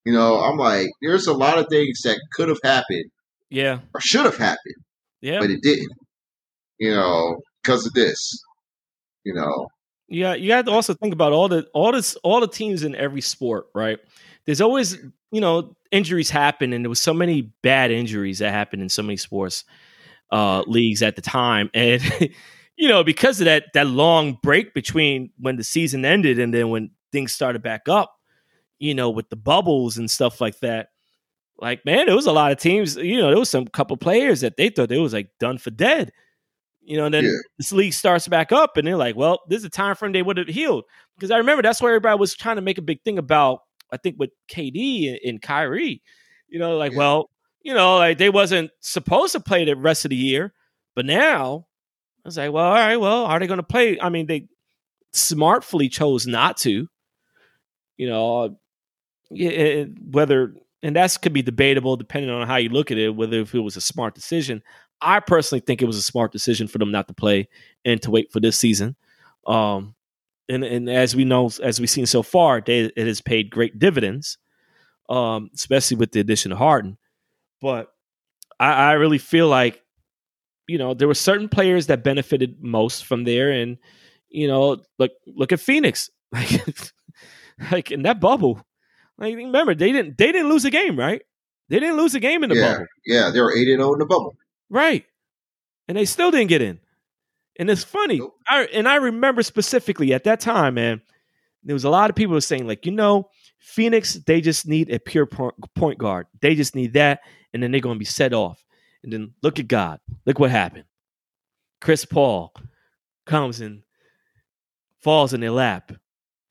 You 0.05 0.13
know, 0.13 0.39
I'm 0.39 0.57
like, 0.57 0.87
there's 1.01 1.27
a 1.27 1.33
lot 1.33 1.57
of 1.57 1.67
things 1.69 2.01
that 2.03 2.19
could 2.33 2.47
have 2.49 2.59
happened 2.63 3.05
Yeah. 3.49 3.79
or 3.93 3.99
should 4.01 4.25
have 4.25 4.37
happened, 4.37 4.75
Yeah. 5.21 5.39
but 5.39 5.49
it 5.49 5.61
didn't. 5.61 5.91
You 6.79 6.91
know, 6.91 7.37
because 7.63 7.85
of 7.85 7.93
this. 7.93 8.39
You 9.23 9.33
know, 9.33 9.67
Yeah, 10.07 10.35
you 10.35 10.51
have 10.51 10.65
to 10.65 10.71
also 10.71 10.93
think 10.93 11.13
about 11.13 11.33
all 11.33 11.47
the 11.47 11.67
all 11.73 11.91
this 11.91 12.15
all 12.17 12.39
the 12.39 12.47
teams 12.47 12.83
in 12.83 12.93
every 12.95 13.21
sport, 13.21 13.65
right? 13.73 13.97
There's 14.45 14.61
always, 14.61 14.97
you 15.35 15.41
know, 15.41 15.75
injuries 15.91 16.29
happen 16.29 16.73
and 16.73 16.83
there 16.85 16.89
was 16.89 17.01
so 17.01 17.13
many 17.13 17.53
bad 17.61 17.91
injuries 17.91 18.39
that 18.39 18.51
happened 18.51 18.81
in 18.81 18.89
so 18.89 19.03
many 19.03 19.17
sports 19.17 19.63
uh 20.31 20.63
leagues 20.67 21.01
at 21.03 21.15
the 21.15 21.21
time. 21.21 21.69
And 21.75 22.01
you 22.77 22.89
know, 22.89 23.03
because 23.03 23.39
of 23.41 23.45
that 23.45 23.65
that 23.73 23.87
long 23.87 24.37
break 24.43 24.73
between 24.73 25.31
when 25.37 25.55
the 25.57 25.63
season 25.63 26.05
ended 26.05 26.39
and 26.39 26.53
then 26.53 26.69
when 26.69 26.91
things 27.11 27.33
started 27.33 27.61
back 27.63 27.87
up, 27.89 28.15
you 28.79 28.93
know, 28.93 29.09
with 29.09 29.29
the 29.29 29.37
bubbles 29.37 29.97
and 29.97 30.09
stuff 30.11 30.41
like 30.41 30.59
that. 30.59 30.89
Like, 31.57 31.85
man, 31.85 32.07
there 32.07 32.15
was 32.15 32.25
a 32.27 32.33
lot 32.33 32.51
of 32.51 32.57
teams, 32.59 32.97
you 32.97 33.17
know, 33.17 33.29
there 33.29 33.39
was 33.39 33.49
some 33.49 33.65
couple 33.67 33.95
players 33.97 34.41
that 34.41 34.57
they 34.57 34.69
thought 34.69 34.89
they 34.89 34.99
was 34.99 35.13
like 35.13 35.29
done 35.39 35.57
for 35.57 35.71
dead. 35.71 36.11
You 36.81 36.97
know, 36.97 37.05
and 37.05 37.13
then 37.13 37.23
Yeah. 37.23 37.31
this 37.57 37.71
league 37.71 37.93
starts 37.93 38.27
back 38.27 38.51
up 38.51 38.77
and 38.77 38.85
they're 38.87 38.97
like, 38.97 39.15
well, 39.15 39.39
this 39.49 39.59
is 39.59 39.65
a 39.65 39.69
time 39.69 39.95
frame 39.95 40.11
they 40.11 40.21
would 40.21 40.37
have 40.37 40.47
healed. 40.49 40.83
Because 41.15 41.31
I 41.31 41.37
remember 41.37 41.63
that's 41.63 41.81
where 41.81 41.93
everybody 41.93 42.19
was 42.19 42.35
trying 42.35 42.57
to 42.57 42.61
make 42.61 42.77
a 42.77 42.81
big 42.83 43.01
thing 43.03 43.17
about, 43.17 43.61
I 43.91 43.97
think 43.97 44.15
with 44.19 44.31
KD 44.49 45.17
and, 45.25 45.41
Kyrie. 45.41 46.01
You 46.47 46.59
know, 46.59 46.77
like, 46.77 46.91
Yeah. 46.93 46.97
well, 46.99 47.29
you 47.61 47.73
know, 47.73 47.97
like 47.97 48.17
they 48.17 48.29
wasn't 48.29 48.71
supposed 48.79 49.31
to 49.33 49.39
play 49.39 49.65
the 49.65 49.75
rest 49.75 50.05
of 50.05 50.09
the 50.09 50.15
year, 50.15 50.53
but 50.95 51.05
now 51.05 51.67
I 52.23 52.27
was 52.27 52.37
like, 52.37 52.51
well, 52.51 52.65
all 52.65 52.73
right, 52.73 52.97
well, 52.97 53.25
are 53.25 53.39
they 53.39 53.47
going 53.47 53.57
to 53.57 53.63
play? 53.63 53.99
I 53.99 54.09
mean, 54.09 54.27
they 54.27 54.47
smartfully 55.13 55.91
chose 55.91 56.27
not 56.27 56.57
to. 56.57 56.87
You 57.97 58.09
know, 58.09 58.57
it- 59.31 59.89
whether 60.11 60.53
and 60.83 60.95
that's 60.95 61.17
could 61.17 61.33
be 61.33 61.41
debatable 61.41 61.95
depending 61.97 62.29
on 62.29 62.45
how 62.45 62.57
you 62.57 62.69
look 62.69 62.91
at 62.91 62.97
it, 62.99 63.15
whether 63.15 63.39
if 63.39 63.55
it 63.55 63.59
was 63.59 63.75
a 63.77 63.81
smart 63.81 64.13
decision. 64.13 64.61
I 65.01 65.19
personally 65.19 65.61
think 65.65 65.81
it 65.81 65.85
was 65.85 65.97
a 65.97 66.01
smart 66.01 66.31
decision 66.31 66.67
for 66.67 66.77
them 66.77 66.91
not 66.91 67.07
to 67.07 67.13
play 67.13 67.47
and 67.83 67.99
to 68.03 68.11
wait 68.11 68.31
for 68.31 68.39
this 68.39 68.57
season. 68.57 68.95
Um, 69.47 69.94
and 70.49 70.63
and 70.63 70.89
as 70.89 71.15
we 71.15 71.25
know, 71.25 71.49
as 71.61 71.79
we've 71.79 71.89
seen 71.89 72.05
so 72.05 72.23
far, 72.23 72.61
they, 72.61 72.91
it 72.95 73.07
has 73.07 73.21
paid 73.21 73.49
great 73.49 73.79
dividends, 73.79 74.37
um, 75.09 75.49
especially 75.55 75.97
with 75.97 76.11
the 76.11 76.19
addition 76.19 76.51
of 76.51 76.57
Harden. 76.57 76.97
But 77.61 77.91
I, 78.59 78.71
I 78.71 78.91
really 78.93 79.17
feel 79.17 79.47
like, 79.47 79.81
you 80.67 80.77
know, 80.77 80.93
there 80.93 81.07
were 81.07 81.13
certain 81.13 81.49
players 81.49 81.87
that 81.87 82.03
benefited 82.03 82.57
most 82.61 83.05
from 83.05 83.23
there, 83.23 83.51
and 83.51 83.77
you 84.29 84.47
know, 84.47 84.77
look 84.99 85.11
look 85.27 85.51
at 85.51 85.59
Phoenix, 85.59 86.09
like 86.31 86.61
like 87.71 87.91
in 87.91 88.03
that 88.03 88.19
bubble. 88.19 88.61
Like 89.17 89.35
remember, 89.35 89.75
they 89.75 89.91
didn't 89.91 90.17
they 90.17 90.31
didn't 90.31 90.49
lose 90.49 90.65
a 90.65 90.71
game, 90.71 90.97
right? 90.97 91.21
They 91.69 91.79
didn't 91.79 91.97
lose 91.97 92.13
a 92.13 92.19
game 92.19 92.43
in 92.43 92.49
the 92.49 92.55
yeah, 92.57 92.73
bubble. 92.73 92.85
yeah, 93.05 93.29
they 93.31 93.41
were 93.41 93.55
eight 93.55 93.67
and 93.67 93.79
zero 93.79 93.93
in 93.93 93.99
the 93.99 94.05
bubble. 94.05 94.35
Right. 94.69 95.05
And 95.87 95.97
they 95.97 96.05
still 96.05 96.31
didn't 96.31 96.49
get 96.49 96.61
in. 96.61 96.79
And 97.57 97.69
it's 97.69 97.83
funny. 97.83 98.19
Nope. 98.19 98.35
I 98.47 98.63
and 98.73 98.87
I 98.87 98.95
remember 98.95 99.41
specifically 99.43 100.13
at 100.13 100.23
that 100.25 100.39
time, 100.39 100.73
man, 100.75 101.01
there 101.63 101.73
was 101.73 101.83
a 101.85 101.89
lot 101.89 102.09
of 102.09 102.15
people 102.15 102.39
saying, 102.41 102.67
like, 102.67 102.85
you 102.85 102.91
know, 102.91 103.29
Phoenix, 103.59 104.13
they 104.15 104.41
just 104.41 104.67
need 104.67 104.91
a 104.91 104.99
pure 104.99 105.25
point 105.25 105.97
guard. 105.97 106.27
They 106.41 106.55
just 106.55 106.75
need 106.75 106.93
that, 106.93 107.21
and 107.53 107.63
then 107.63 107.71
they're 107.71 107.81
gonna 107.81 107.97
be 107.99 108.05
set 108.05 108.33
off. 108.33 108.63
And 109.03 109.13
then 109.13 109.33
look 109.41 109.59
at 109.59 109.67
God. 109.67 109.99
Look 110.25 110.39
what 110.39 110.51
happened. 110.51 110.85
Chris 111.81 112.05
Paul 112.05 112.53
comes 113.25 113.61
and 113.61 113.83
falls 115.01 115.33
in 115.33 115.41
their 115.41 115.51
lap. 115.51 115.91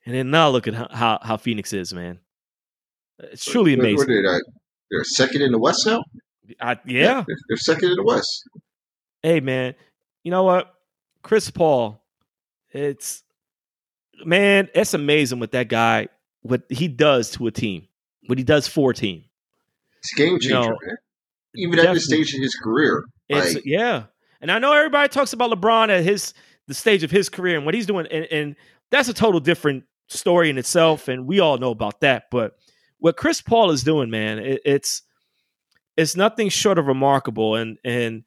And 0.06 0.14
then 0.14 0.30
now 0.30 0.50
look 0.50 0.68
at 0.68 0.74
how, 0.74 0.86
how, 0.90 1.18
how 1.22 1.36
Phoenix 1.36 1.72
is, 1.72 1.92
man. 1.94 2.20
It's 3.18 3.44
truly 3.44 3.72
What- 3.76 3.84
what 3.84 3.88
amazing. 3.90 4.08
did 4.08 4.26
uh, 4.26 4.38
they're 4.90 5.04
second 5.04 5.42
in 5.42 5.50
the 5.52 5.58
West 5.58 5.84
now. 5.86 6.02
I, 6.60 6.78
yeah. 6.86 7.24
they're, 7.26 7.36
they're 7.48 7.56
second 7.56 7.88
in 7.90 7.96
the 7.96 8.04
West. 8.04 8.48
hey 9.22 9.40
man, 9.40 9.74
you 10.22 10.30
know 10.30 10.42
what? 10.44 10.73
Chris 11.24 11.50
Paul, 11.50 12.00
it's 12.70 13.24
man, 14.24 14.68
it's 14.74 14.94
amazing 14.94 15.40
what 15.40 15.50
that 15.52 15.68
guy 15.68 16.08
what 16.42 16.62
he 16.68 16.86
does 16.88 17.30
to 17.32 17.46
a 17.46 17.50
team. 17.50 17.88
What 18.26 18.38
he 18.38 18.44
does 18.44 18.68
for 18.68 18.90
a 18.90 18.94
team. 18.94 19.24
It's 19.98 20.12
a 20.12 20.16
game 20.16 20.34
You 20.34 20.38
changer, 20.38 20.60
know, 20.70 20.78
man. 20.86 20.96
Even 21.56 21.78
at 21.80 21.94
this 21.94 22.04
stage 22.04 22.34
in 22.34 22.42
his 22.42 22.54
career, 22.54 23.04
It's 23.28 23.54
like 23.54 23.64
yeah. 23.66 24.04
And 24.40 24.52
I 24.52 24.58
know 24.58 24.72
everybody 24.72 25.08
talks 25.08 25.32
about 25.32 25.50
LeBron 25.50 25.88
at 25.88 26.04
his 26.04 26.34
the 26.68 26.74
stage 26.74 27.02
of 27.02 27.10
his 27.10 27.28
career 27.28 27.56
and 27.56 27.64
what 27.64 27.74
he's 27.74 27.86
doing, 27.86 28.06
and, 28.10 28.24
and 28.30 28.56
that's 28.90 29.08
a 29.08 29.14
total 29.14 29.40
different 29.40 29.84
story 30.08 30.50
in 30.50 30.58
itself, 30.58 31.08
and 31.08 31.26
we 31.26 31.40
all 31.40 31.56
know 31.58 31.70
about 31.70 32.00
that. 32.00 32.24
But 32.30 32.52
what 32.98 33.16
Chris 33.16 33.40
Paul 33.40 33.70
is 33.70 33.82
doing, 33.82 34.10
man, 34.10 34.38
it, 34.38 34.60
it's 34.64 35.02
it's 35.96 36.16
nothing 36.16 36.48
short 36.50 36.78
of 36.78 36.86
remarkable, 36.86 37.54
and 37.54 37.78
and 37.84 38.24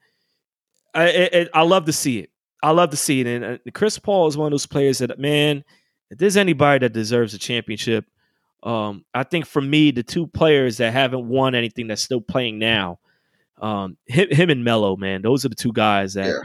I 0.94 1.06
it- 1.10 1.50
I 1.54 1.62
love 1.64 1.86
to 1.86 1.94
see 1.94 2.20
it. 2.20 2.32
I 2.64 2.72
love 2.72 2.90
to 2.90 2.98
see 2.98 3.22
it, 3.22 3.28
and 3.28 3.46
uh, 3.46 3.58
Chris 3.74 4.00
Paul 4.00 4.28
is 4.28 4.38
one 4.38 4.48
of 4.48 4.52
those 4.52 4.66
players 4.66 5.00
that 5.00 5.18
man, 5.20 5.64
if 6.10 6.18
there's 6.18 6.38
anybody 6.38 6.86
that 6.86 6.94
deserves 6.94 7.34
a 7.34 7.38
championship, 7.38 8.06
um, 8.64 9.06
I 9.14 9.24
think 9.24 9.46
for 9.46 9.62
me, 9.62 9.92
the 9.92 10.04
two 10.04 10.28
players 10.28 10.78
that 10.78 10.92
haven't 10.94 11.28
won 11.28 11.56
anything 11.56 11.88
that's 11.88 12.02
still 12.02 12.22
playing 12.22 12.60
now, 12.60 13.00
um, 13.62 13.98
him, 14.08 14.30
him 14.30 14.50
and 14.50 14.64
Melo, 14.64 14.96
man, 14.96 15.22
those 15.22 15.46
are 15.46 15.50
the 15.50 15.56
two 15.56 15.74
guys 15.74 16.16
that 16.16 16.28
Yeah. 16.28 16.40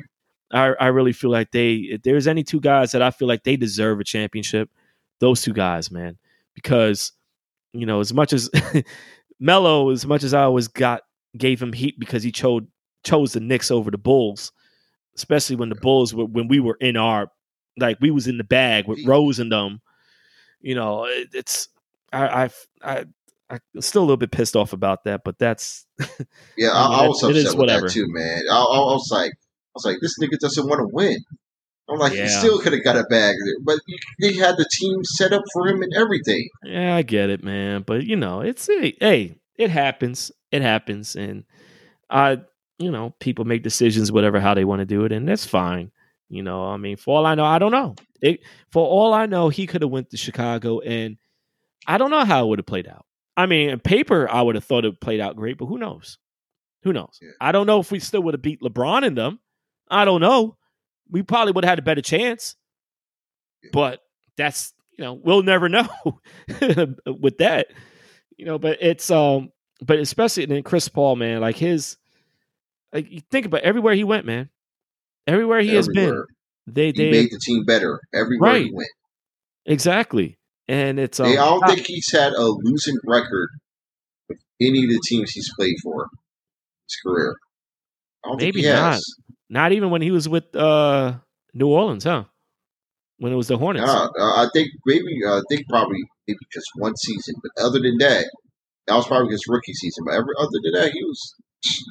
I, 0.52 0.74
I 0.78 0.86
really 0.88 1.12
feel 1.12 1.30
like 1.30 1.50
they. 1.50 1.74
If 1.76 2.02
there's 2.02 2.26
any 2.26 2.42
two 2.42 2.60
guys 2.60 2.92
that 2.92 3.02
I 3.02 3.10
feel 3.10 3.26
like 3.26 3.42
they 3.42 3.56
deserve 3.56 4.00
a 4.00 4.04
championship, 4.04 4.68
those 5.18 5.40
two 5.40 5.54
guys, 5.54 5.90
man, 5.90 6.18
because 6.54 7.12
you 7.72 7.86
know 7.86 8.00
as 8.00 8.12
much 8.12 8.34
as 8.34 8.50
Melo, 9.40 9.90
as 9.90 10.04
much 10.04 10.22
as 10.22 10.34
I 10.34 10.42
always 10.42 10.68
got 10.68 11.02
gave 11.38 11.62
him 11.62 11.72
heat 11.72 11.98
because 11.98 12.22
he 12.22 12.30
chose 12.30 12.62
chose 13.04 13.32
the 13.32 13.40
Knicks 13.40 13.70
over 13.70 13.90
the 13.90 13.98
Bulls, 13.98 14.52
especially 15.16 15.56
when 15.56 15.68
the 15.68 15.74
Bulls 15.74 16.14
were 16.14 16.24
when 16.26 16.48
we 16.48 16.60
were 16.60 16.76
in 16.80 16.96
our 16.96 17.30
like 17.78 17.98
we 18.00 18.10
was 18.10 18.26
in 18.26 18.38
the 18.38 18.44
bag 18.44 18.86
with 18.86 19.04
Rose 19.06 19.38
and 19.38 19.50
them. 19.52 19.80
You 20.60 20.74
know, 20.74 21.04
it, 21.04 21.28
it's 21.34 21.68
I 22.12 22.44
I 22.44 22.50
I 22.82 23.04
I'm 23.50 23.80
still 23.80 24.00
a 24.02 24.04
little 24.04 24.16
bit 24.16 24.30
pissed 24.30 24.56
off 24.56 24.72
about 24.72 25.04
that, 25.04 25.22
but 25.24 25.38
that's 25.38 25.86
yeah, 26.56 26.70
I 26.72 26.88
mean, 26.88 26.98
I 27.00 27.08
was 27.08 27.22
upset 27.22 27.44
with 27.44 27.54
whatever. 27.56 27.86
that 27.86 27.92
too, 27.92 28.06
man. 28.08 28.42
I, 28.50 28.54
I, 28.54 28.58
I 28.58 28.92
was 28.94 29.08
like, 29.12 29.30
I 29.32 29.74
was 29.74 29.84
like, 29.84 29.98
this 30.00 30.18
nigga 30.20 30.38
doesn't 30.38 30.66
want 30.68 30.80
to 30.80 30.88
win. 30.92 31.18
I'm 31.90 31.98
like, 31.98 32.14
Yeah. 32.14 32.22
he 32.22 32.28
still 32.28 32.58
could 32.60 32.72
have 32.72 32.84
got 32.84 32.96
a 32.96 33.04
bag, 33.10 33.34
but 33.64 33.78
he, 33.86 33.98
they 34.22 34.32
had 34.38 34.56
the 34.56 34.66
team 34.72 35.04
set 35.04 35.32
up 35.32 35.42
for 35.52 35.66
him 35.68 35.82
and 35.82 35.92
everything. 35.94 36.48
Yeah, 36.64 36.94
I 36.96 37.02
get 37.02 37.28
it, 37.28 37.42
man. 37.44 37.82
But 37.86 38.04
you 38.04 38.16
know, 38.16 38.40
it's 38.40 38.66
hey, 38.66 38.96
hey, 39.00 39.36
it 39.56 39.68
happens. 39.68 40.32
It 40.50 40.62
happens, 40.62 41.16
and 41.16 41.44
I, 42.08 42.38
you 42.78 42.90
know, 42.90 43.14
people 43.20 43.44
make 43.44 43.62
decisions 43.62 44.10
whatever 44.12 44.40
how 44.40 44.54
they 44.54 44.64
want 44.64 44.80
to 44.80 44.86
do 44.86 45.04
it, 45.04 45.12
and 45.12 45.28
that's 45.28 45.46
fine. 45.46 45.90
You 46.28 46.42
know, 46.42 46.64
I 46.64 46.76
mean, 46.78 46.96
for 46.96 47.16
all 47.18 47.26
I 47.26 47.34
know, 47.34 47.44
I 47.44 47.58
don't 47.58 47.72
know. 47.72 47.94
It, 48.22 48.40
for 48.70 48.86
all 48.86 49.12
I 49.12 49.26
know, 49.26 49.48
he 49.50 49.66
could 49.66 49.82
have 49.82 49.90
went 49.90 50.10
to 50.10 50.16
Chicago, 50.16 50.80
and 50.80 51.16
I 51.86 51.98
don't 51.98 52.10
know 52.10 52.24
how 52.24 52.44
it 52.44 52.48
would 52.48 52.58
have 52.58 52.66
played 52.66 52.88
out. 52.88 53.04
I 53.36 53.46
mean, 53.46 53.70
in 53.70 53.80
paper, 53.80 54.28
I 54.30 54.40
would 54.42 54.54
have 54.54 54.64
thought 54.64 54.84
it 54.84 55.00
played 55.00 55.20
out 55.20 55.36
great, 55.36 55.58
but 55.58 55.66
who 55.66 55.78
knows? 55.78 56.18
Who 56.84 56.92
knows? 56.92 57.18
Yeah. 57.20 57.30
I 57.40 57.52
don't 57.52 57.66
know 57.66 57.80
if 57.80 57.90
we 57.90 57.98
still 57.98 58.22
would 58.22 58.34
have 58.34 58.42
beat 58.42 58.60
LeBron 58.60 59.04
in 59.04 59.14
them. 59.14 59.40
I 59.90 60.04
don't 60.04 60.20
know. 60.20 60.56
We 61.10 61.22
probably 61.22 61.52
would 61.52 61.64
have 61.64 61.70
had 61.72 61.78
a 61.78 61.82
better 61.82 62.00
chance, 62.02 62.56
Yeah. 63.62 63.70
but 63.72 64.00
that's 64.36 64.72
you 64.98 65.04
know 65.04 65.14
we'll 65.14 65.42
never 65.42 65.68
know 65.68 65.86
with 67.06 67.38
that. 67.38 67.68
You 68.36 68.46
know, 68.46 68.58
but 68.58 68.78
it's 68.80 69.10
um, 69.10 69.50
but 69.82 69.98
especially 69.98 70.46
then 70.46 70.62
Chris 70.62 70.88
Paul, 70.88 71.16
man, 71.16 71.40
like 71.40 71.56
his, 71.56 71.96
like 72.92 73.10
you 73.10 73.20
think 73.30 73.46
about 73.46 73.62
everywhere 73.62 73.94
he 73.94 74.04
went, 74.04 74.26
man, 74.26 74.50
everywhere 75.26 75.60
he 75.60 75.74
has 75.74 75.88
been, 75.88 76.24
they 76.66 76.86
He 76.86 76.92
they 76.92 77.10
made 77.10 77.30
the 77.30 77.40
team 77.44 77.64
better 77.64 78.00
everywhere 78.14 78.56
he 78.56 78.70
went. 78.72 78.88
exactly, 79.66 80.38
and 80.68 80.98
it's 80.98 81.20
um, 81.20 81.28
I 81.32 81.34
don't 81.36 81.64
I- 81.64 81.74
think 81.74 81.86
he's 81.86 82.10
had 82.12 82.32
a 82.32 82.44
losing 82.44 82.96
record 83.06 83.48
with 84.28 84.38
any 84.60 84.84
of 84.84 84.90
the 84.90 85.00
teams 85.08 85.30
he's 85.32 85.50
played 85.58 85.76
for 85.82 86.06
his 86.86 86.96
career. 87.04 87.34
I 88.24 88.28
don't 88.28 88.36
Maybe 88.38 88.62
think 88.62 88.66
he 88.66 88.70
has. 88.70 89.04
not 89.50 89.72
even 89.72 89.90
when 89.90 90.02
he 90.02 90.10
was 90.10 90.28
with 90.28 90.54
uh 90.54 91.14
New 91.54 91.68
Orleans, 91.68 92.04
huh? 92.04 92.24
When 93.18 93.32
it 93.32 93.36
was 93.36 93.48
the 93.48 93.56
Hornets. 93.58 93.86
Nah, 93.86 94.08
uh, 94.18 94.44
I 94.44 94.48
think 94.52 94.68
maybe 94.86 95.20
uh, 95.26 95.38
I 95.38 95.42
think 95.48 95.68
probably 95.68 96.00
maybe 96.26 96.38
just 96.52 96.66
one 96.76 96.96
season, 96.96 97.34
but 97.42 97.62
other 97.62 97.78
than 97.80 97.96
that, 97.98 98.26
that 98.86 98.94
was 98.96 99.06
probably 99.06 99.30
his 99.32 99.44
rookie 99.48 99.74
season. 99.74 100.04
But 100.06 100.14
every 100.14 100.34
other 100.38 100.58
than 100.62 100.72
that, 100.72 100.90
he 100.92 101.02
was. 101.04 101.34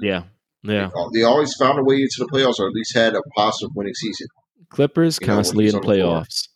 Yeah, 0.01 0.23
yeah. 0.63 0.89
They 1.13 1.23
always 1.23 1.53
found 1.55 1.79
a 1.79 1.83
way 1.83 1.95
into 1.95 2.15
the 2.19 2.27
playoffs, 2.27 2.59
or 2.59 2.67
at 2.67 2.73
least 2.73 2.95
had 2.95 3.15
a 3.15 3.21
positive 3.35 3.71
winning 3.75 3.93
season. 3.95 4.27
Clippers 4.69 5.17
You 5.21 5.27
constantly 5.27 5.65
he's 5.65 5.73
in 5.73 5.81
playoffs. 5.81 6.47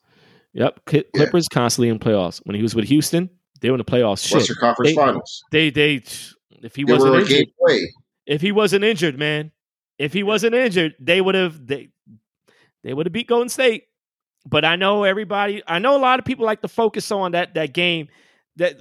Yep, 0.53 0.79
Cl- 0.89 1.03
Clippers 1.15 1.47
constantly 1.49 1.89
in 1.89 1.99
playoffs. 1.99 2.39
When 2.45 2.55
he 2.55 2.61
was 2.61 2.73
with 2.75 2.85
Houston, 2.85 3.29
they 3.61 3.69
were 3.69 3.75
in 3.75 3.79
the 3.79 3.83
playoffs. 3.85 4.25
Shit, 4.25 4.37
Western 4.37 4.55
Conference 4.59 4.91
They- 4.91 4.95
Finals. 4.95 5.43
they 5.51 5.69
they 5.69 5.95
if 6.63 6.75
he 6.75 6.83
They 6.83 6.93
wasn't 6.93 7.15
injured, 7.15 7.47
if 8.25 8.41
he 8.41 8.51
wasn't 8.51 8.83
injured, 8.85 9.19
man, 9.19 9.51
if 9.99 10.13
he 10.13 10.23
wasn't 10.23 10.55
injured, 10.55 10.95
they 10.99 11.19
would 11.21 11.35
have 11.35 11.65
they 11.67 11.89
they 12.83 12.93
would 12.93 13.05
have 13.05 13.13
beat 13.13 13.27
Golden 13.27 13.49
State. 13.49 13.83
But 14.47 14.63
I 14.63 14.75
know 14.75 15.03
everybody. 15.03 15.63
I 15.67 15.79
know 15.79 15.97
a 15.97 15.99
lot 15.99 16.19
of 16.19 16.25
people 16.25 16.45
like 16.45 16.61
to 16.61 16.67
focus 16.67 17.11
on 17.11 17.31
that 17.33 17.55
that 17.55 17.73
game. 17.73 18.07
That 18.57 18.75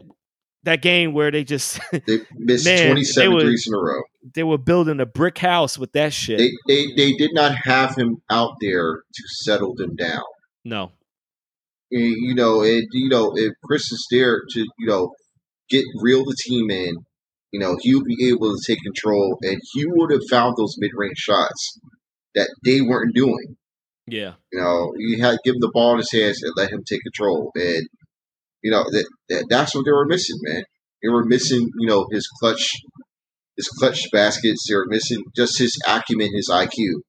that 0.64 0.82
game 0.82 1.12
where 1.12 1.30
they 1.30 1.44
just 1.44 1.80
they 2.06 2.18
missed 2.36 2.64
Man, 2.64 2.86
twenty 2.88 3.04
seven 3.04 3.30
they 3.30 3.34
were- 3.34 3.40
threes 3.42 3.64
in 3.66 3.74
a 3.74 3.78
row. 3.78 4.02
they 4.34 4.42
were 4.42 4.58
building 4.58 5.00
a 5.00 5.06
brick 5.06 5.38
house 5.38 5.78
with 5.78 5.92
that 5.92 6.12
shit. 6.12 6.38
They, 6.38 6.50
they 6.66 6.86
they 6.96 7.12
did 7.12 7.30
not 7.34 7.54
have 7.54 7.94
him 7.96 8.22
out 8.30 8.54
there 8.60 8.94
to 9.14 9.22
settle 9.44 9.74
them 9.74 9.94
down. 9.96 10.22
no, 10.64 10.92
Eh, 11.92 11.98
You 11.98 12.34
know, 12.34 12.62
it 12.62 12.84
you 12.92 13.08
know 13.08 13.32
if 13.36 13.52
Chris 13.62 13.90
is 13.92 14.06
there 14.10 14.40
to 14.50 14.60
you 14.78 14.86
know 14.86 15.12
get 15.70 15.84
reel 16.02 16.24
the 16.24 16.36
team 16.44 16.70
in, 16.70 16.94
you 17.52 17.60
know 17.60 17.76
he 17.80 17.94
would 17.94 18.04
be 18.06 18.28
able 18.28 18.54
to 18.54 18.62
take 18.66 18.82
control, 18.82 19.38
and 19.42 19.60
he 19.72 19.84
would 19.86 20.10
have 20.10 20.22
found 20.30 20.54
those 20.56 20.74
mid 20.78 20.90
range 20.94 21.18
shots 21.18 21.78
that 22.34 22.48
they 22.64 22.80
weren't 22.80 23.14
doing. 23.14 23.56
yeah, 24.06 24.32
You 24.52 24.60
know, 24.60 24.92
you 24.98 25.22
had 25.22 25.38
give 25.44 25.54
him 25.54 25.60
the 25.60 25.70
ball 25.72 25.92
in 25.92 25.98
his 25.98 26.10
hands 26.12 26.42
and 26.42 26.52
let 26.56 26.70
him 26.72 26.82
take 26.84 27.02
control, 27.02 27.52
and 27.54 27.86
you 28.64 28.70
know 28.70 28.82
that, 28.90 29.08
that 29.28 29.46
that's 29.48 29.74
what 29.74 29.84
they 29.84 29.92
were 29.92 30.06
missing, 30.06 30.38
man. 30.42 30.64
They 31.02 31.10
were 31.10 31.24
missing, 31.24 31.70
you 31.78 31.86
know, 31.86 32.08
his 32.10 32.26
clutch, 32.40 32.72
his 33.56 33.68
clutch 33.68 34.10
baskets. 34.10 34.66
They 34.66 34.74
were 34.74 34.86
missing 34.88 35.22
just 35.36 35.58
his 35.58 35.78
acumen, 35.86 36.34
his 36.34 36.48
IQ. 36.50 37.02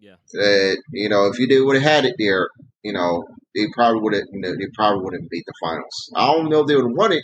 Yeah. 0.00 0.14
That 0.32 0.82
you 0.92 1.10
know, 1.10 1.26
if 1.26 1.38
you 1.38 1.46
they 1.46 1.60
would 1.60 1.76
have 1.76 1.84
had 1.84 2.04
it 2.06 2.14
there, 2.18 2.48
you 2.82 2.94
know, 2.94 3.24
they 3.54 3.66
probably 3.74 4.00
would 4.00 4.14
have, 4.14 4.24
you 4.32 4.40
know, 4.40 4.52
they 4.52 4.66
probably 4.74 5.04
would 5.04 5.12
have 5.12 5.28
made 5.30 5.44
the 5.46 5.52
finals. 5.62 6.10
I 6.16 6.32
don't 6.32 6.48
know 6.48 6.60
if 6.60 6.66
they 6.66 6.76
would 6.76 6.86
have 6.86 6.96
won 6.96 7.12
it, 7.12 7.22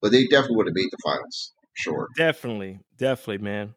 but 0.00 0.10
they 0.10 0.24
definitely 0.24 0.56
would 0.56 0.66
have 0.68 0.74
made 0.74 0.88
the 0.90 0.98
finals. 1.04 1.52
Sure. 1.76 2.08
definitely, 2.16 2.78
definitely, 2.96 3.38
man. 3.38 3.74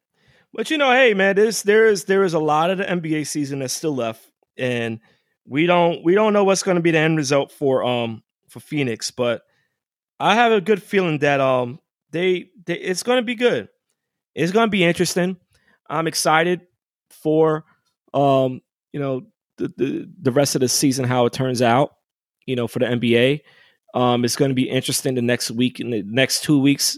But 0.54 0.72
you 0.72 0.78
know, 0.78 0.92
hey, 0.92 1.14
man, 1.14 1.36
there's 1.36 1.64
there 1.64 1.88
is 1.88 2.06
there 2.06 2.24
is 2.24 2.34
a 2.34 2.40
lot 2.40 2.70
of 2.70 2.78
the 2.78 2.86
NBA 2.86 3.28
season 3.28 3.60
that's 3.60 3.74
still 3.74 3.96
left, 3.96 4.26
and 4.58 5.02
we 5.46 5.66
don't 5.66 6.04
we 6.04 6.16
don't 6.16 6.32
know 6.32 6.46
what's 6.46 6.64
going 6.64 6.76
to 6.76 6.82
be 6.82 6.92
the 6.92 7.00
end 7.00 7.18
result 7.18 7.52
for 7.52 7.84
um 7.84 8.24
for 8.50 8.60
Phoenix, 8.60 9.12
but 9.12 9.44
I 10.20 10.36
have 10.36 10.52
a 10.52 10.62
good 10.62 10.82
feeling 10.82 11.20
that 11.20 11.40
um 11.40 11.80
they, 12.12 12.50
they 12.66 12.76
it's 12.76 13.04
going 13.04 13.18
to 13.18 13.24
be 13.24 13.36
good. 13.36 13.70
It's 14.36 14.52
going 14.52 14.68
to 14.68 14.72
be 14.72 14.84
interesting. 14.84 15.38
I'm 15.90 16.08
excited 16.08 16.62
for 17.10 17.66
um 18.14 18.62
you 18.94 19.00
know 19.00 19.28
the, 19.58 19.74
the 19.78 20.10
the 20.22 20.32
rest 20.32 20.56
of 20.56 20.62
the 20.62 20.68
season 20.68 21.06
how 21.06 21.26
it 21.26 21.34
turns 21.34 21.62
out. 21.62 21.94
You 22.46 22.56
know, 22.56 22.68
for 22.68 22.80
the 22.80 22.86
NBA, 22.86 23.42
um, 23.94 24.24
it's 24.24 24.38
going 24.38 24.50
to 24.50 24.56
be 24.56 24.70
interesting 24.70 25.16
the 25.16 25.22
next 25.22 25.52
week 25.52 25.82
in 25.82 25.90
the 25.90 26.02
next 26.04 26.44
two 26.44 26.60
weeks. 26.60 26.98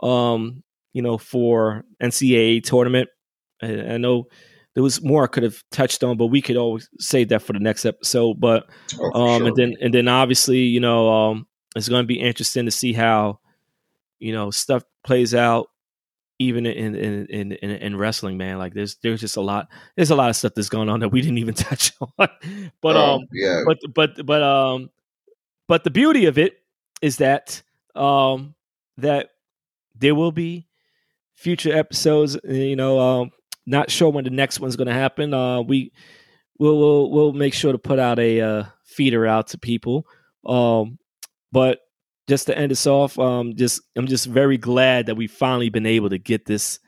Um, 0.00 0.62
you 0.92 1.02
know, 1.02 1.18
for 1.18 1.84
NCAA 2.02 2.62
tournament. 2.62 3.08
I, 3.60 3.66
I 3.66 3.96
know 3.96 4.28
there 4.76 4.82
was 4.82 5.02
more 5.02 5.24
I 5.24 5.26
could 5.26 5.42
have 5.42 5.64
touched 5.72 6.04
on, 6.04 6.16
but 6.18 6.26
we 6.26 6.40
could 6.42 6.56
always 6.58 6.88
save 7.00 7.30
that 7.30 7.40
for 7.42 7.54
the 7.54 7.58
next 7.58 7.84
episode. 7.86 8.38
But 8.38 8.68
Oh, 9.00 9.20
um, 9.20 9.38
sure. 9.40 9.48
and 9.48 9.56
then 9.56 9.74
and 9.80 9.92
then 9.94 10.06
obviously, 10.06 10.58
you 10.58 10.80
know, 10.80 11.08
um, 11.10 11.46
it's 11.74 11.88
going 11.88 12.02
to 12.02 12.06
be 12.06 12.20
interesting 12.20 12.66
to 12.66 12.70
see 12.70 12.92
how 12.92 13.40
you 14.18 14.32
know 14.34 14.50
stuff 14.50 14.84
plays 15.02 15.34
out, 15.34 15.68
even 16.38 16.66
in 16.66 16.94
in, 16.94 17.26
in 17.26 17.52
in 17.52 17.70
in 17.70 17.96
wrestling. 17.96 18.36
Man, 18.36 18.58
like 18.58 18.74
there's 18.74 18.96
there's 18.96 19.20
just 19.20 19.38
a 19.38 19.40
lot 19.40 19.66
there's 19.96 20.10
a 20.10 20.14
lot 20.14 20.28
of 20.28 20.36
stuff 20.36 20.52
that's 20.54 20.68
going 20.68 20.90
on 20.90 21.00
that 21.00 21.08
we 21.08 21.22
didn't 21.22 21.38
even 21.38 21.54
touch 21.68 21.92
on. 22.00 22.10
But 22.18 22.96
Oh, 22.96 23.14
um, 23.16 23.26
yeah, 23.32 23.62
but 23.66 23.78
but 23.94 24.26
but 24.26 24.42
um, 24.42 24.90
but 25.68 25.84
the 25.84 25.90
beauty 25.90 26.26
of 26.26 26.36
it 26.36 26.58
is 27.00 27.16
that 27.16 27.62
um 27.94 28.54
that 28.98 29.30
there 29.94 30.14
will 30.14 30.32
be 30.32 30.66
future 31.34 31.74
episodes. 31.74 32.36
You 32.44 32.76
know, 32.76 33.00
um, 33.00 33.30
not 33.66 33.90
sure 33.90 34.10
when 34.10 34.24
the 34.24 34.30
next 34.30 34.60
one's 34.60 34.76
going 34.76 34.88
to 34.88 34.94
happen. 34.94 35.34
Uh, 35.34 35.62
we 35.62 35.92
we'll, 36.58 36.78
we'll 36.78 37.10
we'll 37.10 37.32
make 37.32 37.54
sure 37.54 37.72
to 37.72 37.78
put 37.78 37.98
out 37.98 38.18
a 38.18 38.40
uh, 38.40 38.64
feeder 38.84 39.26
out 39.26 39.48
to 39.48 39.58
people. 39.58 40.06
Um, 40.44 40.98
but 41.52 41.80
just 42.28 42.46
to 42.46 42.58
end 42.58 42.72
us 42.72 42.86
off, 42.86 43.18
um, 43.18 43.54
just 43.54 43.80
I'm 43.96 44.06
just 44.06 44.26
very 44.26 44.58
glad 44.58 45.06
that 45.06 45.16
we 45.16 45.26
finally 45.26 45.70
been 45.70 45.86
able 45.86 46.10
to 46.10 46.18
get 46.18 46.46
this 46.46 46.78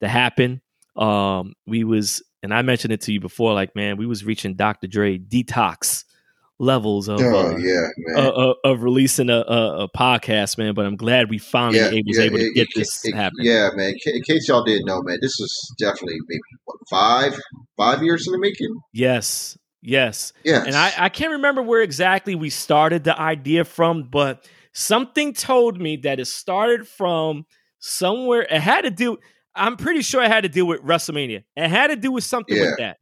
to 0.00 0.08
happen. 0.08 0.60
Um, 0.96 1.54
we 1.66 1.84
was, 1.84 2.22
and 2.42 2.54
I 2.54 2.62
mentioned 2.62 2.92
it 2.92 3.00
to 3.02 3.12
you 3.12 3.20
before, 3.20 3.52
like 3.52 3.74
man, 3.76 3.96
we 3.96 4.06
was 4.06 4.24
reaching 4.24 4.54
Dr. 4.54 4.86
Dre 4.86 5.18
detox 5.18 6.04
levels 6.58 7.08
of 7.08 7.20
oh 7.20 7.48
uh, 7.50 7.56
yeah, 7.58 7.86
man. 7.98 8.24
uh, 8.24 8.28
uh, 8.30 8.54
of 8.64 8.82
releasing 8.82 9.28
a, 9.30 9.38
a, 9.46 9.84
a 9.84 9.88
podcast, 9.90 10.56
man. 10.58 10.74
But 10.74 10.86
I'm 10.86 10.96
glad 10.96 11.28
we 11.30 11.38
finally 11.38 11.78
yeah, 11.78 11.88
able, 11.88 12.02
was 12.06 12.18
yeah, 12.18 12.24
able 12.24 12.38
to 12.38 12.44
it- 12.44 12.54
get 12.54 12.68
it- 12.68 12.74
this 12.76 13.04
it- 13.04 13.14
happening. 13.14 13.46
Yeah, 13.46 13.70
man. 13.74 13.94
In 14.06 14.22
case 14.22 14.48
y'all 14.48 14.64
didn't 14.64 14.86
know, 14.86 15.02
man, 15.02 15.18
this 15.20 15.36
was 15.38 15.74
definitely 15.78 16.16
maybe 16.28 16.40
what 16.64 16.76
five 16.90 17.38
five 17.76 18.02
years 18.02 18.26
in 18.26 18.32
the 18.32 18.38
making. 18.38 18.74
Yes, 18.92 19.58
yes. 19.82 20.32
Yeah, 20.44 20.64
And 20.66 20.74
I, 20.74 20.92
I 20.96 21.08
can't 21.10 21.32
remember 21.32 21.62
where 21.62 21.82
exactly 21.82 22.34
we 22.34 22.50
started 22.50 23.04
the 23.04 23.18
idea 23.20 23.64
from, 23.64 24.08
but 24.10 24.48
something 24.72 25.32
told 25.34 25.80
me 25.80 25.96
that 25.98 26.20
it 26.20 26.26
started 26.26 26.88
from 26.88 27.44
somewhere. 27.80 28.42
It 28.42 28.60
had 28.60 28.82
to 28.82 28.90
do. 28.90 29.18
I'm 29.54 29.76
pretty 29.76 30.02
sure 30.02 30.22
it 30.22 30.28
had 30.30 30.42
to 30.42 30.48
do 30.50 30.66
with 30.66 30.82
WrestleMania. 30.82 31.44
It 31.56 31.68
had 31.68 31.86
to 31.88 31.96
do 31.96 32.12
with 32.12 32.24
something 32.24 32.58
with 32.58 32.76
that. 32.78 32.98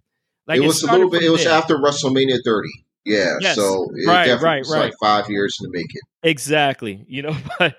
Like 0.46 0.58
it 0.60 0.66
was 0.66 0.82
a 0.82 0.92
little 0.92 1.08
bit. 1.10 1.22
It 1.22 1.30
was 1.30 1.44
there. 1.44 1.52
after 1.52 1.76
WrestleMania 1.78 2.38
30. 2.44 2.68
Yeah, 3.04 3.34
Yes, 3.40 3.56
so 3.56 3.90
it 3.94 4.06
right, 4.08 4.24
definitely 4.26 4.46
right, 4.48 4.66
right. 4.68 4.80
like 4.86 4.94
five 5.00 5.28
years 5.30 5.54
to 5.60 5.68
make 5.70 5.86
it. 5.94 6.02
exactly 6.22 7.04
you 7.08 7.22
know 7.22 7.36
but 7.58 7.76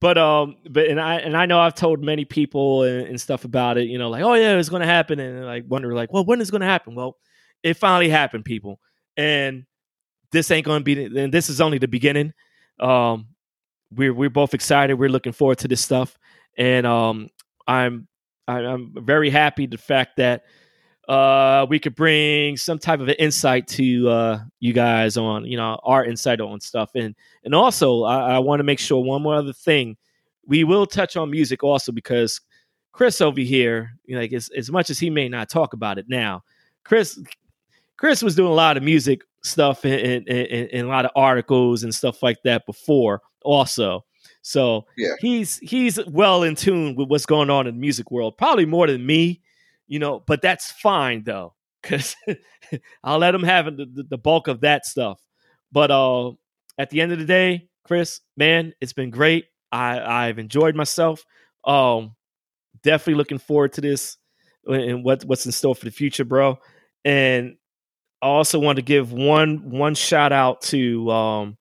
but 0.00 0.16
um 0.16 0.56
but 0.70 0.86
and 0.86 1.00
i 1.00 1.16
and 1.16 1.36
i 1.36 1.44
know 1.46 1.58
i've 1.60 1.74
told 1.74 2.02
many 2.02 2.24
people 2.24 2.84
and, 2.84 3.08
and 3.08 3.20
stuff 3.20 3.44
about 3.44 3.76
it 3.78 3.88
you 3.88 3.98
know 3.98 4.08
like 4.08 4.22
oh 4.22 4.34
yeah 4.34 4.56
it's 4.56 4.68
gonna 4.68 4.86
happen 4.86 5.18
and 5.20 5.44
like 5.44 5.64
wonder 5.68 5.92
like 5.94 6.12
well 6.12 6.24
when 6.24 6.40
is 6.40 6.48
it 6.48 6.52
gonna 6.52 6.64
happen 6.64 6.94
well 6.94 7.16
it 7.62 7.74
finally 7.76 8.08
happened 8.08 8.44
people 8.44 8.80
and 9.16 9.64
this 10.32 10.50
ain't 10.52 10.64
gonna 10.64 10.84
be 10.84 11.04
and 11.04 11.34
this 11.34 11.48
is 11.50 11.60
only 11.60 11.78
the 11.78 11.88
beginning 11.88 12.32
um 12.78 13.26
we're 13.92 14.14
we're 14.14 14.30
both 14.30 14.54
excited 14.54 14.94
we're 14.94 15.08
looking 15.10 15.32
forward 15.32 15.58
to 15.58 15.66
this 15.68 15.80
stuff 15.80 16.16
and 16.56 16.86
um 16.86 17.28
i'm 17.66 18.06
I- 18.46 18.64
i'm 18.64 18.94
very 18.96 19.30
happy 19.30 19.66
the 19.66 19.78
fact 19.78 20.16
that 20.18 20.44
uh, 21.10 21.66
we 21.68 21.80
could 21.80 21.96
bring 21.96 22.56
some 22.56 22.78
type 22.78 23.00
of 23.00 23.08
an 23.08 23.16
insight 23.18 23.66
to 23.66 24.08
uh, 24.08 24.38
you 24.60 24.72
guys 24.72 25.16
on, 25.16 25.44
you 25.44 25.56
know, 25.56 25.78
our 25.82 26.04
insight 26.04 26.40
on 26.40 26.60
stuff, 26.60 26.92
and 26.94 27.16
and 27.44 27.52
also 27.54 28.04
I, 28.04 28.36
I 28.36 28.38
want 28.38 28.60
to 28.60 28.64
make 28.64 28.78
sure 28.78 29.02
one 29.02 29.20
more 29.22 29.34
other 29.34 29.52
thing, 29.52 29.96
we 30.46 30.62
will 30.62 30.86
touch 30.86 31.16
on 31.16 31.28
music 31.28 31.64
also 31.64 31.90
because 31.90 32.40
Chris 32.92 33.20
over 33.20 33.40
here, 33.40 33.90
you 34.04 34.14
know, 34.14 34.20
like 34.20 34.32
as 34.32 34.50
as 34.56 34.70
much 34.70 34.88
as 34.88 35.00
he 35.00 35.10
may 35.10 35.28
not 35.28 35.48
talk 35.48 35.72
about 35.72 35.98
it 35.98 36.06
now, 36.08 36.44
Chris 36.84 37.18
Chris 37.96 38.22
was 38.22 38.36
doing 38.36 38.52
a 38.52 38.54
lot 38.54 38.76
of 38.76 38.82
music 38.84 39.22
stuff 39.42 39.84
and 39.84 40.28
and, 40.28 40.28
and, 40.28 40.70
and 40.72 40.86
a 40.86 40.90
lot 40.90 41.04
of 41.04 41.10
articles 41.16 41.82
and 41.82 41.92
stuff 41.92 42.22
like 42.22 42.38
that 42.44 42.64
before 42.66 43.20
also. 43.42 44.04
So 44.42 44.86
Yeah. 44.96 45.14
he's 45.18 45.58
he's 45.58 45.98
well 46.06 46.44
in 46.44 46.54
tune 46.54 46.94
with 46.94 47.08
what's 47.08 47.26
going 47.26 47.50
on 47.50 47.66
in 47.66 47.74
the 47.74 47.80
music 47.80 48.12
world, 48.12 48.38
probably 48.38 48.64
more 48.64 48.86
than 48.86 49.04
me, 49.04 49.40
you 49.90 49.98
know. 49.98 50.22
But 50.26 50.40
that's 50.40 50.72
fine 50.72 51.24
though, 51.24 51.52
because 51.82 52.16
I'll 53.04 53.18
let 53.18 53.34
him 53.34 53.42
have 53.42 53.66
the, 53.66 53.84
the, 53.84 54.04
the 54.10 54.18
bulk 54.18 54.48
of 54.48 54.62
that 54.62 54.86
stuff. 54.86 55.20
But 55.70 55.90
uh, 55.90 56.32
at 56.78 56.88
the 56.88 57.02
end 57.02 57.12
of 57.12 57.18
the 57.18 57.26
day, 57.26 57.68
Chris, 57.84 58.20
man, 58.38 58.72
it's 58.80 58.94
been 58.94 59.10
great. 59.10 59.46
I 59.70 60.00
I've 60.00 60.38
enjoyed 60.38 60.74
myself. 60.74 61.26
Um, 61.64 62.16
definitely 62.82 63.14
looking 63.14 63.38
forward 63.38 63.74
to 63.74 63.82
this 63.82 64.16
and 64.66 65.04
what 65.04 65.24
what's 65.24 65.44
in 65.44 65.52
store 65.52 65.74
for 65.74 65.84
the 65.84 65.90
future, 65.90 66.24
bro. 66.24 66.58
And 67.04 67.56
I 68.22 68.26
also 68.26 68.58
want 68.58 68.76
to 68.76 68.82
give 68.82 69.12
one 69.12 69.70
one 69.70 69.94
shout 69.94 70.32
out 70.32 70.62
to 70.62 71.10
um, 71.10 71.56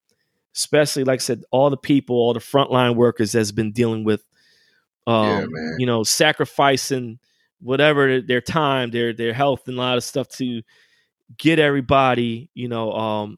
especially 0.56 1.04
like 1.04 1.20
I 1.20 1.24
said, 1.24 1.44
all 1.52 1.70
the 1.70 1.78
people, 1.78 2.16
all 2.16 2.34
the 2.34 2.40
frontline 2.40 2.96
workers 2.96 3.32
that's 3.32 3.52
been 3.52 3.72
dealing 3.72 4.04
with 4.04 4.24
um, 5.08 5.26
yeah, 5.26 5.46
you 5.78 5.86
know, 5.86 6.04
sacrificing 6.04 7.20
whatever 7.61 8.22
their 8.22 8.41
time, 8.41 8.91
their 8.91 9.14
their 9.14 9.34
health, 9.34 9.68
and 9.68 9.77
a 9.77 9.81
lot 9.81 9.98
of 9.98 10.03
stuff 10.03 10.27
to 10.30 10.61
get 11.38 11.60
everybody, 11.60 12.49
you 12.53 12.68
know, 12.68 12.91
um, 12.94 13.38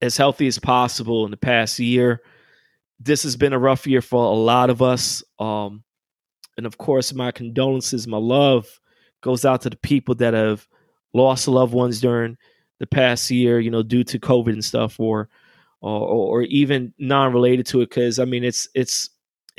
as 0.00 0.16
healthy 0.16 0.46
as 0.46 0.58
possible 0.58 1.24
in 1.24 1.30
the 1.30 1.36
past 1.36 1.78
year. 1.78 2.22
This 2.98 3.22
has 3.22 3.36
been 3.36 3.52
a 3.52 3.58
rough 3.58 3.86
year 3.86 4.02
for 4.02 4.24
a 4.24 4.36
lot 4.36 4.70
of 4.70 4.82
us, 4.82 5.22
um, 5.38 5.82
and 6.56 6.66
of 6.66 6.78
course, 6.78 7.14
my 7.14 7.32
condolences, 7.32 8.06
my 8.06 8.18
love 8.18 8.80
goes 9.22 9.44
out 9.44 9.62
to 9.62 9.70
the 9.70 9.76
people 9.76 10.14
that 10.16 10.34
have 10.34 10.66
lost 11.12 11.48
loved 11.48 11.74
ones 11.74 12.00
during 12.00 12.36
the 12.78 12.86
past 12.86 13.30
year, 13.30 13.60
you 13.60 13.70
know, 13.70 13.82
due 13.82 14.04
to 14.04 14.18
COVID 14.18 14.52
and 14.52 14.64
stuff, 14.64 14.98
or 15.00 15.28
or, 15.80 16.00
or 16.00 16.42
even 16.42 16.92
non-related 16.98 17.66
to 17.66 17.80
it. 17.80 17.88
Because 17.88 18.18
I 18.18 18.24
mean, 18.24 18.44
it's 18.44 18.68
it's 18.74 19.10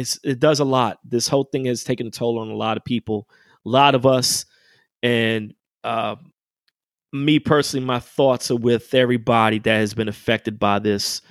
it's 0.02 0.20
it 0.24 0.40
does 0.40 0.60
a 0.60 0.66
lot. 0.66 1.00
This 1.04 1.28
whole 1.28 1.46
thing 1.46 1.66
has 1.66 1.84
taken 1.84 2.08
a 2.08 2.12
toll 2.12 2.40
on 2.40 2.50
a 2.50 2.56
lot 2.56 2.78
of 2.78 2.84
people, 2.84 3.30
a 3.66 3.70
lot 3.70 3.96
of 3.96 4.06
us, 4.06 4.46
and 5.02 5.54
uh, 5.84 6.16
me 7.14 7.40
personally, 7.40 7.86
my 7.86 8.00
thoughts 8.00 8.52
are 8.52 8.56
with 8.56 8.94
everybody 8.94 9.60
that 9.60 9.78
has 9.78 9.94
been 9.94 10.08
affected 10.08 10.60
by 10.60 10.80
this 10.80 11.22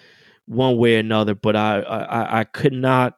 one 0.47 0.77
way 0.77 0.97
or 0.97 1.01
another. 1.01 1.35
But 1.35 1.57
I 1.57 1.81
I, 1.81 2.41
I 2.41 2.45
could 2.45 2.73
not 2.73 3.15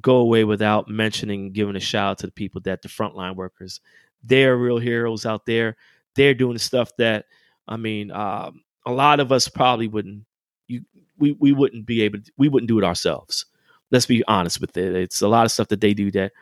go 0.00 0.16
away 0.16 0.44
without 0.44 0.88
mentioning, 0.88 1.52
giving 1.52 1.76
a 1.76 1.80
shout 1.80 2.10
out 2.10 2.18
to 2.18 2.26
the 2.26 2.32
people 2.32 2.60
that 2.62 2.82
the 2.82 2.88
frontline 2.88 3.36
workers. 3.36 3.80
They're 4.22 4.56
real 4.56 4.78
heroes 4.78 5.24
out 5.24 5.46
there. 5.46 5.76
They're 6.14 6.34
doing 6.34 6.54
the 6.54 6.58
stuff 6.58 6.90
that 6.98 7.26
I 7.68 7.76
mean, 7.76 8.10
um, 8.10 8.62
a 8.84 8.92
lot 8.92 9.20
of 9.20 9.32
us 9.32 9.48
probably 9.48 9.88
wouldn't. 9.88 10.24
You 10.68 10.82
we 11.18 11.32
we 11.32 11.52
wouldn't 11.52 11.86
be 11.86 12.02
able. 12.02 12.20
To, 12.20 12.32
we 12.36 12.48
wouldn't 12.48 12.68
do 12.68 12.78
it 12.78 12.84
ourselves. 12.84 13.46
Let's 13.90 14.06
be 14.06 14.24
honest 14.26 14.60
with 14.60 14.76
it. 14.76 14.94
It's 14.94 15.22
a 15.22 15.28
lot 15.28 15.44
of 15.44 15.52
stuff 15.52 15.68
that 15.68 15.80
they 15.80 15.94
do 15.94 16.10
that 16.12 16.32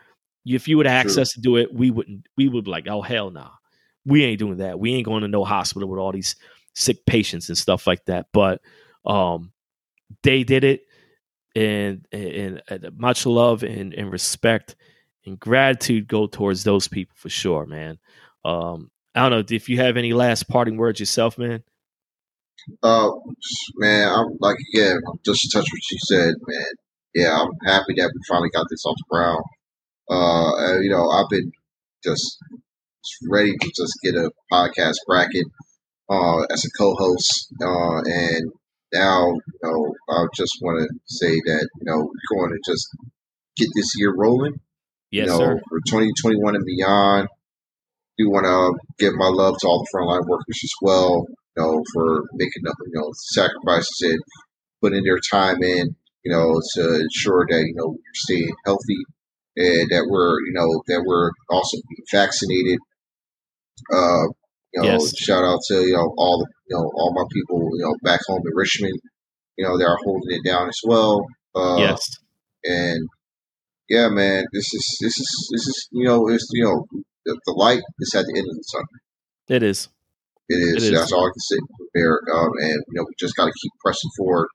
if 0.45 0.67
you 0.67 0.77
would 0.77 0.85
have 0.85 1.05
access 1.05 1.33
to 1.33 1.41
do 1.41 1.57
it, 1.57 1.73
we 1.73 1.89
wouldn't. 1.89 2.27
We 2.37 2.47
would 2.47 2.65
be 2.65 2.71
like, 2.71 2.87
oh 2.87 3.01
hell 3.01 3.31
no, 3.31 3.41
nah. 3.41 3.49
we 4.05 4.23
ain't 4.23 4.39
doing 4.39 4.57
that. 4.57 4.79
We 4.79 4.93
ain't 4.93 5.05
going 5.05 5.21
to 5.21 5.27
no 5.27 5.43
hospital 5.43 5.89
with 5.89 5.99
all 5.99 6.11
these 6.11 6.35
sick 6.73 7.05
patients 7.05 7.49
and 7.49 7.57
stuff 7.57 7.87
like 7.87 8.05
that. 8.05 8.27
But 8.31 8.61
um, 9.05 9.51
they 10.21 10.43
did 10.43 10.63
it, 10.63 10.81
and 11.55 12.05
and, 12.11 12.61
and 12.67 12.89
much 12.97 13.25
love 13.25 13.63
and, 13.63 13.93
and 13.93 14.11
respect 14.11 14.75
and 15.25 15.39
gratitude 15.39 16.07
go 16.07 16.27
towards 16.27 16.63
those 16.63 16.87
people 16.87 17.15
for 17.17 17.29
sure, 17.29 17.65
man. 17.65 17.97
Um, 18.43 18.91
I 19.15 19.27
don't 19.27 19.31
know 19.31 19.55
if 19.55 19.69
you 19.69 19.77
have 19.77 19.97
any 19.97 20.13
last 20.13 20.47
parting 20.47 20.77
words 20.77 20.99
yourself, 20.99 21.39
man. 21.39 21.63
Uh, 22.83 23.09
man, 23.77 24.11
I'm 24.11 24.37
like, 24.39 24.57
yeah, 24.73 24.95
just 25.25 25.51
touch 25.51 25.65
what 25.71 25.91
you 25.91 25.97
said, 26.03 26.35
man. 26.47 26.65
Yeah, 27.15 27.31
I'm 27.31 27.51
happy 27.65 27.93
that 27.95 28.11
we 28.13 28.21
finally 28.27 28.49
got 28.49 28.65
this 28.69 28.85
off 28.85 28.97
the 28.97 29.05
ground. 29.09 29.43
Uh, 30.09 30.79
you 30.81 30.89
know, 30.89 31.09
I've 31.09 31.29
been 31.29 31.49
just 32.03 32.37
ready 33.29 33.53
to 33.53 33.71
just 33.75 33.93
get 34.03 34.15
a 34.15 34.29
podcast 34.51 34.95
bracket 35.07 35.47
uh, 36.09 36.41
as 36.51 36.65
a 36.65 36.69
co-host, 36.77 37.53
uh, 37.63 38.01
and 38.05 38.51
now, 38.93 39.27
you 39.31 39.59
know, 39.63 39.93
I 40.09 40.25
just 40.35 40.57
want 40.61 40.87
to 40.87 40.99
say 41.05 41.31
that 41.31 41.69
you 41.79 41.85
know 41.85 41.97
we're 41.97 42.37
going 42.37 42.51
to 42.51 42.71
just 42.71 42.87
get 43.55 43.69
this 43.75 43.93
year 43.97 44.13
rolling. 44.15 44.59
Yes, 45.11 45.27
you 45.27 45.31
know, 45.31 45.39
sir. 45.39 45.61
for 45.69 45.79
2021 45.87 46.55
and 46.55 46.65
beyond. 46.65 47.27
Do 48.17 48.29
want 48.29 48.45
to 48.45 48.79
give 48.97 49.13
my 49.15 49.27
love 49.27 49.55
to 49.59 49.67
all 49.67 49.83
the 49.83 49.97
frontline 49.97 50.27
workers 50.27 50.61
as 50.63 50.71
well. 50.81 51.25
You 51.57 51.63
know, 51.63 51.83
for 51.93 52.23
making 52.33 52.67
up, 52.67 52.75
you 52.85 52.99
know, 52.99 53.11
sacrifices 53.13 53.97
and 54.01 54.19
putting 54.81 55.03
their 55.03 55.19
time 55.19 55.61
in. 55.63 55.95
You 56.25 56.31
know, 56.31 56.59
to 56.75 56.95
ensure 57.01 57.45
that 57.49 57.61
you 57.61 57.73
know 57.75 57.89
we're 57.89 58.15
staying 58.15 58.51
healthy 58.65 59.01
and 59.57 59.87
that 59.91 60.07
we're 60.09 60.39
you 60.47 60.53
know 60.53 60.81
that 60.87 61.03
we're 61.05 61.29
also 61.49 61.77
being 61.87 62.05
vaccinated. 62.11 62.79
Uh, 63.93 64.23
you 64.73 64.81
know, 64.81 64.85
Yes. 64.85 65.17
shout 65.17 65.43
out 65.43 65.59
to 65.67 65.75
you 65.85 65.93
know 65.93 66.13
all 66.17 66.39
the 66.39 66.47
you 66.69 66.75
know 66.75 66.91
all 66.95 67.13
my 67.13 67.23
people 67.31 67.59
you 67.77 67.83
know 67.83 67.95
back 68.03 68.21
home 68.27 68.41
in 68.45 68.55
Richmond. 68.55 68.99
You 69.57 69.65
know, 69.65 69.77
they 69.77 69.85
are 69.85 69.97
holding 70.03 70.37
it 70.37 70.43
down 70.43 70.67
as 70.67 70.79
well. 70.83 71.25
Uh, 71.55 71.77
yes, 71.79 72.01
and 72.65 73.07
yeah, 73.87 74.09
man, 74.09 74.45
this 74.51 74.73
is 74.73 74.97
this 74.99 75.17
is 75.17 75.49
this 75.51 75.61
is 75.67 75.87
you 75.91 76.05
know 76.05 76.27
it's 76.27 76.47
you 76.51 76.63
know 76.65 76.85
the, 77.25 77.39
the 77.45 77.53
light 77.53 77.81
is 77.99 78.13
at 78.15 78.25
the 78.25 78.33
end 78.37 78.47
of 78.49 78.55
the 78.55 78.63
tunnel. 78.71 78.87
it 79.47 79.63
is. 79.63 79.87
It 80.49 80.55
is. 80.55 80.83
It 80.83 80.93
is. 80.93 80.99
That's 80.99 81.11
all 81.13 81.25
I 81.25 81.31
can 81.33 81.39
say 81.39 81.55
there. 81.93 82.19
Um, 82.33 82.51
and 82.59 82.83
you 82.89 82.93
know, 82.95 83.03
we 83.07 83.13
just 83.17 83.35
got 83.35 83.45
to 83.45 83.53
keep 83.61 83.71
pressing 83.83 84.09
forward. 84.17 84.47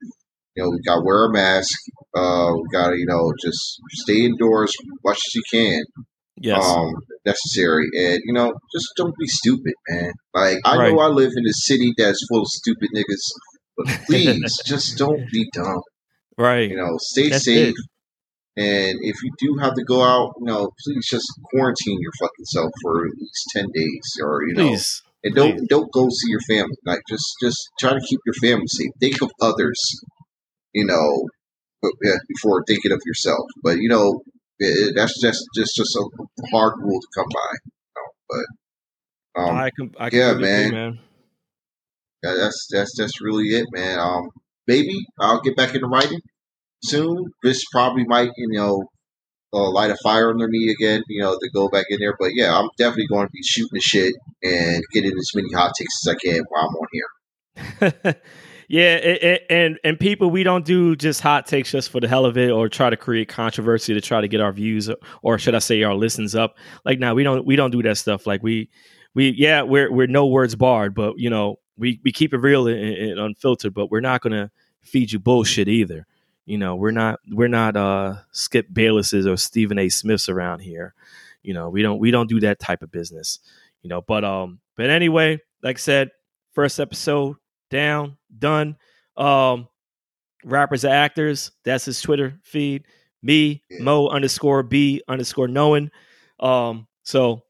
You 0.61 0.67
know, 0.67 0.71
we 0.71 0.81
got 0.85 0.97
to 0.97 1.03
wear 1.05 1.25
a 1.25 1.33
mask. 1.33 1.73
Uh, 2.15 2.53
we 2.55 2.69
got 2.71 2.91
to 2.91 2.97
you 2.99 3.07
know 3.07 3.33
just 3.43 3.81
stay 4.05 4.25
indoors 4.25 4.71
as 4.71 4.99
much 5.05 5.17
as 5.17 5.35
you 5.35 5.43
can. 5.51 5.83
Yes, 6.43 6.63
Um, 6.65 6.93
necessary, 7.27 7.87
and 7.99 8.19
you 8.25 8.33
know, 8.33 8.53
just 8.75 8.87
don't 8.97 9.15
be 9.19 9.27
stupid, 9.27 9.75
man. 9.89 10.13
Like 10.35 10.59
I 10.65 10.77
Right. 10.77 10.93
know 10.93 11.01
I 11.01 11.07
live 11.09 11.33
in 11.37 11.45
a 11.47 11.53
city 11.53 11.93
that's 11.97 12.25
full 12.29 12.43
of 12.43 12.49
stupid 12.49 12.89
niggas, 12.95 13.25
but 13.77 13.87
please 14.07 14.53
just 14.67 14.97
don't 14.99 15.25
be 15.33 15.49
dumb. 15.55 15.81
right. 16.39 16.69
You 16.71 16.77
know, 16.77 16.97
stay 16.99 17.29
That's 17.31 17.45
safe. 17.45 17.75
it. 17.75 17.75
And 18.57 18.99
if 19.03 19.17
you 19.23 19.31
do 19.39 19.57
have 19.63 19.75
to 19.75 19.85
go 19.85 20.03
out, 20.03 20.33
you 20.41 20.47
know, 20.47 20.71
please 20.85 21.07
just 21.09 21.27
quarantine 21.51 21.99
your 22.01 22.13
fucking 22.21 22.45
self 22.47 22.71
for 22.83 23.07
at 23.07 23.13
least 23.19 23.45
ten 23.55 23.67
days, 23.75 24.07
or 24.23 24.41
you 24.49 24.55
know, 24.55 24.69
Please, 24.69 25.03
and 25.25 25.35
don't 25.35 25.57
please. 25.59 25.69
don't 25.69 25.93
go 25.93 26.09
see 26.09 26.31
your 26.31 26.41
family. 26.49 26.77
Like 26.85 27.01
just 27.09 27.27
just 27.43 27.59
try 27.79 27.93
to 27.93 28.01
keep 28.09 28.21
your 28.27 28.35
family 28.43 28.67
safe. 28.67 28.91
Think 29.01 29.23
of 29.23 29.31
others, 29.41 29.79
you 30.75 30.85
know, 30.85 31.27
before 32.29 32.63
thinking 32.67 32.93
of 32.93 33.01
yourself. 33.07 33.47
But 33.63 33.79
you 33.79 33.89
know, 33.89 34.23
it, 34.59 34.95
that's 34.95 35.21
just 35.21 35.45
just 35.55 35.77
just 35.77 35.97
a 35.97 36.05
hard 36.53 36.75
rule 36.79 37.01
to 37.01 37.09
come 37.15 37.29
by. 37.33 37.57
You 37.65 37.93
know? 37.97 38.45
But 39.35 39.43
um, 39.43 39.57
I 39.57 39.71
can. 39.71 39.95
I 39.99 40.05
yeah, 40.13 40.31
completely 40.31 40.55
agree, 40.55 40.71
man. 40.71 40.73
man. 40.73 40.99
yeah, 42.23 42.35
that's 42.35 42.69
that's 42.71 42.95
that's 42.97 43.21
really 43.21 43.49
it, 43.49 43.67
man. 43.73 43.99
Um, 43.99 44.29
maybe 44.67 45.05
I'll 45.19 45.41
get 45.41 45.57
back 45.57 45.75
into 45.75 45.87
writing 45.87 46.21
soon. 46.83 47.33
This 47.43 47.65
probably 47.73 48.05
might, 48.05 48.31
you 48.37 48.49
know, 48.51 48.85
uh, 49.53 49.71
light 49.71 49.91
a 49.91 49.97
fire 50.03 50.31
under 50.31 50.49
me 50.49 50.71
again, 50.71 51.03
you 51.09 51.23
know, 51.23 51.37
to 51.39 51.51
go 51.53 51.69
back 51.69 51.87
in 51.91 51.99
there. 52.01 52.17
But 52.19 52.31
yeah, 52.35 52.57
I'm 52.57 52.69
definitely 52.79 53.09
going 53.09 53.27
to 53.27 53.33
be 53.33 53.43
shooting 53.43 53.71
the 53.73 53.81
shit 53.81 54.15
and 54.43 54.83
getting 54.93 55.13
as 55.13 55.31
many 55.35 55.53
hot 55.53 55.73
takes 55.77 56.07
as 56.07 56.15
I 56.15 56.19
can 56.19 56.43
while 56.49 56.69
I'm 56.69 56.75
on 56.77 56.89
here. 56.93 58.15
yeah, 58.71 58.95
it, 58.95 59.23
it, 59.25 59.47
and 59.51 59.81
and 59.83 59.99
people, 59.99 60.31
we 60.31 60.45
don't 60.45 60.65
do 60.65 60.95
just 60.95 61.21
hot 61.21 61.45
takes 61.45 61.73
just 61.73 61.91
for 61.91 61.99
the 61.99 62.07
hell 62.07 62.25
of 62.25 62.39
it, 62.39 62.53
or 62.53 62.69
try 62.69 62.89
to 62.89 62.97
create 62.97 63.27
controversy 63.27 63.95
to 63.95 64.01
try 64.01 64.21
to 64.21 64.29
get 64.29 64.41
our 64.41 64.53
views, 64.53 64.89
or 65.23 65.41
should 65.41 65.57
I 65.57 65.59
say, 65.59 65.83
our 65.83 65.97
listens 65.97 66.37
up. 66.37 66.57
Like, 66.85 67.01
now 67.01 67.15
we 67.15 67.25
don't 67.25 67.45
we 67.45 67.57
don't 67.57 67.73
do 67.73 67.83
that 67.83 67.99
stuff. 67.99 68.29
Like 68.29 68.45
we 68.45 68.71
we 69.13 69.31
yeah, 69.31 69.63
we're 69.63 69.91
we're 69.91 70.07
no 70.07 70.29
words 70.29 70.55
barred, 70.55 70.95
but 70.95 71.19
you 71.19 71.29
know, 71.31 71.57
we 71.77 72.01
we 72.05 72.13
keep 72.13 72.33
it 72.33 72.37
real 72.37 72.69
and, 72.69 72.79
and 72.79 73.19
unfiltered. 73.19 73.75
But 73.75 73.91
we're 73.91 73.99
not 73.99 74.21
gonna 74.21 74.53
feed 74.83 75.11
you 75.11 75.19
bullshit 75.19 75.67
either. 75.67 76.07
You 76.47 76.59
know, 76.59 76.77
we're 76.77 76.93
not 76.93 77.19
we're 77.29 77.49
not 77.49 77.77
uh 77.77 78.19
Skip 78.31 78.69
Baylesses 78.73 79.27
or 79.27 79.37
Stephen 79.37 79.81
A. 79.81 79.89
Smiths 79.89 80.29
around 80.29 80.61
here. 80.61 80.95
You 81.43 81.55
know, 81.55 81.71
we 81.71 81.83
don't 81.83 81.99
we 81.99 82.13
don't 82.13 82.29
do 82.29 82.39
that 82.39 82.61
type 82.61 82.83
of 82.85 82.93
business. 82.93 83.41
You 83.83 83.91
know, 83.91 84.01
but 84.01 84.23
um, 84.25 84.61
but 84.77 84.91
anyway, 84.91 85.41
like 85.61 85.79
I 85.79 85.81
said, 85.81 86.11
first 86.53 86.79
episode 86.79 87.35
down, 87.71 88.17
done. 88.39 88.77
Um, 89.17 89.69
rappers 90.45 90.85
are 90.85 90.93
actors. 90.93 91.53
That's 91.65 91.85
his 91.87 92.01
Twitter 92.01 92.39
feed. 92.43 92.85
Me, 93.23 93.63
Yeah. 93.71 93.83
Mo 93.83 94.09
underscore 94.09 94.63
B 94.63 95.03
underscore 95.09 95.49
knowing. 95.49 95.91
Um, 96.39 96.87
so 97.03 97.43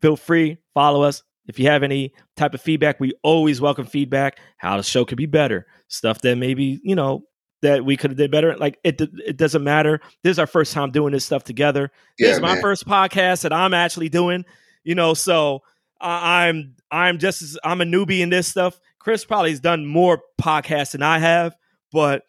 feel 0.00 0.16
free, 0.16 0.58
follow 0.72 1.02
us. 1.02 1.22
If 1.46 1.58
you 1.58 1.66
have 1.68 1.82
any 1.82 2.14
type 2.36 2.54
of 2.54 2.60
feedback, 2.62 3.00
we 3.00 3.12
always 3.22 3.60
welcome 3.60 3.86
feedback. 3.86 4.38
How 4.56 4.76
the 4.76 4.82
show 4.82 5.04
could 5.04 5.18
be 5.18 5.26
better, 5.26 5.66
stuff 5.88 6.20
that 6.22 6.36
maybe 6.36 6.80
you 6.82 6.94
know 6.94 7.24
that 7.62 7.84
we 7.84 7.96
could 7.96 8.10
have 8.12 8.18
did 8.18 8.30
better. 8.30 8.56
Like 8.56 8.78
it, 8.84 9.00
it 9.00 9.36
doesn't 9.36 9.64
matter. 9.64 10.00
This 10.22 10.32
is 10.32 10.38
our 10.38 10.46
first 10.46 10.72
time 10.72 10.90
doing 10.90 11.12
this 11.12 11.24
stuff 11.24 11.44
together. 11.44 11.90
this 12.18 12.36
is 12.36 12.40
my 12.40 12.54
man. 12.54 12.62
first 12.62 12.86
podcast 12.86 13.42
that 13.42 13.52
I'm 13.52 13.74
actually 13.74 14.08
doing. 14.08 14.44
You 14.84 14.94
know, 14.94 15.12
so 15.12 15.62
I 16.00 16.46
I'm 16.48 16.76
I'm 16.90 17.18
just 17.18 17.58
I'm 17.64 17.80
a 17.80 17.84
newbie 17.84 18.20
in 18.20 18.30
this 18.30 18.46
stuff. 18.46 18.78
Chris 19.04 19.24
probably 19.24 19.50
has 19.50 19.60
done 19.60 19.84
more 19.86 20.22
podcasts 20.40 20.92
than 20.92 21.02
I 21.02 21.18
have, 21.18 21.54
but 21.92 22.22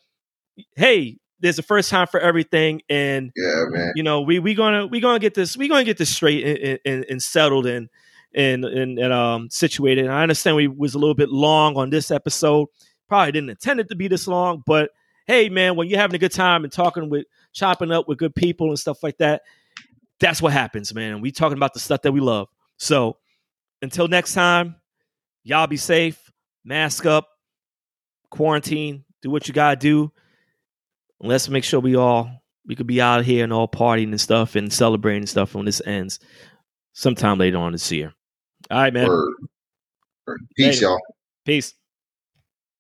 hey, 0.76 1.18
there's 1.40 1.58
a 1.58 1.64
first 1.64 1.90
time 1.90 2.06
for 2.08 2.20
everything, 2.20 2.82
and 2.90 3.32
Yeah, 3.36 3.64
man. 3.70 3.94
you 3.96 4.04
know 4.04 4.22
we 4.22 4.40
we 4.40 4.54
gonna 4.56 4.86
we 4.86 5.00
gonna 5.00 5.20
get 5.20 5.34
this 5.34 5.56
we 5.56 5.70
gonna 5.70 5.86
get 5.86 5.98
this 5.98 6.14
straight 6.14 6.46
and, 6.46 6.80
and, 6.86 7.06
and 7.10 7.24
settled 7.24 7.66
and 7.66 7.90
and, 8.34 8.66
and 8.66 9.00
and 9.00 9.14
um 9.14 9.50
situated. 9.50 10.04
And 10.06 10.14
I 10.14 10.22
understand 10.22 10.58
we 10.58 10.68
was 10.68 10.96
a 10.96 11.00
little 11.00 11.16
bit 11.16 11.30
long 11.30 11.78
on 11.78 11.90
this 11.90 12.12
episode. 12.12 12.68
Probably 13.08 13.32
didn't 13.32 13.52
intend 13.52 13.80
it 13.80 13.88
to 13.90 13.96
be 13.96 14.10
this 14.10 14.28
long, 14.28 14.62
but 14.66 14.92
hey, 15.28 15.48
man, 15.48 15.78
when 15.78 15.88
you're 15.88 16.00
having 16.00 16.16
a 16.16 16.20
good 16.20 16.34
time 16.34 16.66
and 16.66 16.74
talking 16.74 17.10
with 17.10 17.26
chopping 17.54 17.92
up 17.92 18.08
with 18.08 18.18
good 18.18 18.36
people 18.36 18.68
and 18.68 18.78
stuff 18.78 19.02
like 19.02 19.18
that, 19.20 19.44
that's 20.20 20.42
what 20.42 20.52
happens, 20.52 20.94
man. 20.94 21.22
We 21.22 21.32
talking 21.32 21.58
about 21.58 21.74
the 21.74 21.80
stuff 21.80 22.02
that 22.02 22.12
we 22.12 22.20
love. 22.20 22.50
So 22.78 23.18
until 23.82 24.08
next 24.10 24.34
time, 24.34 24.76
y'all 25.44 25.68
be 25.68 25.78
safe, 25.78 26.25
mask 26.66 27.06
up, 27.06 27.30
quarantine, 28.32 29.06
do 29.22 29.30
what 29.30 29.48
you 29.48 29.54
gotta 29.54 29.78
do. 29.78 30.12
Let's 31.22 31.48
make 31.48 31.64
sure 31.64 31.80
we 31.80 31.96
all 31.96 32.30
we 32.68 32.76
could 32.76 32.88
be 32.88 33.00
out 33.00 33.24
here 33.24 33.44
and 33.44 33.54
all 33.54 33.68
partying 33.68 34.10
and 34.10 34.20
stuff 34.20 34.56
and 34.56 34.74
celebrating 34.74 35.22
and 35.22 35.30
stuff 35.30 35.54
when 35.56 35.66
this 35.66 35.82
ends 35.86 36.20
sometime 36.94 37.38
later 37.38 37.58
on 37.58 37.72
this 37.72 37.92
year. 37.92 38.14
All 38.72 38.80
right, 38.80 38.94
man. 38.94 39.08
Word. 39.08 39.34
Peace, 40.58 40.82
Later. 40.82 40.86
y'all. 40.86 41.00
Peace. 41.46 41.76